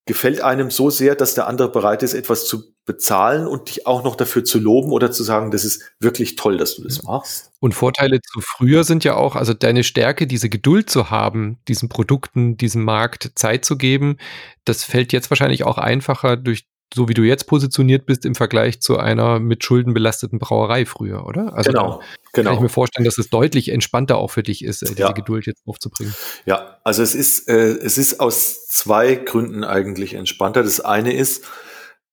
gefällt 0.07 0.40
einem 0.40 0.70
so 0.70 0.90
sehr, 0.90 1.14
dass 1.14 1.34
der 1.34 1.46
andere 1.46 1.70
bereit 1.70 2.03
ist, 2.03 2.14
etwas 2.14 2.46
zu 2.46 2.74
bezahlen 2.86 3.46
und 3.46 3.68
dich 3.68 3.86
auch 3.86 4.03
noch 4.03 4.16
dafür 4.16 4.42
zu 4.42 4.59
loben 4.59 4.90
oder 4.90 5.12
zu 5.12 5.22
sagen, 5.22 5.51
das 5.51 5.66
ist 5.66 5.82
wirklich 6.01 6.36
toll, 6.36 6.57
dass 6.57 6.76
du 6.76 6.82
das 6.82 7.03
machst. 7.03 7.53
Und 7.61 7.74
Vorteile 7.74 8.18
zu 8.22 8.40
früher 8.40 8.84
sind 8.84 9.05
ja 9.05 9.14
auch, 9.14 9.36
also 9.36 9.53
deine 9.53 9.84
Stärke, 9.84 10.26
diese 10.26 10.49
Geduld 10.49 10.88
zu 10.88 11.11
haben, 11.11 11.59
diesen 11.68 11.90
Produkten, 11.90 12.57
diesem 12.57 12.84
Markt 12.84 13.32
Zeit 13.34 13.66
zu 13.66 13.76
geben, 13.76 14.16
das 14.64 14.82
fällt 14.82 15.12
jetzt 15.12 15.28
wahrscheinlich 15.30 15.64
auch 15.64 15.76
einfacher 15.76 16.38
durch 16.38 16.64
so 16.95 17.09
wie 17.09 17.14
du 17.14 17.22
jetzt 17.22 17.47
positioniert 17.47 18.07
bist 18.07 18.24
im 18.24 18.34
Vergleich 18.34 18.80
zu 18.80 18.99
einer 18.99 19.41
mit 19.41 19.62
Schulden 19.62 19.95
belasteten 19.95 20.39
Brauerei 20.39 20.86
früher, 20.86 21.26
oder? 21.26 21.53
Also 21.55 21.70
genau, 21.70 22.03
genau. 22.32 22.51
Kann 22.51 22.55
ich 22.55 22.61
mir 22.61 22.68
vorstellen, 22.68 23.05
dass 23.05 23.18
es 23.18 23.28
deutlich 23.28 23.68
entspannter 23.68 24.16
auch 24.16 24.30
für 24.30 24.43
dich 24.43 24.64
ist, 24.64 24.82
äh, 24.82 24.86
diese 24.86 25.01
ja. 25.01 25.12
Geduld 25.12 25.47
jetzt 25.47 25.62
aufzubringen. 25.66 26.14
Ja, 26.47 26.78
also 26.84 27.03
es 27.03 27.14
ist, 27.14 27.49
äh, 27.49 27.55
es 27.55 27.99
ist 27.99 28.20
aus 28.20 28.68
zwei 28.68 29.16
Gründen 29.16 29.64
eigentlich 29.64 30.14
entspannter. 30.14 30.62
Das 30.62 30.80
eine 30.80 31.12
ist, 31.12 31.45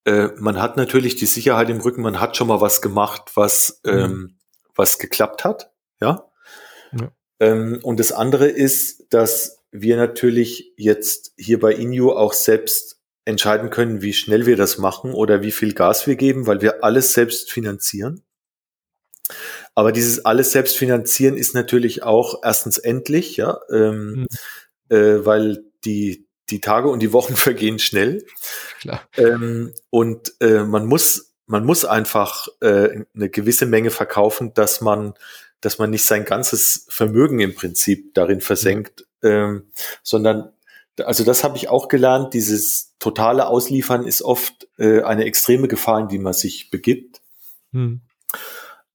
äh, 0.06 0.30
man 0.38 0.62
hat 0.62 0.78
natürlich 0.78 1.16
die 1.16 1.26
Sicherheit 1.26 1.70
im 1.70 1.80
Rücken, 1.80 2.02
man 2.02 2.20
hat 2.20 2.36
schon 2.36 2.48
mal 2.48 2.62
was 2.62 2.82
gemacht, 2.82 3.32
was, 3.36 3.82
mhm. 3.86 3.92
ähm, 3.92 4.38
was 4.76 5.00
geklappt 5.00 5.46
hat, 5.46 5.72
ja. 6.02 6.26
ja. 7.00 7.12
Ähm, 7.40 7.80
und 7.82 8.00
das 8.00 8.12
andere 8.12 8.48
ist, 8.48 9.14
dass 9.14 9.64
wir 9.72 9.98
natürlich 9.98 10.74
jetzt 10.78 11.34
hier 11.38 11.60
bei 11.60 11.74
Inju 11.74 12.12
auch 12.12 12.34
selbst 12.34 12.95
entscheiden 13.26 13.72
können, 13.72 14.02
wie 14.02 14.14
schnell 14.14 14.46
wir 14.46 14.56
das 14.56 14.78
machen 14.78 15.14
oder 15.14 15.42
wie 15.42 15.52
viel 15.52 15.74
Gas 15.74 16.08
wir 16.08 16.16
geben, 16.16 16.48
weil 16.48 16.62
wir 16.62 16.84
alles 16.84 17.14
selbst 17.14 17.52
finanzieren. 17.52 18.24
Aber 19.74 19.92
dieses 19.92 20.24
alles 20.24 20.52
selbst 20.52 20.78
finanzieren 20.78 21.36
ist 21.36 21.56
natürlich 21.56 22.04
auch 22.04 22.42
erstens 22.44 22.78
endlich, 22.78 23.38
ja, 23.38 23.60
ähm, 23.72 24.28
mhm. 24.90 24.96
äh, 24.96 25.26
weil 25.26 25.66
die 25.84 26.28
die 26.50 26.62
Tage 26.62 26.90
und 26.90 27.00
die 27.00 27.12
Wochen 27.12 27.36
vergehen 27.36 27.80
schnell. 27.80 28.26
Klar. 28.80 29.02
Ähm, 29.18 29.74
und 29.90 30.34
äh, 30.40 30.64
man 30.64 30.86
muss 30.86 31.34
man 31.48 31.66
muss 31.66 31.86
einfach 31.86 32.48
äh, 32.62 33.04
eine 33.14 33.30
gewisse 33.30 33.66
Menge 33.66 33.92
verkaufen, 33.92 34.54
dass 34.54 34.82
man 34.82 35.16
dass 35.62 35.80
man 35.80 35.90
nicht 35.90 36.06
sein 36.06 36.26
ganzes 36.26 36.86
Vermögen 36.90 37.40
im 37.40 37.56
Prinzip 37.56 38.14
darin 38.14 38.42
versenkt, 38.42 39.06
mhm. 39.22 39.30
ähm, 39.30 39.72
sondern 40.04 40.52
also 41.04 41.24
das 41.24 41.43
habe 41.43 41.58
ich 41.58 41.70
auch 41.70 41.88
gelernt, 41.88 42.34
dieses 42.34 42.96
totale 43.00 43.48
Ausliefern 43.48 44.06
ist 44.06 44.22
oft 44.22 44.68
äh, 44.78 45.02
eine 45.02 45.26
extreme 45.26 45.68
Gefahr, 45.68 46.00
in 46.00 46.08
die 46.08 46.20
man 46.20 46.34
sich 46.34 46.70
begibt. 46.70 47.22
Hm. 47.72 48.02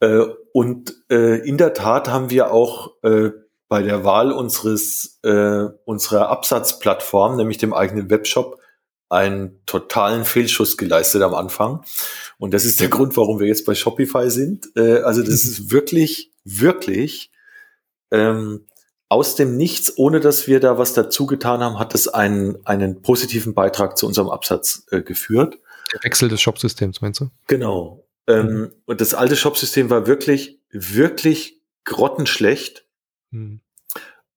Äh, 0.01 0.25
und 0.53 0.95
äh, 1.11 1.47
in 1.47 1.59
der 1.59 1.75
Tat 1.75 2.09
haben 2.09 2.31
wir 2.31 2.53
auch 2.53 2.93
äh, 3.03 3.31
bei 3.69 3.83
der 3.83 4.05
Wahl 4.05 4.33
unseres 4.33 5.21
äh, 5.23 5.67
unserer 5.85 6.29
Absatzplattform, 6.29 7.37
nämlich 7.37 7.59
dem 7.59 7.73
eigenen 7.73 8.11
Webshop, 8.11 8.59
einen 9.09 9.61
totalen 9.67 10.25
Fehlschuss 10.25 10.77
geleistet 10.77 11.23
am 11.23 11.35
Anfang. 11.35 11.85
Und 12.39 12.55
das 12.55 12.65
ist 12.65 12.81
der 12.81 12.89
Grund, 12.89 13.17
warum 13.17 13.41
wir 13.41 13.47
jetzt 13.47 13.67
bei 13.67 13.75
Shopify 13.75 14.31
sind. 14.31 14.67
Äh, 14.77 15.01
also 15.03 15.23
das 15.23 15.45
ist 15.45 15.71
wirklich, 15.71 16.33
wirklich 16.45 17.31
ähm, 18.11 18.67
aus 19.11 19.35
dem 19.35 19.57
Nichts, 19.57 19.99
ohne 19.99 20.21
dass 20.21 20.47
wir 20.47 20.61
da 20.61 20.79
was 20.79 20.95
dazu 20.95 21.27
getan 21.27 21.61
haben, 21.61 21.79
hat 21.79 21.95
es 21.95 22.09
einen, 22.09 22.65
einen 22.65 23.03
positiven 23.03 23.55
Beitrag 23.55 23.99
zu 23.99 24.07
unserem 24.07 24.31
Absatz 24.31 24.87
äh, 24.93 25.03
geführt. 25.03 25.59
Der 25.93 26.05
Wechsel 26.05 26.29
des 26.29 26.41
Shopsystems, 26.41 27.01
meinst 27.01 27.21
du? 27.21 27.31
Genau. 27.49 28.07
Ähm. 28.29 28.73
Und 28.87 29.01
das 29.01 29.13
alte 29.13 29.35
Shopsystem 29.35 29.91
war 29.91 30.07
wirklich, 30.07 30.61
wirklich 30.71 31.61
grottenschlecht. 31.85 32.87
Mhm. 33.33 33.61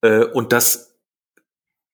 Äh, 0.02 0.26
und 0.26 0.52
das, 0.52 0.96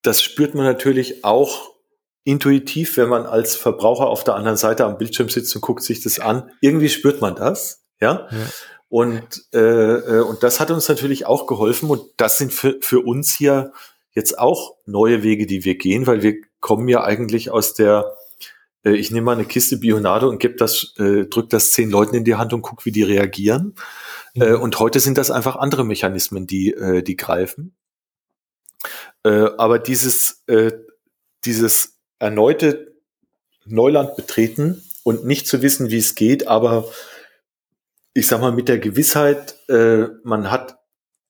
das 0.02 0.24
spürt 0.24 0.56
man 0.56 0.64
natürlich 0.64 1.26
auch 1.26 1.76
intuitiv, 2.24 2.96
wenn 2.96 3.10
man 3.10 3.26
als 3.26 3.58
Verbraucher 3.58 4.08
auf 4.08 4.24
der 4.24 4.36
anderen 4.36 4.58
Seite 4.58 4.86
am 4.86 4.98
Bildschirm 4.98 5.28
sitzt 5.28 5.54
und 5.54 5.62
guckt 5.62 5.84
sich 5.84 6.02
das 6.02 6.20
an. 6.20 6.50
Irgendwie 6.62 6.90
spürt 6.90 7.20
man 7.20 7.36
das, 7.36 7.84
ja. 8.00 8.30
ja. 8.32 8.38
Und, 8.90 9.46
äh, 9.54 9.60
äh, 9.60 10.22
und 10.22 10.42
das 10.42 10.60
hat 10.60 10.72
uns 10.72 10.90
natürlich 10.90 11.26
auch 11.26 11.46
geholfen. 11.46 11.90
Und 11.90 12.04
das 12.18 12.38
sind 12.38 12.52
für, 12.52 12.78
für 12.82 13.00
uns 13.00 13.34
hier 13.34 13.72
jetzt 14.14 14.38
auch 14.38 14.76
neue 14.86 15.24
Wege, 15.24 15.46
die 15.46 15.64
wir 15.64 15.78
gehen, 15.78 16.08
weil 16.08 16.24
wir 16.24 16.36
kommen 16.60 16.88
ja 16.88 17.04
eigentlich 17.04 17.52
aus 17.52 17.76
der, 17.76 18.18
äh, 18.84 18.96
ich 18.96 19.12
nehme 19.12 19.26
mal 19.26 19.34
eine 19.34 19.46
Kiste 19.46 19.78
Bionade 19.78 20.28
und 20.28 20.40
gebe 20.40 20.56
das, 20.56 20.94
äh, 20.98 21.26
drück 21.26 21.50
das 21.52 21.72
zehn 21.72 21.92
Leuten 21.92 22.16
in 22.16 22.26
die 22.26 22.36
Hand 22.36 22.52
und 22.52 22.64
guck, 22.64 22.86
wie 22.86 22.92
die 22.92 23.04
reagieren. 23.04 23.76
Mhm. 24.34 24.42
Äh, 24.42 24.54
und 24.54 24.80
heute 24.80 25.00
sind 25.00 25.20
das 25.20 25.30
einfach 25.30 25.56
andere 25.56 25.86
Mechanismen, 25.86 26.48
die, 26.48 26.72
äh, 26.72 27.04
die 27.04 27.16
greifen. 27.16 27.76
Äh, 29.24 29.50
aber 29.58 29.78
dieses, 29.78 30.44
äh, 30.48 30.72
dieses 31.46 32.00
erneute 32.18 32.96
Neuland 33.66 34.16
betreten 34.16 34.84
und 35.04 35.26
nicht 35.26 35.48
zu 35.48 35.62
wissen, 35.62 35.92
wie 35.92 35.98
es 35.98 36.16
geht, 36.16 36.48
aber 36.48 36.90
ich 38.14 38.28
sag 38.28 38.42
mal, 38.42 38.52
mit 38.52 38.68
der 38.68 38.80
Gewissheit, 38.80 39.56
äh, 39.70 40.08
man 40.24 40.52
hat, 40.52 40.80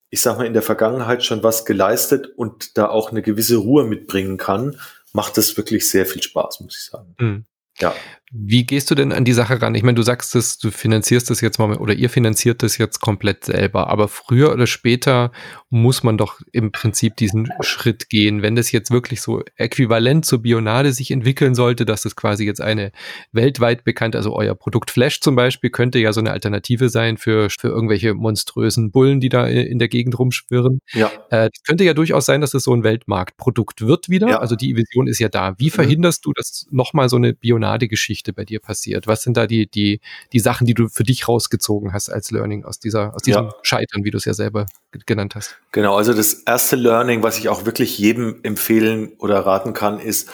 ich 0.10 0.22
sag 0.22 0.38
mal, 0.38 0.48
in 0.48 0.54
der 0.54 0.62
Vergangenheit 0.62 1.24
schon 1.24 1.44
was 1.44 1.66
geleistet 1.66 2.28
und 2.36 2.78
da 2.78 2.90
auch 2.90 3.12
eine 3.12 3.22
gewisse 3.22 3.58
Ruhe 3.58 3.84
mitbringen 3.84 4.38
kann, 4.38 4.80
macht 5.14 5.38
es 5.38 5.58
wirklich 5.58 5.90
sehr 5.90 6.06
viel 6.06 6.24
Spaß, 6.24 6.62
muss 6.62 6.78
ich 6.78 6.86
sagen. 6.86 7.16
Mhm. 7.20 7.46
Ja. 7.80 7.94
Wie 8.32 8.64
gehst 8.64 8.92
du 8.92 8.96
denn 8.96 9.12
an 9.12 9.26
die 9.26 9.34
Sache 9.34 9.60
ran? 9.62 9.74
Ich 9.74 9.82
meine, 9.82 9.96
du 9.96 10.04
sagst 10.04 10.36
es, 10.36 10.60
du 10.60 10.70
finanzierst 10.70 11.30
das 11.30 11.42
jetzt 11.42 11.58
mal 11.58 11.76
oder 11.76 11.94
ihr 11.94 12.10
finanziert 12.10 12.62
das 12.62 12.78
jetzt 12.78 13.00
komplett 13.00 13.46
selber, 13.46 13.88
aber 13.88 14.08
früher 14.08 14.52
oder 14.52 14.68
später 14.68 15.32
muss 15.72 16.04
man 16.04 16.18
doch 16.18 16.40
im 16.52 16.72
Prinzip 16.72 17.16
diesen 17.16 17.50
Schritt 17.62 18.10
gehen. 18.10 18.42
Wenn 18.42 18.56
das 18.56 18.72
jetzt 18.72 18.92
wirklich 18.92 19.22
so 19.22 19.44
äquivalent 19.56 20.26
zur 20.26 20.44
Bionade 20.44 20.94
sich 20.94 21.12
entwickeln 21.12 21.56
sollte, 21.56 21.86
dass 21.86 22.04
das 22.04 22.16
quasi 22.16 22.46
jetzt 22.46 22.62
eine 22.62 22.92
weltweit 23.32 23.84
bekannte, 23.84 24.18
also 24.18 24.36
euer 24.36 24.56
Produkt 24.56 24.92
Flash 24.92 25.22
zum 25.22 25.36
Beispiel, 25.36 25.72
könnte 25.72 25.98
ja 26.00 26.14
so 26.14 26.20
eine 26.20 26.32
Alternative 26.32 26.90
sein 26.90 27.18
für, 27.18 27.50
für 27.50 27.70
irgendwelche 27.70 28.14
monströsen 28.14 28.92
Bullen, 28.92 29.20
die 29.20 29.30
da 29.30 29.48
in 29.48 29.80
der 29.80 29.88
Gegend 29.88 30.18
rumschwirren. 30.18 30.82
Ja. 30.94 31.12
Äh, 31.30 31.50
könnte 31.66 31.84
ja 31.84 31.94
durchaus 31.94 32.26
sein, 32.26 32.42
dass 32.42 32.54
es 32.54 32.64
so 32.64 32.74
ein 32.74 32.84
Weltmarktprodukt 32.84 33.82
wird 33.82 34.10
wieder. 34.10 34.30
Ja. 34.30 34.40
Also 34.40 34.56
die 34.56 34.76
Vision 34.76 35.08
ist 35.08 35.20
ja 35.20 35.30
da. 35.30 35.56
Wie 35.58 35.66
mhm. 35.66 35.72
verhinderst 35.72 36.26
mhm. 36.26 36.30
du, 36.30 36.34
dass 36.34 36.68
nochmal 36.72 37.10
so 37.10 37.16
eine 37.16 37.34
Bionade-Geschichte 37.34 38.19
Geschichte 38.20 38.34
bei 38.34 38.46
dir 38.46 38.60
passiert? 38.60 39.08
Was 39.08 39.24
sind 39.24 39.38
da 39.38 39.48
die, 39.48 39.68
die, 39.68 40.02
die 40.34 40.40
Sachen, 40.40 40.68
die 40.68 40.74
du 40.74 40.90
für 40.90 41.04
dich 41.04 41.28
rausgezogen 41.28 41.94
hast 41.94 42.10
als 42.10 42.32
Learning 42.32 42.66
aus 42.66 42.80
dieser, 42.80 43.16
aus 43.16 43.22
diesem 43.22 43.46
ja. 43.46 43.56
Scheitern, 43.62 44.04
wie 44.04 44.12
du 44.12 44.18
es 44.18 44.26
ja 44.26 44.34
selber 44.34 44.66
genannt 45.06 45.36
hast? 45.36 45.58
Genau, 45.72 45.96
also 45.96 46.14
das 46.14 46.34
erste 46.34 46.76
Learning, 46.76 47.24
was 47.24 47.40
ich 47.40 47.48
auch 47.50 47.66
wirklich 47.66 47.98
jedem 47.98 48.42
empfehlen 48.44 49.14
oder 49.20 49.40
raten 49.46 49.74
kann, 49.74 50.00
ist, 50.00 50.30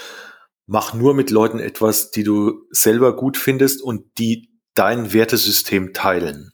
mach 0.66 0.94
nur 0.94 1.14
mit 1.14 1.30
Leuten 1.30 1.60
etwas, 1.60 2.10
die 2.12 2.24
du 2.24 2.66
selber 2.72 3.16
gut 3.16 3.38
findest 3.38 3.84
und 3.84 4.18
die 4.18 4.50
dein 4.74 5.14
Wertesystem 5.14 5.94
teilen. 5.94 6.52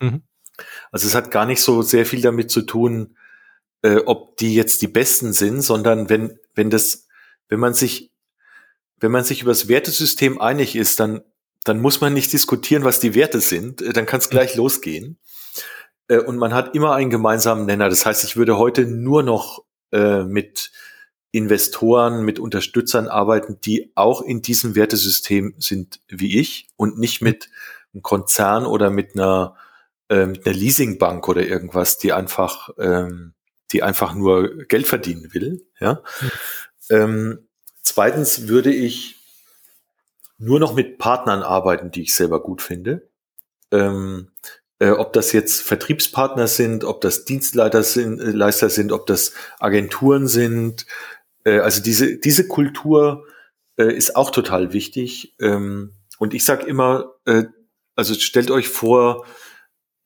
Mhm. 0.00 0.22
Also 0.90 1.06
es 1.06 1.14
hat 1.14 1.30
gar 1.30 1.46
nicht 1.46 1.62
so 1.62 1.82
sehr 1.82 2.04
viel 2.04 2.20
damit 2.20 2.50
zu 2.50 2.62
tun, 2.62 3.16
äh, 3.82 3.98
ob 4.04 4.36
die 4.36 4.54
jetzt 4.54 4.82
die 4.82 4.88
Besten 4.88 5.32
sind, 5.32 5.62
sondern 5.62 6.08
wenn, 6.08 6.38
wenn 6.54 6.70
das, 6.70 7.06
wenn 7.48 7.60
man 7.60 7.72
sich 7.72 8.11
wenn 9.02 9.10
man 9.10 9.24
sich 9.24 9.42
über 9.42 9.50
das 9.50 9.68
Wertesystem 9.68 10.40
einig 10.40 10.76
ist, 10.76 11.00
dann, 11.00 11.22
dann 11.64 11.80
muss 11.80 12.00
man 12.00 12.14
nicht 12.14 12.32
diskutieren, 12.32 12.84
was 12.84 13.00
die 13.00 13.14
Werte 13.14 13.40
sind. 13.40 13.82
Äh, 13.82 13.92
dann 13.92 14.06
kann 14.06 14.20
es 14.20 14.30
gleich 14.30 14.54
losgehen. 14.54 15.18
Äh, 16.08 16.20
und 16.20 16.38
man 16.38 16.54
hat 16.54 16.74
immer 16.74 16.94
einen 16.94 17.10
gemeinsamen 17.10 17.66
Nenner. 17.66 17.88
Das 17.88 18.06
heißt, 18.06 18.24
ich 18.24 18.36
würde 18.36 18.56
heute 18.56 18.86
nur 18.86 19.22
noch 19.24 19.64
äh, 19.90 20.22
mit 20.22 20.70
Investoren, 21.32 22.24
mit 22.24 22.38
Unterstützern 22.38 23.08
arbeiten, 23.08 23.58
die 23.60 23.90
auch 23.96 24.22
in 24.22 24.40
diesem 24.40 24.76
Wertesystem 24.76 25.54
sind 25.58 26.00
wie 26.06 26.38
ich 26.38 26.68
und 26.76 26.98
nicht 26.98 27.22
mit 27.22 27.48
einem 27.92 28.02
Konzern 28.02 28.66
oder 28.66 28.90
mit 28.90 29.14
einer, 29.14 29.56
mit 30.10 30.46
einer 30.46 30.54
Leasingbank 30.54 31.26
oder 31.26 31.46
irgendwas, 31.46 31.96
die 31.96 32.12
einfach, 32.12 32.68
ähm, 32.78 33.32
die 33.72 33.82
einfach 33.82 34.12
nur 34.12 34.58
Geld 34.64 34.86
verdienen 34.86 35.32
will. 35.32 35.64
Ja. 35.80 36.02
Mhm. 36.20 36.30
Ähm, 36.90 37.48
Zweitens 37.82 38.48
würde 38.48 38.72
ich 38.72 39.16
nur 40.38 40.58
noch 40.58 40.74
mit 40.74 40.98
Partnern 40.98 41.42
arbeiten, 41.42 41.90
die 41.90 42.02
ich 42.02 42.14
selber 42.14 42.42
gut 42.42 42.62
finde. 42.62 43.08
Ähm, 43.70 44.30
äh, 44.78 44.90
ob 44.90 45.12
das 45.12 45.32
jetzt 45.32 45.62
Vertriebspartner 45.62 46.48
sind, 46.48 46.84
ob 46.84 47.00
das 47.00 47.24
Dienstleister 47.24 47.82
sind, 47.84 48.20
äh, 48.20 48.30
Leister 48.30 48.68
sind, 48.68 48.92
ob 48.92 49.06
das 49.06 49.32
Agenturen 49.60 50.26
sind. 50.26 50.86
Äh, 51.44 51.60
also 51.60 51.80
diese, 51.80 52.18
diese 52.18 52.48
Kultur 52.48 53.24
äh, 53.76 53.94
ist 53.94 54.16
auch 54.16 54.30
total 54.30 54.72
wichtig. 54.72 55.34
Ähm, 55.40 55.94
und 56.18 56.34
ich 56.34 56.44
sage 56.44 56.66
immer, 56.66 57.14
äh, 57.26 57.44
also 57.94 58.14
stellt 58.14 58.50
euch 58.50 58.68
vor, 58.68 59.24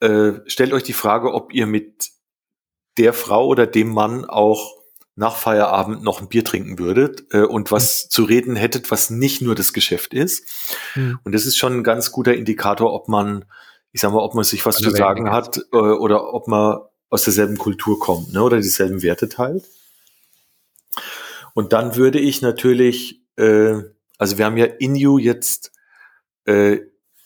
äh, 0.01 0.33
stellt 0.47 0.73
euch 0.73 0.83
die 0.83 0.93
Frage, 0.93 1.33
ob 1.33 1.55
ihr 1.55 1.67
mit 1.67 2.11
der 2.99 3.13
Frau 3.13 3.47
oder 3.47 3.67
dem 3.67 3.89
Mann 3.89 4.25
auch 4.25 4.77
nach 5.17 5.37
Feierabend 5.37 6.03
noch 6.03 6.21
ein 6.21 6.29
Bier 6.29 6.45
trinken 6.45 6.79
würdet 6.79 7.25
äh, 7.33 7.41
und 7.41 7.73
was 7.73 8.05
mhm. 8.05 8.11
zu 8.11 8.25
reden 8.25 8.55
hättet, 8.55 8.91
was 8.91 9.11
nicht 9.11 9.41
nur 9.41 9.55
das 9.55 9.73
Geschäft 9.73 10.13
ist. 10.15 10.47
Mhm. 10.95 11.19
Und 11.25 11.35
das 11.35 11.47
ist 11.47 11.57
schon 11.57 11.79
ein 11.79 11.83
ganz 11.83 12.13
guter 12.13 12.35
Indikator, 12.35 12.93
ob 12.93 13.09
man, 13.09 13.47
ich 13.93 14.03
sag 14.03 14.13
mal, 14.13 14.23
ob 14.23 14.35
man 14.35 14.45
sich 14.45 14.65
was 14.67 14.77
zu 14.77 14.91
sagen 14.91 15.33
hat 15.33 15.59
äh, 15.73 15.77
oder 15.77 16.35
ob 16.35 16.49
man 16.49 16.81
aus 17.09 17.25
derselben 17.25 17.57
Kultur 17.57 17.99
kommt 17.99 18.33
ne, 18.33 18.43
oder 18.43 18.59
dieselben 18.59 19.03
Werte 19.03 19.29
teilt. 19.29 19.65
Und 21.55 21.73
dann 21.73 21.97
würde 21.97 22.19
ich 22.19 22.43
natürlich, 22.43 23.23
äh, 23.37 23.77
also 24.19 24.37
wir 24.37 24.45
haben 24.45 24.59
ja 24.59 24.67
Inju 24.67 25.17
jetzt, 25.17 25.73
äh, 26.45 26.81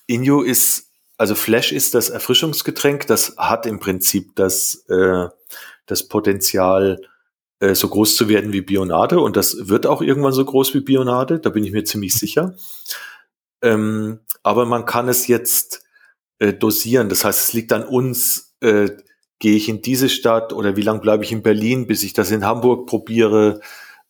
Inju 0.07 0.43
ist, 0.43 0.93
also 1.17 1.35
Flash 1.35 1.73
ist 1.73 1.95
das 1.95 2.09
Erfrischungsgetränk, 2.09 3.09
das 3.09 3.37
hat 3.37 3.67
im 3.67 3.81
Prinzip 3.81 4.37
das, 4.37 4.85
äh, 4.89 5.27
das 5.87 6.07
Potenzial, 6.07 7.01
äh, 7.61 7.75
so 7.75 7.89
groß 7.89 8.17
zu 8.17 8.29
werden 8.29 8.53
wie 8.53 8.63
Bionade 8.63 9.21
und 9.21 9.37
das 9.37 9.69
wird 9.69 9.87
auch 9.87 10.03
irgendwann 10.03 10.33
so 10.33 10.45
groß 10.45 10.75
wie 10.75 10.81
Bionade, 10.81 11.39
da 11.39 11.51
bin 11.51 11.65
ich 11.65 11.73
mir 11.73 11.85
ziemlich 11.85 12.15
sicher. 12.15 12.57
Ähm, 13.63 14.21
aber 14.43 14.67
man 14.67 14.87
kann 14.87 15.09
es 15.09 15.27
jetzt 15.27 15.85
äh, 16.39 16.53
dosieren, 16.53 17.09
das 17.09 17.25
heißt, 17.25 17.41
es 17.41 17.53
liegt 17.53 17.73
an 17.73 17.85
uns, 17.85 18.57
äh, 18.61 18.91
gehe 19.39 19.57
ich 19.57 19.69
in 19.69 19.83
diese 19.83 20.09
Stadt 20.09 20.53
oder 20.53 20.77
wie 20.77 20.83
lange 20.83 21.01
bleibe 21.01 21.25
ich 21.25 21.33
in 21.33 21.43
Berlin, 21.43 21.87
bis 21.87 22.03
ich 22.03 22.13
das 22.13 22.31
in 22.31 22.45
Hamburg 22.45 22.87
probiere. 22.87 23.61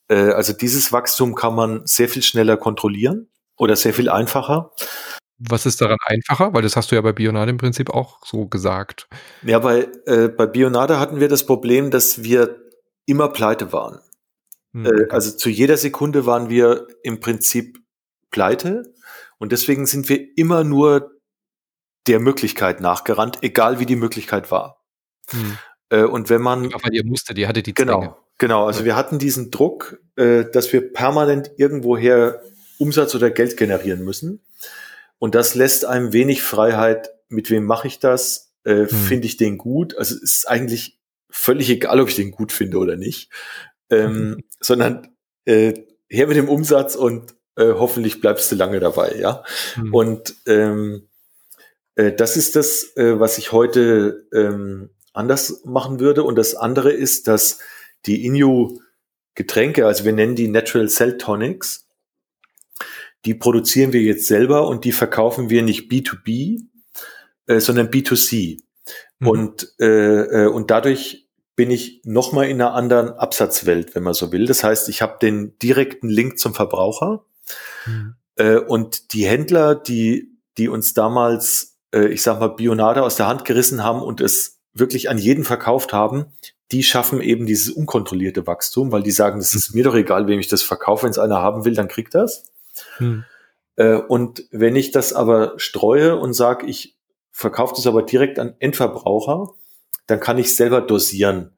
Äh, 0.09 0.31
also 0.31 0.53
dieses 0.53 0.93
Wachstum 0.93 1.35
kann 1.35 1.55
man 1.55 1.83
sehr 1.87 2.09
viel 2.09 2.23
schneller 2.23 2.57
kontrollieren 2.57 3.29
oder 3.57 3.77
sehr 3.77 3.95
viel 3.95 4.09
einfacher. 4.09 4.73
Was 5.39 5.65
ist 5.67 5.81
daran 5.81 5.99
einfacher? 6.05 6.53
Weil 6.53 6.63
das 6.63 6.77
hast 6.77 6.91
du 6.91 6.97
ja 6.97 7.01
bei 7.01 7.13
Bionade 7.13 7.51
im 7.51 7.57
Prinzip 7.57 7.91
auch 7.91 8.19
so 8.25 8.47
gesagt. 8.47 9.09
Ja, 9.43 9.59
bei, 9.61 9.89
äh, 10.05 10.29
bei 10.29 10.47
Bionade 10.47 11.01
hatten 11.01 11.19
wir 11.19 11.29
das 11.29 11.47
Problem, 11.47 11.91
dass 11.91 12.23
wir 12.23 12.70
immer 13.07 13.29
pleite 13.29 13.73
waren. 13.73 14.01
Hm, 14.73 14.87
äh, 14.87 14.89
okay. 14.89 15.07
Also 15.11 15.37
zu 15.37 15.49
jeder 15.49 15.77
Sekunde 15.77 16.27
waren 16.27 16.49
wir 16.49 16.87
im 17.03 17.21
Prinzip 17.21 17.79
pleite 18.31 18.95
und 19.39 19.53
deswegen 19.53 19.87
sind 19.87 20.09
wir 20.09 20.37
immer 20.37 20.65
nur 20.65 21.21
der 22.07 22.21
Möglichkeit 22.21 22.81
nachgerannt, 22.81 23.39
egal 23.43 23.79
wie 23.79 23.87
die 23.87 23.97
Möglichkeit 23.97 24.51
war. 24.51 24.85
Hm. 25.29 25.59
Äh, 25.91 26.03
und 26.05 26.31
wenn 26.31 26.43
man. 26.43 26.73
Aber 26.73 26.93
ihr 26.93 27.05
musste, 27.05 27.35
die 27.35 27.47
hatte 27.47 27.63
die 27.63 27.75
Genau, 27.75 28.01
Zwänge. 28.01 28.17
genau. 28.39 28.67
Also 28.67 28.81
ja. 28.81 28.87
wir 28.87 28.97
hatten 28.97 29.19
diesen 29.19 29.51
Druck, 29.51 30.01
äh, 30.17 30.45
dass 30.45 30.73
wir 30.73 30.93
permanent 30.93 31.53
irgendwoher 31.57 32.43
Umsatz 32.79 33.15
oder 33.15 33.31
Geld 33.31 33.57
generieren 33.57 34.05
müssen. 34.05 34.43
Und 35.19 35.35
das 35.35 35.55
lässt 35.55 35.85
einem 35.85 36.13
wenig 36.13 36.43
Freiheit, 36.43 37.11
mit 37.29 37.51
wem 37.51 37.65
mache 37.65 37.87
ich 37.89 37.99
das? 37.99 38.53
Äh, 38.65 38.87
hm. 38.87 38.89
Finde 38.89 39.27
ich 39.27 39.37
den 39.37 39.59
gut? 39.59 39.97
Also 39.97 40.15
es 40.15 40.23
ist 40.23 40.49
eigentlich 40.49 41.00
völlig 41.31 41.71
egal, 41.71 42.01
ob 42.01 42.09
ich 42.09 42.17
den 42.17 42.31
gut 42.31 42.53
finde 42.53 42.79
oder 42.79 42.97
nicht, 42.97 43.31
ähm, 43.91 44.13
mhm. 44.13 44.45
sondern 44.61 45.09
äh, 45.45 45.75
her 46.09 46.27
mit 46.27 46.37
dem 46.37 46.49
Umsatz 46.49 46.97
und 46.97 47.35
äh, 47.57 47.73
hoffentlich 47.73 48.21
bleibst 48.21 48.51
du 48.51 48.57
lange 48.57 48.81
dabei, 48.81 49.17
ja. 49.19 49.45
Mhm. 49.77 49.95
Und 49.95 50.35
ähm, 50.47 51.09
äh, 51.95 52.13
das 52.13 52.37
ist 52.37 52.57
das, 52.57 52.97
äh, 52.97 53.19
was 53.19 53.39
ich 53.39 53.53
heute 53.53 54.27
ähm, 54.33 54.91
anders 55.13 55.63
machen 55.65 56.01
würde. 56.01 56.23
Und 56.23 56.37
das 56.37 56.55
andere 56.55 56.93
ist, 56.93 57.29
dass 57.29 57.59
die 58.07 58.25
Inju 58.25 58.81
Getränke, 59.35 59.87
also 59.87 60.05
wir 60.05 60.13
nennen 60.13 60.35
die 60.35 60.49
Natural 60.49 60.89
Cell 60.89 61.17
Tonics, 61.17 61.87
die 63.25 63.35
produzieren 63.35 63.93
wir 63.93 64.03
jetzt 64.03 64.27
selber 64.27 64.67
und 64.67 64.85
die 64.85 64.93
verkaufen 64.93 65.51
wir 65.51 65.63
nicht 65.63 65.91
B2B, 65.91 66.63
äh, 67.47 67.61
sondern 67.61 67.89
B2C. 67.89 68.61
Mhm. 69.21 69.29
Und, 69.29 69.75
äh, 69.79 69.87
äh, 69.87 70.47
und 70.47 70.71
dadurch 70.71 71.29
bin 71.55 71.71
ich 71.71 72.01
nochmal 72.05 72.49
in 72.49 72.61
einer 72.61 72.75
anderen 72.75 73.11
Absatzwelt, 73.11 73.95
wenn 73.95 74.03
man 74.03 74.15
so 74.15 74.33
will. 74.33 74.47
Das 74.47 74.65
heißt, 74.65 74.89
ich 74.89 75.03
habe 75.03 75.19
den 75.21 75.59
direkten 75.59 76.09
Link 76.09 76.39
zum 76.39 76.55
Verbraucher. 76.55 77.25
Mhm. 77.87 78.15
Äh, 78.37 78.57
und 78.57 79.13
die 79.13 79.27
Händler, 79.27 79.75
die, 79.75 80.39
die 80.57 80.69
uns 80.69 80.95
damals, 80.95 81.79
äh, 81.95 82.09
ich 82.09 82.23
sag 82.23 82.41
mal, 82.41 82.49
Bionade 82.49 83.03
aus 83.03 83.17
der 83.17 83.29
Hand 83.29 83.45
gerissen 83.45 83.85
haben 83.85 84.03
und 84.03 84.21
es 84.21 84.59
wirklich 84.73 85.11
an 85.11 85.19
jeden 85.19 85.45
verkauft 85.45 85.93
haben, 85.93 86.27
die 86.73 86.83
schaffen 86.83 87.21
eben 87.21 87.47
dieses 87.47 87.75
unkontrollierte 87.75 88.47
Wachstum, 88.47 88.93
weil 88.93 89.03
die 89.03 89.11
sagen, 89.11 89.41
das 89.41 89.55
ist 89.55 89.75
mir 89.75 89.85
doch 89.85 89.95
egal, 89.95 90.29
wem 90.29 90.39
ich 90.39 90.49
das 90.49 90.63
verkaufe. 90.63 91.03
Wenn 91.05 91.11
es 91.11 91.19
einer 91.19 91.43
haben 91.43 91.65
will, 91.65 91.75
dann 91.75 91.89
kriegt 91.89 92.15
das. 92.15 92.45
Mhm. 92.99 93.25
Äh, 93.77 93.95
und 93.97 94.45
wenn 94.51 94.77
ich 94.77 94.93
das 94.93 95.13
aber 95.13 95.55
streue 95.57 96.17
und 96.17 96.33
sage, 96.33 96.67
ich 96.67 96.97
verkauft 97.33 97.79
es 97.79 97.87
aber 97.87 98.03
direkt 98.03 98.39
an 98.39 98.55
Endverbraucher, 98.59 99.55
dann 100.07 100.21
kann 100.21 100.39
ich 100.39 100.55
selber 100.55 100.81
dosieren, 100.81 101.57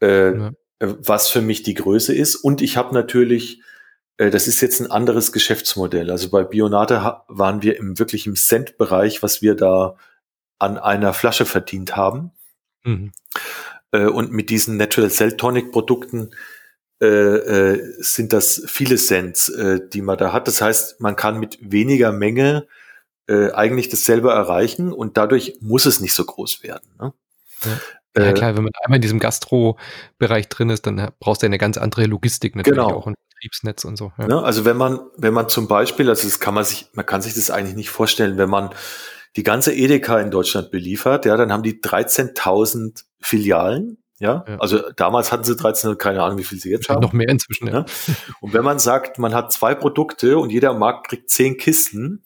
äh, 0.00 0.36
ja. 0.36 0.52
Was 0.82 1.28
für 1.28 1.42
mich 1.42 1.62
die 1.62 1.74
Größe 1.74 2.14
ist. 2.14 2.36
Und 2.36 2.62
ich 2.62 2.78
habe 2.78 2.94
natürlich, 2.94 3.60
äh, 4.16 4.30
das 4.30 4.48
ist 4.48 4.62
jetzt 4.62 4.80
ein 4.80 4.90
anderes 4.90 5.30
Geschäftsmodell. 5.30 6.10
Also 6.10 6.30
bei 6.30 6.42
Bionate 6.42 7.22
waren 7.28 7.62
wir 7.62 7.76
im 7.76 7.98
wirklich 7.98 8.26
im 8.26 8.34
Cent-Bereich, 8.34 9.22
was 9.22 9.42
wir 9.42 9.54
da 9.54 9.96
an 10.58 10.78
einer 10.78 11.12
Flasche 11.12 11.44
verdient 11.44 11.96
haben. 11.96 12.30
Mhm. 12.84 13.12
Äh, 13.92 14.06
und 14.06 14.32
mit 14.32 14.48
diesen 14.48 14.78
Natural 14.78 15.10
Cell 15.10 15.36
Tonic 15.36 15.70
Produkten 15.70 16.30
äh, 17.02 17.06
äh, 17.06 17.94
sind 17.98 18.32
das 18.32 18.62
viele 18.66 18.96
Cents, 18.96 19.48
äh, 19.48 19.80
die 19.86 20.02
man 20.02 20.18
da 20.18 20.32
hat. 20.32 20.48
Das 20.48 20.60
heißt, 20.60 21.00
man 21.00 21.16
kann 21.16 21.38
mit 21.38 21.58
weniger 21.60 22.12
Menge 22.12 22.66
äh, 23.30 23.52
eigentlich 23.52 23.88
dasselbe 23.88 24.30
erreichen 24.30 24.92
und 24.92 25.16
dadurch 25.16 25.56
muss 25.60 25.86
es 25.86 26.00
nicht 26.00 26.14
so 26.14 26.24
groß 26.24 26.64
werden. 26.64 26.90
Ne? 26.98 27.12
Ja. 28.16 28.24
ja, 28.24 28.32
klar, 28.32 28.56
wenn 28.56 28.64
man 28.64 28.72
einmal 28.84 28.96
in 28.96 29.02
diesem 29.02 29.20
Gastro-Bereich 29.20 30.48
drin 30.48 30.68
ist, 30.70 30.86
dann 30.86 31.12
brauchst 31.20 31.42
du 31.42 31.46
eine 31.46 31.58
ganz 31.58 31.78
andere 31.78 32.06
Logistik 32.06 32.56
natürlich 32.56 32.80
genau. 32.80 32.96
auch. 32.96 33.12
Betriebsnetz 33.40 33.84
und 33.84 33.96
so. 33.96 34.12
Ja. 34.18 34.26
Ne, 34.26 34.42
also 34.42 34.64
wenn 34.64 34.76
man, 34.76 35.00
wenn 35.16 35.32
man 35.32 35.48
zum 35.48 35.68
Beispiel, 35.68 36.08
also 36.08 36.26
das 36.26 36.40
kann 36.40 36.54
man 36.54 36.64
sich, 36.64 36.88
man 36.92 37.06
kann 37.06 37.22
sich 37.22 37.34
das 37.34 37.50
eigentlich 37.50 37.76
nicht 37.76 37.90
vorstellen, 37.90 38.36
wenn 38.36 38.50
man 38.50 38.70
die 39.36 39.44
ganze 39.44 39.72
Edeka 39.72 40.18
in 40.18 40.30
Deutschland 40.30 40.70
beliefert, 40.70 41.24
ja, 41.24 41.36
dann 41.36 41.52
haben 41.52 41.62
die 41.62 41.80
13.000 41.80 43.04
Filialen. 43.20 43.98
Ja? 44.18 44.44
ja? 44.46 44.56
also 44.58 44.82
damals 44.96 45.32
hatten 45.32 45.44
sie 45.44 45.56
13, 45.56 45.96
keine 45.96 46.22
Ahnung, 46.22 46.38
wie 46.38 46.44
viel 46.44 46.58
sie 46.58 46.70
jetzt 46.70 46.88
haben. 46.88 47.00
Noch 47.00 47.12
mehr 47.12 47.28
inzwischen. 47.28 47.68
Ja. 47.68 47.72
ja. 47.72 48.14
Und 48.40 48.52
wenn 48.52 48.64
man 48.64 48.78
sagt, 48.78 49.18
man 49.18 49.34
hat 49.34 49.52
zwei 49.52 49.74
Produkte 49.74 50.36
und 50.36 50.50
jeder 50.50 50.74
Markt 50.74 51.08
kriegt 51.08 51.30
zehn 51.30 51.56
Kisten, 51.56 52.24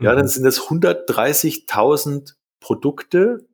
ja, 0.00 0.12
mhm. 0.12 0.16
dann 0.16 0.28
sind 0.28 0.44
das 0.44 0.60
130.000 0.60 2.34
Produkte, 2.60 3.46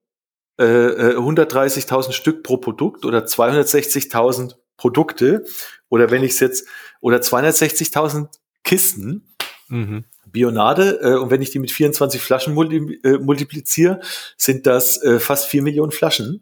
äh, 0.58 0.64
130.000 0.64 2.08
äh, 2.08 2.12
Stück 2.12 2.42
pro 2.42 2.56
Produkt 2.56 3.04
oder 3.04 3.24
260.000 3.24 4.54
Produkte 4.76 5.44
oder 5.88 6.10
wenn 6.10 6.24
ich 6.24 6.32
es 6.32 6.40
jetzt 6.40 6.66
oder 7.00 7.18
260.000 7.18 8.28
Kisten. 8.64 9.28
Mhm. 9.68 10.04
Bionade, 10.26 11.00
äh, 11.02 11.14
und 11.16 11.30
wenn 11.30 11.42
ich 11.42 11.50
die 11.50 11.58
mit 11.58 11.70
24 11.70 12.20
Flaschen 12.20 12.54
multi, 12.54 13.00
äh, 13.04 13.18
multipliziere, 13.18 14.00
sind 14.36 14.66
das 14.66 15.02
äh, 15.02 15.20
fast 15.20 15.46
vier 15.46 15.62
Millionen 15.62 15.92
Flaschen. 15.92 16.40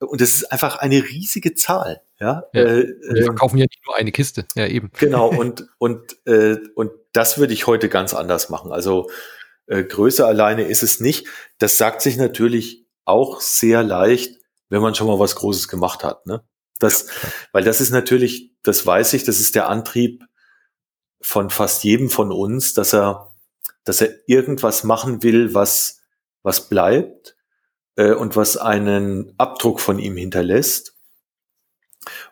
Und 0.00 0.20
das 0.20 0.30
ist 0.30 0.52
einfach 0.52 0.78
eine 0.78 1.02
riesige 1.02 1.54
Zahl. 1.54 2.02
Ja, 2.20 2.44
ja 2.52 2.62
äh, 2.62 2.86
wir 2.86 3.16
ähm, 3.16 3.24
verkaufen 3.24 3.58
ja 3.58 3.64
nicht 3.64 3.84
nur 3.86 3.96
eine 3.96 4.12
Kiste. 4.12 4.46
Ja, 4.54 4.66
eben. 4.66 4.90
Genau, 4.98 5.28
und, 5.38 5.68
und, 5.78 6.16
äh, 6.26 6.56
und 6.74 6.90
das 7.12 7.38
würde 7.38 7.54
ich 7.54 7.66
heute 7.66 7.88
ganz 7.88 8.14
anders 8.14 8.48
machen. 8.48 8.72
Also 8.72 9.10
äh, 9.66 9.84
Größe 9.84 10.26
alleine 10.26 10.64
ist 10.64 10.82
es 10.82 11.00
nicht. 11.00 11.26
Das 11.58 11.78
sagt 11.78 12.02
sich 12.02 12.16
natürlich 12.16 12.86
auch 13.04 13.40
sehr 13.40 13.82
leicht, 13.82 14.38
wenn 14.68 14.82
man 14.82 14.94
schon 14.94 15.06
mal 15.06 15.18
was 15.18 15.36
Großes 15.36 15.68
gemacht 15.68 16.04
hat. 16.04 16.26
Ne? 16.26 16.42
Das, 16.78 17.08
weil 17.52 17.64
das 17.64 17.80
ist 17.80 17.90
natürlich, 17.90 18.52
das 18.62 18.84
weiß 18.84 19.14
ich, 19.14 19.24
das 19.24 19.40
ist 19.40 19.54
der 19.54 19.68
Antrieb 19.68 20.24
von 21.20 21.50
fast 21.50 21.84
jedem 21.84 22.10
von 22.10 22.30
uns, 22.30 22.74
dass 22.74 22.92
er, 22.92 23.32
dass 23.84 24.00
er 24.00 24.10
irgendwas 24.28 24.84
machen 24.84 25.22
will, 25.22 25.54
was, 25.54 26.00
was 26.42 26.68
bleibt 26.68 27.36
äh, 27.96 28.12
und 28.12 28.36
was 28.36 28.56
einen 28.56 29.34
Abdruck 29.38 29.80
von 29.80 29.98
ihm 29.98 30.16
hinterlässt. 30.16 30.94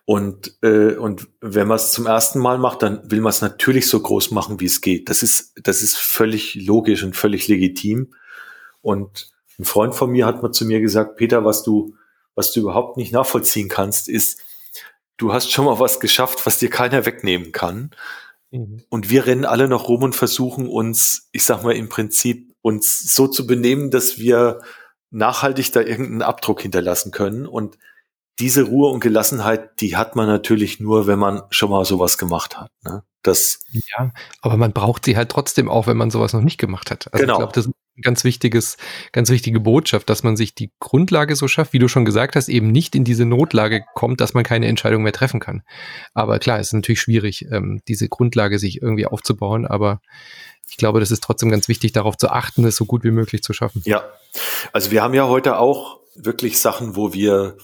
Und, 0.05 0.57
äh, 0.63 0.95
und 0.95 1.29
wenn 1.41 1.69
man 1.69 1.77
es 1.77 1.93
zum 1.93 2.07
ersten 2.07 2.39
Mal 2.39 2.59
macht, 2.59 2.83
dann 2.83 3.11
will 3.11 3.21
man 3.21 3.31
es 3.31 3.41
natürlich 3.41 3.89
so 3.89 4.01
groß 4.01 4.31
machen, 4.31 4.61
wie 4.61 4.67
es 4.67 4.81
geht. 4.81 5.09
Das 5.09 5.23
ist, 5.23 5.53
das 5.63 5.83
ist 5.83 5.97
völlig 5.97 6.55
logisch 6.55 7.03
und 7.03 7.17
völlig 7.17 7.49
legitim. 7.49 8.15
Und 8.83 9.31
ein 9.59 9.65
Freund 9.65 9.95
von 9.95 10.11
mir 10.11 10.27
hat 10.27 10.43
mal 10.43 10.53
zu 10.53 10.65
mir 10.65 10.81
gesagt, 10.81 11.17
Peter, 11.17 11.45
was 11.45 11.63
du, 11.63 11.97
was 12.35 12.53
du 12.53 12.61
überhaupt 12.61 12.97
nicht 12.97 13.13
nachvollziehen 13.13 13.69
kannst, 13.69 14.09
ist, 14.09 14.41
du 15.17 15.33
hast 15.33 15.51
schon 15.51 15.65
mal 15.65 15.81
was 15.81 16.01
geschafft, 16.01 16.45
was 16.45 16.59
dir 16.59 16.71
keiner 16.71 17.07
wegnehmen 17.07 17.53
kann. 17.53 17.91
Mhm. 18.51 18.83
Und 18.89 19.11
wir 19.11 19.27
rennen 19.27 19.45
alle 19.45 19.69
noch 19.69 19.89
rum 19.89 20.03
und 20.03 20.15
versuchen 20.15 20.69
uns, 20.69 21.29
ich 21.33 21.45
sag 21.45 21.63
mal 21.63 21.75
im 21.75 21.89
Prinzip, 21.89 22.55
uns 22.63 23.15
so 23.15 23.29
zu 23.29 23.47
benehmen, 23.47 23.91
dass 23.91 24.19
wir 24.19 24.61
nachhaltig 25.11 25.73
da 25.73 25.81
irgendeinen 25.81 26.23
Abdruck 26.23 26.63
hinterlassen 26.63 27.13
können. 27.13 27.47
Und 27.47 27.79
diese 28.39 28.65
Ruhe 28.65 28.91
und 28.91 29.01
Gelassenheit, 29.01 29.81
die 29.81 29.97
hat 29.97 30.15
man 30.17 30.27
natürlich 30.27 30.81
nur, 30.81 31.07
wenn 31.07 31.19
man 31.19 31.43
schon 31.51 31.71
mal 31.71 31.85
sowas 31.85 32.19
gemacht 32.19 32.59
hat. 32.59 32.71
Ne? 32.85 33.03
Das 33.23 33.65
ja, 33.71 34.13
aber 34.43 34.57
man 34.57 34.73
braucht 34.73 35.05
sie 35.05 35.17
halt 35.17 35.31
trotzdem 35.31 35.69
auch, 35.69 35.87
wenn 35.87 35.97
man 35.97 36.11
sowas 36.11 36.33
noch 36.33 36.43
nicht 36.43 36.59
gemacht 36.59 36.91
hat. 36.91 37.13
Also 37.13 37.23
genau. 37.23 37.35
ich 37.35 37.39
glaube, 37.39 37.53
das 37.55 37.67
ist 37.67 37.73
ein 37.97 38.03
ganz 38.03 38.25
wichtiges, 38.25 38.77
ganz 39.13 39.31
wichtige 39.31 39.59
Botschaft, 39.59 40.11
dass 40.11 40.23
man 40.23 40.37
sich 40.37 40.55
die 40.55 40.71
Grundlage 40.81 41.35
so 41.35 41.49
schafft, 41.49 41.73
wie 41.73 41.79
du 41.79 41.89
schon 41.89 42.05
gesagt 42.05 42.37
hast, 42.37 42.49
eben 42.49 42.71
nicht 42.71 42.95
in 42.95 43.05
diese 43.05 43.25
Notlage 43.25 43.85
kommt, 43.95 44.21
dass 44.21 44.35
man 44.35 44.45
keine 44.45 44.67
Entscheidung 44.67 45.03
mehr 45.03 45.13
treffen 45.13 45.41
kann. 45.41 45.63
Aber 46.13 46.39
klar, 46.39 46.61
es 46.61 46.69
ist 46.69 46.73
natürlich 46.75 47.01
schwierig, 47.01 47.47
ähm, 47.51 47.81
diese 47.89 48.09
Grundlage 48.09 48.59
sich 48.59 48.83
irgendwie 48.83 49.07
aufzubauen, 49.07 49.67
aber 49.67 50.01
ich 50.69 50.77
glaube, 50.77 51.01
das 51.01 51.11
ist 51.11 51.23
trotzdem 51.23 51.51
ganz 51.51 51.69
wichtig, 51.69 51.93
darauf 51.93 52.17
zu 52.17 52.29
achten, 52.29 52.65
es 52.65 52.77
so 52.77 52.85
gut 52.85 53.03
wie 53.03 53.11
möglich 53.11 53.43
zu 53.43 53.53
schaffen. 53.53 53.83
Ja, 53.87 54.05
also 54.73 54.91
wir 54.91 55.03
haben 55.03 55.15
ja 55.15 55.27
heute 55.27 55.59
auch 55.59 56.01
wirklich 56.15 56.59
Sachen, 56.59 56.97
wo 56.97 57.13
wir, 57.13 57.57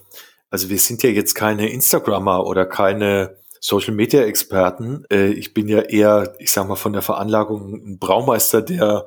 also 0.53 0.69
wir 0.69 0.79
sind 0.79 1.03
ja 1.03 1.09
jetzt 1.09 1.35
keine 1.35 1.71
Instagrammer 1.71 2.47
oder 2.47 2.67
keine 2.67 3.39
Social 3.59 3.95
Media 3.95 4.23
Experten. 4.23 5.05
Äh, 5.11 5.29
ich 5.29 5.55
bin 5.55 5.67
ja 5.67 5.81
eher, 5.81 6.35
ich 6.39 6.53
sag 6.53 6.69
mal, 6.69 6.77
von 6.77 6.93
der 6.93 7.01
Veranlagung 7.01 7.73
ein 7.73 7.99
Braumeister, 7.99 8.61
der, 8.61 9.07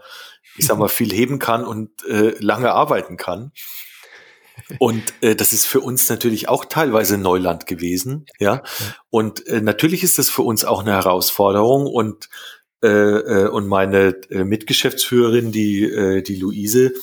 ich 0.57 0.65
sag 0.65 0.79
mal, 0.79 0.87
viel 0.89 1.13
heben 1.13 1.37
kann 1.37 1.63
und 1.63 2.03
äh, 2.05 2.33
lange 2.39 2.71
arbeiten 2.71 3.15
kann. 3.15 3.51
Und 4.79 5.03
äh, 5.21 5.35
das 5.35 5.53
ist 5.53 5.67
für 5.67 5.81
uns 5.81 6.09
natürlich 6.09 6.49
auch 6.49 6.65
teilweise 6.65 7.19
Neuland 7.19 7.67
gewesen, 7.67 8.25
ja. 8.39 8.63
Und 9.11 9.45
äh, 9.45 9.61
natürlich 9.61 10.01
ist 10.01 10.17
das 10.17 10.31
für 10.31 10.41
uns 10.41 10.65
auch 10.65 10.81
eine 10.81 10.93
Herausforderung 10.93 11.85
und 11.85 12.27
äh, 12.81 12.87
äh, 12.87 13.47
und 13.49 13.67
meine 13.67 14.15
äh, 14.31 14.45
Mitgeschäftsführerin, 14.45 15.51
die, 15.51 15.83
äh, 15.83 16.23
die 16.23 16.37
Luise, 16.37 16.93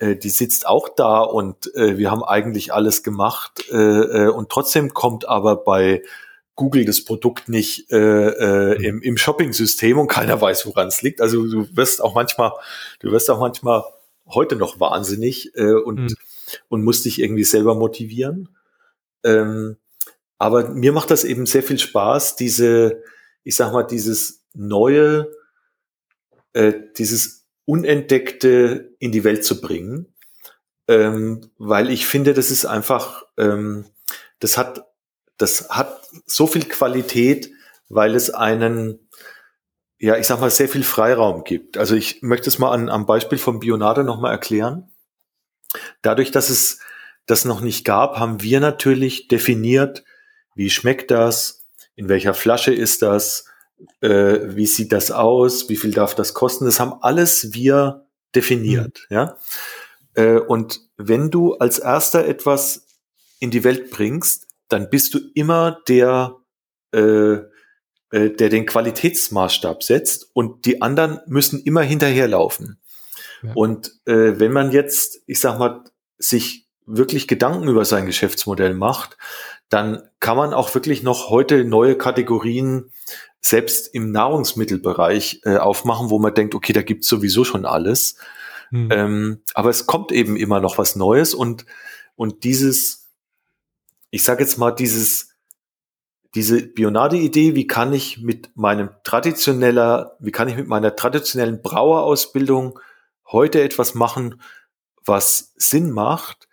äh, 0.00 0.16
die 0.16 0.30
sitzt 0.30 0.66
auch 0.66 0.88
da 0.88 1.20
und 1.20 1.72
äh, 1.76 1.98
wir 1.98 2.10
haben 2.10 2.24
eigentlich 2.24 2.72
alles 2.72 3.02
gemacht 3.02 3.64
äh, 3.70 3.76
äh, 3.76 4.28
und 4.28 4.48
trotzdem 4.48 4.94
kommt 4.94 5.28
aber 5.28 5.56
bei 5.56 6.02
Google 6.56 6.84
das 6.84 7.04
Produkt 7.04 7.48
nicht 7.48 7.90
äh, 7.92 7.96
äh, 7.96 8.84
im, 8.84 9.02
im 9.02 9.16
Shopping-System 9.16 9.98
und 9.98 10.08
keiner 10.08 10.40
weiß, 10.40 10.66
woran 10.66 10.88
es 10.88 11.00
liegt. 11.02 11.20
Also 11.20 11.46
du 11.46 11.74
wirst 11.76 12.02
auch 12.02 12.14
manchmal, 12.14 12.52
du 12.98 13.12
wirst 13.12 13.30
auch 13.30 13.40
manchmal 13.40 13.84
heute 14.26 14.56
noch 14.56 14.80
wahnsinnig 14.80 15.54
äh, 15.56 15.72
und, 15.72 16.00
mhm. 16.00 16.16
und 16.68 16.84
musst 16.84 17.04
dich 17.04 17.20
irgendwie 17.20 17.44
selber 17.44 17.74
motivieren. 17.74 18.48
Ähm, 19.22 19.76
aber 20.38 20.70
mir 20.70 20.92
macht 20.92 21.10
das 21.10 21.24
eben 21.24 21.46
sehr 21.46 21.62
viel 21.62 21.78
Spaß, 21.78 22.36
diese, 22.36 23.02
ich 23.44 23.56
sag 23.56 23.72
mal, 23.72 23.82
dieses 23.82 24.44
neue, 24.54 25.30
äh, 26.52 26.72
dieses 26.96 27.39
Unentdeckte 27.70 28.96
in 28.98 29.12
die 29.12 29.22
Welt 29.22 29.44
zu 29.44 29.60
bringen, 29.60 30.12
ähm, 30.88 31.52
weil 31.56 31.88
ich 31.88 32.04
finde, 32.04 32.34
das 32.34 32.50
ist 32.50 32.64
einfach, 32.64 33.22
ähm, 33.38 33.86
das 34.40 34.58
hat, 34.58 34.86
das 35.36 35.70
hat 35.70 36.02
so 36.26 36.48
viel 36.48 36.64
Qualität, 36.64 37.52
weil 37.88 38.16
es 38.16 38.30
einen, 38.30 38.98
ja, 40.00 40.16
ich 40.16 40.26
sag 40.26 40.40
mal, 40.40 40.50
sehr 40.50 40.68
viel 40.68 40.82
Freiraum 40.82 41.44
gibt. 41.44 41.78
Also 41.78 41.94
ich 41.94 42.22
möchte 42.22 42.48
es 42.48 42.58
mal 42.58 42.72
an, 42.72 42.88
am 42.88 43.06
Beispiel 43.06 43.38
von 43.38 43.60
Bionade 43.60 44.02
nochmal 44.02 44.32
erklären. 44.32 44.90
Dadurch, 46.02 46.32
dass 46.32 46.50
es 46.50 46.80
das 47.26 47.44
noch 47.44 47.60
nicht 47.60 47.84
gab, 47.84 48.18
haben 48.18 48.42
wir 48.42 48.58
natürlich 48.58 49.28
definiert, 49.28 50.02
wie 50.56 50.70
schmeckt 50.70 51.12
das, 51.12 51.68
in 51.94 52.08
welcher 52.08 52.34
Flasche 52.34 52.74
ist 52.74 53.02
das, 53.02 53.44
äh, 54.00 54.38
wie 54.56 54.66
sieht 54.66 54.92
das 54.92 55.10
aus, 55.10 55.68
wie 55.68 55.76
viel 55.76 55.92
darf 55.92 56.14
das 56.14 56.34
kosten, 56.34 56.64
das 56.64 56.80
haben 56.80 56.94
alles 57.00 57.52
wir 57.52 58.06
definiert, 58.34 59.06
mhm. 59.08 59.16
ja. 59.16 59.36
Äh, 60.14 60.38
und 60.38 60.80
wenn 60.96 61.30
du 61.30 61.54
als 61.54 61.78
erster 61.78 62.26
etwas 62.26 62.86
in 63.38 63.50
die 63.50 63.64
Welt 63.64 63.90
bringst, 63.90 64.46
dann 64.68 64.90
bist 64.90 65.14
du 65.14 65.18
immer 65.34 65.80
der, 65.88 66.36
äh, 66.92 67.34
äh, 68.10 68.30
der 68.30 68.48
den 68.48 68.66
Qualitätsmaßstab 68.66 69.82
setzt 69.82 70.30
und 70.32 70.64
die 70.66 70.82
anderen 70.82 71.20
müssen 71.26 71.60
immer 71.62 71.82
hinterherlaufen. 71.82 72.80
Ja. 73.42 73.52
Und 73.54 73.92
äh, 74.06 74.38
wenn 74.38 74.52
man 74.52 74.72
jetzt, 74.72 75.22
ich 75.26 75.40
sag 75.40 75.58
mal, 75.58 75.84
sich 76.18 76.68
wirklich 76.86 77.28
Gedanken 77.28 77.68
über 77.68 77.84
sein 77.84 78.06
Geschäftsmodell 78.06 78.74
macht, 78.74 79.16
dann 79.68 80.02
kann 80.18 80.36
man 80.36 80.52
auch 80.52 80.74
wirklich 80.74 81.02
noch 81.02 81.30
heute 81.30 81.64
neue 81.64 81.96
Kategorien 81.96 82.90
selbst 83.40 83.94
im 83.94 84.12
Nahrungsmittelbereich 84.12 85.40
äh, 85.44 85.56
aufmachen, 85.56 86.10
wo 86.10 86.18
man 86.18 86.34
denkt, 86.34 86.54
okay, 86.54 86.72
da 86.72 86.82
gibt's 86.82 87.08
sowieso 87.08 87.44
schon 87.44 87.64
alles. 87.64 88.16
Mhm. 88.70 88.88
Ähm, 88.92 89.42
aber 89.54 89.70
es 89.70 89.86
kommt 89.86 90.12
eben 90.12 90.36
immer 90.36 90.60
noch 90.60 90.78
was 90.78 90.94
Neues 90.96 91.34
und, 91.34 91.64
und 92.16 92.44
dieses, 92.44 93.08
ich 94.10 94.22
sage 94.22 94.42
jetzt 94.42 94.58
mal, 94.58 94.70
dieses, 94.70 95.30
diese 96.34 96.62
Bionade-Idee, 96.62 97.54
wie 97.54 97.66
kann 97.66 97.92
ich 97.92 98.18
mit 98.18 98.50
meinem 98.54 98.90
traditioneller, 99.02 100.16
wie 100.20 100.30
kann 100.30 100.48
ich 100.48 100.56
mit 100.56 100.68
meiner 100.68 100.94
traditionellen 100.94 101.62
Brauerausbildung 101.62 102.78
heute 103.26 103.62
etwas 103.62 103.94
machen, 103.94 104.40
was 105.04 105.54
Sinn 105.56 105.90
macht, 105.90 106.48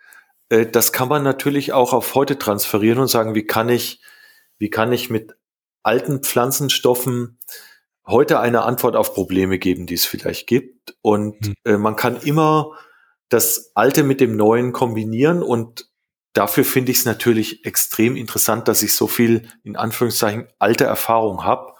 äh, 0.48 0.66
das 0.66 0.92
kann 0.92 1.08
man 1.08 1.22
natürlich 1.22 1.72
auch 1.72 1.92
auf 1.92 2.14
heute 2.14 2.38
transferieren 2.38 2.98
und 2.98 3.08
sagen, 3.08 3.34
wie 3.34 3.46
kann 3.46 3.68
ich, 3.68 4.00
wie 4.58 4.70
kann 4.70 4.92
ich 4.92 5.10
mit 5.10 5.36
alten 5.82 6.22
Pflanzenstoffen 6.22 7.38
heute 8.06 8.40
eine 8.40 8.62
Antwort 8.62 8.96
auf 8.96 9.14
Probleme 9.14 9.58
geben, 9.58 9.86
die 9.86 9.94
es 9.94 10.06
vielleicht 10.06 10.46
gibt. 10.46 10.96
Und 11.02 11.40
mhm. 11.46 11.54
äh, 11.64 11.76
man 11.76 11.94
kann 11.94 12.16
immer 12.16 12.72
das 13.28 13.72
Alte 13.74 14.02
mit 14.02 14.20
dem 14.20 14.36
Neuen 14.36 14.72
kombinieren 14.72 15.42
und 15.42 15.90
dafür 16.32 16.64
finde 16.64 16.92
ich 16.92 16.98
es 16.98 17.04
natürlich 17.04 17.66
extrem 17.66 18.16
interessant, 18.16 18.68
dass 18.68 18.82
ich 18.82 18.94
so 18.94 19.06
viel 19.06 19.48
in 19.64 19.76
Anführungszeichen 19.76 20.48
alte 20.58 20.84
Erfahrung 20.84 21.44
habe, 21.44 21.74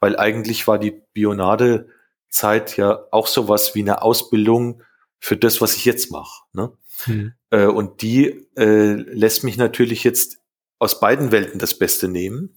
weil 0.00 0.18
eigentlich 0.18 0.66
war 0.66 0.78
die 0.78 1.02
Bionade-Zeit 1.12 2.76
ja 2.76 3.04
auch 3.12 3.28
sowas 3.28 3.74
wie 3.74 3.82
eine 3.82 4.02
Ausbildung 4.02 4.82
für 5.20 5.36
das, 5.36 5.60
was 5.60 5.76
ich 5.76 5.84
jetzt 5.84 6.10
mache. 6.10 6.42
Ne? 6.52 6.72
Mhm. 7.06 7.34
Äh, 7.50 7.66
und 7.66 8.02
die 8.02 8.48
äh, 8.56 8.94
lässt 8.94 9.44
mich 9.44 9.56
natürlich 9.56 10.02
jetzt 10.02 10.38
aus 10.78 10.98
beiden 10.98 11.30
Welten 11.30 11.60
das 11.60 11.78
Beste 11.78 12.08
nehmen 12.08 12.55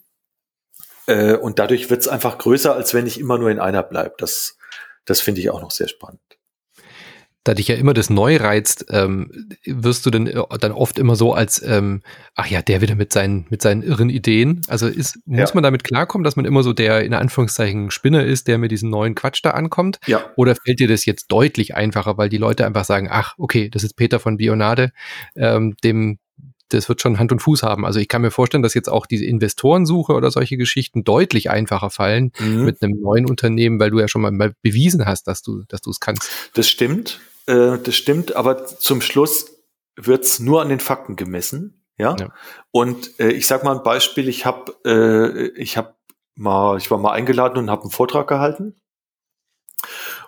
Äh, 1.09 1.35
und 1.35 1.59
dadurch 1.59 1.89
wird 1.89 2.01
es 2.01 2.07
einfach 2.07 2.37
größer, 2.37 2.75
als 2.75 2.93
wenn 2.93 3.07
ich 3.07 3.19
immer 3.19 3.37
nur 3.37 3.49
in 3.49 3.59
einer 3.59 3.83
bleibe. 3.83 4.15
Das, 4.17 4.57
das 5.05 5.21
finde 5.21 5.41
ich 5.41 5.49
auch 5.49 5.61
noch 5.61 5.71
sehr 5.71 5.87
spannend 5.87 6.21
da 7.49 7.53
dich 7.53 7.67
ja 7.67 7.75
immer 7.75 7.93
das 7.93 8.09
neu 8.09 8.37
reizt, 8.37 8.85
ähm, 8.91 9.31
wirst 9.65 10.05
du 10.05 10.11
dann, 10.11 10.27
äh, 10.27 10.43
dann 10.59 10.71
oft 10.71 10.99
immer 10.99 11.15
so 11.15 11.33
als, 11.33 11.61
ähm, 11.63 12.01
ach 12.35 12.47
ja, 12.47 12.61
der 12.61 12.81
wieder 12.81 12.95
mit 12.95 13.13
seinen, 13.13 13.47
mit 13.49 13.61
seinen 13.61 13.81
irren 13.81 14.09
Ideen. 14.09 14.61
Also 14.67 14.87
ist, 14.87 15.17
muss 15.25 15.49
ja. 15.49 15.55
man 15.55 15.63
damit 15.63 15.83
klarkommen, 15.83 16.23
dass 16.23 16.35
man 16.35 16.45
immer 16.45 16.63
so 16.63 16.73
der 16.73 17.03
in 17.03 17.13
Anführungszeichen 17.13 17.91
Spinner 17.91 18.23
ist, 18.23 18.47
der 18.47 18.57
mit 18.57 18.71
diesem 18.71 18.89
neuen 18.89 19.15
Quatsch 19.15 19.39
da 19.41 19.51
ankommt? 19.51 19.99
Ja. 20.05 20.25
Oder 20.35 20.55
fällt 20.55 20.79
dir 20.79 20.87
das 20.87 21.05
jetzt 21.05 21.27
deutlich 21.29 21.75
einfacher, 21.75 22.17
weil 22.17 22.29
die 22.29 22.37
Leute 22.37 22.65
einfach 22.65 22.85
sagen, 22.85 23.07
ach, 23.09 23.35
okay, 23.37 23.69
das 23.69 23.83
ist 23.83 23.95
Peter 23.95 24.19
von 24.19 24.37
Bionade, 24.37 24.91
ähm, 25.35 25.75
dem, 25.83 26.19
das 26.69 26.89
wird 26.89 27.01
schon 27.01 27.19
Hand 27.19 27.31
und 27.31 27.39
Fuß 27.39 27.63
haben. 27.63 27.85
Also 27.85 27.99
ich 27.99 28.07
kann 28.07 28.21
mir 28.21 28.31
vorstellen, 28.31 28.63
dass 28.63 28.73
jetzt 28.73 28.89
auch 28.89 29.05
diese 29.05 29.25
Investorensuche 29.25 30.13
oder 30.13 30.31
solche 30.31 30.57
Geschichten 30.57 31.03
deutlich 31.03 31.49
einfacher 31.49 31.89
fallen 31.89 32.31
mhm. 32.39 32.65
mit 32.65 32.81
einem 32.81 33.01
neuen 33.01 33.25
Unternehmen, 33.25 33.79
weil 33.79 33.91
du 33.91 33.99
ja 33.99 34.07
schon 34.07 34.21
mal 34.21 34.53
bewiesen 34.61 35.05
hast, 35.05 35.27
dass 35.27 35.41
du, 35.41 35.63
dass 35.67 35.81
du 35.81 35.89
es 35.89 35.99
kannst. 35.99 36.29
Das 36.53 36.69
stimmt. 36.69 37.19
Äh, 37.47 37.77
das 37.79 37.95
stimmt, 37.95 38.35
aber 38.35 38.65
zum 38.65 39.01
Schluss 39.01 39.51
wird's 39.95 40.39
nur 40.39 40.61
an 40.61 40.69
den 40.69 40.79
Fakten 40.79 41.15
gemessen. 41.15 41.83
Ja. 41.97 42.15
ja. 42.17 42.33
Und 42.71 43.19
äh, 43.19 43.31
ich 43.31 43.47
sag 43.47 43.63
mal 43.63 43.75
ein 43.75 43.83
Beispiel, 43.83 44.29
ich 44.29 44.45
habe 44.45 44.73
äh, 44.85 45.47
ich 45.59 45.75
habe 45.75 45.95
mal, 46.35 46.77
ich 46.77 46.89
war 46.89 46.97
mal 46.97 47.11
eingeladen 47.11 47.57
und 47.57 47.69
habe 47.69 47.83
einen 47.83 47.91
Vortrag 47.91 48.27
gehalten. 48.27 48.75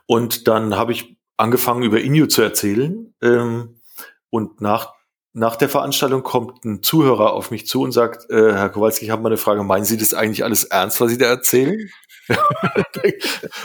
Und 0.06 0.48
dann 0.48 0.76
habe 0.76 0.92
ich 0.92 1.18
angefangen, 1.38 1.84
über 1.84 2.02
Inu 2.02 2.28
zu 2.28 2.42
erzählen. 2.42 3.14
Ähm, 3.22 3.82
und 4.30 4.62
nach, 4.62 4.94
nach 5.34 5.56
der 5.56 5.70
Veranstaltung 5.70 6.24
kommt 6.24 6.66
ein 6.66 6.84
Zuhörer 6.84 7.34
auf 7.34 7.52
mich 7.52 7.66
zu 7.66 7.82
und 7.82 7.92
sagt, 7.92 8.30
äh, 8.30 8.54
Herr 8.54 8.70
Kowalski, 8.70 9.06
ich 9.06 9.12
habe 9.12 9.22
mal 9.22 9.30
eine 9.30 9.38
Frage, 9.38 9.64
meinen 9.64 9.86
Sie 9.86 9.98
das 9.98 10.14
eigentlich 10.14 10.44
alles 10.44 10.66
ernst, 10.66 11.00
was 11.00 11.12
Sie 11.12 11.18
da 11.18 11.28
erzählen? 11.28 11.90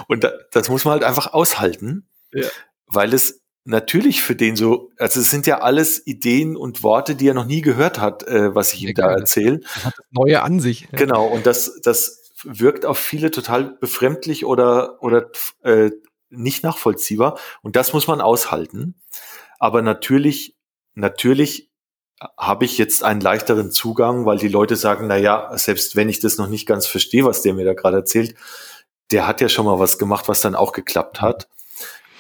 und 0.09 0.25
da, 0.25 0.33
das 0.53 0.69
muss 0.69 0.85
man 0.85 0.93
halt 0.93 1.05
einfach 1.05 1.33
aushalten, 1.33 2.09
ja. 2.33 2.47
weil 2.87 3.13
es 3.13 3.43
natürlich 3.65 4.23
für 4.23 4.37
den 4.37 4.55
so, 4.55 4.91
also 4.99 5.21
es 5.21 5.31
sind 5.31 5.47
ja 5.47 5.61
alles 5.61 6.07
Ideen 6.07 6.57
und 6.57 6.83
Worte, 6.83 7.17
die 7.17 7.29
er 7.29 7.35
noch 7.35 7.47
nie 7.47 7.63
gehört 7.63 8.01
hat, 8.01 8.23
äh, 8.29 8.55
was 8.55 8.73
ich 8.73 8.83
ihm 8.83 8.95
da 8.95 9.11
erzähle. 9.11 9.61
Neue 10.11 10.43
an 10.43 10.61
sich. 10.61 10.89
Genau, 10.93 11.27
und 11.27 11.47
das, 11.47 11.81
das 11.83 12.33
wirkt 12.45 12.87
auf 12.87 12.99
viele 12.99 13.31
total 13.31 13.77
befremdlich 13.81 14.45
oder, 14.45 15.03
oder 15.03 15.31
äh, 15.63 15.91
nicht 16.31 16.63
nachvollziehbar. 16.63 17.39
Und 17.63 17.77
das 17.77 17.93
muss 17.93 18.07
man 18.07 18.21
aushalten. 18.21 18.95
Aber 19.59 19.83
natürlich, 19.83 20.56
natürlich 20.97 21.71
habe 22.39 22.65
ich 22.65 22.79
jetzt 22.79 23.05
einen 23.05 23.21
leichteren 23.21 23.71
Zugang, 23.71 24.25
weil 24.25 24.39
die 24.39 24.49
Leute 24.49 24.77
sagen, 24.77 25.07
na 25.07 25.17
ja, 25.17 25.57
selbst 25.57 25.97
wenn 25.97 26.09
ich 26.09 26.21
das 26.21 26.39
noch 26.39 26.49
nicht 26.49 26.67
ganz 26.67 26.87
verstehe, 26.87 27.25
was 27.25 27.43
der 27.43 27.55
mir 27.55 27.65
da 27.65 27.75
gerade 27.75 27.99
erzählt, 27.99 28.35
der 29.13 29.27
hat 29.27 29.41
ja 29.41 29.49
schon 29.49 29.67
mal 29.67 29.79
was 29.79 29.99
gemacht, 29.99 30.29
was 30.29 30.41
dann 30.41 30.55
auch 30.55 30.73
geklappt 30.73 31.21
hat. 31.21 31.49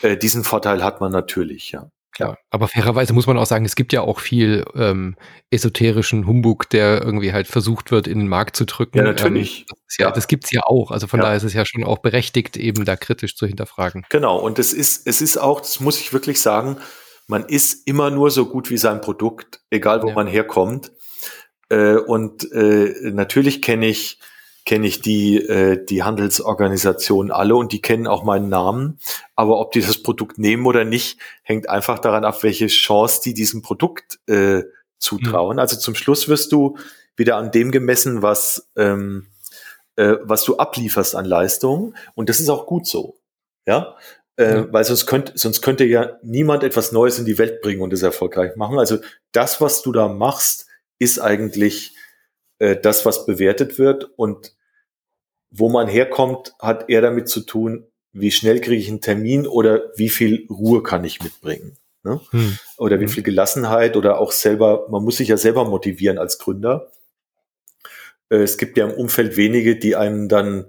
Äh, 0.02 0.16
diesen 0.16 0.44
Vorteil 0.44 0.84
hat 0.84 1.00
man 1.00 1.12
natürlich, 1.12 1.72
ja. 1.72 1.90
Klar, 2.12 2.38
aber 2.48 2.66
fairerweise 2.66 3.12
muss 3.12 3.26
man 3.26 3.36
auch 3.36 3.44
sagen, 3.44 3.66
es 3.66 3.76
gibt 3.76 3.92
ja 3.92 4.00
auch 4.00 4.20
viel 4.20 4.64
ähm, 4.74 5.16
esoterischen 5.50 6.26
Humbug, 6.26 6.70
der 6.70 7.02
irgendwie 7.02 7.34
halt 7.34 7.46
versucht 7.46 7.90
wird, 7.90 8.06
in 8.06 8.20
den 8.20 8.28
Markt 8.28 8.56
zu 8.56 8.64
drücken. 8.64 8.96
Ja, 8.96 9.04
natürlich. 9.04 9.60
Ähm, 9.60 9.66
das, 9.68 9.96
ja, 9.98 10.06
ja. 10.06 10.12
das 10.12 10.26
gibt's 10.26 10.50
ja 10.50 10.62
auch. 10.64 10.92
Also 10.92 11.08
von 11.08 11.20
ja. 11.20 11.24
daher 11.24 11.36
ist 11.36 11.42
es 11.42 11.52
ja 11.52 11.66
schon 11.66 11.84
auch 11.84 11.98
berechtigt, 11.98 12.56
eben 12.56 12.86
da 12.86 12.96
kritisch 12.96 13.36
zu 13.36 13.46
hinterfragen. 13.46 14.06
Genau, 14.08 14.38
und 14.38 14.58
es 14.58 14.72
ist, 14.72 15.06
es 15.06 15.20
ist 15.20 15.36
auch, 15.36 15.60
das 15.60 15.80
muss 15.80 16.00
ich 16.00 16.14
wirklich 16.14 16.40
sagen, 16.40 16.78
man 17.26 17.46
ist 17.46 17.86
immer 17.86 18.10
nur 18.10 18.30
so 18.30 18.46
gut 18.46 18.70
wie 18.70 18.78
sein 18.78 19.00
Produkt, 19.00 19.60
egal 19.70 20.02
wo 20.02 20.08
ja. 20.08 20.14
man 20.14 20.26
herkommt. 20.26 20.92
Äh, 21.68 21.96
und 21.96 22.50
äh, 22.52 23.10
natürlich 23.10 23.62
kenne 23.62 23.86
ich 23.86 24.18
kenne 24.66 24.88
ich 24.88 25.00
die, 25.00 25.36
äh, 25.36 25.82
die 25.82 26.02
Handelsorganisationen 26.02 27.30
alle 27.30 27.54
und 27.54 27.72
die 27.72 27.80
kennen 27.80 28.08
auch 28.08 28.24
meinen 28.24 28.48
Namen. 28.48 28.98
Aber 29.36 29.60
ob 29.60 29.70
die 29.70 29.80
das 29.80 30.02
Produkt 30.02 30.38
nehmen 30.38 30.66
oder 30.66 30.84
nicht, 30.84 31.20
hängt 31.42 31.70
einfach 31.70 32.00
daran 32.00 32.24
ab, 32.24 32.42
welche 32.42 32.66
Chance 32.66 33.20
die 33.24 33.32
diesem 33.32 33.62
Produkt 33.62 34.18
äh, 34.26 34.64
zutrauen. 34.98 35.56
Mhm. 35.56 35.60
Also 35.60 35.76
zum 35.76 35.94
Schluss 35.94 36.28
wirst 36.28 36.50
du 36.50 36.76
wieder 37.16 37.36
an 37.36 37.52
dem 37.52 37.70
gemessen, 37.70 38.22
was, 38.22 38.68
ähm, 38.76 39.28
äh, 39.94 40.16
was 40.22 40.42
du 40.42 40.56
ablieferst 40.56 41.14
an 41.14 41.24
Leistung. 41.24 41.94
Und 42.16 42.28
das 42.28 42.40
ist 42.40 42.48
auch 42.48 42.66
gut 42.66 42.88
so. 42.88 43.18
Ja. 43.66 43.96
Äh. 44.36 44.64
Weil 44.70 44.84
sonst 44.84 45.06
könnte, 45.06 45.32
sonst 45.34 45.62
könnte 45.62 45.84
ja 45.84 46.18
niemand 46.22 46.62
etwas 46.62 46.92
Neues 46.92 47.18
in 47.18 47.24
die 47.24 47.38
Welt 47.38 47.62
bringen 47.62 47.80
und 47.80 47.92
es 47.92 48.02
erfolgreich 48.02 48.56
machen. 48.56 48.78
Also 48.78 48.98
das, 49.32 49.60
was 49.60 49.82
du 49.82 49.92
da 49.92 50.08
machst, 50.08 50.66
ist 50.98 51.18
eigentlich 51.18 51.94
äh, 52.58 52.76
das, 52.76 53.06
was 53.06 53.26
bewertet 53.26 53.78
wird. 53.78 54.10
Und 54.16 54.54
wo 55.50 55.68
man 55.70 55.88
herkommt, 55.88 56.54
hat 56.58 56.90
eher 56.90 57.00
damit 57.00 57.28
zu 57.28 57.40
tun, 57.40 57.86
wie 58.12 58.30
schnell 58.30 58.60
kriege 58.60 58.80
ich 58.80 58.88
einen 58.88 59.00
Termin 59.00 59.46
oder 59.46 59.90
wie 59.96 60.08
viel 60.08 60.46
Ruhe 60.50 60.82
kann 60.82 61.04
ich 61.04 61.22
mitbringen. 61.22 61.76
Ne? 62.02 62.20
Hm. 62.30 62.58
Oder 62.78 63.00
wie 63.00 63.04
hm. 63.04 63.10
viel 63.10 63.22
Gelassenheit 63.22 63.96
oder 63.96 64.18
auch 64.18 64.32
selber, 64.32 64.86
man 64.90 65.02
muss 65.02 65.16
sich 65.16 65.28
ja 65.28 65.36
selber 65.36 65.64
motivieren 65.64 66.18
als 66.18 66.38
Gründer. 66.38 66.90
Äh, 68.28 68.38
es 68.38 68.58
gibt 68.58 68.76
ja 68.76 68.86
im 68.86 68.94
Umfeld 68.94 69.36
wenige, 69.36 69.76
die 69.76 69.96
einem 69.96 70.28
dann 70.28 70.66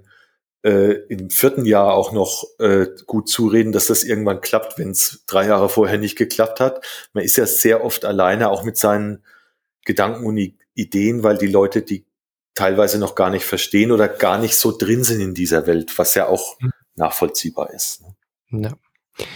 äh, 0.62 0.92
im 1.08 1.30
vierten 1.30 1.64
Jahr 1.64 1.94
auch 1.94 2.12
noch 2.12 2.44
äh, 2.58 2.86
gut 3.06 3.28
zureden, 3.28 3.72
dass 3.72 3.86
das 3.86 4.04
irgendwann 4.04 4.40
klappt, 4.40 4.78
wenn 4.78 4.90
es 4.90 5.24
drei 5.26 5.46
Jahre 5.46 5.68
vorher 5.68 5.98
nicht 5.98 6.16
geklappt 6.16 6.60
hat. 6.60 6.84
Man 7.12 7.24
ist 7.24 7.36
ja 7.36 7.46
sehr 7.46 7.84
oft 7.84 8.04
alleine, 8.04 8.50
auch 8.50 8.64
mit 8.64 8.76
seinen 8.76 9.24
Gedanken 9.84 10.26
und 10.26 10.54
Ideen, 10.74 11.22
weil 11.22 11.38
die 11.38 11.46
Leute, 11.46 11.82
die 11.82 12.06
teilweise 12.54 12.98
noch 12.98 13.14
gar 13.14 13.30
nicht 13.30 13.44
verstehen 13.44 13.92
oder 13.92 14.08
gar 14.08 14.38
nicht 14.38 14.56
so 14.56 14.76
drin 14.76 15.04
sind 15.04 15.20
in 15.20 15.34
dieser 15.34 15.66
Welt, 15.66 15.96
was 15.98 16.14
ja 16.14 16.26
auch 16.26 16.58
mhm. 16.60 16.72
nachvollziehbar 16.96 17.70
ist. 17.72 18.02
Ne? 18.50 18.62
Ja. 18.62 19.26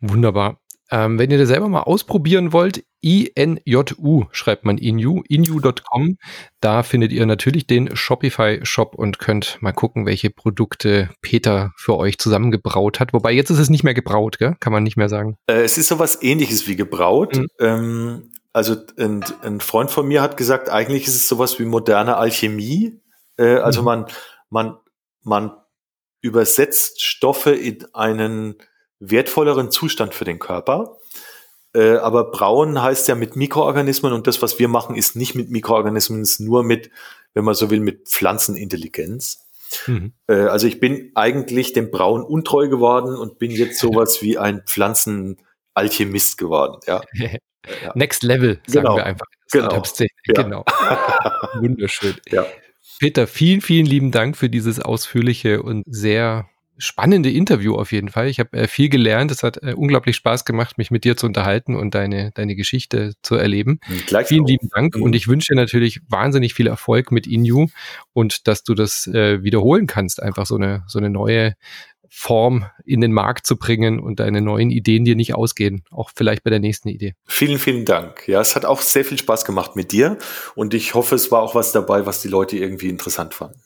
Wunderbar. 0.00 0.60
Ähm, 0.90 1.18
wenn 1.18 1.30
ihr 1.30 1.38
das 1.38 1.48
selber 1.48 1.68
mal 1.68 1.82
ausprobieren 1.82 2.52
wollt, 2.52 2.84
INJU 3.00 4.24
schreibt 4.32 4.64
man 4.64 4.78
Inu, 4.78 5.22
inu.com. 5.28 6.16
Da 6.60 6.82
findet 6.82 7.12
ihr 7.12 7.24
natürlich 7.26 7.66
den 7.66 7.94
Shopify 7.94 8.60
Shop 8.64 8.94
und 8.94 9.18
könnt 9.18 9.58
mal 9.60 9.72
gucken, 9.72 10.06
welche 10.06 10.30
Produkte 10.30 11.10
Peter 11.22 11.72
für 11.76 11.96
euch 11.96 12.18
zusammengebraut 12.18 12.98
hat. 12.98 13.12
Wobei 13.12 13.32
jetzt 13.32 13.50
ist 13.50 13.58
es 13.58 13.70
nicht 13.70 13.84
mehr 13.84 13.94
gebraut, 13.94 14.38
gell? 14.38 14.56
kann 14.58 14.72
man 14.72 14.82
nicht 14.82 14.96
mehr 14.96 15.08
sagen. 15.08 15.36
Äh, 15.46 15.62
es 15.62 15.78
ist 15.78 15.88
sowas 15.88 16.22
ähnliches 16.22 16.66
wie 16.66 16.76
gebraut. 16.76 17.36
Mhm. 17.36 17.46
Ähm, 17.60 18.32
also 18.52 18.76
ein, 18.98 19.24
ein 19.42 19.60
Freund 19.60 19.90
von 19.90 20.08
mir 20.08 20.22
hat 20.22 20.36
gesagt, 20.36 20.70
eigentlich 20.70 21.06
ist 21.06 21.14
es 21.14 21.28
sowas 21.28 21.58
wie 21.58 21.64
moderne 21.64 22.16
Alchemie. 22.16 23.00
Äh, 23.36 23.56
also 23.56 23.82
mhm. 23.82 23.84
man, 23.84 24.06
man, 24.50 24.76
man 25.22 25.52
übersetzt 26.22 27.02
Stoffe 27.02 27.52
in 27.52 27.86
einen 27.94 28.56
wertvolleren 29.00 29.70
Zustand 29.70 30.14
für 30.14 30.24
den 30.24 30.38
Körper. 30.38 30.98
Äh, 31.74 31.96
aber 31.96 32.30
brauen 32.30 32.80
heißt 32.80 33.08
ja 33.08 33.14
mit 33.14 33.36
Mikroorganismen 33.36 34.12
und 34.12 34.26
das, 34.26 34.40
was 34.40 34.58
wir 34.58 34.68
machen, 34.68 34.96
ist 34.96 35.16
nicht 35.16 35.34
mit 35.34 35.50
Mikroorganismen, 35.50 36.22
ist 36.22 36.40
nur 36.40 36.64
mit, 36.64 36.90
wenn 37.34 37.44
man 37.44 37.54
so 37.54 37.70
will, 37.70 37.80
mit 37.80 38.08
Pflanzenintelligenz. 38.08 39.46
Mhm. 39.86 40.12
Äh, 40.26 40.34
also 40.34 40.66
ich 40.66 40.80
bin 40.80 41.10
eigentlich 41.14 41.72
dem 41.72 41.90
Brauen 41.90 42.22
untreu 42.22 42.68
geworden 42.68 43.14
und 43.14 43.38
bin 43.38 43.50
jetzt 43.50 43.78
sowas 43.78 44.18
wie 44.22 44.38
ein 44.38 44.62
Pflanzenalchemist 44.64 46.38
geworden. 46.38 46.80
Ja. 46.86 47.02
Ja. 47.12 47.28
Next 47.94 48.22
Level, 48.22 48.60
sagen 48.66 48.86
genau. 48.86 48.96
wir 48.96 49.04
einfach. 49.04 49.26
Genau. 49.52 49.82
Ja. 49.98 50.42
genau. 50.42 50.64
Wunderschön. 51.60 52.14
Ja. 52.30 52.46
Peter, 52.98 53.26
vielen, 53.26 53.60
vielen 53.60 53.86
lieben 53.86 54.10
Dank 54.10 54.36
für 54.36 54.48
dieses 54.48 54.80
ausführliche 54.80 55.62
und 55.62 55.84
sehr 55.86 56.48
spannende 56.78 57.30
Interview 57.30 57.74
auf 57.74 57.92
jeden 57.92 58.08
Fall. 58.08 58.28
Ich 58.28 58.38
habe 58.38 58.56
äh, 58.56 58.68
viel 58.68 58.88
gelernt. 58.88 59.30
Es 59.30 59.42
hat 59.42 59.62
äh, 59.62 59.74
unglaublich 59.74 60.16
Spaß 60.16 60.44
gemacht, 60.44 60.78
mich 60.78 60.90
mit 60.90 61.04
dir 61.04 61.16
zu 61.16 61.26
unterhalten 61.26 61.74
und 61.74 61.94
deine, 61.94 62.32
deine 62.34 62.54
Geschichte 62.54 63.14
zu 63.22 63.34
erleben. 63.34 63.80
Gleich 64.06 64.28
Vielen 64.28 64.44
auch. 64.44 64.48
lieben 64.48 64.68
Dank 64.74 64.96
mhm. 64.96 65.02
und 65.02 65.14
ich 65.14 65.28
wünsche 65.28 65.54
dir 65.54 65.60
natürlich 65.60 66.00
wahnsinnig 66.08 66.54
viel 66.54 66.66
Erfolg 66.66 67.12
mit 67.12 67.26
Inu 67.26 67.68
und 68.12 68.46
dass 68.46 68.62
du 68.62 68.74
das 68.74 69.06
äh, 69.06 69.42
wiederholen 69.42 69.86
kannst. 69.86 70.22
Einfach 70.22 70.46
so 70.46 70.56
eine, 70.56 70.84
so 70.86 70.98
eine 70.98 71.10
neue 71.10 71.54
Form 72.08 72.64
in 72.84 73.00
den 73.00 73.12
Markt 73.12 73.46
zu 73.46 73.58
bringen 73.58 74.00
und 74.00 74.20
deine 74.20 74.40
neuen 74.40 74.70
Ideen 74.70 75.04
dir 75.04 75.16
nicht 75.16 75.34
ausgehen. 75.34 75.82
Auch 75.90 76.10
vielleicht 76.14 76.44
bei 76.44 76.50
der 76.50 76.60
nächsten 76.60 76.88
Idee. 76.88 77.14
Vielen, 77.26 77.58
vielen 77.58 77.84
Dank. 77.84 78.26
Ja, 78.28 78.40
es 78.40 78.56
hat 78.56 78.64
auch 78.64 78.80
sehr 78.80 79.04
viel 79.04 79.18
Spaß 79.18 79.44
gemacht 79.44 79.76
mit 79.76 79.92
dir 79.92 80.18
und 80.54 80.72
ich 80.72 80.94
hoffe, 80.94 81.14
es 81.14 81.30
war 81.30 81.42
auch 81.42 81.54
was 81.54 81.72
dabei, 81.72 82.06
was 82.06 82.22
die 82.22 82.28
Leute 82.28 82.56
irgendwie 82.56 82.88
interessant 82.88 83.34
fanden. 83.34 83.60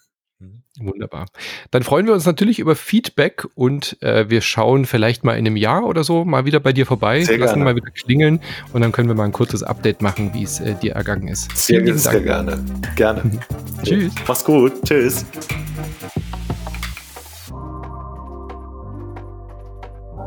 Wunderbar. 0.80 1.26
Dann 1.70 1.82
freuen 1.82 2.06
wir 2.06 2.14
uns 2.14 2.24
natürlich 2.24 2.58
über 2.58 2.74
Feedback 2.74 3.46
und 3.54 4.00
äh, 4.02 4.30
wir 4.30 4.40
schauen 4.40 4.86
vielleicht 4.86 5.24
mal 5.24 5.34
in 5.34 5.46
einem 5.46 5.56
Jahr 5.56 5.84
oder 5.84 6.04
so 6.04 6.24
mal 6.24 6.44
wieder 6.46 6.60
bei 6.60 6.72
dir 6.72 6.86
vorbei, 6.86 7.22
sehr 7.22 7.38
lassen 7.38 7.54
gerne. 7.54 7.64
mal 7.64 7.76
wieder 7.76 7.90
klingeln 7.90 8.40
und 8.72 8.80
dann 8.80 8.92
können 8.92 9.08
wir 9.08 9.14
mal 9.14 9.24
ein 9.24 9.32
kurzes 9.32 9.62
Update 9.62 10.00
machen, 10.00 10.32
wie 10.32 10.42
es 10.42 10.60
äh, 10.60 10.74
dir 10.74 10.92
ergangen 10.92 11.28
ist. 11.28 11.54
Sehr, 11.56 11.96
sehr 11.96 12.20
gerne. 12.20 12.64
Gerne. 12.96 13.22
Tschüss. 13.82 14.12
Mach's 14.26 14.44
gut. 14.44 14.72
Tschüss. 14.84 15.26